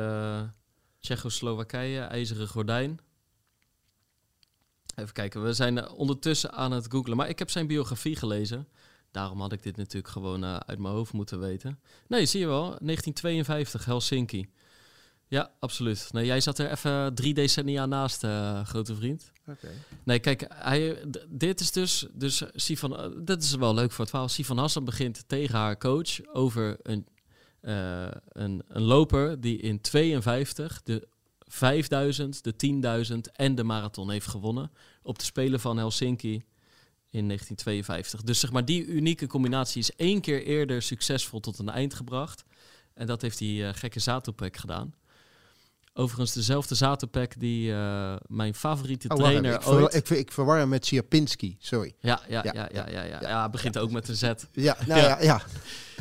Tsjechoslowakije, 1.01 2.01
ijzeren 2.01 2.49
gordijn. 2.49 3.01
Even 4.95 5.13
kijken, 5.13 5.43
we 5.43 5.53
zijn 5.53 5.89
ondertussen 5.89 6.53
aan 6.53 6.73
het 6.73 6.87
googlen. 6.89 7.17
Maar 7.17 7.29
ik 7.29 7.39
heb 7.39 7.51
zijn 7.51 7.67
biografie 7.67 8.17
gelezen. 8.17 8.69
Daarom 9.11 9.41
had 9.41 9.53
ik 9.53 9.63
dit 9.63 9.77
natuurlijk 9.77 10.13
gewoon 10.13 10.45
uh, 10.45 10.57
uit 10.57 10.79
mijn 10.79 10.95
hoofd 10.95 11.13
moeten 11.13 11.41
weten. 11.41 11.79
Nee, 12.09 12.27
zie 12.27 12.41
je 12.41 12.47
wel. 12.47 12.61
1952, 12.63 13.85
Helsinki. 13.85 14.49
Ja, 15.29 15.51
absoluut. 15.59 16.09
Nee, 16.13 16.27
jij 16.27 16.41
zat 16.41 16.59
er 16.59 16.71
even 16.71 17.15
drie 17.15 17.35
decennia 17.35 17.87
naast, 17.87 18.25
uh, 18.25 18.65
grote 18.65 18.95
vriend. 18.95 19.33
Oké. 19.47 19.69
Nee, 20.05 20.19
kijk, 20.19 20.45
hij, 20.49 21.05
dit 21.29 21.61
is 21.61 21.73
dus, 21.73 22.07
dus 22.13 22.43
Sifan, 22.55 22.93
uh, 22.93 23.25
dat 23.25 23.43
is 23.43 23.55
wel 23.55 23.75
leuk 23.75 23.91
voor 23.91 24.01
het 24.01 24.11
verhaal. 24.11 24.29
Sifan 24.29 24.59
Hassan 24.59 24.85
begint 24.85 25.25
tegen 25.27 25.59
haar 25.59 25.79
coach 25.79 26.27
over 26.33 26.77
een, 26.83 27.07
een, 28.33 28.63
een 28.69 28.83
loper 28.83 29.41
die 29.41 29.59
in 29.59 29.81
52 29.81 30.83
de 30.83 31.09
5000, 31.53 32.45
de 32.45 32.55
10.000 33.13 33.17
en 33.33 33.55
de 33.55 33.65
marathon 33.65 34.11
heeft 34.11 34.27
gewonnen 34.27 34.71
op 35.03 35.19
de 35.19 35.25
Spelen 35.25 35.61
van 35.61 35.77
Helsinki 35.77 36.33
in 37.11 37.27
1952. 37.27 38.23
Dus 38.23 38.41
zeg 38.41 38.53
maar 38.53 38.65
die 38.65 38.87
unieke 38.87 39.27
combinatie 39.27 39.81
is 39.81 39.97
één 39.97 40.21
keer 40.21 40.43
eerder 40.43 40.83
succesvol 40.83 41.41
tot 41.41 41.59
een 41.59 41.69
eind 41.69 41.95
gebracht. 41.95 42.45
En 42.95 43.07
dat 43.07 43.23
heeft 43.23 43.39
die 43.39 43.63
uh, 43.63 43.69
gekke 43.73 44.01
Zatopek 44.01 44.57
gedaan. 44.57 44.95
Overigens 45.95 46.33
dezelfde 46.33 46.75
Zatopek 46.75 47.41
die 47.41 47.71
uh, 47.71 48.15
mijn 48.27 48.55
favoriete 48.55 49.09
oh, 49.09 49.17
trainer 49.17 49.55
ik 49.55 49.67
ooit... 49.67 49.95
Ik, 49.95 50.09
ik, 50.09 50.33
verwar 50.33 50.59
hem 50.59 50.69
met 50.69 50.87
Sierpinski, 50.87 51.57
sorry. 51.59 51.95
Ja, 52.01 52.21
ja, 52.29 52.43
ja, 52.45 52.53
ja, 52.55 52.69
ja, 52.73 52.89
ja, 52.89 53.03
ja. 53.03 53.21
ja 53.21 53.49
begint 53.49 53.79
ook 53.79 53.91
met 53.91 54.09
een 54.09 54.17
Z. 54.17 54.33
Ja, 54.53 54.77
nou 54.87 55.01
ja, 55.01 55.23
ja. 55.23 55.43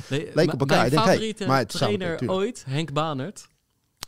Nee, 0.10 0.30
Leek 0.34 0.54
op 0.54 0.60
elkaar. 0.60 0.89
Mijn 0.89 1.04
favoriete 1.04 1.66
trainer 1.66 2.30
ooit, 2.30 2.64
Henk 2.68 2.93
Banert, 2.93 3.47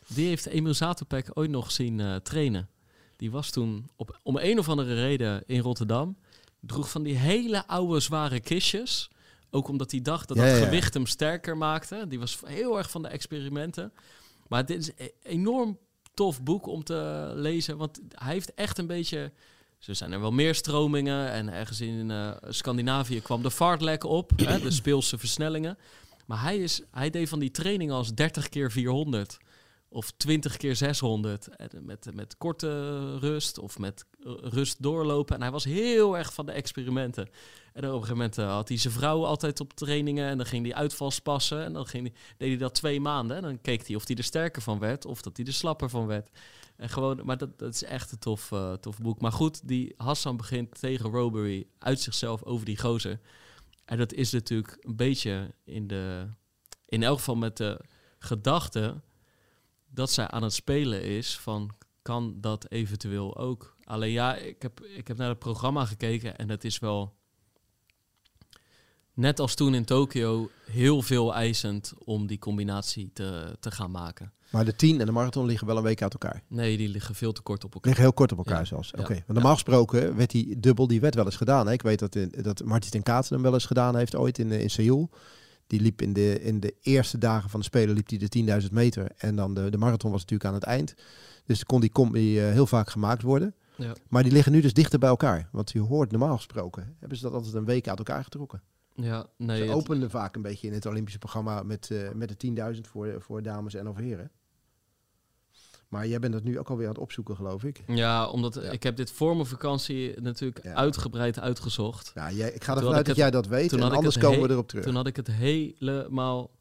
die 0.08 0.28
heeft 0.28 0.46
Emil 0.46 0.74
Zatopek 0.74 1.30
ooit 1.34 1.50
nog 1.50 1.72
zien 1.72 2.00
uh, 2.00 2.16
trainen. 2.16 2.70
Die 3.16 3.32
was 3.32 3.50
toen 3.50 3.90
op, 3.96 4.20
om 4.24 4.38
een 4.38 4.60
of 4.60 4.70
andere 4.70 4.94
reden 4.94 5.44
in 5.46 5.60
Rotterdam. 5.60 6.18
Droeg 6.60 6.90
van 6.90 7.04
die 7.04 7.16
hele 7.16 7.68
oude 7.68 8.00
zware 8.00 8.40
kistjes. 8.40 9.10
Ook 9.50 9.68
omdat 9.68 9.92
hij 9.92 10.02
dacht 10.02 10.28
dat 10.28 10.38
ja, 10.38 10.44
dat 10.44 10.64
gewicht 10.64 10.94
hem 10.94 11.06
sterker 11.06 11.58
maakte. 11.58 12.06
Die 12.08 12.20
was 12.20 12.40
heel 12.46 12.78
erg 12.78 12.90
van 12.90 13.02
de 13.02 13.08
experimenten. 13.08 13.94
Maar 14.48 14.66
dit 14.66 14.80
is 14.80 14.92
een 14.98 15.12
enorm 15.24 15.78
tof 16.14 16.44
boek 16.44 16.68
om 16.68 16.84
te 16.84 17.32
lezen. 17.36 17.78
Want 17.78 18.00
hij 18.10 18.34
heeft 18.34 18.54
echt 18.54 18.78
een 18.78 18.88
beetje... 18.88 19.32
Zo 19.78 19.94
zijn 19.94 20.12
er 20.12 20.20
wel 20.20 20.32
meer 20.32 20.56
stromingen. 20.56 21.32
En 21.32 21.50
ergens 21.54 21.82
in 21.82 22.10
uh, 22.10 22.32
Scandinavië 22.48 23.22
kwam 23.22 23.42
de 23.42 23.52
fartlek 23.52 24.04
op. 24.04 24.32
hè, 24.36 24.60
de 24.60 24.72
speelse 24.72 25.18
versnellingen. 25.18 25.78
Maar 26.26 26.42
hij, 26.42 26.58
is, 26.58 26.82
hij 26.92 27.10
deed 27.10 27.30
van 27.30 27.40
die 27.40 27.52
training 27.52 27.92
als 27.92 28.14
30 28.14 28.50
keer 28.50 28.72
400 28.72 29.38
of 29.94 30.12
20 30.12 30.58
keer 30.58 30.76
600 30.76 31.50
met, 31.82 32.10
met 32.14 32.38
korte 32.38 33.18
rust 33.18 33.58
of 33.58 33.80
met 33.80 34.06
rust 34.42 34.84
doorlopen. 34.84 35.36
En 35.36 35.42
hij 35.42 35.52
was 35.52 35.64
heel 35.64 36.18
erg 36.18 36.34
van 36.34 36.46
de 36.46 36.52
experimenten. 36.52 37.30
En 37.74 37.84
op 37.84 37.84
een 37.84 37.92
gegeven 37.92 38.16
moment 38.18 38.36
had 38.36 38.68
hij 38.68 38.78
zijn 38.78 38.94
vrouw 38.94 39.26
altijd 39.26 39.60
op 39.60 39.74
trainingen 39.74 40.30
en 40.30 40.38
dan 40.38 40.46
ging 40.46 40.66
hij 40.66 40.76
uitvals 40.76 41.20
passen. 41.20 41.64
En 41.64 41.74
dan 41.74 41.88
deed 41.92 42.14
hij 42.38 42.58
dat 42.58 42.74
twee 42.74 43.00
maanden. 43.00 43.38
En 43.38 43.44
dan 43.44 43.62
keek 43.62 43.88
hij 43.88 43.96
of 43.96 44.08
hij 44.08 44.16
er 44.16 44.24
sterker 44.24 44.62
van 44.62 44.80
werd 44.80 45.06
of 45.06 45.22
dat 45.22 45.38
hij 45.38 45.46
er 45.46 45.54
slapper 45.54 45.90
van 45.90 46.06
werd. 46.06 46.30
En 46.76 46.90
gewoon, 46.90 47.20
maar 47.24 47.38
dat, 47.38 47.60
dat 47.60 47.74
is 47.74 47.84
echt 47.84 48.12
een 48.12 48.20
tof, 48.20 48.52
tof 48.80 48.98
boek. 48.98 49.22
Maar 49.22 49.32
goed, 49.32 49.68
die 49.68 49.94
Hassan 49.98 50.38
begint 50.38 50.80
tegen 50.80 51.10
Robery 51.10 51.68
uit 51.80 52.00
zichzelf 52.00 52.44
over 52.44 52.66
die 52.66 52.80
gozer. 52.80 53.20
En 53.86 53.98
dat 53.98 54.14
is 54.14 54.32
natuurlijk 54.32 54.78
een 54.80 54.96
beetje 54.96 55.54
in 55.64 55.88
de, 55.88 56.28
in 56.86 57.04
elk 57.04 57.18
geval 57.18 57.36
met 57.36 57.58
de 57.58 57.80
gedachte 58.20 59.02
dat 59.94 60.12
zij 60.12 60.28
aan 60.28 60.44
het 60.44 60.54
spelen 60.54 61.04
is 61.04 61.38
van 61.38 61.72
kan 62.02 62.36
dat 62.42 62.66
eventueel 62.70 63.38
ook. 63.38 63.76
Alleen 63.84 64.12
ja, 64.12 64.36
ik 64.36 64.62
heb, 64.62 64.82
ik 64.82 65.08
heb 65.08 65.18
naar 65.18 65.30
het 65.30 65.40
programma 65.40 65.86
gekeken 65.86 66.38
en 66.38 66.50
het 66.50 66.64
is 66.64 66.80
wel 66.80 67.14
net 69.14 69.40
als 69.40 69.56
toen 69.56 69.74
in 69.74 69.86
Tokio, 69.86 70.50
heel 70.66 71.02
veel 71.02 71.34
eisend 71.34 71.94
om 71.98 72.28
die 72.28 72.40
combinatie 72.40 73.10
te, 73.14 73.58
te 73.60 73.72
gaan 73.72 73.92
maken. 73.92 74.34
Maar 74.50 74.66
de 74.66 74.76
10 74.76 75.00
en 75.00 75.06
de 75.06 75.12
marathon 75.12 75.46
liggen 75.46 75.68
wel 75.68 75.78
een 75.78 75.84
week 75.84 76.02
uit 76.02 76.14
elkaar. 76.14 76.44
Nee, 76.48 76.78
die 76.78 76.90
liggen 76.90 77.16
veel 77.16 77.32
te 77.32 77.42
kort 77.42 77.64
op 77.64 77.74
elkaar. 77.74 77.88
Liggen 77.88 78.04
heel 78.04 78.14
kort 78.14 78.32
op 78.32 78.38
elkaar 78.38 78.68
zelfs. 78.68 78.92
Oké. 78.92 79.14
Want 79.14 79.28
normaal 79.28 79.54
gesproken 79.54 80.16
werd 80.16 80.32
die 80.32 80.60
dubbel, 80.60 80.88
die 80.88 81.02
werd 81.02 81.16
wel 81.16 81.26
eens 81.26 81.36
gedaan. 81.36 81.68
Hè? 81.68 81.74
Ik 81.74 81.82
weet 81.82 82.00
dat, 82.00 82.16
in, 82.16 82.34
dat 82.42 82.64
Martin 82.64 83.04
Kaatsen 83.04 83.34
hem 83.34 83.44
wel 83.44 83.54
eens 83.54 83.66
gedaan 83.66 83.96
heeft 83.96 84.16
ooit 84.16 84.40
in, 84.40 84.52
in 84.52 84.70
Seoul. 84.70 85.10
Die 85.68 85.82
liep 85.82 86.02
in 86.02 86.14
de, 86.14 86.42
in 86.42 86.60
de 86.60 86.76
eerste 86.82 87.18
dagen 87.18 87.50
van 87.50 87.60
de 87.60 87.66
Spelen 87.66 87.96
liep 87.96 88.10
hij 88.10 88.18
de 88.18 88.62
10.000 88.64 88.72
meter. 88.72 89.12
En 89.18 89.36
dan 89.36 89.54
de, 89.54 89.70
de 89.70 89.78
marathon 89.78 90.12
was 90.12 90.22
natuurlijk 90.22 90.50
aan 90.50 90.56
het 90.56 90.64
eind. 90.64 90.94
Dus 91.46 91.64
kon 91.64 91.82
die 91.82 91.92
combi 91.92 92.48
uh, 92.48 92.52
heel 92.52 92.68
vaak 92.68 92.90
gemaakt 92.90 93.22
worden. 93.22 93.56
Ja. 93.76 93.94
Maar 94.10 94.24
die 94.24 94.32
liggen 94.32 94.52
nu 94.52 94.62
dus 94.62 94.74
dichter 94.74 95.00
bij 95.00 95.10
elkaar. 95.10 95.50
Want 95.52 95.72
je 95.72 95.80
hoort 95.80 96.12
normaal 96.12 96.36
gesproken, 96.36 96.96
hebben 97.00 97.18
ze 97.18 97.24
dat 97.24 97.34
altijd 97.34 97.54
een 97.54 97.66
week 97.66 97.88
uit 97.88 97.98
elkaar 97.98 98.24
getrokken. 98.24 98.62
Ja, 98.96 99.28
nee, 99.38 99.66
Ze 99.66 99.74
openden 99.74 100.10
vaak 100.10 100.36
een 100.36 100.42
beetje 100.42 100.68
in 100.68 100.74
het 100.74 100.86
Olympische 100.86 101.20
programma 101.20 101.64
met, 101.64 101.90
uh, 101.92 102.12
met 102.12 102.40
de 102.40 102.74
10.000 102.76 102.82
voor, 102.82 103.16
voor 103.20 103.42
dames 103.42 103.74
en 103.74 103.88
of 103.88 103.98
heren. 103.98 104.32
Maar 105.94 106.08
jij 106.08 106.20
bent 106.20 106.34
dat 106.34 106.44
nu 106.44 106.60
ook 106.60 106.70
alweer 106.70 106.86
aan 106.88 106.94
het 106.94 107.02
opzoeken, 107.02 107.36
geloof 107.36 107.64
ik. 107.64 107.84
Ja, 107.88 108.28
omdat 108.28 108.64
ik 108.64 108.84
heb 108.84 108.96
dit 108.96 109.12
voor 109.12 109.36
mijn 109.36 109.48
vakantie 109.48 110.22
natuurlijk 110.22 110.66
uitgebreid 110.66 111.40
uitgezocht. 111.40 112.12
Ja, 112.16 112.32
jij, 112.32 112.52
ik 112.52 112.64
ga 112.64 112.76
ervan 112.76 112.94
uit 112.94 113.06
dat 113.06 113.16
jij 113.16 113.32
dat 113.32 113.48
weet 113.48 113.74
en 113.74 113.82
anders 113.82 114.18
komen 114.18 114.42
we 114.42 114.50
erop 114.50 114.68
terug. 114.68 114.84
Toen 114.84 114.96
had 114.96 115.08
ik 115.08 115.16
het 115.16 115.28
helemaal... 115.28 116.52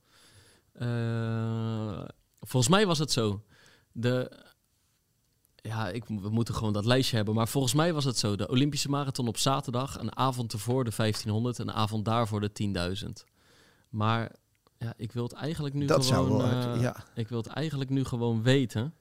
Uh, 0.83 2.05
volgens 2.41 2.72
mij 2.72 2.87
was 2.87 2.99
het 2.99 3.12
zo. 3.12 3.43
De, 3.93 4.33
ja, 5.57 5.89
ik, 5.89 6.05
we 6.05 6.28
moeten 6.28 6.55
gewoon 6.55 6.72
dat 6.72 6.85
lijstje 6.85 7.16
hebben. 7.16 7.35
Maar 7.35 7.49
volgens 7.49 7.74
mij 7.74 7.93
was 7.93 8.05
het 8.05 8.18
zo. 8.18 8.37
De 8.37 8.49
Olympische 8.49 8.89
Marathon 8.89 9.28
op 9.28 9.39
zaterdag. 9.39 9.99
Een 9.99 10.16
avond 10.16 10.53
ervoor 10.53 10.85
de 10.85 10.93
1500. 10.97 11.59
Een 11.59 11.72
avond 11.72 12.05
daarvoor 12.05 12.41
de 12.41 12.51
10.000. 13.05 13.09
Maar 13.89 14.33
ja, 14.78 14.95
ik 14.97 15.12
wil 15.12 15.22
het 15.22 15.33
eigenlijk 15.33 15.74
nu 15.74 15.87
dat 15.87 16.07
gewoon... 16.07 16.41
Zou 16.41 16.51
wel, 16.51 16.74
uh, 16.74 16.83
ja. 16.83 16.97
Ik 17.14 17.28
wil 17.28 17.39
het 17.39 17.47
eigenlijk 17.47 17.91
nu 17.91 18.05
gewoon 18.05 18.43
weten. 18.43 18.95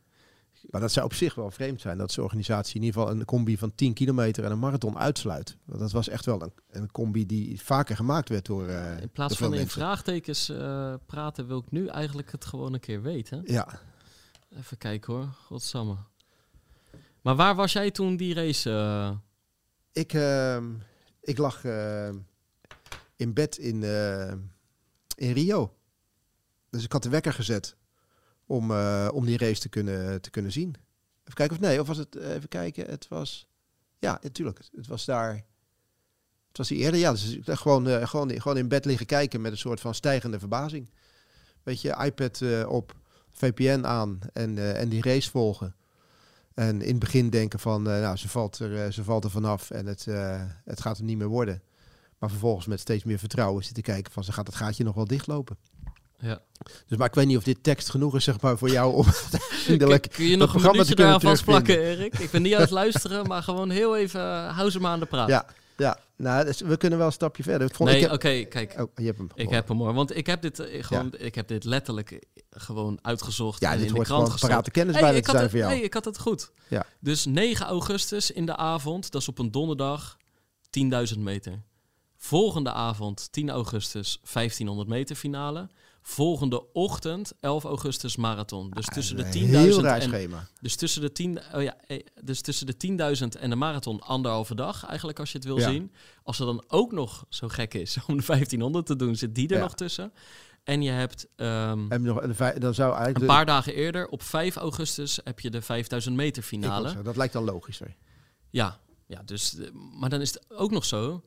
Maar 0.70 0.82
dat 0.82 0.92
zou 0.92 1.06
op 1.06 1.14
zich 1.14 1.36
wel 1.36 1.52
vreemd 1.52 1.82
zijn. 1.82 1.98
Dat 1.98 2.12
zo'n 2.12 2.24
organisatie 2.24 2.76
in 2.76 2.84
ieder 2.84 3.02
geval 3.02 3.16
een 3.16 3.26
combi 3.26 3.58
van 3.58 3.76
10 3.76 3.94
kilometer 3.94 4.44
en 4.44 4.52
een 4.52 4.60
marathon 4.60 4.98
uitsluit. 4.98 5.58
Want 5.66 5.80
dat 5.80 5.92
was 5.92 6.10
echt 6.10 6.26
wel 6.26 6.42
een, 6.42 6.54
een 6.70 6.92
combi 6.92 7.26
die 7.26 7.62
vaker 7.62 7.96
gemaakt 7.96 8.30
werd 8.30 8.46
door... 8.46 8.68
Uh, 8.68 9.02
in 9.02 9.10
plaats 9.10 9.38
van 9.38 9.54
in 9.54 9.68
vraagtekens 9.68 10.50
uh, 10.50 10.94
praten 11.06 11.48
wil 11.48 11.58
ik 11.58 11.72
nu 11.72 11.88
eigenlijk 11.88 12.32
het 12.32 12.46
gewoon 12.46 12.74
een 12.74 12.80
keer 12.80 13.02
weten. 13.02 13.42
Ja. 13.46 13.80
Even 14.58 14.78
kijken 14.78 15.14
hoor. 15.14 15.28
Godsamme. 15.46 15.96
Maar 17.22 17.36
waar 17.36 17.56
was 17.56 17.74
jij 17.74 17.92
toen 17.92 18.18
die 18.18 18.34
race? 18.34 18.70
Uh... 18.70 19.12
Ik, 19.92 20.14
uh, 20.14 20.58
ik 21.22 21.38
lag 21.38 21.64
uh, 21.64 22.10
in 23.16 23.34
bed 23.34 23.58
in, 23.58 23.84
in 25.16 25.32
Rio. 25.32 25.76
Dus 26.70 26.84
ik 26.84 26.92
had 26.92 27.04
de 27.04 27.10
wekker 27.10 27.34
gezet 27.34 27.76
om, 28.52 28.72
om 29.10 29.26
die 29.26 29.38
race 29.38 29.62
te 29.62 29.70
kunnen, 29.70 30.22
te 30.22 30.30
kunnen 30.30 30.52
zien. 30.52 30.76
Even 31.22 31.34
kijken 31.34 31.56
of 31.56 31.62
nee, 31.62 31.80
of 31.82 31.88
was 31.88 31.98
het, 31.98 32.16
even 32.16 32.50
kijken, 32.50 32.86
het 32.86 33.08
was, 33.08 33.48
ja, 34.00 34.20
natuurlijk, 34.22 34.58
het, 34.58 34.70
het 34.76 34.88
was 34.88 35.06
daar, 35.06 35.34
het 36.48 36.58
was 36.58 36.68
die 36.68 36.78
eerder, 36.78 37.00
ja, 37.00 37.12
dus 37.12 37.38
gewoon, 37.44 38.08
gewoon, 38.08 38.42
gewoon 38.42 38.58
in 38.58 38.68
bed 38.68 38.86
liggen 38.86 39.06
kijken 39.06 39.42
met 39.42 39.52
een 39.52 39.58
soort 39.58 39.80
van 39.80 39.96
stijgende 39.96 40.40
verbazing. 40.40 40.90
Weet 41.64 41.82
je, 41.82 42.04
iPad 42.04 42.66
op, 42.66 42.96
VPN 43.32 43.84
aan 43.84 44.20
en, 44.34 44.76
en 44.76 44.90
die 44.90 45.02
race 45.02 45.30
volgen. 45.30 45.76
En 46.54 46.82
in 46.82 46.90
het 46.90 47.00
begin 47.00 47.30
denken 47.30 47.60
van, 47.60 47.88
uh, 47.88 48.02
nou, 48.02 48.18
ze 48.18 48.30
valt, 48.30 48.60
er, 48.60 48.72
uh, 48.72 48.92
ze 48.92 49.04
valt 49.04 49.24
er 49.24 49.30
vanaf 49.30 49.70
en 49.70 49.86
het, 49.86 50.06
uh, 50.06 50.42
het 50.66 50.82
gaat 50.82 50.98
er 50.98 51.04
niet 51.04 51.18
meer 51.18 51.28
worden. 51.28 51.62
Maar 52.18 52.30
vervolgens 52.30 52.66
met 52.66 52.80
steeds 52.80 53.04
meer 53.04 53.20
vertrouwen 53.20 53.64
zitten 53.64 53.84
kijken 53.84 54.12
van, 54.12 54.24
ze 54.24 54.32
gaat 54.32 54.48
het 54.48 54.56
gaatje 54.56 54.84
nog 54.84 54.96
wel 54.96 55.06
dichtlopen. 55.06 55.58
Ja. 56.22 56.42
Dus 56.88 56.98
maar 56.98 57.08
ik 57.08 57.16
weet 57.16 57.28
niet 57.28 57.38
of 57.38 57.44
dit 57.44 57.64
tekst 57.64 57.90
genoeg 57.90 58.16
is, 58.16 58.24
zeg 58.24 58.42
maar, 58.42 58.58
voor 58.58 58.70
jou 58.70 58.94
om 58.94 59.06
Kun 59.66 60.26
je 60.26 60.36
nog 60.38 60.54
een 60.54 60.72
minuutje 60.72 60.96
daar 60.96 61.20
vastplakken, 61.20 61.80
Erik? 61.80 62.20
Ik 62.20 62.32
ben 62.32 62.42
niet 62.42 62.54
aan 62.54 62.62
het 62.62 62.70
luisteren, 62.70 63.28
maar 63.28 63.44
gewoon 63.44 63.70
heel 63.70 63.98
even, 63.98 64.48
hou 64.48 64.70
ze 64.70 64.80
maar 64.80 64.92
aan 64.92 65.00
de 65.00 65.06
praat. 65.06 65.28
Ja, 65.28 65.46
ja. 65.78 65.98
Nou, 66.16 66.46
dus 66.46 66.62
we 66.62 66.78
kunnen 66.78 66.98
wel 66.98 67.08
een 67.08 67.14
stapje 67.14 67.44
verder. 67.44 67.68
Ik 67.68 67.76
vond, 67.76 67.90
nee, 67.90 68.04
oké, 68.04 68.14
okay, 68.14 68.46
kijk. 68.46 68.76
Oh, 68.80 68.88
je 68.96 69.06
hebt 69.06 69.18
hem. 69.18 69.30
Ik 69.36 69.50
heb 69.50 69.68
hem 69.68 69.78
hoor, 69.78 69.94
want 69.94 70.16
ik 70.16 70.28
heb 70.28 70.42
dit 70.42 70.68
gewoon, 70.80 71.10
ja. 71.12 71.26
ik 71.26 71.36
heb 71.36 71.48
dit 71.48 71.64
letterlijk 71.64 72.20
gewoon 72.50 73.00
uitgezocht 73.02 73.62
ja, 73.62 73.72
en 73.72 73.78
dit 73.78 73.88
in 73.88 73.94
de 73.94 74.02
krant 74.02 74.40
parate 74.40 74.72
kennis 74.72 74.96
hey, 74.96 75.12
bij 75.12 75.22
te 75.22 75.32
zijn 75.32 75.50
voor 75.50 75.60
jou. 75.60 75.74
Nee, 75.74 75.84
ik 75.84 75.94
had 75.94 76.06
het 76.06 76.20
goed. 76.20 76.52
Ja. 76.68 76.86
Dus 77.00 77.26
9 77.26 77.66
augustus 77.66 78.32
in 78.32 78.46
de 78.46 78.56
avond, 78.56 79.12
dat 79.12 79.22
is 79.22 79.28
op 79.28 79.40
een 79.40 79.52
donderdag, 79.52 80.18
10.000 81.14 81.20
meter. 81.20 81.62
Volgende 82.18 82.72
avond, 82.72 83.32
10 83.32 83.50
augustus, 83.50 84.20
1500 84.34 84.90
meter 84.90 85.16
finale. 85.16 85.70
Volgende 86.04 86.74
ochtend, 86.74 87.34
11 87.40 87.64
augustus, 87.64 88.16
marathon. 88.16 88.70
Dus 88.72 88.88
Ah, 88.88 88.94
tussen 88.94 89.16
de 89.16 89.24
10.000 89.24 89.30
Heel 89.50 89.86
en, 89.86 90.02
schema. 90.02 90.48
dus 90.62 90.76
tussen 90.76 91.02
de 91.02 91.12
10, 91.12 91.40
oh 91.56 91.62
ja, 91.64 91.76
eh, 91.88 92.00
dus 92.24 92.42
tussen 92.42 92.66
de 92.66 92.78
10.000 92.78 93.36
en 93.40 93.50
de 93.50 93.56
marathon 93.56 94.00
anderhalve 94.02 94.56
dag, 94.56 94.86
eigenlijk 94.86 95.20
als 95.20 95.32
je 95.32 95.38
het 95.38 95.48
wil 95.48 95.60
Ja. 95.60 95.70
zien. 95.70 95.92
Als 96.24 96.40
er 96.40 96.46
dan 96.46 96.64
ook 96.68 96.92
nog 96.92 97.26
zo 97.30 97.48
gek 97.48 97.74
is 97.74 97.98
om 98.08 98.18
de 98.18 98.24
1500 98.26 98.86
te 98.86 98.96
doen, 98.96 99.16
zit 99.16 99.36
die 99.36 99.48
er 99.48 99.56
Ja. 99.56 99.62
nog 99.62 99.74
tussen. 99.76 100.14
En 100.64 100.82
je 100.82 100.92
hebt 100.92 101.28
ehm, 101.36 101.92
En 101.92 102.02
nog, 102.02 102.22
een 102.22 102.36
vij- 102.36 102.60
dan 102.60 102.74
zou 102.74 102.88
eigenlijk 102.90 103.16
een 103.20 103.28
de- 103.28 103.34
paar 103.34 103.46
dagen 103.46 103.74
eerder, 103.74 104.08
op 104.08 104.24
5 104.24 104.56
augustus, 104.56 105.20
heb 105.24 105.40
je 105.40 105.50
de 105.50 105.62
5000 105.62 106.16
meter 106.16 106.44
finale. 106.44 107.02
Dat 107.02 107.16
lijkt 107.16 107.34
dan 107.34 107.44
logischer. 107.44 107.96
Ja, 108.50 108.80
ja 109.08 109.22
dus, 109.26 109.58
eh, 109.58 109.68
maar 110.00 110.10
dan 110.10 110.22
is 110.22 110.34
het 110.34 110.46
ook 110.50 110.72
nog 110.72 110.86
zo. 110.86 111.24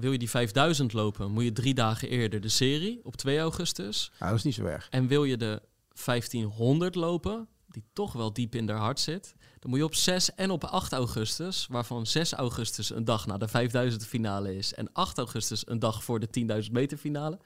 Wil 0.00 0.12
je 0.12 0.18
die 0.18 0.30
5000 0.30 0.92
lopen, 0.92 1.30
moet 1.30 1.44
je 1.44 1.52
drie 1.52 1.74
dagen 1.74 2.08
eerder 2.08 2.40
de 2.40 2.48
serie 2.48 3.00
op 3.02 3.16
2 3.16 3.38
augustus. 3.38 4.10
Ja, 4.18 4.28
dat 4.28 4.36
is 4.36 4.42
niet 4.42 4.54
zo 4.54 4.64
erg. 4.64 4.88
En 4.90 5.06
wil 5.06 5.24
je 5.24 5.36
de 5.36 5.62
1500 6.04 6.94
lopen, 6.94 7.48
die 7.68 7.84
toch 7.92 8.12
wel 8.12 8.32
diep 8.32 8.54
in 8.54 8.68
haar 8.68 8.78
hart 8.78 9.00
zit, 9.00 9.34
dan 9.58 9.70
moet 9.70 9.78
je 9.78 9.84
op 9.84 9.94
6 9.94 10.34
en 10.34 10.50
op 10.50 10.64
8 10.64 10.92
augustus, 10.92 11.66
waarvan 11.70 12.06
6 12.06 12.32
augustus 12.32 12.90
een 12.90 13.04
dag 13.04 13.26
na 13.26 13.36
de 13.36 13.48
5000 13.48 14.06
finale 14.06 14.56
is 14.56 14.74
en 14.74 14.92
8 14.92 15.18
augustus 15.18 15.68
een 15.68 15.78
dag 15.78 16.04
voor 16.04 16.20
de 16.20 16.62
10.000 16.64 16.70
meter 16.72 16.98
finale, 16.98 17.38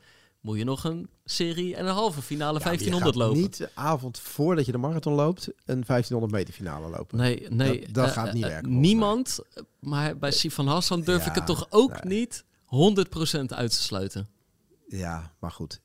moet 0.43 0.59
je 0.59 0.65
nog 0.65 0.85
een 0.85 1.09
serie 1.25 1.77
en 1.77 1.87
een 1.87 1.93
halve 1.95 2.23
finale 2.23 2.59
Ja, 2.59 2.65
maar 2.65 2.73
je 2.73 2.79
1500 2.79 3.17
gaat 3.17 3.25
lopen. 3.27 3.41
niet 3.43 3.57
de 3.57 3.71
avond 3.75 4.19
voordat 4.19 4.67
je 4.67 4.73
de 4.73 4.79
marathon 4.79 5.13
loopt 5.15 5.47
een 5.47 5.85
1500 5.87 6.33
meter 6.33 6.55
finale 6.55 6.89
lopen. 6.89 7.19
Nee, 7.19 7.47
nee. 7.51 7.81
Dat- 7.81 7.95
dat 7.95 8.07
eh, 8.07 8.13
gaat 8.13 8.33
niet 8.33 8.43
eh, 8.45 8.49
werken, 8.49 8.81
Niemand, 8.81 9.39
maar 9.81 10.19
bij 10.19 10.31
Sifan 10.31 10.67
Hassan 10.67 11.01
durf 11.01 11.25
Ja, 11.25 11.29
ik 11.31 11.35
het 11.35 11.47
toch 11.47 11.67
ook 11.71 12.05
nee. 12.05 12.19
niet 12.19 12.45
100% 12.65 13.53
uit 13.55 13.71
te 13.71 13.83
sluiten. 13.83 14.29
Ja, 14.89 15.33
maar 15.39 15.51
goed. 15.51 15.81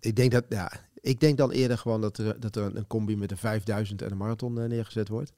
Ik 0.00 0.16
denk 0.16 0.32
dat, 0.32 0.44
ja, 0.48 0.72
ik 1.00 1.20
denk 1.20 1.36
dan 1.38 1.50
eerder 1.50 1.78
gewoon 1.78 2.00
dat 2.00 2.18
er, 2.18 2.40
dat 2.40 2.56
er 2.56 2.62
een, 2.64 2.76
een 2.76 2.86
combi 2.86 3.16
met 3.16 3.28
de 3.28 3.36
5000 3.36 4.02
en 4.02 4.10
een 4.10 4.16
marathon 4.16 4.60
eh, 4.60 4.68
neergezet 4.68 5.08
wordt. 5.08 5.32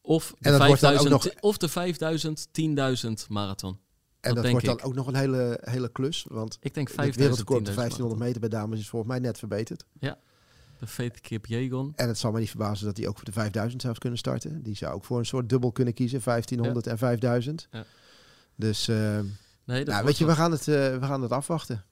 Of 0.00 0.28
de, 0.28 0.34
En 0.50 0.58
dat 0.58 0.66
wordt 0.66 0.80
dan 0.80 0.90
ook 0.92 0.98
5000, 1.00 1.34
nog- 1.34 1.42
of 1.50 1.56
de 1.56 1.68
5000, 1.68 2.48
10.000 2.52 3.28
marathon. 3.28 3.78
En 4.22 4.34
Dat 4.34 4.50
wordt 4.50 4.66
ik. 4.66 4.70
dan 4.70 4.82
ook 4.82 4.94
nog 4.94 5.06
een 5.06 5.14
hele, 5.14 5.58
hele 5.62 5.88
klus. 5.92 6.24
Want 6.28 6.58
Ik 6.60 6.74
denk 6.74 6.86
het 6.86 6.96
5000, 6.96 7.16
wereldrecord 7.16 7.60
10.000 7.60 7.64
de 7.68 7.74
1500 7.74 8.00
marathon. 8.00 8.26
meter 8.26 8.40
bij 8.40 8.48
dames 8.60 8.78
is 8.80 8.88
volgens 8.88 9.10
mij 9.12 9.20
net 9.20 9.38
verbeterd. 9.38 9.84
De 10.78 10.86
Faith 10.88 11.20
Kip 11.20 11.46
Jegon. 11.46 11.92
En 11.96 12.08
het 12.08 12.18
zal 12.18 12.32
me 12.32 12.38
niet 12.38 12.48
verbazen 12.48 12.86
dat 12.86 12.96
die 12.96 13.08
ook 13.08 13.16
voor 13.16 13.24
de 13.24 13.32
5000 13.32 13.82
zelfs 13.82 13.98
kunnen 13.98 14.18
starten. 14.18 14.62
Die 14.62 14.76
zou 14.76 14.94
ook 14.94 15.04
voor 15.04 15.18
een 15.18 15.26
soort 15.26 15.48
dubbel 15.48 15.72
kunnen 15.72 15.94
kiezen, 15.94 16.20
1500 16.24 16.86
en 16.86 16.98
5000. 16.98 17.68
Ja. 17.70 17.84
Dus, 18.56 18.88
eh, 18.88 18.96
Nee, 19.64 19.84
dat 19.84 19.94
nou, 19.94 20.06
weet 20.06 20.18
je, 20.18 20.26
we 20.26 20.34
gaan, 20.34 20.50
het, 20.50 20.68
eh, 20.68 20.74
we 20.74 20.98
gaan 21.06 21.22
het 21.22 21.30
afwachten. 21.30 21.84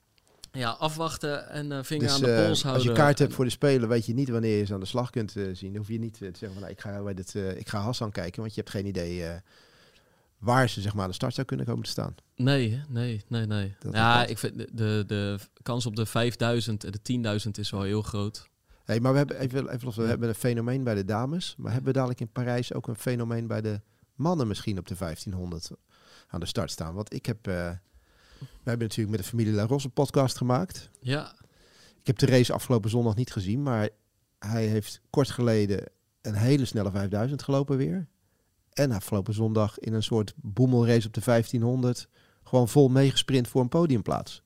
Ja, 0.51 0.69
afwachten 0.69 1.49
en 1.49 1.71
eh, 1.71 1.83
vinger 1.83 2.03
Dus, 2.07 2.13
aan 2.15 2.21
de 2.21 2.43
pols 2.45 2.63
houden. 2.63 2.71
als 2.73 2.83
je 2.83 3.03
kaart 3.03 3.19
hebt 3.19 3.33
voor 3.33 3.45
de 3.45 3.51
Spelen, 3.51 3.89
weet 3.89 4.05
je 4.05 4.13
niet 4.13 4.29
wanneer 4.29 4.57
je 4.57 4.65
ze 4.65 4.73
aan 4.73 4.79
de 4.79 4.85
slag 4.85 5.09
kunt 5.09 5.31
zien. 5.31 5.69
Dan 5.69 5.75
hoef 5.77 5.87
je 5.87 5.99
niet 5.99 6.13
te 6.13 6.25
zeggen 6.25 6.51
van, 6.51 6.59
nou, 6.59 6.71
ik 6.71 6.81
ga, 6.81 7.01
bij 7.03 7.13
dit, 7.13 7.33
ik 7.35 7.69
ga 7.69 7.79
Hassan 7.79 8.11
kijken, 8.11 8.41
want 8.41 8.53
je 8.55 8.59
hebt 8.61 8.73
geen 8.73 8.85
idee 8.85 9.23
waar 10.41 10.69
ze 10.69 10.81
zeg 10.81 10.93
maar, 10.93 11.03
aan 11.03 11.09
de 11.09 11.15
start 11.15 11.33
zou 11.33 11.47
kunnen 11.47 11.65
komen 11.65 11.83
te 11.83 11.89
staan. 11.89 12.15
Nee, 12.35 12.81
nee, 12.87 13.23
nee, 13.27 13.45
nee. 13.45 13.75
Dat 13.79 13.93
ja, 13.93 14.25
ik 14.25 14.37
vind 14.37 14.77
de, 14.77 15.03
de, 15.07 15.39
kans 15.61 15.85
op 15.85 15.95
de 15.95 16.05
5000 16.05 16.83
en 16.83 16.91
de 17.01 17.39
10.000 17.45 17.51
is 17.51 17.69
wel 17.69 17.81
heel 17.81 18.01
groot. 18.01 18.49
Hey, 18.83 18.99
maar 18.99 19.11
we 19.11 19.17
hebben, 19.17 19.39
even, 19.39 19.69
even 19.69 19.85
los, 19.85 19.95
we 19.95 20.03
hebben 20.03 20.29
een 20.29 20.35
fenomeen 20.35 20.83
bij 20.83 20.95
de 20.95 21.05
dames, 21.05 21.55
maar 21.57 21.71
hebben 21.71 21.87
we 21.91 21.95
dadelijk 21.97 22.19
in 22.19 22.31
Parijs 22.31 22.73
ook 22.73 22.87
een 22.87 22.95
fenomeen 22.95 23.47
bij 23.47 23.61
de 23.61 23.81
mannen 24.15 24.47
misschien 24.47 24.77
op 24.77 24.87
de 24.87 24.95
1500 24.95 25.71
aan 26.27 26.39
de 26.39 26.45
start 26.45 26.71
staan? 26.71 26.93
Want 26.93 27.13
ik 27.13 27.25
heb, 27.25 27.47
eh, 27.47 27.69
we 28.39 28.47
hebben 28.63 28.87
natuurlijk 28.87 29.15
met 29.15 29.19
de 29.19 29.29
familie 29.29 29.53
La 29.53 29.65
Rosse 29.65 29.87
een 29.87 29.93
podcast 29.93 30.37
gemaakt. 30.37 30.89
Ja, 31.01 31.35
Ik 31.99 32.07
heb 32.07 32.17
de 32.17 32.25
race 32.25 32.53
afgelopen 32.53 32.89
zondag 32.89 33.15
niet 33.15 33.31
gezien, 33.31 33.63
maar 33.63 33.89
hij 34.39 34.65
heeft 34.65 35.01
kort 35.09 35.29
geleden 35.29 35.83
een 36.21 36.35
hele 36.35 36.65
snelle 36.65 36.91
5000 36.91 37.43
gelopen 37.43 37.77
weer. 37.77 38.07
En 38.73 38.91
afgelopen 38.91 39.33
zondag 39.33 39.79
in 39.79 39.93
een 39.93 40.03
soort 40.03 40.33
boemelrace 40.35 41.07
op 41.07 41.13
de 41.13 41.21
1500 41.23 42.07
gewoon 42.43 42.69
vol 42.69 42.89
meegesprint 42.89 43.47
voor 43.47 43.61
een 43.61 43.69
podiumplaats. 43.69 44.43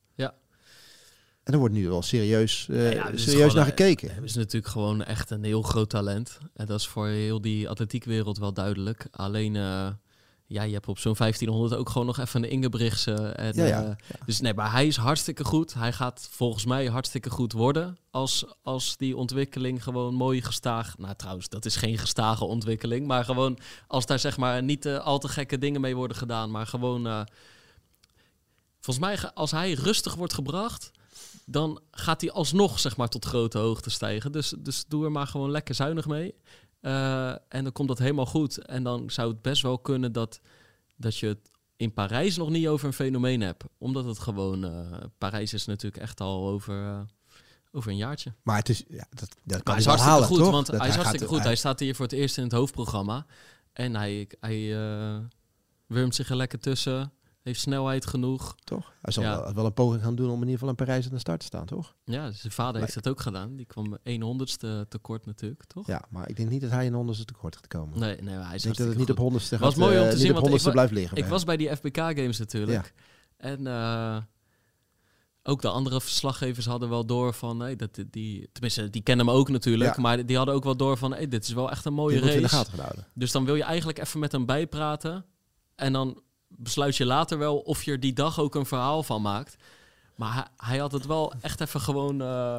En 1.46 1.52
er 1.52 1.58
wordt 1.58 1.74
nu 1.74 1.88
wel 1.88 2.02
serieus, 2.02 2.66
uh, 2.70 3.04
serieus 3.14 3.54
naar 3.54 3.64
gekeken. 3.64 4.10
Hij 4.14 4.24
is 4.24 4.34
natuurlijk 4.34 4.72
gewoon 4.72 5.04
echt 5.04 5.30
een 5.30 5.44
heel 5.44 5.62
groot 5.62 5.90
talent. 5.90 6.38
En 6.54 6.66
dat 6.66 6.80
is 6.80 6.86
voor 6.86 7.06
heel 7.06 7.40
die 7.40 7.68
atletiekwereld 7.68 8.38
wel 8.38 8.52
duidelijk. 8.52 9.06
Alleen, 9.10 9.54
uh, 9.54 9.88
ja, 10.46 10.62
je 10.62 10.72
hebt 10.72 10.88
op 10.88 10.98
zo'n 10.98 11.14
1500 11.18 11.80
ook 11.80 11.88
gewoon 11.88 12.06
nog 12.06 12.18
even 12.18 12.42
een 12.42 12.50
Ingebrigtse. 12.50 13.14
En, 13.14 13.56
ja, 13.56 13.64
ja, 13.64 13.80
ja. 13.80 13.96
Dus 14.26 14.40
nee, 14.40 14.54
maar 14.54 14.72
hij 14.72 14.86
is 14.86 14.96
hartstikke 14.96 15.44
goed. 15.44 15.74
Hij 15.74 15.92
gaat 15.92 16.28
volgens 16.30 16.64
mij 16.64 16.86
hartstikke 16.86 17.30
goed 17.30 17.52
worden. 17.52 17.98
Als, 18.10 18.44
als 18.62 18.96
die 18.96 19.16
ontwikkeling 19.16 19.82
gewoon 19.82 20.14
mooi 20.14 20.42
gestaag... 20.42 20.98
Nou 20.98 21.14
trouwens, 21.16 21.48
dat 21.48 21.64
is 21.64 21.76
geen 21.76 21.98
gestage 21.98 22.44
ontwikkeling. 22.44 23.06
Maar 23.06 23.24
gewoon 23.24 23.58
als 23.86 24.06
daar 24.06 24.18
zeg 24.18 24.36
maar 24.36 24.62
niet 24.62 24.86
uh, 24.86 24.98
al 24.98 25.18
te 25.18 25.28
gekke 25.28 25.58
dingen 25.58 25.80
mee 25.80 25.96
worden 25.96 26.16
gedaan. 26.16 26.50
Maar 26.50 26.66
gewoon... 26.66 27.26
volgens 28.80 29.06
mij, 29.06 29.32
als 29.32 29.50
hij 29.50 29.72
rustig 29.72 30.14
wordt 30.14 30.34
gebracht 30.34 30.90
dan 31.48 31.80
gaat 31.90 32.20
hij 32.20 32.30
alsnog 32.30 32.78
zeg 32.78 32.96
maar, 32.96 33.08
tot 33.08 33.24
grote 33.24 33.58
hoogte 33.58 33.90
stijgen. 33.90 34.32
Dus, 34.32 34.54
dus 34.58 34.84
doe 34.88 35.04
er 35.04 35.12
maar 35.12 35.26
gewoon 35.26 35.50
lekker 35.50 35.74
zuinig 35.74 36.06
mee. 36.06 36.34
Uh, 36.86 37.30
en 37.30 37.62
dan 37.62 37.72
komt 37.72 37.88
dat 37.88 37.98
helemaal 37.98 38.26
goed. 38.26 38.66
En 38.66 38.82
dan 38.82 39.10
zou 39.10 39.28
het 39.30 39.42
best 39.42 39.62
wel 39.62 39.78
kunnen 39.78 40.12
dat, 40.12 40.40
dat 40.96 41.16
je 41.18 41.26
het 41.26 41.50
in 41.76 41.92
Parijs 41.92 42.36
nog 42.36 42.50
niet 42.50 42.68
over 42.68 42.86
een 42.86 42.92
fenomeen 42.92 43.40
hebt. 43.40 43.64
Omdat 43.78 44.04
het 44.04 44.18
gewoon... 44.18 44.64
Uh, 44.64 44.96
Parijs 45.18 45.52
is 45.52 45.66
natuurlijk 45.66 46.02
echt 46.02 46.20
al 46.20 46.48
over... 46.48 46.82
Uh, 46.82 47.00
over 47.72 47.90
een 47.90 47.96
jaartje. 47.96 48.34
Maar 48.42 48.56
het 48.56 48.68
is, 48.68 48.84
ja, 48.88 49.06
dat, 49.10 49.36
dat 49.44 49.62
kan 49.62 49.72
hij 49.74 49.82
is 49.82 49.88
hartstikke 49.88 50.12
halen, 50.12 50.28
goed, 50.28 50.38
toch? 50.38 50.50
want 50.50 50.66
dat 50.66 50.80
hij 50.80 50.88
is 50.88 50.94
hartstikke 50.94 51.26
goed. 51.26 51.42
Hij... 51.42 51.56
staat 51.56 51.80
hier 51.80 51.94
voor 51.94 52.04
het 52.04 52.14
eerst 52.14 52.36
in 52.36 52.42
het 52.42 52.52
hoofdprogramma. 52.52 53.26
En 53.72 53.94
hij, 53.94 54.30
hij 54.40 54.68
wurmt 55.86 56.14
zich 56.14 56.30
er 56.30 56.36
lekker 56.36 56.58
tussen. 56.58 57.12
Heeft 57.46 57.60
snelheid 57.60 58.06
genoeg. 58.06 58.56
Toch? 58.64 58.92
Hij 59.02 59.12
zal 59.12 59.22
wel, 59.22 59.54
wel, 59.54 59.64
een 59.64 59.74
poging 59.74 60.02
gaan 60.02 60.14
doen 60.14 60.26
om 60.26 60.34
in 60.34 60.40
ieder 60.40 60.52
geval 60.52 60.68
een 60.68 60.74
Parijs 60.74 61.04
aan 61.04 61.12
de 61.12 61.18
start 61.18 61.40
te 61.40 61.46
staan, 61.46 61.66
toch? 61.66 61.94
Ja, 62.04 62.30
zijn 62.30 62.52
vader 62.52 62.80
heeft 62.80 62.94
het 62.94 63.08
ook 63.08 63.20
gedaan. 63.20 63.56
Die 63.56 63.66
kwam 63.66 63.98
1 64.02 64.22
honderdste 64.22 64.86
tekort 64.88 65.26
natuurlijk, 65.26 65.64
toch? 65.64 65.86
Ja, 65.86 66.04
maar 66.10 66.28
ik 66.28 66.36
denk 66.36 66.48
niet 66.48 66.60
dat 66.60 66.70
hij 66.70 66.86
een 66.86 66.94
honderdste 66.94 67.24
tekort 67.24 67.56
gaat 67.56 67.66
komen. 67.66 67.98
Nee, 67.98 68.22
nee 68.22 68.34
hij 68.34 68.54
is 68.54 68.60
ik 68.60 68.62
denk 68.62 68.76
dat 68.76 68.88
het 68.88 68.98
niet 68.98 69.10
op 69.10 69.18
honderdste 69.18 69.58
was 69.58 69.74
mooi 69.74 69.98
om 69.98 70.08
te 70.08 70.14
uh, 70.14 70.20
zien, 70.20 70.32
want 70.32 70.66
ik, 70.66 70.72
blijft 70.72 70.92
liggen. 70.92 71.16
Ik 71.16 71.24
was 71.24 71.44
bij 71.44 71.56
die 71.56 71.76
FBK 71.76 71.96
Games 71.96 72.38
natuurlijk. 72.38 72.94
Ja. 73.38 73.50
En 73.50 73.60
uh, 73.60 74.16
ook 75.42 75.62
de 75.62 75.68
andere 75.68 76.00
verslaggevers 76.00 76.66
hadden 76.66 76.88
wel 76.88 77.06
door 77.06 77.34
van, 77.34 77.60
hey, 77.60 77.76
dat 77.76 78.04
die, 78.10 78.48
tenminste, 78.52 78.90
die 78.90 79.02
kennen 79.02 79.26
hem 79.26 79.34
ook 79.34 79.48
natuurlijk, 79.48 79.96
ja. 79.96 80.02
maar 80.02 80.26
die 80.26 80.36
hadden 80.36 80.54
ook 80.54 80.64
wel 80.64 80.76
door 80.76 80.96
van, 80.96 81.12
hey, 81.12 81.28
dit 81.28 81.44
is 81.44 81.52
wel 81.52 81.70
echt 81.70 81.84
een 81.84 81.94
mooie 81.94 82.18
race. 82.18 82.36
In 82.36 82.42
de 82.42 82.48
gaten 82.48 82.72
gehouden. 82.72 83.06
Dus 83.14 83.32
dan 83.32 83.44
wil 83.44 83.54
je 83.54 83.62
eigenlijk 83.62 83.98
even 83.98 84.20
met 84.20 84.32
hem 84.32 84.46
bijpraten 84.46 85.24
en 85.74 85.92
dan 85.92 86.20
besluit 86.56 86.96
je 86.96 87.06
later 87.06 87.38
wel 87.38 87.58
of 87.58 87.82
je 87.82 87.90
er 87.90 88.00
die 88.00 88.12
dag 88.12 88.40
ook 88.40 88.54
een 88.54 88.66
verhaal 88.66 89.02
van 89.02 89.22
maakt. 89.22 89.56
Maar 90.14 90.34
hij, 90.34 90.44
hij 90.56 90.78
had 90.78 90.92
het 90.92 91.06
wel 91.06 91.32
echt 91.40 91.60
even 91.60 91.80
gewoon 91.80 92.22
uh, 92.22 92.58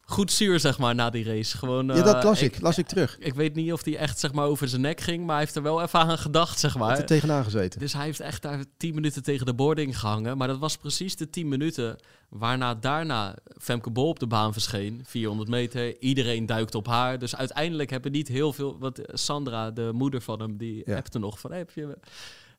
goed 0.00 0.32
zuur, 0.32 0.60
zeg 0.60 0.78
maar, 0.78 0.94
na 0.94 1.10
die 1.10 1.24
race. 1.24 1.56
Gewoon, 1.56 1.90
uh, 1.90 1.96
ja, 1.96 2.02
dat 2.02 2.16
eh, 2.16 2.22
las 2.22 2.42
ik, 2.42 2.60
las 2.60 2.78
ik 2.78 2.86
terug. 2.86 3.18
Ik 3.18 3.34
weet 3.34 3.54
niet 3.54 3.72
of 3.72 3.84
hij 3.84 3.96
echt, 3.96 4.18
zeg 4.18 4.32
maar, 4.32 4.46
over 4.46 4.68
zijn 4.68 4.80
nek 4.80 5.00
ging, 5.00 5.20
maar 5.20 5.34
hij 5.34 5.44
heeft 5.44 5.56
er 5.56 5.62
wel 5.62 5.82
even 5.82 5.98
aan 5.98 6.18
gedacht, 6.18 6.58
zeg 6.58 6.76
maar. 6.76 6.88
Heeft 6.88 7.00
er 7.00 7.06
tegenaan 7.06 7.44
gezeten. 7.44 7.80
Dus 7.80 7.92
hij 7.92 8.04
heeft 8.04 8.20
echt 8.20 8.42
daar 8.42 8.64
tien 8.76 8.94
minuten 8.94 9.22
tegen 9.22 9.46
de 9.46 9.54
boarding 9.54 9.98
gehangen. 9.98 10.36
Maar 10.36 10.48
dat 10.48 10.58
was 10.58 10.76
precies 10.76 11.16
de 11.16 11.30
tien 11.30 11.48
minuten 11.48 11.96
waarna 12.28 12.74
daarna 12.74 13.34
Femke 13.58 13.90
Bol 13.90 14.08
op 14.08 14.18
de 14.18 14.26
baan 14.26 14.52
verscheen. 14.52 15.02
400 15.06 15.48
meter, 15.48 15.98
iedereen 15.98 16.46
duikt 16.46 16.74
op 16.74 16.86
haar. 16.86 17.18
Dus 17.18 17.36
uiteindelijk 17.36 17.90
hebben 17.90 18.12
niet 18.12 18.28
heel 18.28 18.52
veel... 18.52 18.78
Wat 18.78 19.00
Sandra, 19.06 19.70
de 19.70 19.90
moeder 19.92 20.20
van 20.20 20.40
hem, 20.40 20.56
die 20.56 20.82
ja. 20.84 21.02
er 21.12 21.20
nog 21.20 21.40
van... 21.40 21.50
Hey, 21.50 21.58
heb 21.58 21.70
je 21.70 21.98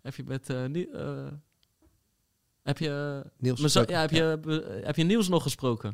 heb 0.02 0.16
je 0.16 0.24
met 0.24 0.50
uh, 0.50 1.28
heb 2.64 2.78
je 2.78 3.24
Niels 3.38 3.74
ja, 3.74 4.00
heb 4.00 4.12
je 4.12 4.40
ja. 4.46 4.86
heb 4.86 4.96
je 4.96 5.04
Niels 5.04 5.30
nog 5.30 5.44
gesproken? 5.44 5.94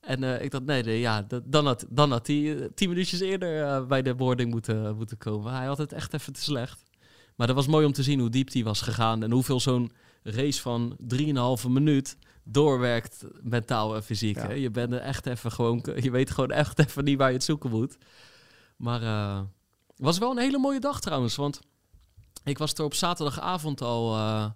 En 0.00 0.22
uh, 0.22 0.42
ik 0.42 0.50
dacht, 0.50 0.64
nee, 0.64 0.82
nee 0.82 1.00
ja, 1.00 1.26
dan 1.44 1.66
had, 1.66 1.86
dan 1.88 2.10
had 2.10 2.26
hij 2.26 2.70
tien 2.74 2.88
minuutjes 2.88 3.20
eerder 3.20 3.86
bij 3.86 4.02
de 4.02 4.14
boarding 4.14 4.50
moeten, 4.50 4.96
moeten 4.96 5.18
komen. 5.18 5.52
Hij 5.52 5.66
had 5.66 5.78
het 5.78 5.92
echt 5.92 6.14
even 6.14 6.32
te 6.32 6.40
slecht. 6.40 6.82
Maar 7.36 7.46
dat 7.46 7.56
was 7.56 7.66
mooi 7.66 7.86
om 7.86 7.92
te 7.92 8.02
zien 8.02 8.20
hoe 8.20 8.30
diep 8.30 8.50
die 8.50 8.64
was 8.64 8.80
gegaan 8.80 9.22
en 9.22 9.30
hoeveel 9.30 9.60
zo'n 9.60 9.92
race 10.22 10.60
van 10.60 10.96
3,5 11.62 11.68
minuut 11.68 12.16
doorwerkt 12.44 13.24
mentaal 13.42 13.94
en 13.94 14.02
fysiek. 14.02 14.36
Ja. 14.36 14.46
Hè? 14.46 14.52
Je 14.52 14.70
bent 14.70 14.92
er 14.92 14.98
echt 14.98 15.26
even 15.26 15.52
gewoon, 15.52 15.86
je 16.00 16.10
weet 16.10 16.30
gewoon 16.30 16.50
echt 16.50 16.78
even 16.84 17.04
niet 17.04 17.18
waar 17.18 17.28
je 17.28 17.34
het 17.34 17.44
zoeken 17.44 17.70
moet. 17.70 17.96
Maar 18.76 19.00
het 19.86 19.96
was 19.96 20.18
wel 20.18 20.30
een 20.30 20.38
hele 20.38 20.58
mooie 20.58 20.80
dag 20.80 21.00
trouwens, 21.00 21.36
want 21.36 21.60
ik 22.44 22.58
was 22.58 22.74
er 22.74 22.84
op 22.84 22.94
zaterdagavond 22.94 23.82
al, 23.82 24.16
uh, 24.16 24.46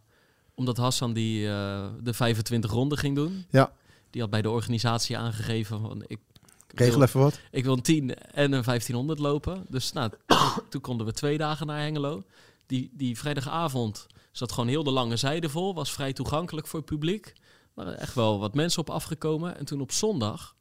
omdat 0.54 0.76
Hassan 0.76 1.12
die 1.12 1.46
uh, 1.46 1.86
de 2.02 2.14
25 2.14 2.70
ronden 2.70 2.98
ging 2.98 3.14
doen. 3.14 3.46
Ja. 3.50 3.72
Die 4.10 4.20
had 4.20 4.30
bij 4.30 4.42
de 4.42 4.50
organisatie 4.50 5.18
aangegeven 5.18 5.80
van 5.80 6.04
ik 6.06 6.18
Regel 6.74 7.02
even 7.02 7.20
wat. 7.20 7.40
Ik 7.50 7.64
wil 7.64 7.72
een 7.72 7.82
10 7.82 8.14
en 8.14 8.52
een 8.52 8.62
1500 8.62 9.18
lopen. 9.18 9.66
Dus 9.68 9.92
nou, 9.92 10.10
toen 10.70 10.80
konden 10.80 11.06
we 11.06 11.12
twee 11.12 11.38
dagen 11.38 11.66
naar 11.66 11.80
Hengelo. 11.80 12.24
Die, 12.66 12.90
die 12.92 13.18
vrijdagavond 13.18 14.06
zat 14.32 14.52
gewoon 14.52 14.68
heel 14.68 14.84
de 14.84 14.90
lange 14.90 15.16
zijde 15.16 15.48
vol. 15.48 15.74
Was 15.74 15.92
vrij 15.92 16.12
toegankelijk 16.12 16.66
voor 16.66 16.78
het 16.78 16.88
publiek. 16.88 17.26
Er 17.26 17.34
waren 17.74 17.98
echt 17.98 18.14
wel 18.14 18.38
wat 18.38 18.54
mensen 18.54 18.80
op 18.80 18.90
afgekomen. 18.90 19.58
En 19.58 19.64
toen 19.64 19.80
op 19.80 19.92
zondag... 19.92 20.54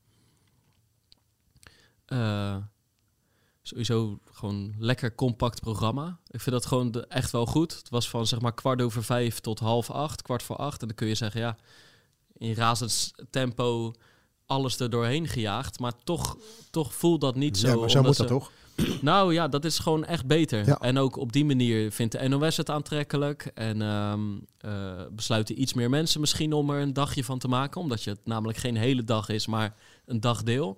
Uh, 2.07 2.55
sowieso 3.63 4.19
gewoon 4.31 4.73
lekker 4.77 5.15
compact 5.15 5.61
programma. 5.61 6.19
Ik 6.27 6.41
vind 6.41 6.55
dat 6.55 6.65
gewoon 6.65 6.91
de, 6.91 7.07
echt 7.07 7.31
wel 7.31 7.45
goed. 7.45 7.75
Het 7.75 7.89
was 7.89 8.09
van 8.09 8.27
zeg 8.27 8.41
maar 8.41 8.53
kwart 8.53 8.81
over 8.81 9.03
vijf 9.03 9.39
tot 9.39 9.59
half 9.59 9.91
acht, 9.91 10.21
kwart 10.21 10.43
voor 10.43 10.55
acht. 10.55 10.81
En 10.81 10.87
dan 10.87 10.95
kun 10.95 11.07
je 11.07 11.15
zeggen, 11.15 11.41
ja, 11.41 11.57
in 12.37 12.53
razend 12.53 13.13
tempo 13.29 13.93
alles 14.45 14.79
er 14.79 14.89
doorheen 14.89 15.27
gejaagd. 15.27 15.79
Maar 15.79 15.93
toch, 16.03 16.37
toch 16.71 16.93
voelt 16.93 17.21
dat 17.21 17.35
niet 17.35 17.57
zo. 17.57 17.67
Ja, 17.67 17.75
maar 17.75 17.91
zo 17.91 18.01
moet 18.01 18.17
dat 18.17 18.27
toch? 18.27 18.51
Nou 19.01 19.33
ja, 19.33 19.47
dat 19.47 19.65
is 19.65 19.79
gewoon 19.79 20.05
echt 20.05 20.25
beter. 20.25 20.65
Ja. 20.65 20.77
En 20.77 20.97
ook 20.97 21.15
op 21.15 21.31
die 21.31 21.45
manier 21.45 21.91
vindt 21.91 22.19
de 22.19 22.27
NOS 22.27 22.57
het 22.57 22.69
aantrekkelijk. 22.69 23.51
En 23.53 23.81
um, 23.81 24.45
uh, 24.65 24.71
besluiten 25.11 25.61
iets 25.61 25.73
meer 25.73 25.89
mensen 25.89 26.19
misschien 26.19 26.53
om 26.53 26.69
er 26.69 26.81
een 26.81 26.93
dagje 26.93 27.23
van 27.23 27.39
te 27.39 27.47
maken. 27.47 27.81
Omdat 27.81 28.03
je 28.03 28.09
het 28.09 28.25
namelijk 28.25 28.57
geen 28.57 28.77
hele 28.77 29.03
dag 29.03 29.29
is, 29.29 29.47
maar 29.47 29.75
een 30.05 30.19
dagdeel. 30.19 30.77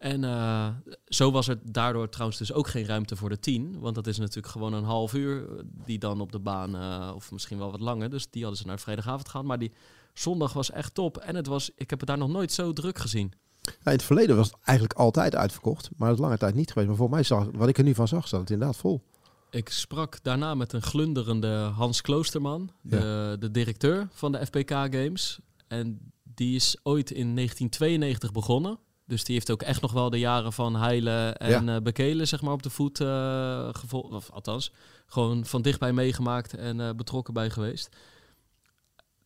En 0.00 0.22
uh, 0.22 0.68
zo 1.06 1.30
was 1.30 1.48
er 1.48 1.58
daardoor 1.62 2.08
trouwens 2.08 2.38
dus 2.38 2.52
ook 2.52 2.68
geen 2.68 2.86
ruimte 2.86 3.16
voor 3.16 3.28
de 3.28 3.38
tien. 3.38 3.80
Want 3.80 3.94
dat 3.94 4.06
is 4.06 4.18
natuurlijk 4.18 4.46
gewoon 4.46 4.72
een 4.72 4.84
half 4.84 5.14
uur 5.14 5.48
eh, 5.48 5.64
die 5.84 5.98
dan 5.98 6.20
op 6.20 6.32
de 6.32 6.38
baan, 6.38 6.76
uh, 6.76 7.12
of 7.14 7.32
misschien 7.32 7.58
wel 7.58 7.70
wat 7.70 7.80
langer. 7.80 8.10
Dus 8.10 8.30
die 8.30 8.42
hadden 8.42 8.60
ze 8.60 8.66
naar 8.66 8.78
vrijdagavond 8.78 9.28
gehaald. 9.28 9.46
Maar 9.46 9.58
die 9.58 9.72
zondag 10.14 10.52
was 10.52 10.70
echt 10.70 10.94
top. 10.94 11.18
En 11.18 11.34
het 11.34 11.46
was, 11.46 11.70
ik 11.74 11.90
heb 11.90 11.98
het 11.98 12.08
daar 12.08 12.18
nog 12.18 12.28
nooit 12.28 12.52
zo 12.52 12.72
druk 12.72 12.98
gezien. 12.98 13.32
In 13.64 13.72
het 13.82 14.02
verleden 14.02 14.36
was 14.36 14.46
het 14.46 14.56
eigenlijk 14.64 14.98
altijd 14.98 15.34
uitverkocht. 15.34 15.90
Maar 15.96 16.08
dat 16.08 16.18
is 16.18 16.24
lange 16.24 16.38
tijd 16.38 16.54
niet 16.54 16.68
geweest. 16.68 16.88
Maar 16.88 16.96
voor 16.96 17.10
mij 17.10 17.22
zag, 17.22 17.48
wat 17.52 17.68
ik 17.68 17.78
er 17.78 17.84
nu 17.84 17.94
van 17.94 18.08
zag, 18.08 18.28
zat 18.28 18.40
het 18.40 18.50
inderdaad 18.50 18.76
vol. 18.76 19.02
Ik 19.50 19.68
sprak 19.68 20.22
daarna 20.22 20.54
met 20.54 20.72
een 20.72 20.82
glunderende 20.82 21.56
Hans 21.56 22.00
Kloosterman, 22.00 22.70
de 22.82 23.48
directeur 23.52 24.08
van 24.12 24.32
de 24.32 24.46
FPK 24.46 24.70
Games. 24.70 25.38
En 25.68 26.12
die 26.22 26.54
is 26.54 26.76
ooit 26.82 27.10
in 27.10 27.34
1992 27.34 28.32
begonnen. 28.32 28.78
Dus 29.10 29.24
die 29.24 29.34
heeft 29.34 29.50
ook 29.50 29.62
echt 29.62 29.80
nog 29.80 29.92
wel 29.92 30.10
de 30.10 30.18
jaren 30.18 30.52
van 30.52 30.76
heilen 30.76 31.36
en 31.36 31.64
ja. 31.64 31.74
uh, 31.74 31.82
bekelen 31.82 32.28
zeg 32.28 32.40
maar, 32.42 32.52
op 32.52 32.62
de 32.62 32.70
voet 32.70 33.00
uh, 33.00 33.68
gevolgd. 33.72 34.12
Of 34.12 34.30
althans, 34.30 34.72
gewoon 35.06 35.44
van 35.44 35.62
dichtbij 35.62 35.92
meegemaakt 35.92 36.54
en 36.54 36.78
uh, 36.78 36.90
betrokken 36.96 37.34
bij 37.34 37.50
geweest. 37.50 37.96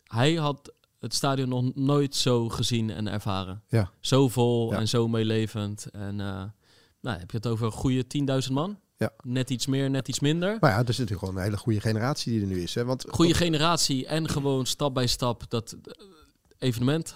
Hij 0.05 0.35
had 0.35 0.72
het 1.01 1.14
stadion 1.14 1.49
nog 1.49 1.74
nooit 1.74 2.14
zo 2.14 2.49
gezien 2.49 2.91
en 2.91 3.09
ervaren. 3.09 3.62
Ja. 3.68 3.91
Zo 4.01 4.28
vol 4.28 4.72
ja. 4.72 4.78
en 4.78 4.89
zo 4.89 5.09
meelevend. 5.09 5.87
En 5.93 6.16
nou, 7.01 7.18
heb 7.18 7.30
je 7.30 7.37
het 7.37 7.47
over 7.47 7.66
een 7.66 7.72
goede 7.72 8.05
10.000 8.47 8.53
man? 8.53 8.78
Ja. 8.97 9.12
Net 9.24 9.51
iets 9.51 9.66
meer, 9.66 9.91
net 9.91 10.09
iets 10.09 10.20
minder. 10.20 10.57
Maar 10.61 10.70
ja, 10.70 10.78
er 10.78 10.89
is 10.89 10.99
natuurlijk 10.99 11.18
gewoon 11.18 11.37
een 11.37 11.43
hele 11.43 11.57
goede 11.57 11.80
generatie 11.80 12.32
die 12.32 12.41
er 12.41 12.47
nu 12.47 12.62
is. 12.62 12.74
Hè? 12.74 12.85
Want, 12.85 13.05
goede 13.09 13.35
generatie 13.35 14.07
en 14.07 14.28
gewoon 14.28 14.66
stap 14.66 14.95
bij 14.95 15.07
stap 15.07 15.51
dat 15.51 15.76
evenement 16.59 17.14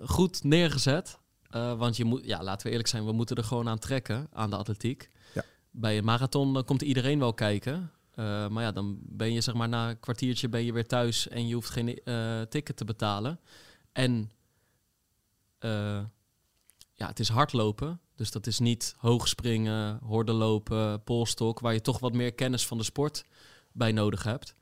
goed 0.00 0.44
neergezet. 0.44 1.18
Uh, 1.54 1.78
want 1.78 1.96
je 1.96 2.04
moet, 2.04 2.24
ja, 2.24 2.42
laten 2.42 2.66
we 2.66 2.70
eerlijk 2.70 2.88
zijn, 2.88 3.04
we 3.04 3.12
moeten 3.12 3.36
er 3.36 3.44
gewoon 3.44 3.68
aan 3.68 3.78
trekken, 3.78 4.28
aan 4.32 4.50
de 4.50 4.56
atletiek. 4.56 5.08
Ja. 5.34 5.44
Bij 5.70 5.98
een 5.98 6.04
marathon 6.04 6.52
dan 6.52 6.64
komt 6.64 6.82
iedereen 6.82 7.18
wel 7.18 7.34
kijken. 7.34 7.90
Uh, 8.14 8.48
maar 8.48 8.62
ja, 8.62 8.72
dan 8.72 8.98
ben 9.02 9.32
je 9.32 9.40
zeg 9.40 9.54
maar 9.54 9.68
na 9.68 9.88
een 9.88 10.00
kwartiertje 10.00 10.48
ben 10.48 10.64
je 10.64 10.72
weer 10.72 10.86
thuis 10.86 11.28
en 11.28 11.46
je 11.48 11.54
hoeft 11.54 11.70
geen 11.70 12.00
uh, 12.04 12.40
ticket 12.40 12.76
te 12.76 12.84
betalen. 12.84 13.40
En 13.92 14.30
ja, 16.94 17.06
het 17.06 17.20
is 17.20 17.28
hardlopen. 17.28 18.00
Dus 18.14 18.30
dat 18.30 18.46
is 18.46 18.58
niet 18.58 18.94
hoogspringen, 18.98 19.98
hordenlopen, 20.02 21.02
polstok, 21.02 21.60
waar 21.60 21.72
je 21.72 21.80
toch 21.80 21.98
wat 21.98 22.12
meer 22.12 22.32
kennis 22.32 22.66
van 22.66 22.78
de 22.78 22.84
sport 22.84 23.24
bij 23.72 23.92
nodig 23.92 24.22
hebt. 24.22 24.54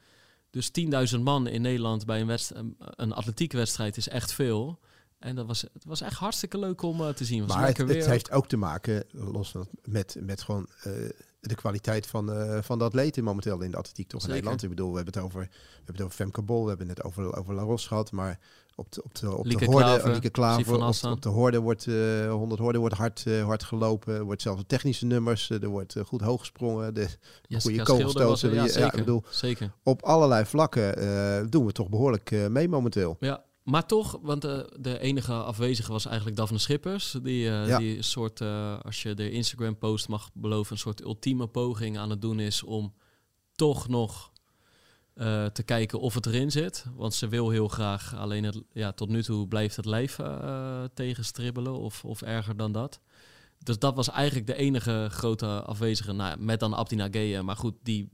Dus 0.50 0.70
10.000 1.16 1.20
man 1.20 1.46
in 1.46 1.62
Nederland 1.62 2.06
bij 2.06 2.20
een, 2.20 2.38
een, 2.48 2.76
een 2.78 3.12
atletiekwedstrijd 3.12 3.96
is 3.96 4.08
echt 4.08 4.32
veel. 4.32 4.78
En 5.18 5.34
dat 5.34 5.46
was, 5.46 5.62
het 5.62 5.84
was 5.84 6.00
echt 6.00 6.16
hartstikke 6.16 6.58
leuk 6.58 6.82
om 6.82 7.00
uh, 7.00 7.08
te 7.08 7.24
zien. 7.24 7.46
Was 7.46 7.56
maar 7.56 7.66
het, 7.66 7.76
het, 7.76 8.06
heeft 8.06 8.30
ook 8.30 8.48
te 8.48 8.56
maken, 8.56 9.04
los 9.10 9.50
van 9.50 9.68
met, 9.84 10.16
met 10.20 10.42
gewoon 10.42 10.68
uh, 10.86 10.92
de 11.40 11.54
kwaliteit 11.54 12.06
van, 12.06 12.30
uh, 12.30 12.58
van 12.62 12.78
de 12.78 12.84
atleten 12.84 13.24
momenteel 13.24 13.60
in 13.60 13.70
de 13.70 13.76
atletiek 13.76 14.08
toch 14.08 14.22
in 14.22 14.28
Nederland. 14.28 14.62
Ik 14.62 14.68
bedoel, 14.68 14.90
we 14.90 14.96
hebben 14.96 15.14
het 15.14 15.22
over, 15.22 15.40
we 15.40 15.48
hebben 15.76 15.94
het 15.94 16.02
over 16.02 16.16
Femke 16.16 16.42
Bol, 16.42 16.62
we 16.62 16.68
hebben 16.68 16.88
het 16.88 17.02
over, 17.04 17.36
over 17.36 17.54
La 17.54 17.62
Ros 17.62 17.86
gehad, 17.86 18.12
maar 18.12 18.38
op 18.74 18.92
de, 18.92 19.02
op 19.02 19.14
de, 19.14 19.36
op 19.36 19.44
de 19.44 19.64
horde, 19.64 20.10
Lieke 20.10 20.30
Klaver, 20.30 20.74
op, 20.74 20.94
op, 21.02 21.22
de 21.22 21.28
horde 21.28 21.58
wordt, 21.58 21.86
uh, 21.86 22.30
100 22.30 22.60
horde 22.60 22.78
wordt 22.78 22.94
hard, 22.94 23.24
hard 23.24 23.62
gelopen, 23.62 24.14
er 24.14 24.24
wordt 24.24 24.42
zelfs 24.42 24.62
technische 24.66 25.06
nummers, 25.06 25.50
er 25.50 25.68
wordt 25.68 25.96
goed 26.06 26.20
hoog 26.20 26.40
gesprongen, 26.40 26.94
de 26.94 27.08
goede 27.60 27.82
kogelstoten. 27.82 28.54
Ja, 28.54 28.64
ja, 28.64 28.86
ik 28.86 28.98
bedoel, 28.98 29.24
zeker. 29.30 29.72
Op 29.82 30.02
allerlei 30.02 30.44
vlakken 30.44 31.50
doen 31.50 31.66
we 31.66 31.72
toch 31.72 31.88
behoorlijk 31.88 32.48
mee 32.48 32.68
momenteel. 32.68 33.16
Ja, 33.20 33.44
maar 33.68 33.86
toch, 33.86 34.18
want 34.22 34.44
uh, 34.44 34.60
de 34.76 34.98
enige 34.98 35.32
afwezige 35.32 35.92
was 35.92 36.06
eigenlijk 36.06 36.36
Daphne 36.36 36.58
Schippers. 36.58 37.16
Die, 37.22 37.44
uh, 37.44 37.68
ja. 37.68 37.78
die 37.78 38.02
soort, 38.02 38.40
uh, 38.40 38.78
als 38.80 39.02
je 39.02 39.14
de 39.14 39.30
Instagram-post 39.30 40.08
mag 40.08 40.30
beloven, 40.34 40.72
een 40.72 40.78
soort 40.78 41.00
ultieme 41.00 41.46
poging 41.46 41.98
aan 41.98 42.10
het 42.10 42.20
doen 42.20 42.40
is 42.40 42.62
om 42.62 42.94
toch 43.54 43.88
nog 43.88 44.32
te 45.52 45.62
kijken 45.64 46.00
of 46.00 46.14
het 46.14 46.26
erin 46.26 46.50
zit. 46.50 46.86
Want 46.94 47.14
ze 47.14 47.28
wil 47.28 47.50
heel 47.50 47.68
graag, 47.68 48.16
alleen 48.16 48.44
het, 48.44 48.62
ja, 48.72 48.92
tot 48.92 49.08
nu 49.08 49.22
toe 49.22 49.48
blijft 49.48 49.76
het 49.76 49.84
lijf 49.84 50.18
tegenstribbelen 50.94 51.78
of, 51.78 52.04
of 52.04 52.22
erger 52.22 52.56
dan 52.56 52.72
dat. 52.72 53.00
Dus 53.58 53.78
dat 53.78 53.96
was 53.96 54.10
eigenlijk 54.10 54.46
de 54.46 54.54
enige 54.54 55.08
grote 55.10 55.62
afwezige, 55.62 56.12
nou, 56.12 56.38
met 56.40 56.60
dan 56.60 56.74
Abdina 56.74 57.08
Geye. 57.10 57.42
Maar 57.42 57.56
goed, 57.56 57.74
die, 57.82 58.08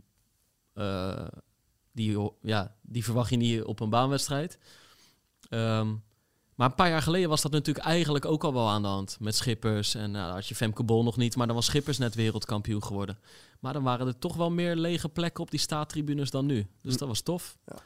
die, 1.92 2.30
ja, 2.42 2.76
die 2.82 3.04
verwacht 3.04 3.30
je 3.30 3.36
niet 3.36 3.62
op 3.62 3.80
een 3.80 3.90
baanwedstrijd. 3.90 4.58
Um, 5.54 6.02
maar 6.54 6.68
een 6.68 6.74
paar 6.74 6.88
jaar 6.88 7.02
geleden 7.02 7.28
was 7.28 7.42
dat 7.42 7.52
natuurlijk 7.52 7.86
eigenlijk 7.86 8.24
ook 8.24 8.44
al 8.44 8.52
wel 8.52 8.68
aan 8.68 8.82
de 8.82 8.88
hand. 8.88 9.16
Met 9.20 9.34
Schippers. 9.34 9.94
En 9.94 10.10
nou, 10.10 10.32
had 10.32 10.46
je 10.46 10.54
Femke 10.54 10.82
Bol 10.82 11.02
nog 11.02 11.16
niet, 11.16 11.36
maar 11.36 11.46
dan 11.46 11.56
was 11.56 11.66
Schippers 11.66 11.98
net 11.98 12.14
wereldkampioen 12.14 12.84
geworden. 12.84 13.18
Maar 13.60 13.72
dan 13.72 13.82
waren 13.82 14.06
er 14.06 14.18
toch 14.18 14.36
wel 14.36 14.50
meer 14.50 14.76
lege 14.76 15.08
plekken 15.08 15.42
op 15.42 15.50
die 15.50 15.60
staattribunes 15.60 16.30
dan 16.30 16.46
nu. 16.46 16.66
Dus 16.82 16.92
hm. 16.92 16.98
dat 16.98 17.08
was 17.08 17.20
tof. 17.20 17.56
Ja. 17.66 17.76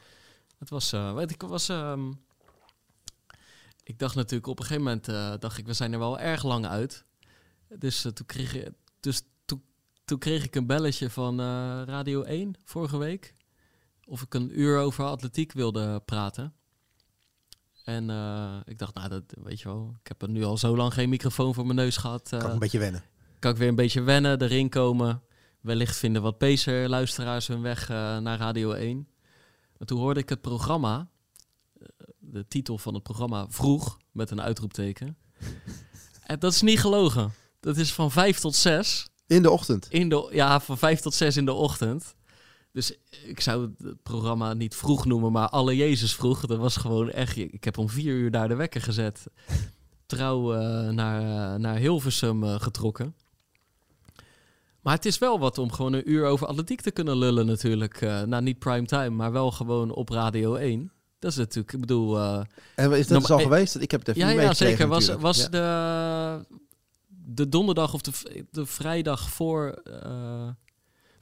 Het 0.57 0.69
was, 0.69 0.93
uh, 0.93 1.13
weet 1.13 1.31
ik, 1.31 1.41
was... 1.41 1.69
Um, 1.69 2.21
ik 3.83 3.99
dacht 3.99 4.15
natuurlijk 4.15 4.47
op 4.47 4.59
een 4.59 4.65
gegeven 4.65 4.83
moment, 4.83 5.09
uh, 5.09 5.33
dacht 5.39 5.57
ik, 5.57 5.65
we 5.65 5.73
zijn 5.73 5.93
er 5.93 5.99
wel 5.99 6.19
erg 6.19 6.43
lang 6.43 6.65
uit. 6.65 7.05
Dus 7.67 8.05
uh, 8.05 8.11
toen 8.11 8.25
kreeg 8.25 8.69
dus 8.99 9.21
toen, 9.45 9.63
toen 10.05 10.19
kreeg 10.19 10.43
ik 10.43 10.55
een 10.55 10.65
belletje 10.65 11.09
van 11.09 11.39
Radio 11.85 12.21
1 12.21 12.55
vorige 12.63 12.97
week. 12.97 13.33
Of 14.05 14.21
ik 14.21 14.33
een 14.33 14.59
uur 14.59 14.79
over 14.79 15.05
atletiek 15.05 15.51
wilde 15.51 16.01
praten. 16.05 16.53
En 17.89 18.09
uh, 18.09 18.55
ik 18.65 18.77
dacht, 18.77 18.93
nou, 18.93 19.09
dat 19.09 19.23
weet 19.43 19.59
je 19.61 19.67
wel, 19.67 19.95
ik 20.01 20.07
heb 20.07 20.21
er 20.21 20.29
nu 20.29 20.43
al 20.43 20.57
zo 20.57 20.75
lang 20.75 20.93
geen 20.93 21.09
microfoon 21.09 21.53
voor 21.53 21.65
mijn 21.65 21.77
neus 21.77 21.97
gehad. 21.97 22.31
Uh, 22.33 22.39
kan 22.39 22.51
een 22.51 22.59
beetje 22.59 22.79
wennen. 22.79 23.03
Kan 23.39 23.51
ik 23.51 23.57
weer 23.57 23.67
een 23.67 23.75
beetje 23.75 24.01
wennen, 24.01 24.41
erin 24.41 24.69
komen. 24.69 25.21
Wellicht 25.61 25.97
vinden 25.97 26.21
wat 26.21 26.37
Pacer-luisteraars 26.37 27.47
hun 27.47 27.61
weg 27.61 27.89
uh, 27.89 28.17
naar 28.17 28.37
Radio 28.37 28.71
1. 28.71 29.07
En 29.77 29.85
toen 29.85 29.99
hoorde 29.99 30.19
ik 30.19 30.29
het 30.29 30.41
programma, 30.41 31.09
de 32.19 32.47
titel 32.47 32.77
van 32.77 32.93
het 32.93 33.03
programma, 33.03 33.45
vroeg, 33.49 33.97
met 34.11 34.31
een 34.31 34.41
uitroepteken. 34.41 35.17
en 36.23 36.39
dat 36.39 36.53
is 36.53 36.61
niet 36.61 36.79
gelogen. 36.79 37.31
Dat 37.59 37.77
is 37.77 37.93
van 37.93 38.11
vijf 38.11 38.39
tot 38.39 38.55
zes. 38.55 39.09
In 39.27 39.41
de 39.41 39.51
ochtend? 39.51 39.87
In 39.89 40.09
de, 40.09 40.29
ja, 40.31 40.59
van 40.59 40.77
vijf 40.77 40.99
tot 40.99 41.13
zes 41.13 41.37
in 41.37 41.45
de 41.45 41.53
ochtend. 41.53 42.15
Dus 42.79 42.97
ik 43.23 43.39
zou 43.39 43.69
het 43.77 44.03
programma 44.03 44.53
niet 44.53 44.75
vroeg 44.75 45.05
noemen, 45.05 45.31
maar 45.31 45.49
alle 45.49 45.75
Jezus 45.75 46.15
vroeg. 46.15 46.45
Dat 46.45 46.57
was 46.57 46.77
gewoon 46.77 47.09
echt. 47.09 47.37
Ik 47.37 47.63
heb 47.63 47.77
om 47.77 47.89
vier 47.89 48.13
uur 48.13 48.31
daar 48.31 48.47
de 48.47 48.55
wekker 48.55 48.81
gezet. 48.81 49.25
Trouw 50.05 50.55
uh, 50.55 50.89
naar, 50.89 51.59
naar 51.59 51.75
Hilversum 51.77 52.43
uh, 52.43 52.55
getrokken. 52.59 53.15
Maar 54.81 54.95
het 54.95 55.05
is 55.05 55.17
wel 55.17 55.39
wat 55.39 55.57
om 55.57 55.71
gewoon 55.71 55.93
een 55.93 56.09
uur 56.09 56.25
over 56.25 56.47
atletiek 56.47 56.81
te 56.81 56.91
kunnen 56.91 57.17
lullen, 57.17 57.45
natuurlijk. 57.45 58.01
Uh, 58.01 58.21
nou, 58.21 58.43
niet 58.43 58.59
prime 58.59 58.85
time, 58.85 59.09
maar 59.09 59.31
wel 59.31 59.51
gewoon 59.51 59.91
op 59.91 60.09
Radio 60.09 60.55
1. 60.55 60.91
Dat 61.19 61.31
is 61.31 61.37
natuurlijk, 61.37 61.73
ik 61.73 61.79
bedoel. 61.79 62.19
en 62.19 62.91
is 62.91 63.07
dat 63.07 63.21
dus 63.21 63.31
al 63.31 63.39
geweest? 63.39 63.75
Ik 63.75 63.91
heb 63.91 64.05
het 64.05 64.17
even 64.17 64.33
ja, 64.33 64.41
ja, 64.41 64.53
zeker. 64.53 64.87
Was, 64.87 65.07
was 65.07 65.49
de, 65.49 66.45
de 67.07 67.49
donderdag 67.49 67.93
of 67.93 68.01
de, 68.01 68.45
de 68.51 68.65
vrijdag 68.65 69.29
voor 69.29 69.81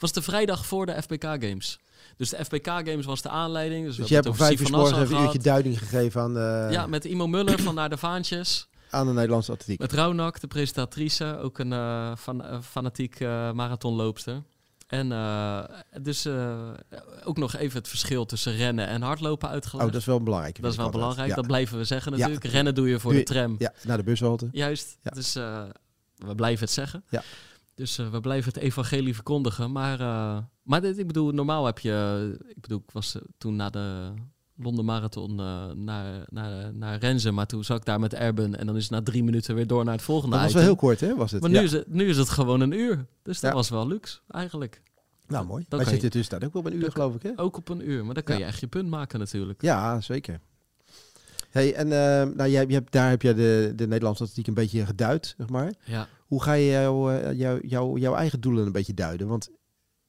was 0.02 0.12
de 0.12 0.22
vrijdag 0.22 0.66
voor 0.66 0.86
de 0.86 1.02
FBK 1.02 1.24
Games. 1.24 1.80
Dus 2.18 2.30
de 2.30 2.46
FBK 2.46 2.68
Games 2.68 3.06
was 3.06 3.22
de 3.22 3.30
aanleiding. 3.30 3.86
Dus, 3.86 3.96
dus 3.96 4.08
je 4.08 4.14
hebt 4.14 4.28
om 4.28 4.36
vijf 4.36 4.60
uur 4.60 4.68
even 4.68 5.16
een 5.16 5.24
uurtje 5.24 5.40
duiding 5.40 5.78
gegeven 5.80 6.22
aan... 6.22 6.34
De... 6.34 6.68
Ja, 6.72 6.88
met 6.88 7.06
Imo 7.06 7.28
Muller 7.28 7.60
van 7.60 7.76
Naar 7.76 7.90
de 7.90 7.98
Vaantjes. 7.98 8.68
Aan 8.90 9.08
de 9.08 9.14
Nederlandse 9.14 9.52
atletiek. 9.52 9.80
Met 9.80 9.94
Raunak, 9.94 10.40
de 10.40 10.48
presentatrice. 10.48 11.38
Ook 11.42 11.60
een 11.60 11.72
uh, 11.72 12.16
fan, 12.16 12.46
uh, 12.46 12.62
fanatiek 12.62 13.20
uh, 13.20 13.52
marathonloopster. 13.52 14.44
En 14.88 15.10
dus 16.02 16.28
ook 17.24 17.38
nog 17.38 17.56
even 17.56 17.78
het 17.78 17.88
verschil 17.88 18.26
tussen 18.26 18.56
rennen 18.56 18.88
en 18.88 19.02
hardlopen 19.02 19.50
uitgelegd. 19.50 19.86
Oh, 19.86 19.92
dat 19.92 20.02
is 20.02 20.08
wel 20.08 20.24
belangrijk. 20.24 20.62
Dat 20.62 20.72
is 20.72 20.78
wel 20.78 20.90
belangrijk, 20.90 21.36
dat 21.36 21.48
blijven 21.48 21.78
we 21.78 21.84
zeggen 21.84 22.12
natuurlijk. 22.12 22.46
Rennen 22.46 22.76
doe 22.76 22.90
je 22.90 23.00
voor 23.00 23.14
de 23.14 23.24
tram. 23.24 23.56
Ja, 23.58 23.74
naar 23.84 23.98
de 23.98 24.04
bushalte. 24.04 24.50
Juist, 24.52 24.98
dus 25.04 25.34
we 26.16 26.36
blijven 26.36 26.66
het 26.66 26.74
zeggen. 26.74 27.04
Ja. 27.10 27.24
Dus 27.78 28.00
uh, 28.00 28.10
we 28.10 28.20
blijven 28.20 28.54
het 28.54 28.62
evangelie 28.62 29.14
verkondigen. 29.14 29.72
Maar, 29.72 30.00
uh, 30.00 30.38
maar 30.64 30.82
dit, 30.82 30.98
ik 30.98 31.08
bedoel, 31.08 31.32
normaal 31.32 31.66
heb 31.66 31.80
je... 31.80 32.38
Ik 32.48 32.62
bedoel, 32.62 32.78
ik 32.78 32.92
was 32.92 33.16
uh, 33.16 33.22
toen 33.38 33.56
na 33.56 33.70
de 33.70 34.14
Londen 34.56 34.86
Marathon 34.86 35.36
naar, 35.84 36.26
naar, 36.30 36.74
naar 36.74 37.00
Renzen. 37.00 37.34
Maar 37.34 37.46
toen 37.46 37.64
zat 37.64 37.78
ik 37.78 37.86
daar 37.86 38.00
met 38.00 38.14
Erben. 38.14 38.58
En 38.58 38.66
dan 38.66 38.76
is 38.76 38.82
het 38.82 38.92
na 38.92 39.02
drie 39.02 39.24
minuten 39.24 39.56
weer 39.56 39.68
door 39.68 39.84
naar 39.84 39.94
het 39.94 40.04
volgende 40.04 40.36
Dat 40.36 40.44
was 40.44 40.54
wel 40.54 40.62
heel 40.64 40.76
kort, 40.76 41.00
hè? 41.00 41.16
Was 41.16 41.32
het? 41.32 41.42
Maar 41.42 41.50
nu, 41.50 41.58
is 41.60 41.72
het, 41.72 41.88
nu 41.88 42.10
is 42.10 42.18
het 42.18 42.30
gewoon 42.30 42.62
een 42.62 42.72
uur. 42.72 43.06
Dus 43.22 43.40
dat 43.40 43.54
was 43.54 43.70
wel 43.70 43.88
luxe, 43.88 44.20
eigenlijk. 44.28 44.82
Nou, 45.28 45.46
mooi. 45.46 45.66
Wij 45.70 45.86
zitten 45.86 46.12
dus 46.12 46.30
daar 46.30 46.44
ook 46.44 46.56
op 46.56 46.66
een 46.66 46.76
uur, 46.76 46.92
geloof 46.92 47.16
ik, 47.16 47.22
hè? 47.24 47.32
Ook 47.36 47.58
op 47.58 47.70
een 47.70 47.90
uur. 47.90 48.06
Maar 48.06 48.14
dan 48.14 48.24
kan 48.24 48.38
je 48.38 48.44
echt 48.44 48.60
je 48.60 48.68
punt 48.68 48.90
maken, 48.90 49.20
natuurlijk. 49.20 49.62
Ja, 49.62 50.02
zeker. 50.02 50.40
Hey, 51.50 51.74
en 51.74 51.86
uh, 51.86 52.36
nou, 52.36 52.50
jij, 52.50 52.66
je 52.68 52.74
hebt, 52.74 52.92
daar 52.92 53.10
heb 53.10 53.22
je 53.22 53.34
de, 53.34 53.74
de 53.76 53.88
Nederlandse 53.88 54.24
atletiek 54.24 54.48
een 54.48 54.54
beetje 54.54 54.86
geduid, 54.86 55.36
zeg 55.38 55.50
maar. 55.50 55.74
Ja. 55.84 56.08
Hoe 56.28 56.44
ga 56.44 56.54
je 56.54 56.72
jou, 56.72 57.14
uh, 57.14 57.34
jou, 57.34 57.68
jou, 57.68 58.00
jouw 58.00 58.16
eigen 58.16 58.42
doelen 58.42 58.66
een 58.66 58.72
beetje 58.72 58.94
duiden? 58.94 59.28
Want 59.28 59.50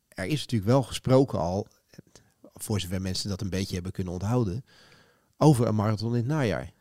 er 0.09 0.25
is 0.25 0.41
natuurlijk 0.41 0.71
wel 0.71 0.83
gesproken 0.83 1.39
al, 1.39 1.67
voor 2.55 2.81
zover 2.81 3.01
mensen 3.01 3.29
dat 3.29 3.41
een 3.41 3.51
beetje 3.51 3.75
hebben 3.75 3.93
kunnen 3.93 4.13
onthouden, 4.13 4.65
over 5.37 5.67
een 5.67 5.75
marathon 5.75 6.11
in 6.11 6.17
het 6.17 6.27
najaar. 6.27 6.73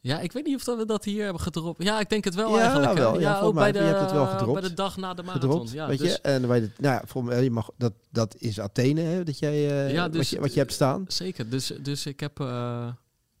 Ja, 0.00 0.20
ik 0.20 0.32
weet 0.32 0.44
niet 0.44 0.56
of 0.56 0.64
dat 0.64 0.78
we 0.78 0.86
dat 0.86 1.04
hier 1.04 1.24
hebben 1.24 1.42
gedropt. 1.42 1.82
Ja, 1.82 2.00
ik 2.00 2.08
denk 2.08 2.24
het 2.24 2.34
wel 2.34 2.56
ja, 2.56 2.62
eigenlijk. 2.62 2.98
Wel. 2.98 3.14
Ja, 3.14 3.20
ja 3.20 3.40
ook 3.40 3.54
bij 3.54 3.72
de, 3.72 3.78
je 3.78 3.84
hebt 3.84 4.00
het 4.00 4.12
wel 4.12 4.26
gedropt. 4.26 4.60
bij 4.60 4.68
de 4.68 4.74
dag 4.74 4.96
na 4.96 5.14
de 5.14 5.22
marathon. 5.22 5.50
Gedropt, 5.50 5.70
ja, 5.70 5.86
weet 5.86 5.98
dus... 5.98 6.12
je? 6.12 6.20
En 6.20 6.46
bij 6.46 6.60
de, 6.60 6.70
nou 6.76 6.94
ja, 6.94 7.02
voor 7.06 7.34
je 7.34 7.50
mag, 7.50 7.70
dat, 7.76 7.92
dat 8.10 8.36
is 8.36 8.60
Athene, 8.60 9.00
hè, 9.00 9.24
dat 9.24 9.38
jij, 9.38 9.86
uh, 9.86 9.92
ja, 9.92 10.08
dus, 10.08 10.16
wat, 10.16 10.28
je, 10.28 10.40
wat 10.40 10.52
je 10.52 10.58
hebt 10.58 10.72
staan. 10.72 11.04
Zeker, 11.08 11.48
dus, 11.48 11.72
dus 11.82 12.06
ik 12.06 12.20
heb... 12.20 12.40
Uh, 12.40 12.88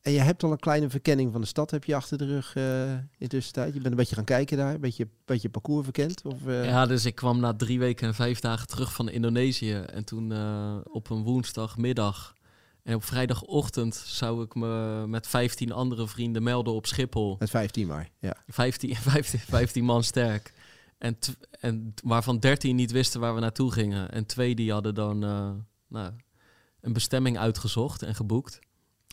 en 0.08 0.14
je 0.14 0.20
hebt 0.20 0.42
al 0.42 0.52
een 0.52 0.58
kleine 0.58 0.90
verkenning 0.90 1.32
van 1.32 1.40
de 1.40 1.46
stad 1.46 1.70
heb 1.70 1.84
je 1.84 1.94
achter 1.94 2.18
de 2.18 2.26
rug 2.26 2.54
uh, 2.54 2.92
in 3.18 3.28
tussentijd. 3.28 3.74
Je 3.74 3.80
bent 3.80 3.90
een 3.90 3.96
beetje 3.96 4.14
gaan 4.14 4.24
kijken 4.24 4.56
daar, 4.56 4.74
een 4.74 4.80
beetje, 4.80 5.08
beetje 5.24 5.48
parcours 5.48 5.84
verkend? 5.84 6.22
Of, 6.24 6.46
uh... 6.46 6.64
Ja, 6.64 6.86
dus 6.86 7.04
ik 7.04 7.14
kwam 7.14 7.40
na 7.40 7.54
drie 7.54 7.78
weken 7.78 8.06
en 8.06 8.14
vijf 8.14 8.40
dagen 8.40 8.66
terug 8.66 8.92
van 8.92 9.08
Indonesië. 9.08 9.74
En 9.74 10.04
toen 10.04 10.30
uh, 10.30 10.76
op 10.84 11.10
een 11.10 11.22
woensdagmiddag 11.22 12.34
en 12.82 12.94
op 12.94 13.04
vrijdagochtend 13.04 13.94
zou 13.94 14.44
ik 14.44 14.54
me 14.54 15.04
met 15.06 15.26
15 15.26 15.72
andere 15.72 16.08
vrienden 16.08 16.42
melden 16.42 16.72
op 16.72 16.86
Schiphol. 16.86 17.36
Met 17.38 17.50
15 17.50 17.86
maar, 17.86 18.08
ja. 18.18 18.36
15, 18.46 18.96
15, 18.96 19.38
15 19.38 19.84
man 19.84 20.04
sterk. 20.04 20.52
En, 20.98 21.18
en 21.60 21.94
waarvan 22.04 22.38
13 22.38 22.76
niet 22.76 22.90
wisten 22.90 23.20
waar 23.20 23.34
we 23.34 23.40
naartoe 23.40 23.72
gingen. 23.72 24.10
En 24.10 24.26
twee 24.26 24.54
die 24.54 24.72
hadden 24.72 24.94
dan 24.94 25.18
nou, 25.88 26.12
een 26.80 26.92
bestemming 26.92 27.38
uitgezocht 27.38 28.02
en 28.02 28.14
geboekt 28.14 28.58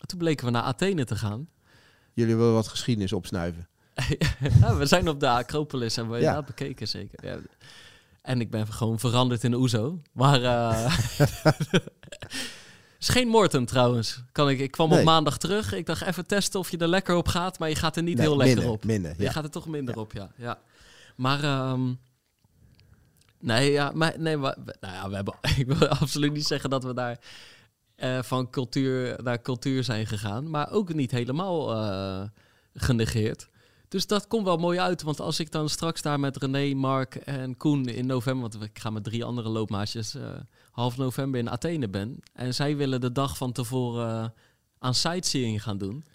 toen 0.06 0.20
bleken 0.20 0.46
we 0.46 0.52
naar 0.52 0.64
Athene 0.64 1.06
te 1.06 1.16
gaan. 1.16 1.48
Jullie 2.14 2.36
willen 2.36 2.54
wat 2.54 2.68
geschiedenis 2.68 3.14
opsnuiven. 3.14 3.68
ja, 4.62 4.76
we 4.76 4.86
zijn 4.86 5.10
op 5.10 5.20
de 5.20 5.30
Acropolis 5.30 5.98
en 5.98 6.08
we 6.08 6.12
hebben 6.12 6.32
ja. 6.32 6.42
bekeken 6.42 6.88
zeker. 6.88 7.26
Ja. 7.26 7.38
En 8.22 8.42
ik 8.42 8.50
ben 8.50 8.68
gewoon 8.68 9.00
veranderd 9.00 9.44
in 9.44 9.54
Oezo. 9.54 10.02
Maar 10.12 10.42
uh, 10.42 10.98
is 13.00 13.10
geen 13.10 13.28
Morten 13.28 13.66
trouwens. 13.66 14.24
Kan 14.32 14.50
ik, 14.50 14.60
ik 14.60 14.72
kwam 14.72 14.94
op 14.94 15.04
maandag 15.04 15.38
terug. 15.38 15.74
Ik 15.74 15.86
dacht 15.86 16.02
even 16.02 16.28
testen 16.28 16.60
of 16.60 16.72
je 16.72 16.78
er 16.78 16.88
lekker 16.88 17.16
op 17.16 17.28
gaat. 17.28 17.60
Maar 17.60 17.70
je 17.70 17.76
gaat 17.76 17.96
er 17.96 18.04
niet 18.04 18.20
heel 18.20 18.38
lekker 18.38 18.70
op. 18.70 18.84
Minder, 18.84 19.16
Je 19.18 19.30
gaat 19.30 19.44
er 19.44 19.50
toch 19.50 19.68
minder 19.68 19.98
op, 19.98 20.14
ja. 20.14 20.32
ja. 20.36 20.60
Maar... 21.16 21.70
Um, 21.72 22.00
nee, 23.40 23.72
ja, 23.72 23.92
maar, 23.94 24.14
nee, 24.18 24.38
maar, 24.38 24.56
nou 24.80 24.94
ja, 24.94 25.10
we 25.10 25.16
hebben, 25.16 25.36
ik 25.58 25.68
wil 25.68 25.88
absoluut 25.88 26.34
niet 26.34 26.48
zeggen 26.48 26.70
dat 26.70 26.84
we 26.84 26.94
daar 26.94 27.20
uh, 27.98 28.22
van 28.22 28.50
cultuur 28.50 29.24
naar 29.24 29.42
cultuur 29.42 29.84
zijn 29.84 30.08
gegaan, 30.08 30.50
maar 30.50 30.72
ook 30.72 30.94
niet 30.94 31.12
helemaal 31.12 31.74
uh, 31.74 32.24
genegeerd. 32.74 33.50
Dus 33.88 34.08
dat 34.08 34.28
komt 34.28 34.46
wel 34.46 34.58
mooi 34.58 34.80
uit, 34.80 35.02
want 35.02 35.20
als 35.20 35.40
ik 35.40 35.52
dan 35.52 35.70
straks 35.70 36.02
daar 36.02 36.20
met 36.20 36.38
René, 36.38 36.74
Mark 36.74 37.16
en 37.16 37.58
Koen 37.58 37.88
in 37.88 38.06
november, 38.06 38.50
want 38.50 38.64
ik 38.64 38.80
ga 38.80 38.90
met 38.90 39.04
drie 39.04 39.24
andere 39.24 39.50
loopmaatjes 39.50 40.16
uh, 40.16 40.24
half 40.72 40.98
november 40.98 41.40
in 41.40 41.50
Athene 41.50 41.88
ben, 41.88 42.20
en 42.34 42.54
zij 42.54 42.76
willen 42.76 43.02
de 43.02 43.12
dag 43.12 43.38
van 43.38 43.52
tevoren 43.52 44.34
aan 44.80 44.96
sightseeing 44.96 45.64
gaan 45.64 45.78
doen, 45.78 46.06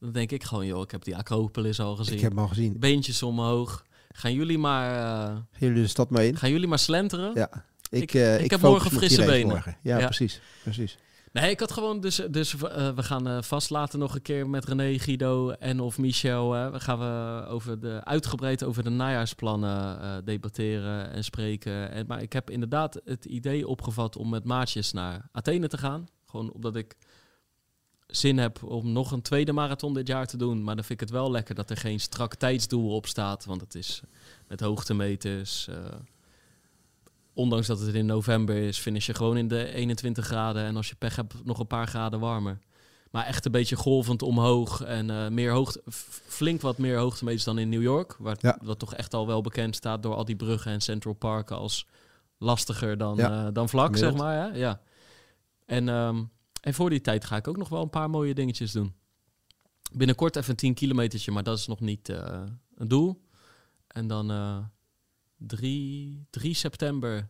dan 0.00 0.12
denk 0.12 0.30
ik 0.32 0.44
gewoon, 0.44 0.66
joh, 0.66 0.82
ik 0.82 0.90
heb 0.90 1.04
die 1.04 1.16
Acropolis 1.16 1.80
al 1.80 1.96
gezien. 1.96 2.14
Ik 2.14 2.20
heb 2.20 2.30
hem 2.30 2.40
al 2.40 2.48
gezien. 2.48 2.78
Beentjes 2.78 3.22
omhoog, 3.22 3.84
gaan 4.12 4.32
jullie 4.32 4.58
maar... 4.58 4.94
gaan 4.94 5.46
jullie 5.58 5.82
de 5.82 5.88
stad 5.88 6.10
mee 6.10 6.28
in? 6.28 6.36
Gaan 6.36 6.50
jullie 6.50 6.68
maar 6.68 6.78
slenteren? 6.78 7.34
Ja. 7.34 7.64
Ik, 7.90 8.14
ik, 8.14 8.40
ik 8.40 8.50
heb 8.50 8.60
morgen 8.60 8.90
frisse 8.90 9.24
benen. 9.24 9.62
Ja, 9.82 9.98
ja, 9.98 10.06
precies. 10.06 10.40
precies. 10.62 10.98
Nee, 11.32 11.50
ik 11.50 11.60
had 11.60 11.72
gewoon 11.72 12.00
dus, 12.00 12.16
dus 12.30 12.54
uh, 12.54 12.60
we 12.90 13.02
gaan 13.02 13.28
uh, 13.28 13.42
vast 13.42 13.70
later 13.70 13.98
nog 13.98 14.14
een 14.14 14.22
keer 14.22 14.48
met 14.48 14.64
René, 14.64 14.98
Guido 14.98 15.50
en 15.50 15.80
of 15.80 15.98
Michel. 15.98 16.56
Uh, 16.56 16.68
gaan 16.72 16.98
we 16.98 17.46
over 17.46 17.80
de, 17.80 18.00
uitgebreid 18.04 18.64
over 18.64 18.82
de 18.82 18.90
najaarsplannen 18.90 20.24
debatteren 20.24 21.10
en 21.10 21.24
spreken. 21.24 21.90
En, 21.90 22.06
maar 22.06 22.22
ik 22.22 22.32
heb 22.32 22.50
inderdaad 22.50 23.00
het 23.04 23.24
idee 23.24 23.66
opgevat 23.66 24.16
om 24.16 24.28
met 24.28 24.44
maatjes 24.44 24.92
naar 24.92 25.28
Athene 25.32 25.68
te 25.68 25.78
gaan. 25.78 26.08
Gewoon 26.26 26.52
omdat 26.52 26.76
ik 26.76 26.96
zin 28.06 28.38
heb 28.38 28.62
om 28.62 28.92
nog 28.92 29.10
een 29.10 29.22
tweede 29.22 29.52
marathon 29.52 29.94
dit 29.94 30.06
jaar 30.06 30.26
te 30.26 30.36
doen. 30.36 30.64
Maar 30.64 30.74
dan 30.74 30.84
vind 30.84 31.00
ik 31.00 31.08
het 31.08 31.16
wel 31.18 31.30
lekker 31.30 31.54
dat 31.54 31.70
er 31.70 31.76
geen 31.76 32.00
strak 32.00 32.34
tijdsdoel 32.34 32.94
op 32.94 33.06
staat. 33.06 33.44
Want 33.44 33.60
het 33.60 33.74
is 33.74 34.00
met 34.48 34.60
hoogtemeters 34.60 35.68
ondanks 37.40 37.66
dat 37.66 37.80
het 37.80 37.94
in 37.94 38.06
november 38.06 38.56
is, 38.56 38.78
finish 38.78 39.06
je 39.06 39.14
gewoon 39.14 39.36
in 39.36 39.48
de 39.48 39.72
21 39.72 40.26
graden. 40.26 40.64
En 40.64 40.76
als 40.76 40.88
je 40.88 40.94
pech 40.94 41.16
hebt, 41.16 41.44
nog 41.44 41.58
een 41.58 41.66
paar 41.66 41.86
graden 41.86 42.20
warmer. 42.20 42.58
Maar 43.10 43.26
echt 43.26 43.44
een 43.44 43.52
beetje 43.52 43.76
golvend 43.76 44.22
omhoog 44.22 44.82
en 44.82 45.08
uh, 45.08 45.28
meer 45.28 45.52
hoogte, 45.52 45.82
flink 46.26 46.60
wat 46.60 46.78
meer 46.78 46.98
hoogtemeters 46.98 47.44
dan 47.44 47.58
in 47.58 47.68
New 47.68 47.82
York. 47.82 48.16
Waar 48.18 48.36
ja. 48.40 48.58
wat 48.62 48.78
toch 48.78 48.94
echt 48.94 49.14
al 49.14 49.26
wel 49.26 49.40
bekend 49.40 49.76
staat 49.76 50.02
door 50.02 50.14
al 50.14 50.24
die 50.24 50.36
bruggen 50.36 50.72
en 50.72 50.80
Central 50.80 51.14
Park 51.14 51.50
als 51.50 51.86
lastiger 52.38 52.98
dan, 52.98 53.16
ja. 53.16 53.46
uh, 53.46 53.52
dan 53.52 53.68
vlak, 53.68 53.96
zeg 53.96 54.14
maar. 54.14 54.34
Hè? 54.34 54.58
Ja. 54.58 54.80
En, 55.66 55.88
um, 55.88 56.30
en 56.60 56.74
voor 56.74 56.90
die 56.90 57.00
tijd 57.00 57.24
ga 57.24 57.36
ik 57.36 57.48
ook 57.48 57.56
nog 57.56 57.68
wel 57.68 57.82
een 57.82 57.90
paar 57.90 58.10
mooie 58.10 58.34
dingetjes 58.34 58.72
doen. 58.72 58.94
Binnenkort 59.92 60.36
even 60.36 60.50
een 60.50 60.56
10 60.56 60.74
kilometertje, 60.74 61.32
maar 61.32 61.42
dat 61.42 61.58
is 61.58 61.66
nog 61.66 61.80
niet 61.80 62.08
uh, 62.08 62.42
een 62.74 62.88
doel. 62.88 63.24
En 63.86 64.06
dan 64.06 64.30
3, 65.46 66.26
3 66.30 66.54
september 66.54 67.28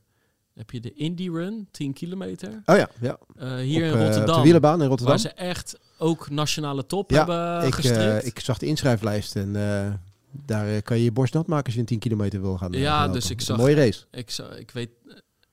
heb 0.54 0.70
je 0.70 0.80
de 0.80 0.92
Indie 0.92 1.30
Run, 1.30 1.68
10 1.70 1.92
kilometer. 1.92 2.62
Oh 2.64 2.76
ja, 2.76 2.88
ja. 3.00 3.18
Uh, 3.36 3.54
hier 3.56 3.84
in 3.84 3.92
Rotterdam. 3.92 4.28
Uh, 4.28 4.36
de 4.36 4.42
wielenbaan 4.42 4.82
in 4.82 4.88
Rotterdam. 4.88 5.16
Waar 5.16 5.18
ze 5.18 5.32
echt 5.32 5.78
ook 5.98 6.30
nationale 6.30 6.86
top 6.86 7.10
ja, 7.10 7.16
hebben 7.16 7.66
ik, 7.66 7.84
uh, 7.84 8.26
ik 8.26 8.40
zag 8.40 8.58
de 8.58 8.66
inschrijflijst 8.66 9.36
en 9.36 9.52
daar 10.30 10.82
kan 10.82 10.96
je 10.96 11.04
je 11.04 11.12
borst 11.12 11.34
nat 11.34 11.46
maken 11.46 11.64
als 11.64 11.74
je 11.74 11.80
een 11.80 11.86
10 11.86 11.98
kilometer 11.98 12.40
wil 12.40 12.58
gaan. 12.58 12.72
Ja, 12.72 13.08
dus 13.08 13.30
ik 13.30 13.40
zag... 13.40 13.56
Een 13.56 13.62
mooie 13.62 13.74
race. 13.74 14.04
Ik, 14.10 14.38
ik 14.58 14.70
weet 14.70 14.90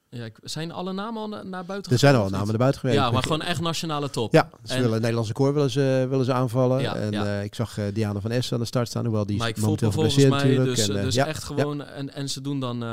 ja, 0.10 0.30
zijn 0.44 0.72
alle 0.72 0.94
namen 0.94 1.22
al 1.22 1.44
naar 1.44 1.66
buiten 1.66 1.92
Er 1.92 1.98
zijn 1.98 2.16
al 2.16 2.30
namen 2.30 2.48
naar 2.48 2.58
buiten 2.58 2.80
geweest. 2.80 3.00
Ja, 3.00 3.12
maar 3.12 3.24
gewoon 3.24 3.42
echt 3.42 3.62
nationale 3.62 4.10
top. 4.10 4.34
Ja, 4.34 4.50
ze 4.64 4.74
willen 4.74 4.92
het 4.92 5.00
Nederlandse 5.00 5.34
koor 5.34 5.54
willen 5.54 5.70
ze, 5.70 6.06
willen 6.10 6.26
ze 6.26 6.34
aanvallen. 6.34 6.82
Ja, 6.82 6.96
en 6.96 7.12
ja. 7.12 7.26
Uh, 7.26 7.44
ik 7.44 7.56
zag 7.56 7.78
uh, 7.78 7.86
Diana 7.94 8.20
van 8.20 8.32
Essen 8.32 8.54
aan 8.54 8.60
de 8.60 8.68
start 8.68 8.88
staan, 8.88 9.06
hoewel 9.06 9.26
die 9.26 9.38
maar 9.38 9.48
ik 9.48 9.58
momenteel 9.58 9.92
volgens 9.92 10.16
mij 10.16 10.56
dus, 10.56 10.88
en, 10.88 10.96
uh, 10.96 11.02
dus 11.02 11.16
ja, 11.16 11.26
echt 11.26 11.44
gewoon... 11.44 11.84
En, 11.84 12.14
en 12.14 12.30
ze 12.30 12.42
doen 12.42 12.60
dan, 12.60 12.84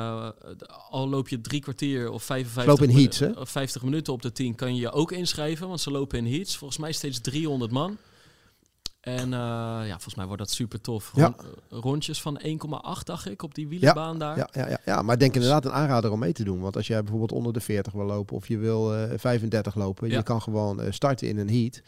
al 0.91 1.09
loop 1.09 1.29
je 1.29 1.41
drie 1.41 1.61
kwartier 1.61 2.11
of 2.11 2.23
55 2.23 2.89
in 2.89 2.97
heats, 2.97 3.19
hè? 3.19 3.31
of 3.31 3.51
50 3.51 3.83
minuten 3.83 4.12
op 4.12 4.23
de 4.23 4.33
10, 4.33 4.55
kan 4.55 4.75
je 4.75 4.81
je 4.81 4.93
ook 4.93 5.12
inschrijven. 5.12 5.69
Want 5.69 5.81
ze 5.81 5.91
lopen 5.91 6.19
in 6.19 6.33
heats. 6.33 6.57
Volgens 6.57 6.79
mij 6.81 6.93
steeds 6.93 7.21
300 7.21 7.71
man. 7.71 7.97
En 9.05 9.24
uh, 9.24 9.38
ja, 9.86 9.88
volgens 9.88 10.14
mij 10.14 10.26
wordt 10.26 10.40
dat 10.40 10.50
super 10.50 10.80
tof. 10.80 11.12
ja. 11.14 11.34
Eh, 11.38 11.78
rondjes 11.78 12.22
van 12.22 12.40
1,8 12.44 13.02
dacht 13.02 13.30
ik 13.30 13.42
op 13.42 13.55
die 13.55 13.68
wielenbaan 13.68 14.12
ja, 14.12 14.18
daar. 14.18 14.36
Ja, 14.36 14.48
ja, 14.52 14.68
ja, 14.68 14.78
ja, 14.84 15.02
maar 15.02 15.18
denk 15.18 15.34
dus- 15.34 15.42
inderdaad 15.42 15.70
een 15.72 15.78
aanrader 15.78 16.11
om 16.11 16.18
mee 16.18 16.32
te 16.32 16.44
doen. 16.44 16.61
Want 16.61 16.76
als 16.76 16.86
jij 16.86 17.00
bijvoorbeeld 17.00 17.32
onder 17.32 17.52
de 17.52 17.61
40 17.61 17.92
wil 17.92 18.05
lopen 18.05 18.36
of 18.36 18.48
je 18.48 18.59
wil 18.59 18.94
uh, 18.94 19.12
35 19.16 19.74
lopen, 19.74 20.11
je 20.11 20.22
kan 20.22 20.42
gewoon 20.42 20.92
starten 20.92 21.28
in 21.28 21.38
een 21.38 21.50
heat 21.50 21.82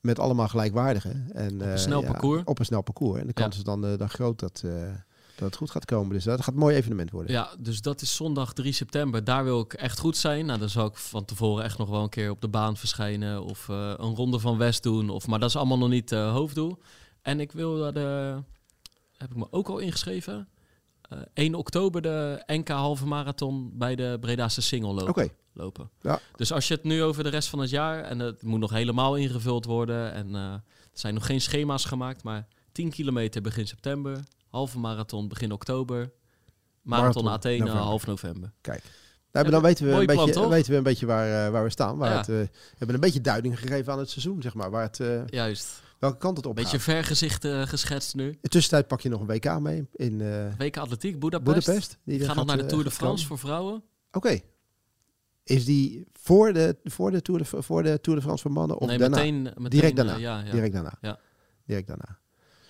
met 0.00 0.18
allemaal 0.18 0.48
gelijkwaardige. 0.48 1.22
En, 1.32 1.54
op 1.54 1.60
een 1.60 1.78
snel 1.78 2.02
parcours. 2.02 2.42
Op 2.44 2.58
een 2.58 2.64
snel 2.64 2.82
parcours. 2.82 3.20
En 3.20 3.26
de 3.26 3.32
kans 3.32 3.56
is 3.56 3.62
dan, 3.62 3.80
dan 3.80 4.08
groot 4.08 4.38
dat 4.38 4.64
dat 5.42 5.50
het 5.50 5.60
goed 5.60 5.70
gaat 5.70 5.84
komen. 5.84 6.12
Dus 6.12 6.24
dat 6.24 6.42
gaat 6.42 6.54
een 6.54 6.60
mooi 6.60 6.76
evenement 6.76 7.10
worden. 7.10 7.32
Ja, 7.32 7.50
dus 7.58 7.80
dat 7.80 8.02
is 8.02 8.16
zondag 8.16 8.52
3 8.52 8.72
september. 8.72 9.24
Daar 9.24 9.44
wil 9.44 9.60
ik 9.60 9.72
echt 9.72 9.98
goed 9.98 10.16
zijn. 10.16 10.46
Nou, 10.46 10.58
dan 10.58 10.68
zal 10.68 10.86
ik 10.86 10.96
van 10.96 11.24
tevoren 11.24 11.64
echt 11.64 11.78
nog 11.78 11.88
wel 11.88 12.02
een 12.02 12.08
keer 12.08 12.30
op 12.30 12.40
de 12.40 12.48
baan 12.48 12.76
verschijnen. 12.76 13.44
Of 13.44 13.68
uh, 13.68 13.94
een 13.96 14.14
ronde 14.14 14.38
van 14.38 14.58
West 14.58 14.82
doen. 14.82 15.10
Of, 15.10 15.26
maar 15.26 15.38
dat 15.38 15.48
is 15.48 15.56
allemaal 15.56 15.78
nog 15.78 15.88
niet 15.88 16.12
uh, 16.12 16.32
hoofddoel. 16.32 16.78
En 17.22 17.40
ik 17.40 17.52
wil 17.52 17.78
dat... 17.78 17.96
Uh, 17.96 18.36
heb 19.16 19.30
ik 19.30 19.36
me 19.36 19.46
ook 19.50 19.68
al 19.68 19.78
ingeschreven. 19.78 20.48
1 21.34 21.54
oktober 21.54 22.02
de 22.02 22.42
NK 22.46 22.68
halve 22.68 23.06
marathon 23.06 23.70
bij 23.74 23.94
de 23.94 24.16
Breda's 24.20 24.66
single 24.66 24.92
lopen. 24.92 25.08
Okay. 25.08 25.32
lopen. 25.52 25.90
Ja. 26.00 26.20
Dus 26.36 26.52
als 26.52 26.68
je 26.68 26.74
het 26.74 26.84
nu 26.84 27.02
over 27.02 27.22
de 27.22 27.28
rest 27.28 27.48
van 27.48 27.58
het 27.58 27.70
jaar... 27.70 28.02
En 28.02 28.18
het 28.18 28.42
moet 28.42 28.60
nog 28.60 28.70
helemaal 28.70 29.16
ingevuld 29.16 29.64
worden. 29.64 30.12
En 30.12 30.34
er 30.34 30.62
zijn 30.92 31.14
nog 31.14 31.26
geen 31.26 31.40
schema's 31.40 31.84
gemaakt. 31.84 32.22
Maar 32.22 32.46
10 32.72 32.90
kilometer 32.90 33.42
begin 33.42 33.66
september 33.66 34.20
halve 34.52 34.78
marathon 34.78 35.28
begin 35.28 35.52
oktober. 35.52 36.12
Marathon, 36.82 37.28
Athene 37.28 37.58
november. 37.58 37.82
half 37.82 38.06
november. 38.06 38.52
Kijk. 38.60 38.82
Nou, 39.32 39.50
dan 39.50 39.62
weten 39.62 39.86
we, 39.86 39.92
een 39.92 40.06
beetje, 40.06 40.48
weten 40.48 40.70
we 40.70 40.76
een 40.76 40.82
beetje 40.82 41.06
waar, 41.06 41.46
uh, 41.46 41.52
waar 41.52 41.64
we 41.64 41.70
staan. 41.70 41.96
Waar 41.96 42.16
het, 42.16 42.28
uh, 42.28 42.36
we 42.36 42.48
hebben 42.76 42.94
een 42.94 43.00
beetje 43.00 43.20
duiding 43.20 43.58
gegeven 43.58 43.92
aan 43.92 43.98
het 43.98 44.10
seizoen, 44.10 44.42
zeg 44.42 44.54
maar. 44.54 44.70
Waar 44.70 44.82
het, 44.82 44.98
uh, 44.98 45.26
Juist. 45.26 45.82
Welke 45.98 46.18
kant 46.18 46.36
het 46.36 46.46
op 46.46 46.54
Beetje 46.54 46.80
vergezicht 46.80 47.46
geschetst 47.46 48.14
nu. 48.14 48.28
In 48.28 48.38
de 48.40 48.48
tussentijd 48.48 48.86
pak 48.86 49.00
je 49.00 49.08
nog 49.08 49.20
een 49.20 49.26
WK 49.26 49.60
mee. 49.60 49.86
In, 49.92 50.18
WK 50.58 50.76
Atletiek, 50.76 51.18
Budapest. 51.18 51.66
Budapest 51.66 51.98
die 52.04 52.24
gaan 52.24 52.36
nog 52.36 52.46
naar 52.46 52.56
de 52.56 52.66
Tour 52.66 52.84
de 52.84 52.90
France 52.90 53.26
voor 53.26 53.38
vrouwen. 53.38 53.74
Oké. 53.74 54.16
Okay. 54.16 54.42
Is 55.44 55.64
die 55.64 56.06
voor 56.12 56.52
de, 56.52 56.76
voor, 56.84 57.10
de 57.10 57.22
Tour 57.22 57.40
de, 57.42 57.62
voor 57.62 57.82
de 57.82 58.00
Tour 58.00 58.18
de 58.18 58.24
France 58.24 58.42
voor 58.42 58.52
mannen 58.52 58.78
of 58.78 58.88
nee, 58.88 58.98
daarna? 58.98 59.16
Meteen, 59.16 59.42
meteen, 59.42 59.68
Direct 59.68 59.96
daarna. 59.96 60.16
Ja, 60.16 60.40
ja. 60.40 60.50
Direct 60.50 60.72
daarna. 60.72 60.98
Ja. 61.00 61.18
Direct 61.66 61.86
daarna. 61.86 62.18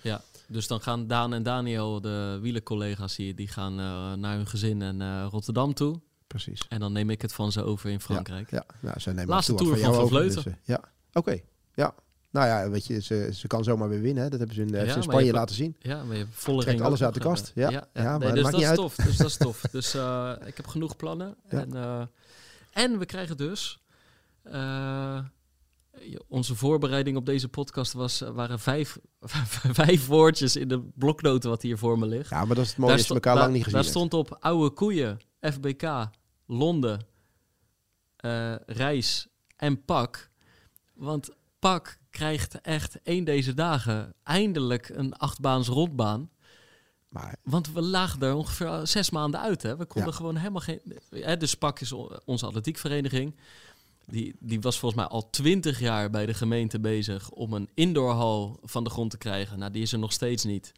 Ja. 0.01 0.21
Dus 0.53 0.67
dan 0.67 0.81
gaan 0.81 1.07
Daan 1.07 1.33
en 1.33 1.43
Daniel, 1.43 2.01
de 2.01 2.39
wielercollega's 2.41 3.15
hier, 3.15 3.35
die 3.35 3.47
gaan 3.47 3.79
uh, 3.79 4.13
naar 4.13 4.35
hun 4.35 4.47
gezin 4.47 4.81
en 4.81 5.01
uh, 5.01 5.25
Rotterdam 5.29 5.73
toe. 5.73 5.99
Precies. 6.27 6.65
En 6.69 6.79
dan 6.79 6.91
neem 6.91 7.09
ik 7.09 7.21
het 7.21 7.33
van 7.33 7.51
ze 7.51 7.63
over 7.63 7.89
in 7.89 7.99
Frankrijk. 7.99 8.51
Ja, 8.51 8.63
ja. 8.67 8.75
Nou, 8.79 8.99
zij 8.99 9.13
nemen 9.13 9.29
Laatste 9.29 9.53
tour 9.53 9.77
van 9.77 9.93
Van 9.93 10.07
Vleuten. 10.07 10.43
Dus, 10.43 10.45
uh, 10.45 10.53
ja, 10.63 10.75
oké. 11.07 11.17
Okay. 11.19 11.43
Ja. 11.73 11.93
Nou 12.31 12.47
ja, 12.47 12.69
weet 12.69 12.85
je, 12.85 13.01
ze, 13.01 13.29
ze 13.33 13.47
kan 13.47 13.63
zomaar 13.63 13.89
weer 13.89 14.01
winnen. 14.01 14.23
Hè. 14.23 14.29
Dat 14.29 14.39
hebben 14.39 14.55
ze 14.55 14.61
in, 14.61 14.85
ja, 14.85 14.95
in 14.95 15.03
Spanje 15.03 15.31
laten 15.31 15.55
zien. 15.55 15.75
Ja, 15.79 16.03
maar 16.03 16.17
je 16.17 16.25
volle 16.29 16.61
Trekt 16.61 16.81
alles 16.81 17.03
uit 17.03 17.13
de 17.13 17.19
kast. 17.19 17.51
Ja, 17.55 17.69
ja, 17.69 17.87
ja. 17.93 18.03
ja 18.03 18.17
nee, 18.17 18.27
maar 18.27 18.35
dus 18.35 18.43
dat, 18.43 18.51
dat 18.51 18.61
is 18.61 18.75
tof. 18.75 18.95
Dus 18.95 19.17
dat 19.17 19.27
is 19.27 19.37
tof. 19.47 19.61
Dus 19.61 19.95
ik 20.45 20.57
heb 20.57 20.67
genoeg 20.67 20.95
plannen. 20.95 21.35
En, 21.47 21.73
en 22.71 22.99
we 22.99 23.05
krijgen 23.05 23.37
dus 23.37 23.79
onze 26.27 26.55
voorbereiding 26.55 27.17
op 27.17 27.25
deze 27.25 27.47
podcast 27.47 27.93
was, 27.93 28.21
eh, 28.21 28.29
waren 28.29 28.59
vijf, 28.59 28.97
vijf 29.81 30.07
woordjes 30.07 30.55
in 30.55 30.67
de 30.67 30.79
bloknoten 30.95 31.49
wat 31.49 31.61
hier 31.61 31.77
voor 31.77 31.99
me 31.99 32.05
ligt. 32.05 32.29
Ja, 32.29 32.45
maar 32.45 32.55
dat 32.55 32.65
is 32.65 32.69
het 32.69 32.79
mooie, 32.79 32.97
dat 32.97 33.09
elkaar 33.09 33.35
lang 33.35 33.53
niet 33.53 33.63
gezien 33.63 33.79
Daar 33.79 33.89
stond 33.89 34.13
op 34.13 34.37
oude 34.39 34.69
koeien, 34.69 35.19
FBK, 35.41 36.09
Londen, 36.45 37.05
uh, 38.25 38.55
reis 38.65 39.27
en 39.55 39.85
pak. 39.85 40.29
Want 40.93 41.29
pak 41.59 41.97
krijgt 42.09 42.61
echt 42.61 43.01
één 43.01 43.23
deze 43.23 43.53
dagen 43.53 44.13
eindelijk 44.23 44.89
een 44.89 45.13
achtbaans 45.13 45.67
rondbaan. 45.67 46.29
Maar... 47.09 47.35
Want 47.43 47.71
we 47.71 47.81
lagen 47.81 48.21
er 48.21 48.33
ongeveer 48.33 48.79
zes 48.83 49.09
maanden 49.09 49.39
uit. 49.39 49.61
Hè? 49.61 49.77
We 49.77 49.85
konden 49.85 50.13
gewoon 50.13 50.35
helemaal 50.35 50.61
geen... 50.61 50.81
Hè, 51.09 51.37
dus 51.37 51.55
pak 51.55 51.79
is 51.79 51.91
onze 52.25 52.45
atletiekvereniging. 52.45 53.35
Die, 54.05 54.35
die 54.39 54.61
was 54.61 54.79
volgens 54.79 55.01
mij 55.01 55.09
al 55.09 55.29
twintig 55.29 55.79
jaar 55.79 56.09
bij 56.09 56.25
de 56.25 56.33
gemeente 56.33 56.79
bezig 56.79 57.29
om 57.29 57.53
een 57.53 57.69
indoorhal 57.73 58.59
van 58.63 58.83
de 58.83 58.89
grond 58.89 59.11
te 59.11 59.17
krijgen. 59.17 59.59
Nou, 59.59 59.71
die 59.71 59.81
is 59.81 59.93
er 59.93 59.99
nog 59.99 60.11
steeds 60.11 60.43
niet. 60.43 60.71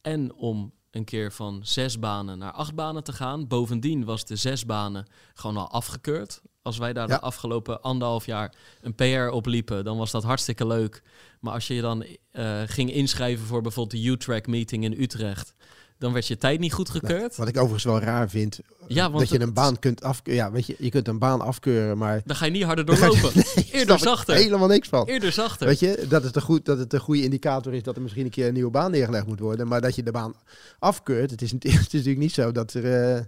En 0.00 0.34
om 0.34 0.72
een 0.90 1.04
keer 1.04 1.32
van 1.32 1.60
zes 1.62 1.98
banen 1.98 2.38
naar 2.38 2.52
acht 2.52 2.74
banen 2.74 3.04
te 3.04 3.12
gaan. 3.12 3.46
Bovendien 3.46 4.04
was 4.04 4.24
de 4.24 4.36
zes 4.36 4.66
banen 4.66 5.06
gewoon 5.34 5.56
al 5.56 5.70
afgekeurd. 5.70 6.42
Als 6.62 6.78
wij 6.78 6.92
daar 6.92 7.06
de 7.06 7.20
afgelopen 7.20 7.82
anderhalf 7.82 8.26
jaar 8.26 8.54
een 8.80 8.94
PR 8.94 9.34
opliepen, 9.34 9.84
dan 9.84 9.96
was 9.96 10.10
dat 10.10 10.22
hartstikke 10.22 10.66
leuk. 10.66 11.02
Maar 11.40 11.52
als 11.52 11.66
je 11.66 11.74
je 11.74 11.80
dan 11.80 12.04
uh, 12.32 12.62
ging 12.66 12.92
inschrijven 12.92 13.46
voor 13.46 13.62
bijvoorbeeld 13.62 14.02
de 14.02 14.08
U-Track 14.08 14.46
meeting 14.46 14.84
in 14.84 15.00
Utrecht, 15.00 15.54
dan 16.02 16.12
werd 16.12 16.26
je 16.26 16.36
tijd 16.36 16.60
niet 16.60 16.72
goedgekeurd. 16.72 17.20
Nou, 17.20 17.32
wat 17.36 17.48
ik 17.48 17.56
overigens 17.56 17.84
wel 17.84 18.00
raar 18.00 18.28
vind, 18.28 18.60
ja, 18.86 19.08
dat 19.08 19.28
je 19.28 19.40
een 19.40 19.52
baan 19.52 19.78
kunt 19.78 20.02
afkeuren. 20.02 20.44
Ja, 20.44 20.50
weet 20.52 20.66
je, 20.66 20.76
je 20.78 20.90
kunt 20.90 21.08
een 21.08 21.18
baan 21.18 21.40
afkeuren, 21.40 21.98
maar... 21.98 22.22
Dan 22.24 22.36
ga 22.36 22.44
je 22.44 22.50
niet 22.50 22.62
harder 22.62 22.84
doorlopen. 22.84 23.30
nee, 23.34 23.68
Eerder 23.72 23.98
zachter. 23.98 24.34
helemaal 24.34 24.68
niks 24.68 24.88
van. 24.88 25.06
Eerder 25.06 25.32
zachter. 25.32 25.66
Weet 25.66 25.80
je, 25.80 26.06
dat, 26.08 26.24
is 26.24 26.32
de 26.32 26.40
goed, 26.40 26.64
dat 26.64 26.78
het 26.78 26.92
een 26.92 27.00
goede 27.00 27.22
indicator 27.22 27.74
is 27.74 27.82
dat 27.82 27.96
er 27.96 28.02
misschien 28.02 28.24
een 28.24 28.30
keer 28.30 28.46
een 28.46 28.54
nieuwe 28.54 28.70
baan 28.70 28.90
neergelegd 28.90 29.26
moet 29.26 29.40
worden. 29.40 29.68
Maar 29.68 29.80
dat 29.80 29.94
je 29.94 30.02
de 30.02 30.10
baan 30.10 30.34
afkeurt, 30.78 31.30
het 31.30 31.42
is, 31.42 31.50
het 31.58 31.64
is 31.64 31.74
natuurlijk 31.74 32.18
niet 32.18 32.32
zo 32.32 32.52
dat 32.52 32.74
er... 32.74 33.14
Uh, 33.16 33.20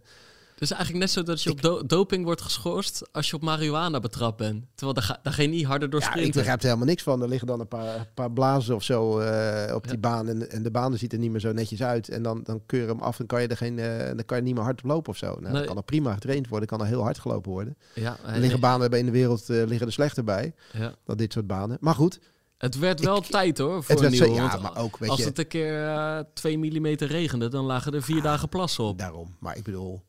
dus 0.69 0.77
eigenlijk 0.77 1.05
net 1.05 1.11
zo 1.15 1.23
dat 1.23 1.43
je 1.43 1.51
op 1.51 1.89
doping 1.89 2.25
wordt 2.25 2.41
geschorst 2.41 3.03
als 3.13 3.31
je 3.31 3.37
op 3.37 3.43
marihuana 3.43 4.01
betrapt 4.01 4.37
bent. 4.37 4.65
Terwijl 4.75 4.95
daar, 4.95 5.05
ga, 5.05 5.19
daar 5.23 5.33
ga 5.33 5.43
je 5.43 5.49
niet 5.49 5.65
harder 5.65 5.91
door 5.91 6.01
sprinten. 6.01 6.23
Ja, 6.23 6.29
ik 6.29 6.35
begrijp 6.35 6.59
er 6.59 6.65
helemaal 6.65 6.87
niks 6.87 7.03
van. 7.03 7.23
Er 7.23 7.29
liggen 7.29 7.47
dan 7.47 7.61
een 7.61 7.69
paar, 7.69 8.07
paar 8.15 8.31
blazen 8.31 8.75
of 8.75 8.83
zo 8.83 9.21
uh, 9.21 9.75
op 9.75 9.89
die 9.89 9.99
baan. 9.99 10.29
En, 10.29 10.51
en 10.51 10.63
de 10.63 10.71
baan 10.71 10.97
ziet 10.97 11.13
er 11.13 11.19
niet 11.19 11.31
meer 11.31 11.41
zo 11.41 11.53
netjes 11.53 11.83
uit. 11.83 12.09
En 12.09 12.23
dan, 12.23 12.41
dan 12.45 12.63
keur 12.67 12.81
je 12.81 12.87
hem 12.87 13.01
af 13.01 13.21
en 13.21 13.27
kan 13.27 13.43
je 13.43 13.49
er 13.49 13.57
geen, 13.57 13.79
uh, 13.79 14.07
dan 14.07 14.25
kan 14.27 14.37
je 14.37 14.43
niet 14.43 14.55
meer 14.55 14.65
hard 14.65 14.83
lopen 14.83 15.11
of 15.11 15.17
zo. 15.17 15.27
Nou, 15.27 15.43
nee. 15.43 15.53
Dan 15.53 15.65
kan 15.65 15.77
er 15.77 15.83
prima 15.83 16.15
getraind 16.15 16.49
worden. 16.49 16.69
kan 16.69 16.81
er 16.81 16.87
heel 16.87 17.03
hard 17.03 17.19
gelopen 17.19 17.51
worden. 17.51 17.77
Ja, 17.95 18.17
er 18.27 18.41
liggen 18.41 18.61
banen 18.61 18.91
in 18.91 19.05
de 19.07 19.13
wereld 19.13 19.51
uh, 19.51 19.67
liggen 19.67 19.87
er 19.87 19.93
slechter 19.93 20.25
bij. 20.25 20.55
Ja. 20.73 20.95
Dan 21.05 21.17
dit 21.17 21.33
soort 21.33 21.47
banen. 21.47 21.77
Maar 21.81 21.95
goed, 21.95 22.21
Het 22.59 22.79
werd 22.79 23.01
wel 23.01 23.21
tijd 23.21 23.59
hoor, 23.59 23.85
voor 23.85 23.95
het 23.95 24.05
een 24.05 24.11
nieuwe. 24.11 24.33
Ja, 24.33 24.59
maar 24.63 24.77
ook, 24.77 24.99
weet 24.99 25.11
als 25.11 25.19
je, 25.19 25.25
het 25.25 25.39
een 25.39 25.47
keer 25.47 25.83
uh, 25.83 26.19
2 26.35 26.59
mm 26.59 26.87
regende, 26.87 27.49
dan 27.49 27.65
lagen 27.65 27.95
er 27.95 28.03
vier 28.03 28.23
dagen 28.23 28.49
plassen 28.49 28.85
op. 28.85 28.99
Daarom. 28.99 29.37
Maar 29.39 29.57
ik 29.57 29.63
bedoel, 29.63 30.03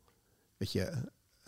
weet 0.56 0.72
je, 0.72 0.92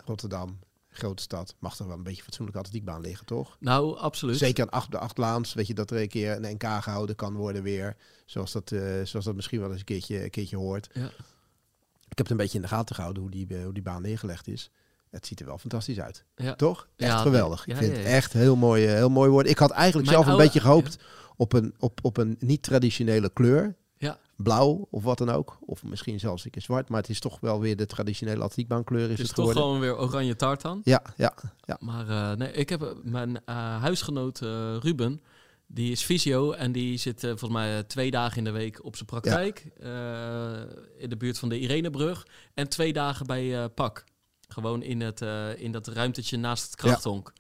Rotterdam, 0.05 0.59
grote 0.89 1.23
stad, 1.23 1.55
mag 1.59 1.79
er 1.79 1.87
wel 1.87 1.97
een 1.97 2.03
beetje 2.03 2.23
fatsoenlijke 2.23 2.61
atletiekbaan 2.61 3.01
liggen, 3.01 3.27
toch? 3.27 3.57
Nou, 3.61 3.99
absoluut. 3.99 4.37
Zeker 4.39 4.65
aan 4.65 4.71
acht, 4.71 4.91
de 4.91 4.99
achtlaans, 4.99 5.55
weet 5.55 5.67
je, 5.67 5.75
dat 5.75 5.91
er 5.91 6.01
een 6.01 6.09
keer 6.09 6.37
een 6.37 6.55
NK 6.55 6.83
gehouden 6.83 7.17
kan 7.17 7.35
worden 7.35 7.63
weer. 7.63 7.97
Zoals 8.27 8.53
dat, 8.53 8.71
uh, 8.71 8.81
zoals 9.05 9.25
dat 9.25 9.35
misschien 9.35 9.61
wel 9.61 9.71
eens 9.71 9.79
een 9.79 9.85
keertje, 9.85 10.25
een 10.25 10.31
keertje 10.31 10.57
hoort. 10.57 10.89
Ja. 10.93 11.11
Ik 12.09 12.19
heb 12.19 12.27
het 12.27 12.31
een 12.31 12.37
beetje 12.37 12.57
in 12.57 12.63
de 12.63 12.69
gaten 12.69 12.95
gehouden 12.95 13.23
hoe 13.23 13.31
die, 13.31 13.47
eh, 13.57 13.63
hoe 13.63 13.73
die 13.73 13.83
baan 13.83 14.03
neergelegd 14.03 14.49
is. 14.49 14.71
Het 15.11 15.27
ziet 15.27 15.41
er 15.41 15.47
wel 15.47 15.59
fantastisch 15.59 16.01
uit. 16.01 16.25
Ja. 16.37 16.55
Toch? 16.55 16.89
Echt 16.97 17.11
ja, 17.11 17.19
geweldig. 17.19 17.67
ik 17.67 17.77
vind 17.77 17.97
het 17.97 18.07
echt 18.07 18.33
heel 18.33 18.57
mooi, 18.57 18.87
eh, 18.87 18.93
heel 18.93 19.11
mooi 19.11 19.31
worden. 19.31 19.53
Ik 19.53 19.59
had 19.59 19.71
eigenlijk 19.71 20.09
zelf 20.09 20.27
een 20.27 20.37
beetje 20.37 20.61
gehoopt 20.61 20.99
op 21.37 21.53
een, 21.53 21.75
op, 21.79 21.99
op 22.03 22.17
een 22.17 22.37
niet-traditionele 22.39 23.31
kleur. 23.33 23.77
Ja. 23.99 24.19
Blauw 24.37 24.87
of 24.91 25.03
wat 25.03 25.19
dan 25.19 25.31
ook. 25.31 25.59
Of 25.61 25.83
misschien 25.83 26.21
zelfs 26.21 26.45
een 26.45 26.51
keer 26.51 26.63
zwart. 26.63 26.89
Maar 26.89 27.01
het 27.01 27.11
is 27.11 27.21
toch 27.21 27.41
wel 27.41 27.61
weer 27.61 27.77
de 27.77 27.87
traditionele 27.87 28.43
atletiekbaankleur. 28.43 29.05
Is 29.05 29.11
het, 29.11 29.19
is 29.19 29.27
het 29.27 29.37
toch 29.37 29.53
gewoon 29.53 29.81
weer 29.81 29.99
oranje 29.99 30.37
tartan. 30.37 30.81
Ja, 30.85 31.03
ja. 31.17 31.35
ja. 31.65 31.77
Maar 31.81 32.09
uh, 32.09 32.33
nee, 32.33 32.53
ik 32.53 32.69
heb 32.69 32.97
mijn 33.03 33.41
huisgenoot 33.81 34.39
Ruben 34.81 35.23
die 35.67 35.93
is 35.93 36.03
fysio 36.03 36.53
en 36.53 36.73
die 36.73 36.99
zit 36.99 37.21
volgens 37.21 37.51
mij 37.51 37.83
twee 37.83 38.11
dagen 38.11 38.39
in 38.39 38.45
de 38.45 38.51
week 38.51 38.85
op 38.85 38.95
zijn 38.95 39.07
praktijk. 39.07 39.67
Ja. 39.81 40.67
in 40.97 41.09
de 41.09 41.17
buurt 41.17 41.39
van 41.39 41.49
de 41.49 41.59
Irenebrug. 41.59 42.27
En 42.55 42.69
twee 42.69 42.93
dagen 42.93 43.27
bij 43.27 43.69
PAK. 43.69 44.05
Gewoon 44.49 44.83
in, 44.83 45.01
het, 45.01 45.21
in 45.57 45.73
dat 45.73 45.87
ruimtetje 45.87 46.37
naast 46.37 46.65
het 46.65 46.75
krachthonk. 46.75 47.33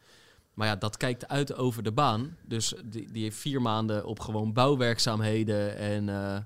Maar 0.58 0.66
ja, 0.66 0.76
dat 0.76 0.96
kijkt 0.96 1.28
uit 1.28 1.54
over 1.54 1.82
de 1.82 1.92
baan. 1.92 2.36
Dus 2.42 2.74
die, 2.84 3.12
die 3.12 3.22
heeft 3.22 3.36
vier 3.36 3.62
maanden 3.62 4.06
op 4.06 4.20
gewoon 4.20 4.52
bouwwerkzaamheden 4.52 5.76
en 5.76 6.08
uh, 6.08 6.36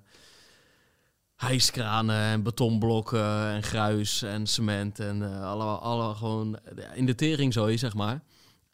hijskranen 1.36 2.16
en 2.16 2.43
betonblokken 2.43 3.51
en 3.51 3.62
gruis 3.62 4.22
en 4.22 4.47
cement 4.47 5.01
en 5.01 5.20
uh, 5.20 5.43
alle, 5.43 5.64
alle 5.64 6.14
gewoon 6.14 6.59
in 6.94 7.06
de 7.06 7.14
tering 7.14 7.52
zo, 7.52 7.76
zeg 7.76 7.94
maar. 7.94 8.22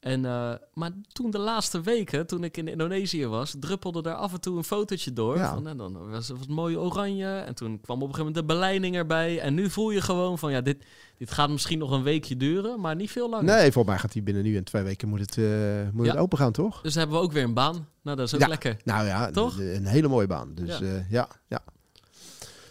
En, 0.08 0.24
uh, 0.24 0.52
maar 0.74 0.90
toen 1.12 1.30
de 1.30 1.38
laatste 1.38 1.80
weken, 1.80 2.26
toen 2.26 2.44
ik 2.44 2.56
in 2.56 2.68
Indonesië 2.68 3.26
was, 3.26 3.54
druppelde 3.60 4.08
er 4.08 4.14
af 4.14 4.32
en 4.32 4.40
toe 4.40 4.56
een 4.56 4.64
fotootje 4.64 5.12
door. 5.12 5.36
Ja. 5.36 5.54
Van, 5.54 5.68
en 5.68 5.76
dan 5.76 6.10
was 6.10 6.28
het 6.28 6.48
mooi 6.48 6.76
oranje. 6.76 7.26
En 7.26 7.54
toen 7.54 7.80
kwam 7.80 8.02
op 8.02 8.08
een 8.08 8.14
gegeven 8.14 8.26
moment 8.26 8.34
de 8.48 8.54
beleiding 8.54 8.96
erbij. 8.96 9.40
En 9.40 9.54
nu 9.54 9.70
voel 9.70 9.90
je 9.90 10.00
gewoon 10.00 10.38
van, 10.38 10.50
ja, 10.50 10.60
dit, 10.60 10.84
dit 11.18 11.30
gaat 11.30 11.50
misschien 11.50 11.78
nog 11.78 11.90
een 11.90 12.02
weekje 12.02 12.36
duren, 12.36 12.80
maar 12.80 12.96
niet 12.96 13.10
veel 13.10 13.30
langer. 13.30 13.44
Nee, 13.44 13.72
volgens 13.72 13.86
mij 13.86 13.98
gaat 13.98 14.12
hij 14.12 14.22
binnen 14.22 14.42
nu 14.42 14.56
en 14.56 14.64
twee 14.64 14.82
weken 14.82 15.08
moet 15.08 15.20
het, 15.20 15.36
uh, 15.36 15.88
moet 15.92 16.06
het 16.06 16.16
open 16.16 16.38
gaan, 16.38 16.52
toch? 16.52 16.80
Dus 16.80 16.94
hebben 16.94 17.16
we 17.16 17.22
ook 17.22 17.32
weer 17.32 17.44
een 17.44 17.54
baan. 17.54 17.88
Nou, 18.02 18.16
dat 18.16 18.26
is 18.26 18.34
ook 18.34 18.48
lekker. 18.48 18.76
Nou 18.84 19.06
ja, 19.06 19.30
toch? 19.30 19.58
Een 19.58 19.86
hele 19.86 20.08
mooie 20.08 20.26
baan. 20.26 20.54
Dus 20.54 20.78
ja. 20.78 20.84
Uh, 20.84 21.10
ja, 21.10 21.28
ja. 21.48 21.60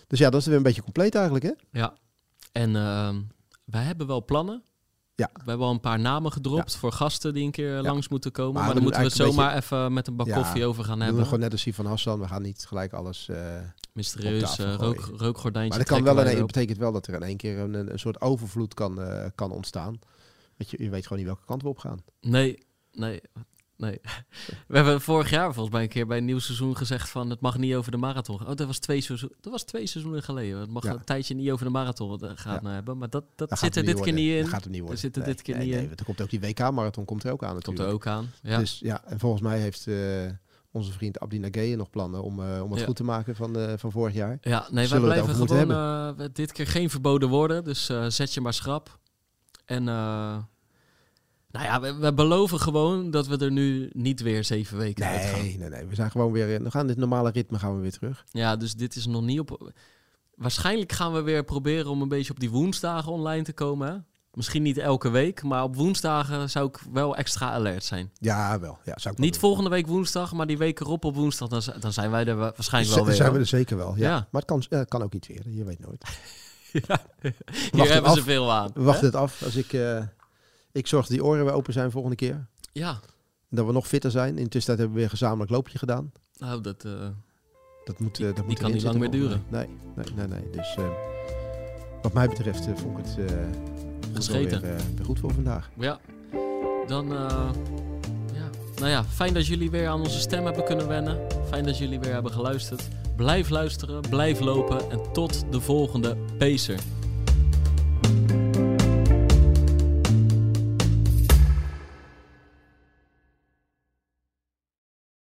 Dus 0.07 0.19
ja, 0.19 0.30
dat 0.30 0.39
is 0.39 0.47
weer 0.47 0.57
een 0.57 0.64
beetje 0.64 0.84
compleet 0.84 1.15
eigenlijk, 1.15 1.45
hè? 1.45 1.51
Ja. 1.72 1.93
En 2.51 2.69
uh, 2.69 3.15
wij 3.65 3.84
hebben 3.84 4.07
wel 4.07 4.26
plannen. 4.26 4.64
Ja. 5.18 5.30
We 5.34 5.49
hebben 5.49 5.68
al 5.68 5.73
een 5.73 5.80
paar 5.80 5.99
namen 5.99 6.31
gedropt 6.31 6.76
voor 6.76 6.91
gasten 6.91 7.34
die 7.34 7.44
een 7.44 7.52
keer 7.52 7.81
langs 7.81 8.07
moeten 8.07 8.31
komen. 8.31 8.53
Maar, 8.53 8.64
maar 8.64 8.73
dan 8.73 8.84
moeten 8.84 9.02
we 9.02 9.07
het 9.07 9.15
zomaar 9.15 9.56
even 9.56 9.94
met 9.94 10.07
een 10.07 10.15
bak 10.15 10.31
koffie 10.31 10.65
over 10.65 10.84
gaan 10.84 10.99
hebben. 10.99 11.18
We 11.19 11.23
gewoon 11.23 11.39
net 11.39 11.52
als 11.52 11.64
die 11.64 11.76
van 11.76 11.85
Hassan. 11.85 12.19
We 12.19 12.27
gaan 12.27 12.41
niet 12.41 12.65
gelijk 12.68 12.94
alles 12.94 13.27
uh, 13.31 13.38
Mysterieus 13.94 14.60
uh, 14.60 14.76
rook, 14.76 15.10
rookgordijntje 15.18 15.77
Maar 15.77 15.88
dat 15.88 16.03
kan 16.03 16.15
wel 16.15 16.26
in, 16.26 16.45
betekent 16.45 16.77
wel 16.77 16.91
dat 16.91 17.07
er 17.07 17.14
in 17.14 17.23
één 17.23 17.38
keer 17.38 17.57
een, 17.57 17.73
een 17.73 17.99
soort 17.99 18.22
overvloed 18.22 18.73
kan, 18.73 18.99
uh, 18.99 19.26
kan 19.35 19.52
ontstaan. 19.52 19.99
Want 20.57 20.69
je, 20.69 20.84
je 20.84 20.89
weet 20.89 21.03
gewoon 21.03 21.18
niet 21.18 21.27
welke 21.27 21.45
kant 21.45 21.61
we 21.61 21.68
op 21.68 21.80
gaan. 21.80 22.03
Nee, 22.22 22.65
nee. 22.91 23.22
Nee. 23.78 23.99
We 24.68 24.76
hebben 24.76 25.02
vorig 25.02 25.30
jaar 25.30 25.54
volgens 25.54 25.74
mij 25.74 25.84
een 25.84 25.90
keer 25.90 26.08
bij 26.08 26.18
een 26.18 26.26
nieuw 26.26 26.40
seizoen 26.40 26.78
gezegd 26.78 27.10
van 27.10 27.30
het 27.30 27.40
mag 27.40 27.58
niet 27.58 27.76
over 27.76 27.91
de 27.91 27.98
marathon. 27.98 28.48
Oh, 28.48 28.56
dat 28.56 28.68
was 28.68 28.80
twee, 28.80 29.02
seizoen, 29.02 29.32
dat 29.40 29.52
was 29.52 29.64
twee 29.64 29.88
seizoenen 29.88 30.24
geleden. 30.24 30.60
Het 30.60 30.70
mag 30.70 30.84
een 30.84 31.04
tijdje 31.04 31.36
niet 31.36 31.52
over 31.52 31.66
de 31.66 31.72
marathon 31.72 32.20
gaan 32.38 32.60
ja. 32.64 32.70
hebben. 32.70 32.98
Maar 32.98 33.10
dat, 33.10 33.24
dat, 33.36 33.60
zit 33.60 33.76
er 33.76 33.86
dit 33.86 33.99
keer 33.99 34.14
niet 34.14 34.32
in. 34.32 34.41
Dat 34.41 34.49
gaat 34.49 34.64
er 34.64 34.70
niet 34.70 34.80
worden. 34.80 34.99
zit 34.99 35.16
er 35.16 35.24
dit 35.24 35.41
keer 35.41 35.58
niet 35.58 35.74
in. 35.74 35.90
Er 35.95 36.06
komt 36.06 36.22
ook 36.22 36.30
die 36.30 36.40
WK-marathon 36.40 37.06
komt 37.06 37.24
er 37.24 37.32
ook 37.32 37.44
aan 37.44 37.56
natuurlijk. 37.56 37.90
Komt 37.90 38.06
er 38.06 38.12
ook 38.12 38.18
aan, 38.18 38.32
ja. 38.41 38.58
Dus 38.58 38.80
ja, 38.80 39.04
en 39.06 39.20
volgens 39.20 39.41
mij 39.41 39.60
heeft... 39.60 39.88
Uh, 39.88 40.30
onze 40.72 40.91
vriend 40.91 41.20
Abdi 41.20 41.40
Nageye 41.40 41.76
nog 41.76 41.90
plannen 41.90 42.24
om, 42.24 42.40
uh, 42.40 42.64
om 42.64 42.72
het 42.72 42.84
goed 42.84 42.95
te 42.95 43.04
maken 43.04 43.36
van, 43.36 43.58
uh, 43.58 43.74
van 43.78 43.91
vorig 43.91 44.14
jaar. 44.14 44.38
Ja, 44.41 44.68
nee, 44.72 44.88
wij 44.88 44.99
blijven 44.99 45.36
gewoon 45.36 45.72
uh, 45.72 46.28
dit 46.34 46.52
keer 46.52 46.68
geen 46.68 46.90
verboden 46.90 47.30
woorden. 47.30 47.64
Dus 47.64 47.86
zet 48.08 48.34
je 48.34 48.41
maar 48.41 48.54
schrap. 48.54 48.99
En 49.66 49.88
nou 51.58 51.70
ja, 51.70 51.80
we, 51.80 51.96
we, 51.96 52.14
beloven 52.14 52.60
gewoon 52.60 53.12
dat 53.12 53.28
we 53.28 53.38
er 53.38 53.52
nu 53.52 53.90
niet 53.94 54.22
weer 54.22 54.44
zeven 54.44 54.78
weken 54.78 55.06
nee, 55.06 55.20
gaan. 55.20 55.42
Nee, 55.42 55.70
nee, 55.70 55.86
we 55.86 55.96
zijn 55.96 56.12
gewoon 56.12 56.32
weer... 56.32 56.64
We 56.64 56.72
gaan 56.72 56.88
dit 56.88 56.98
normale 56.98 57.32
ritme 57.32 57.60
gaan 57.60 57.76
we 57.76 57.82
weer 57.82 57.92
terug. 57.92 58.26
Ja, 58.32 58.56
dus 58.56 58.74
dit 58.74 58.96
is 58.96 59.06
nog 59.06 59.22
niet 59.22 59.40
op... 59.40 59.72
Waarschijnlijk 60.36 60.92
gaan 60.92 61.14
we 61.14 61.22
weer 61.22 61.44
proberen 61.44 61.92
om 61.92 62.02
een 62.02 62.08
beetje 62.08 62.32
op 62.32 62.40
die 62.40 62.50
woensdagen 62.50 63.12
online 63.12 63.44
te 63.44 63.54
komen. 63.54 63.88
Hè? 63.88 63.98
Misschien 64.34 64.62
niet 64.62 64.78
elke 64.78 65.10
week, 65.10 65.44
maar 65.44 65.64
op 65.64 65.76
woensdagen 65.76 66.50
zou 66.50 66.68
ik 66.68 66.80
wel 66.92 67.16
extra 67.16 67.52
alert 67.52 67.84
zijn. 67.84 68.12
Ja, 68.20 68.60
wel. 68.60 68.78
Ja, 68.84 68.94
zou 68.96 69.14
ik 69.14 69.20
niet 69.20 69.38
volgende 69.38 69.70
week 69.70 69.88
woensdag, 69.88 70.34
maar 70.34 70.48
die 70.48 70.58
week 70.58 70.80
erop 70.80 71.06
op 71.06 71.16
woensdag, 71.16 71.48
dan, 71.48 71.62
dan 71.80 71.94
zijn 71.94 72.12
wij 72.12 72.26
er 72.26 72.36
waarschijnlijk 72.36 72.96
wel 72.96 73.06
weer. 73.06 73.16
zijn 73.16 73.32
we 73.32 73.40
er 73.40 73.46
zeker 73.46 73.78
wel, 73.78 73.96
ja. 73.96 74.10
ja. 74.10 74.28
Maar 74.32 74.42
het 74.42 74.70
kan, 74.70 74.86
kan 74.86 75.04
ook 75.04 75.14
iets 75.14 75.28
weer, 75.28 75.50
je 75.50 75.64
weet 75.64 75.80
nooit. 75.80 76.04
ja, 76.88 77.02
hier 77.72 77.94
hebben 77.94 78.12
ze 78.12 78.24
veel 78.24 78.52
aan. 78.52 78.72
We 78.74 78.84
wachten 78.84 79.06
het 79.06 79.16
af. 79.16 79.44
Als 79.44 79.56
ik... 79.56 79.74
Uh, 79.74 80.00
ik 80.72 80.88
zorg 80.88 81.07
dat 81.07 81.11
die 81.11 81.26
oren 81.26 81.45
weer 81.45 81.53
open 81.53 81.73
zijn 81.73 81.91
volgende 81.91 82.15
keer. 82.15 82.48
Ja. 82.72 82.99
Dat 83.49 83.65
we 83.65 83.72
nog 83.72 83.88
fitter 83.88 84.11
zijn. 84.11 84.38
Intussen 84.38 84.72
hebben 84.72 84.89
we 84.89 84.95
weer 84.95 85.03
een 85.03 85.18
gezamenlijk 85.18 85.52
loopje 85.52 85.77
gedaan. 85.77 86.11
Nou, 86.38 86.61
dat... 86.61 86.85
Uh, 86.85 86.94
dat 87.84 87.99
moet, 87.99 88.18
dat 88.18 88.35
die 88.35 88.44
moet 88.45 88.60
kan 88.60 88.72
niet 88.72 88.84
lang 88.84 88.98
meer 88.98 89.11
duren. 89.11 89.44
Nee, 89.49 89.68
nee, 89.95 90.06
nee. 90.15 90.27
nee. 90.27 90.49
Dus 90.49 90.76
uh, 90.80 90.89
wat 92.02 92.14
mij 92.14 92.27
betreft 92.27 92.68
vond 92.76 92.98
ik 92.98 93.06
het 93.06 93.31
gescheten. 94.14 94.61
Weer, 94.61 94.76
weer, 94.95 95.06
goed 95.06 95.19
voor 95.19 95.34
vandaag. 95.34 95.69
Ja. 95.77 95.99
Dan... 96.88 97.07
ja. 97.07 98.49
Nou 98.76 98.89
ja, 98.89 99.03
fijn 99.03 99.34
dat 99.34 99.48
jullie 99.48 99.72
weer 99.72 99.88
aan 99.88 99.99
onze 99.99 100.19
stem 100.19 100.45
hebben 100.45 100.65
kunnen 100.65 100.88
wennen. 100.88 101.19
Fijn 101.49 101.65
dat 101.65 101.77
jullie 101.77 101.99
weer 101.99 102.14
hebben 102.14 102.31
geluisterd. 102.31 102.88
Blijf 103.15 103.49
luisteren, 103.49 104.02
blijf 104.10 104.39
lopen 104.39 104.91
en 104.91 105.11
tot 105.14 105.52
de 105.52 105.61
volgende 105.61 106.18
Pacer. 106.38 106.80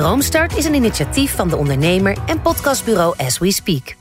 Droomstart 0.00 0.56
is 0.56 0.64
een 0.64 0.74
initiatief 0.74 1.34
van 1.34 1.48
de 1.48 1.56
ondernemer 1.56 2.16
en 2.26 2.40
podcastbureau 2.40 3.14
As 3.16 3.38
We 3.38 3.52
Speak. 3.52 3.99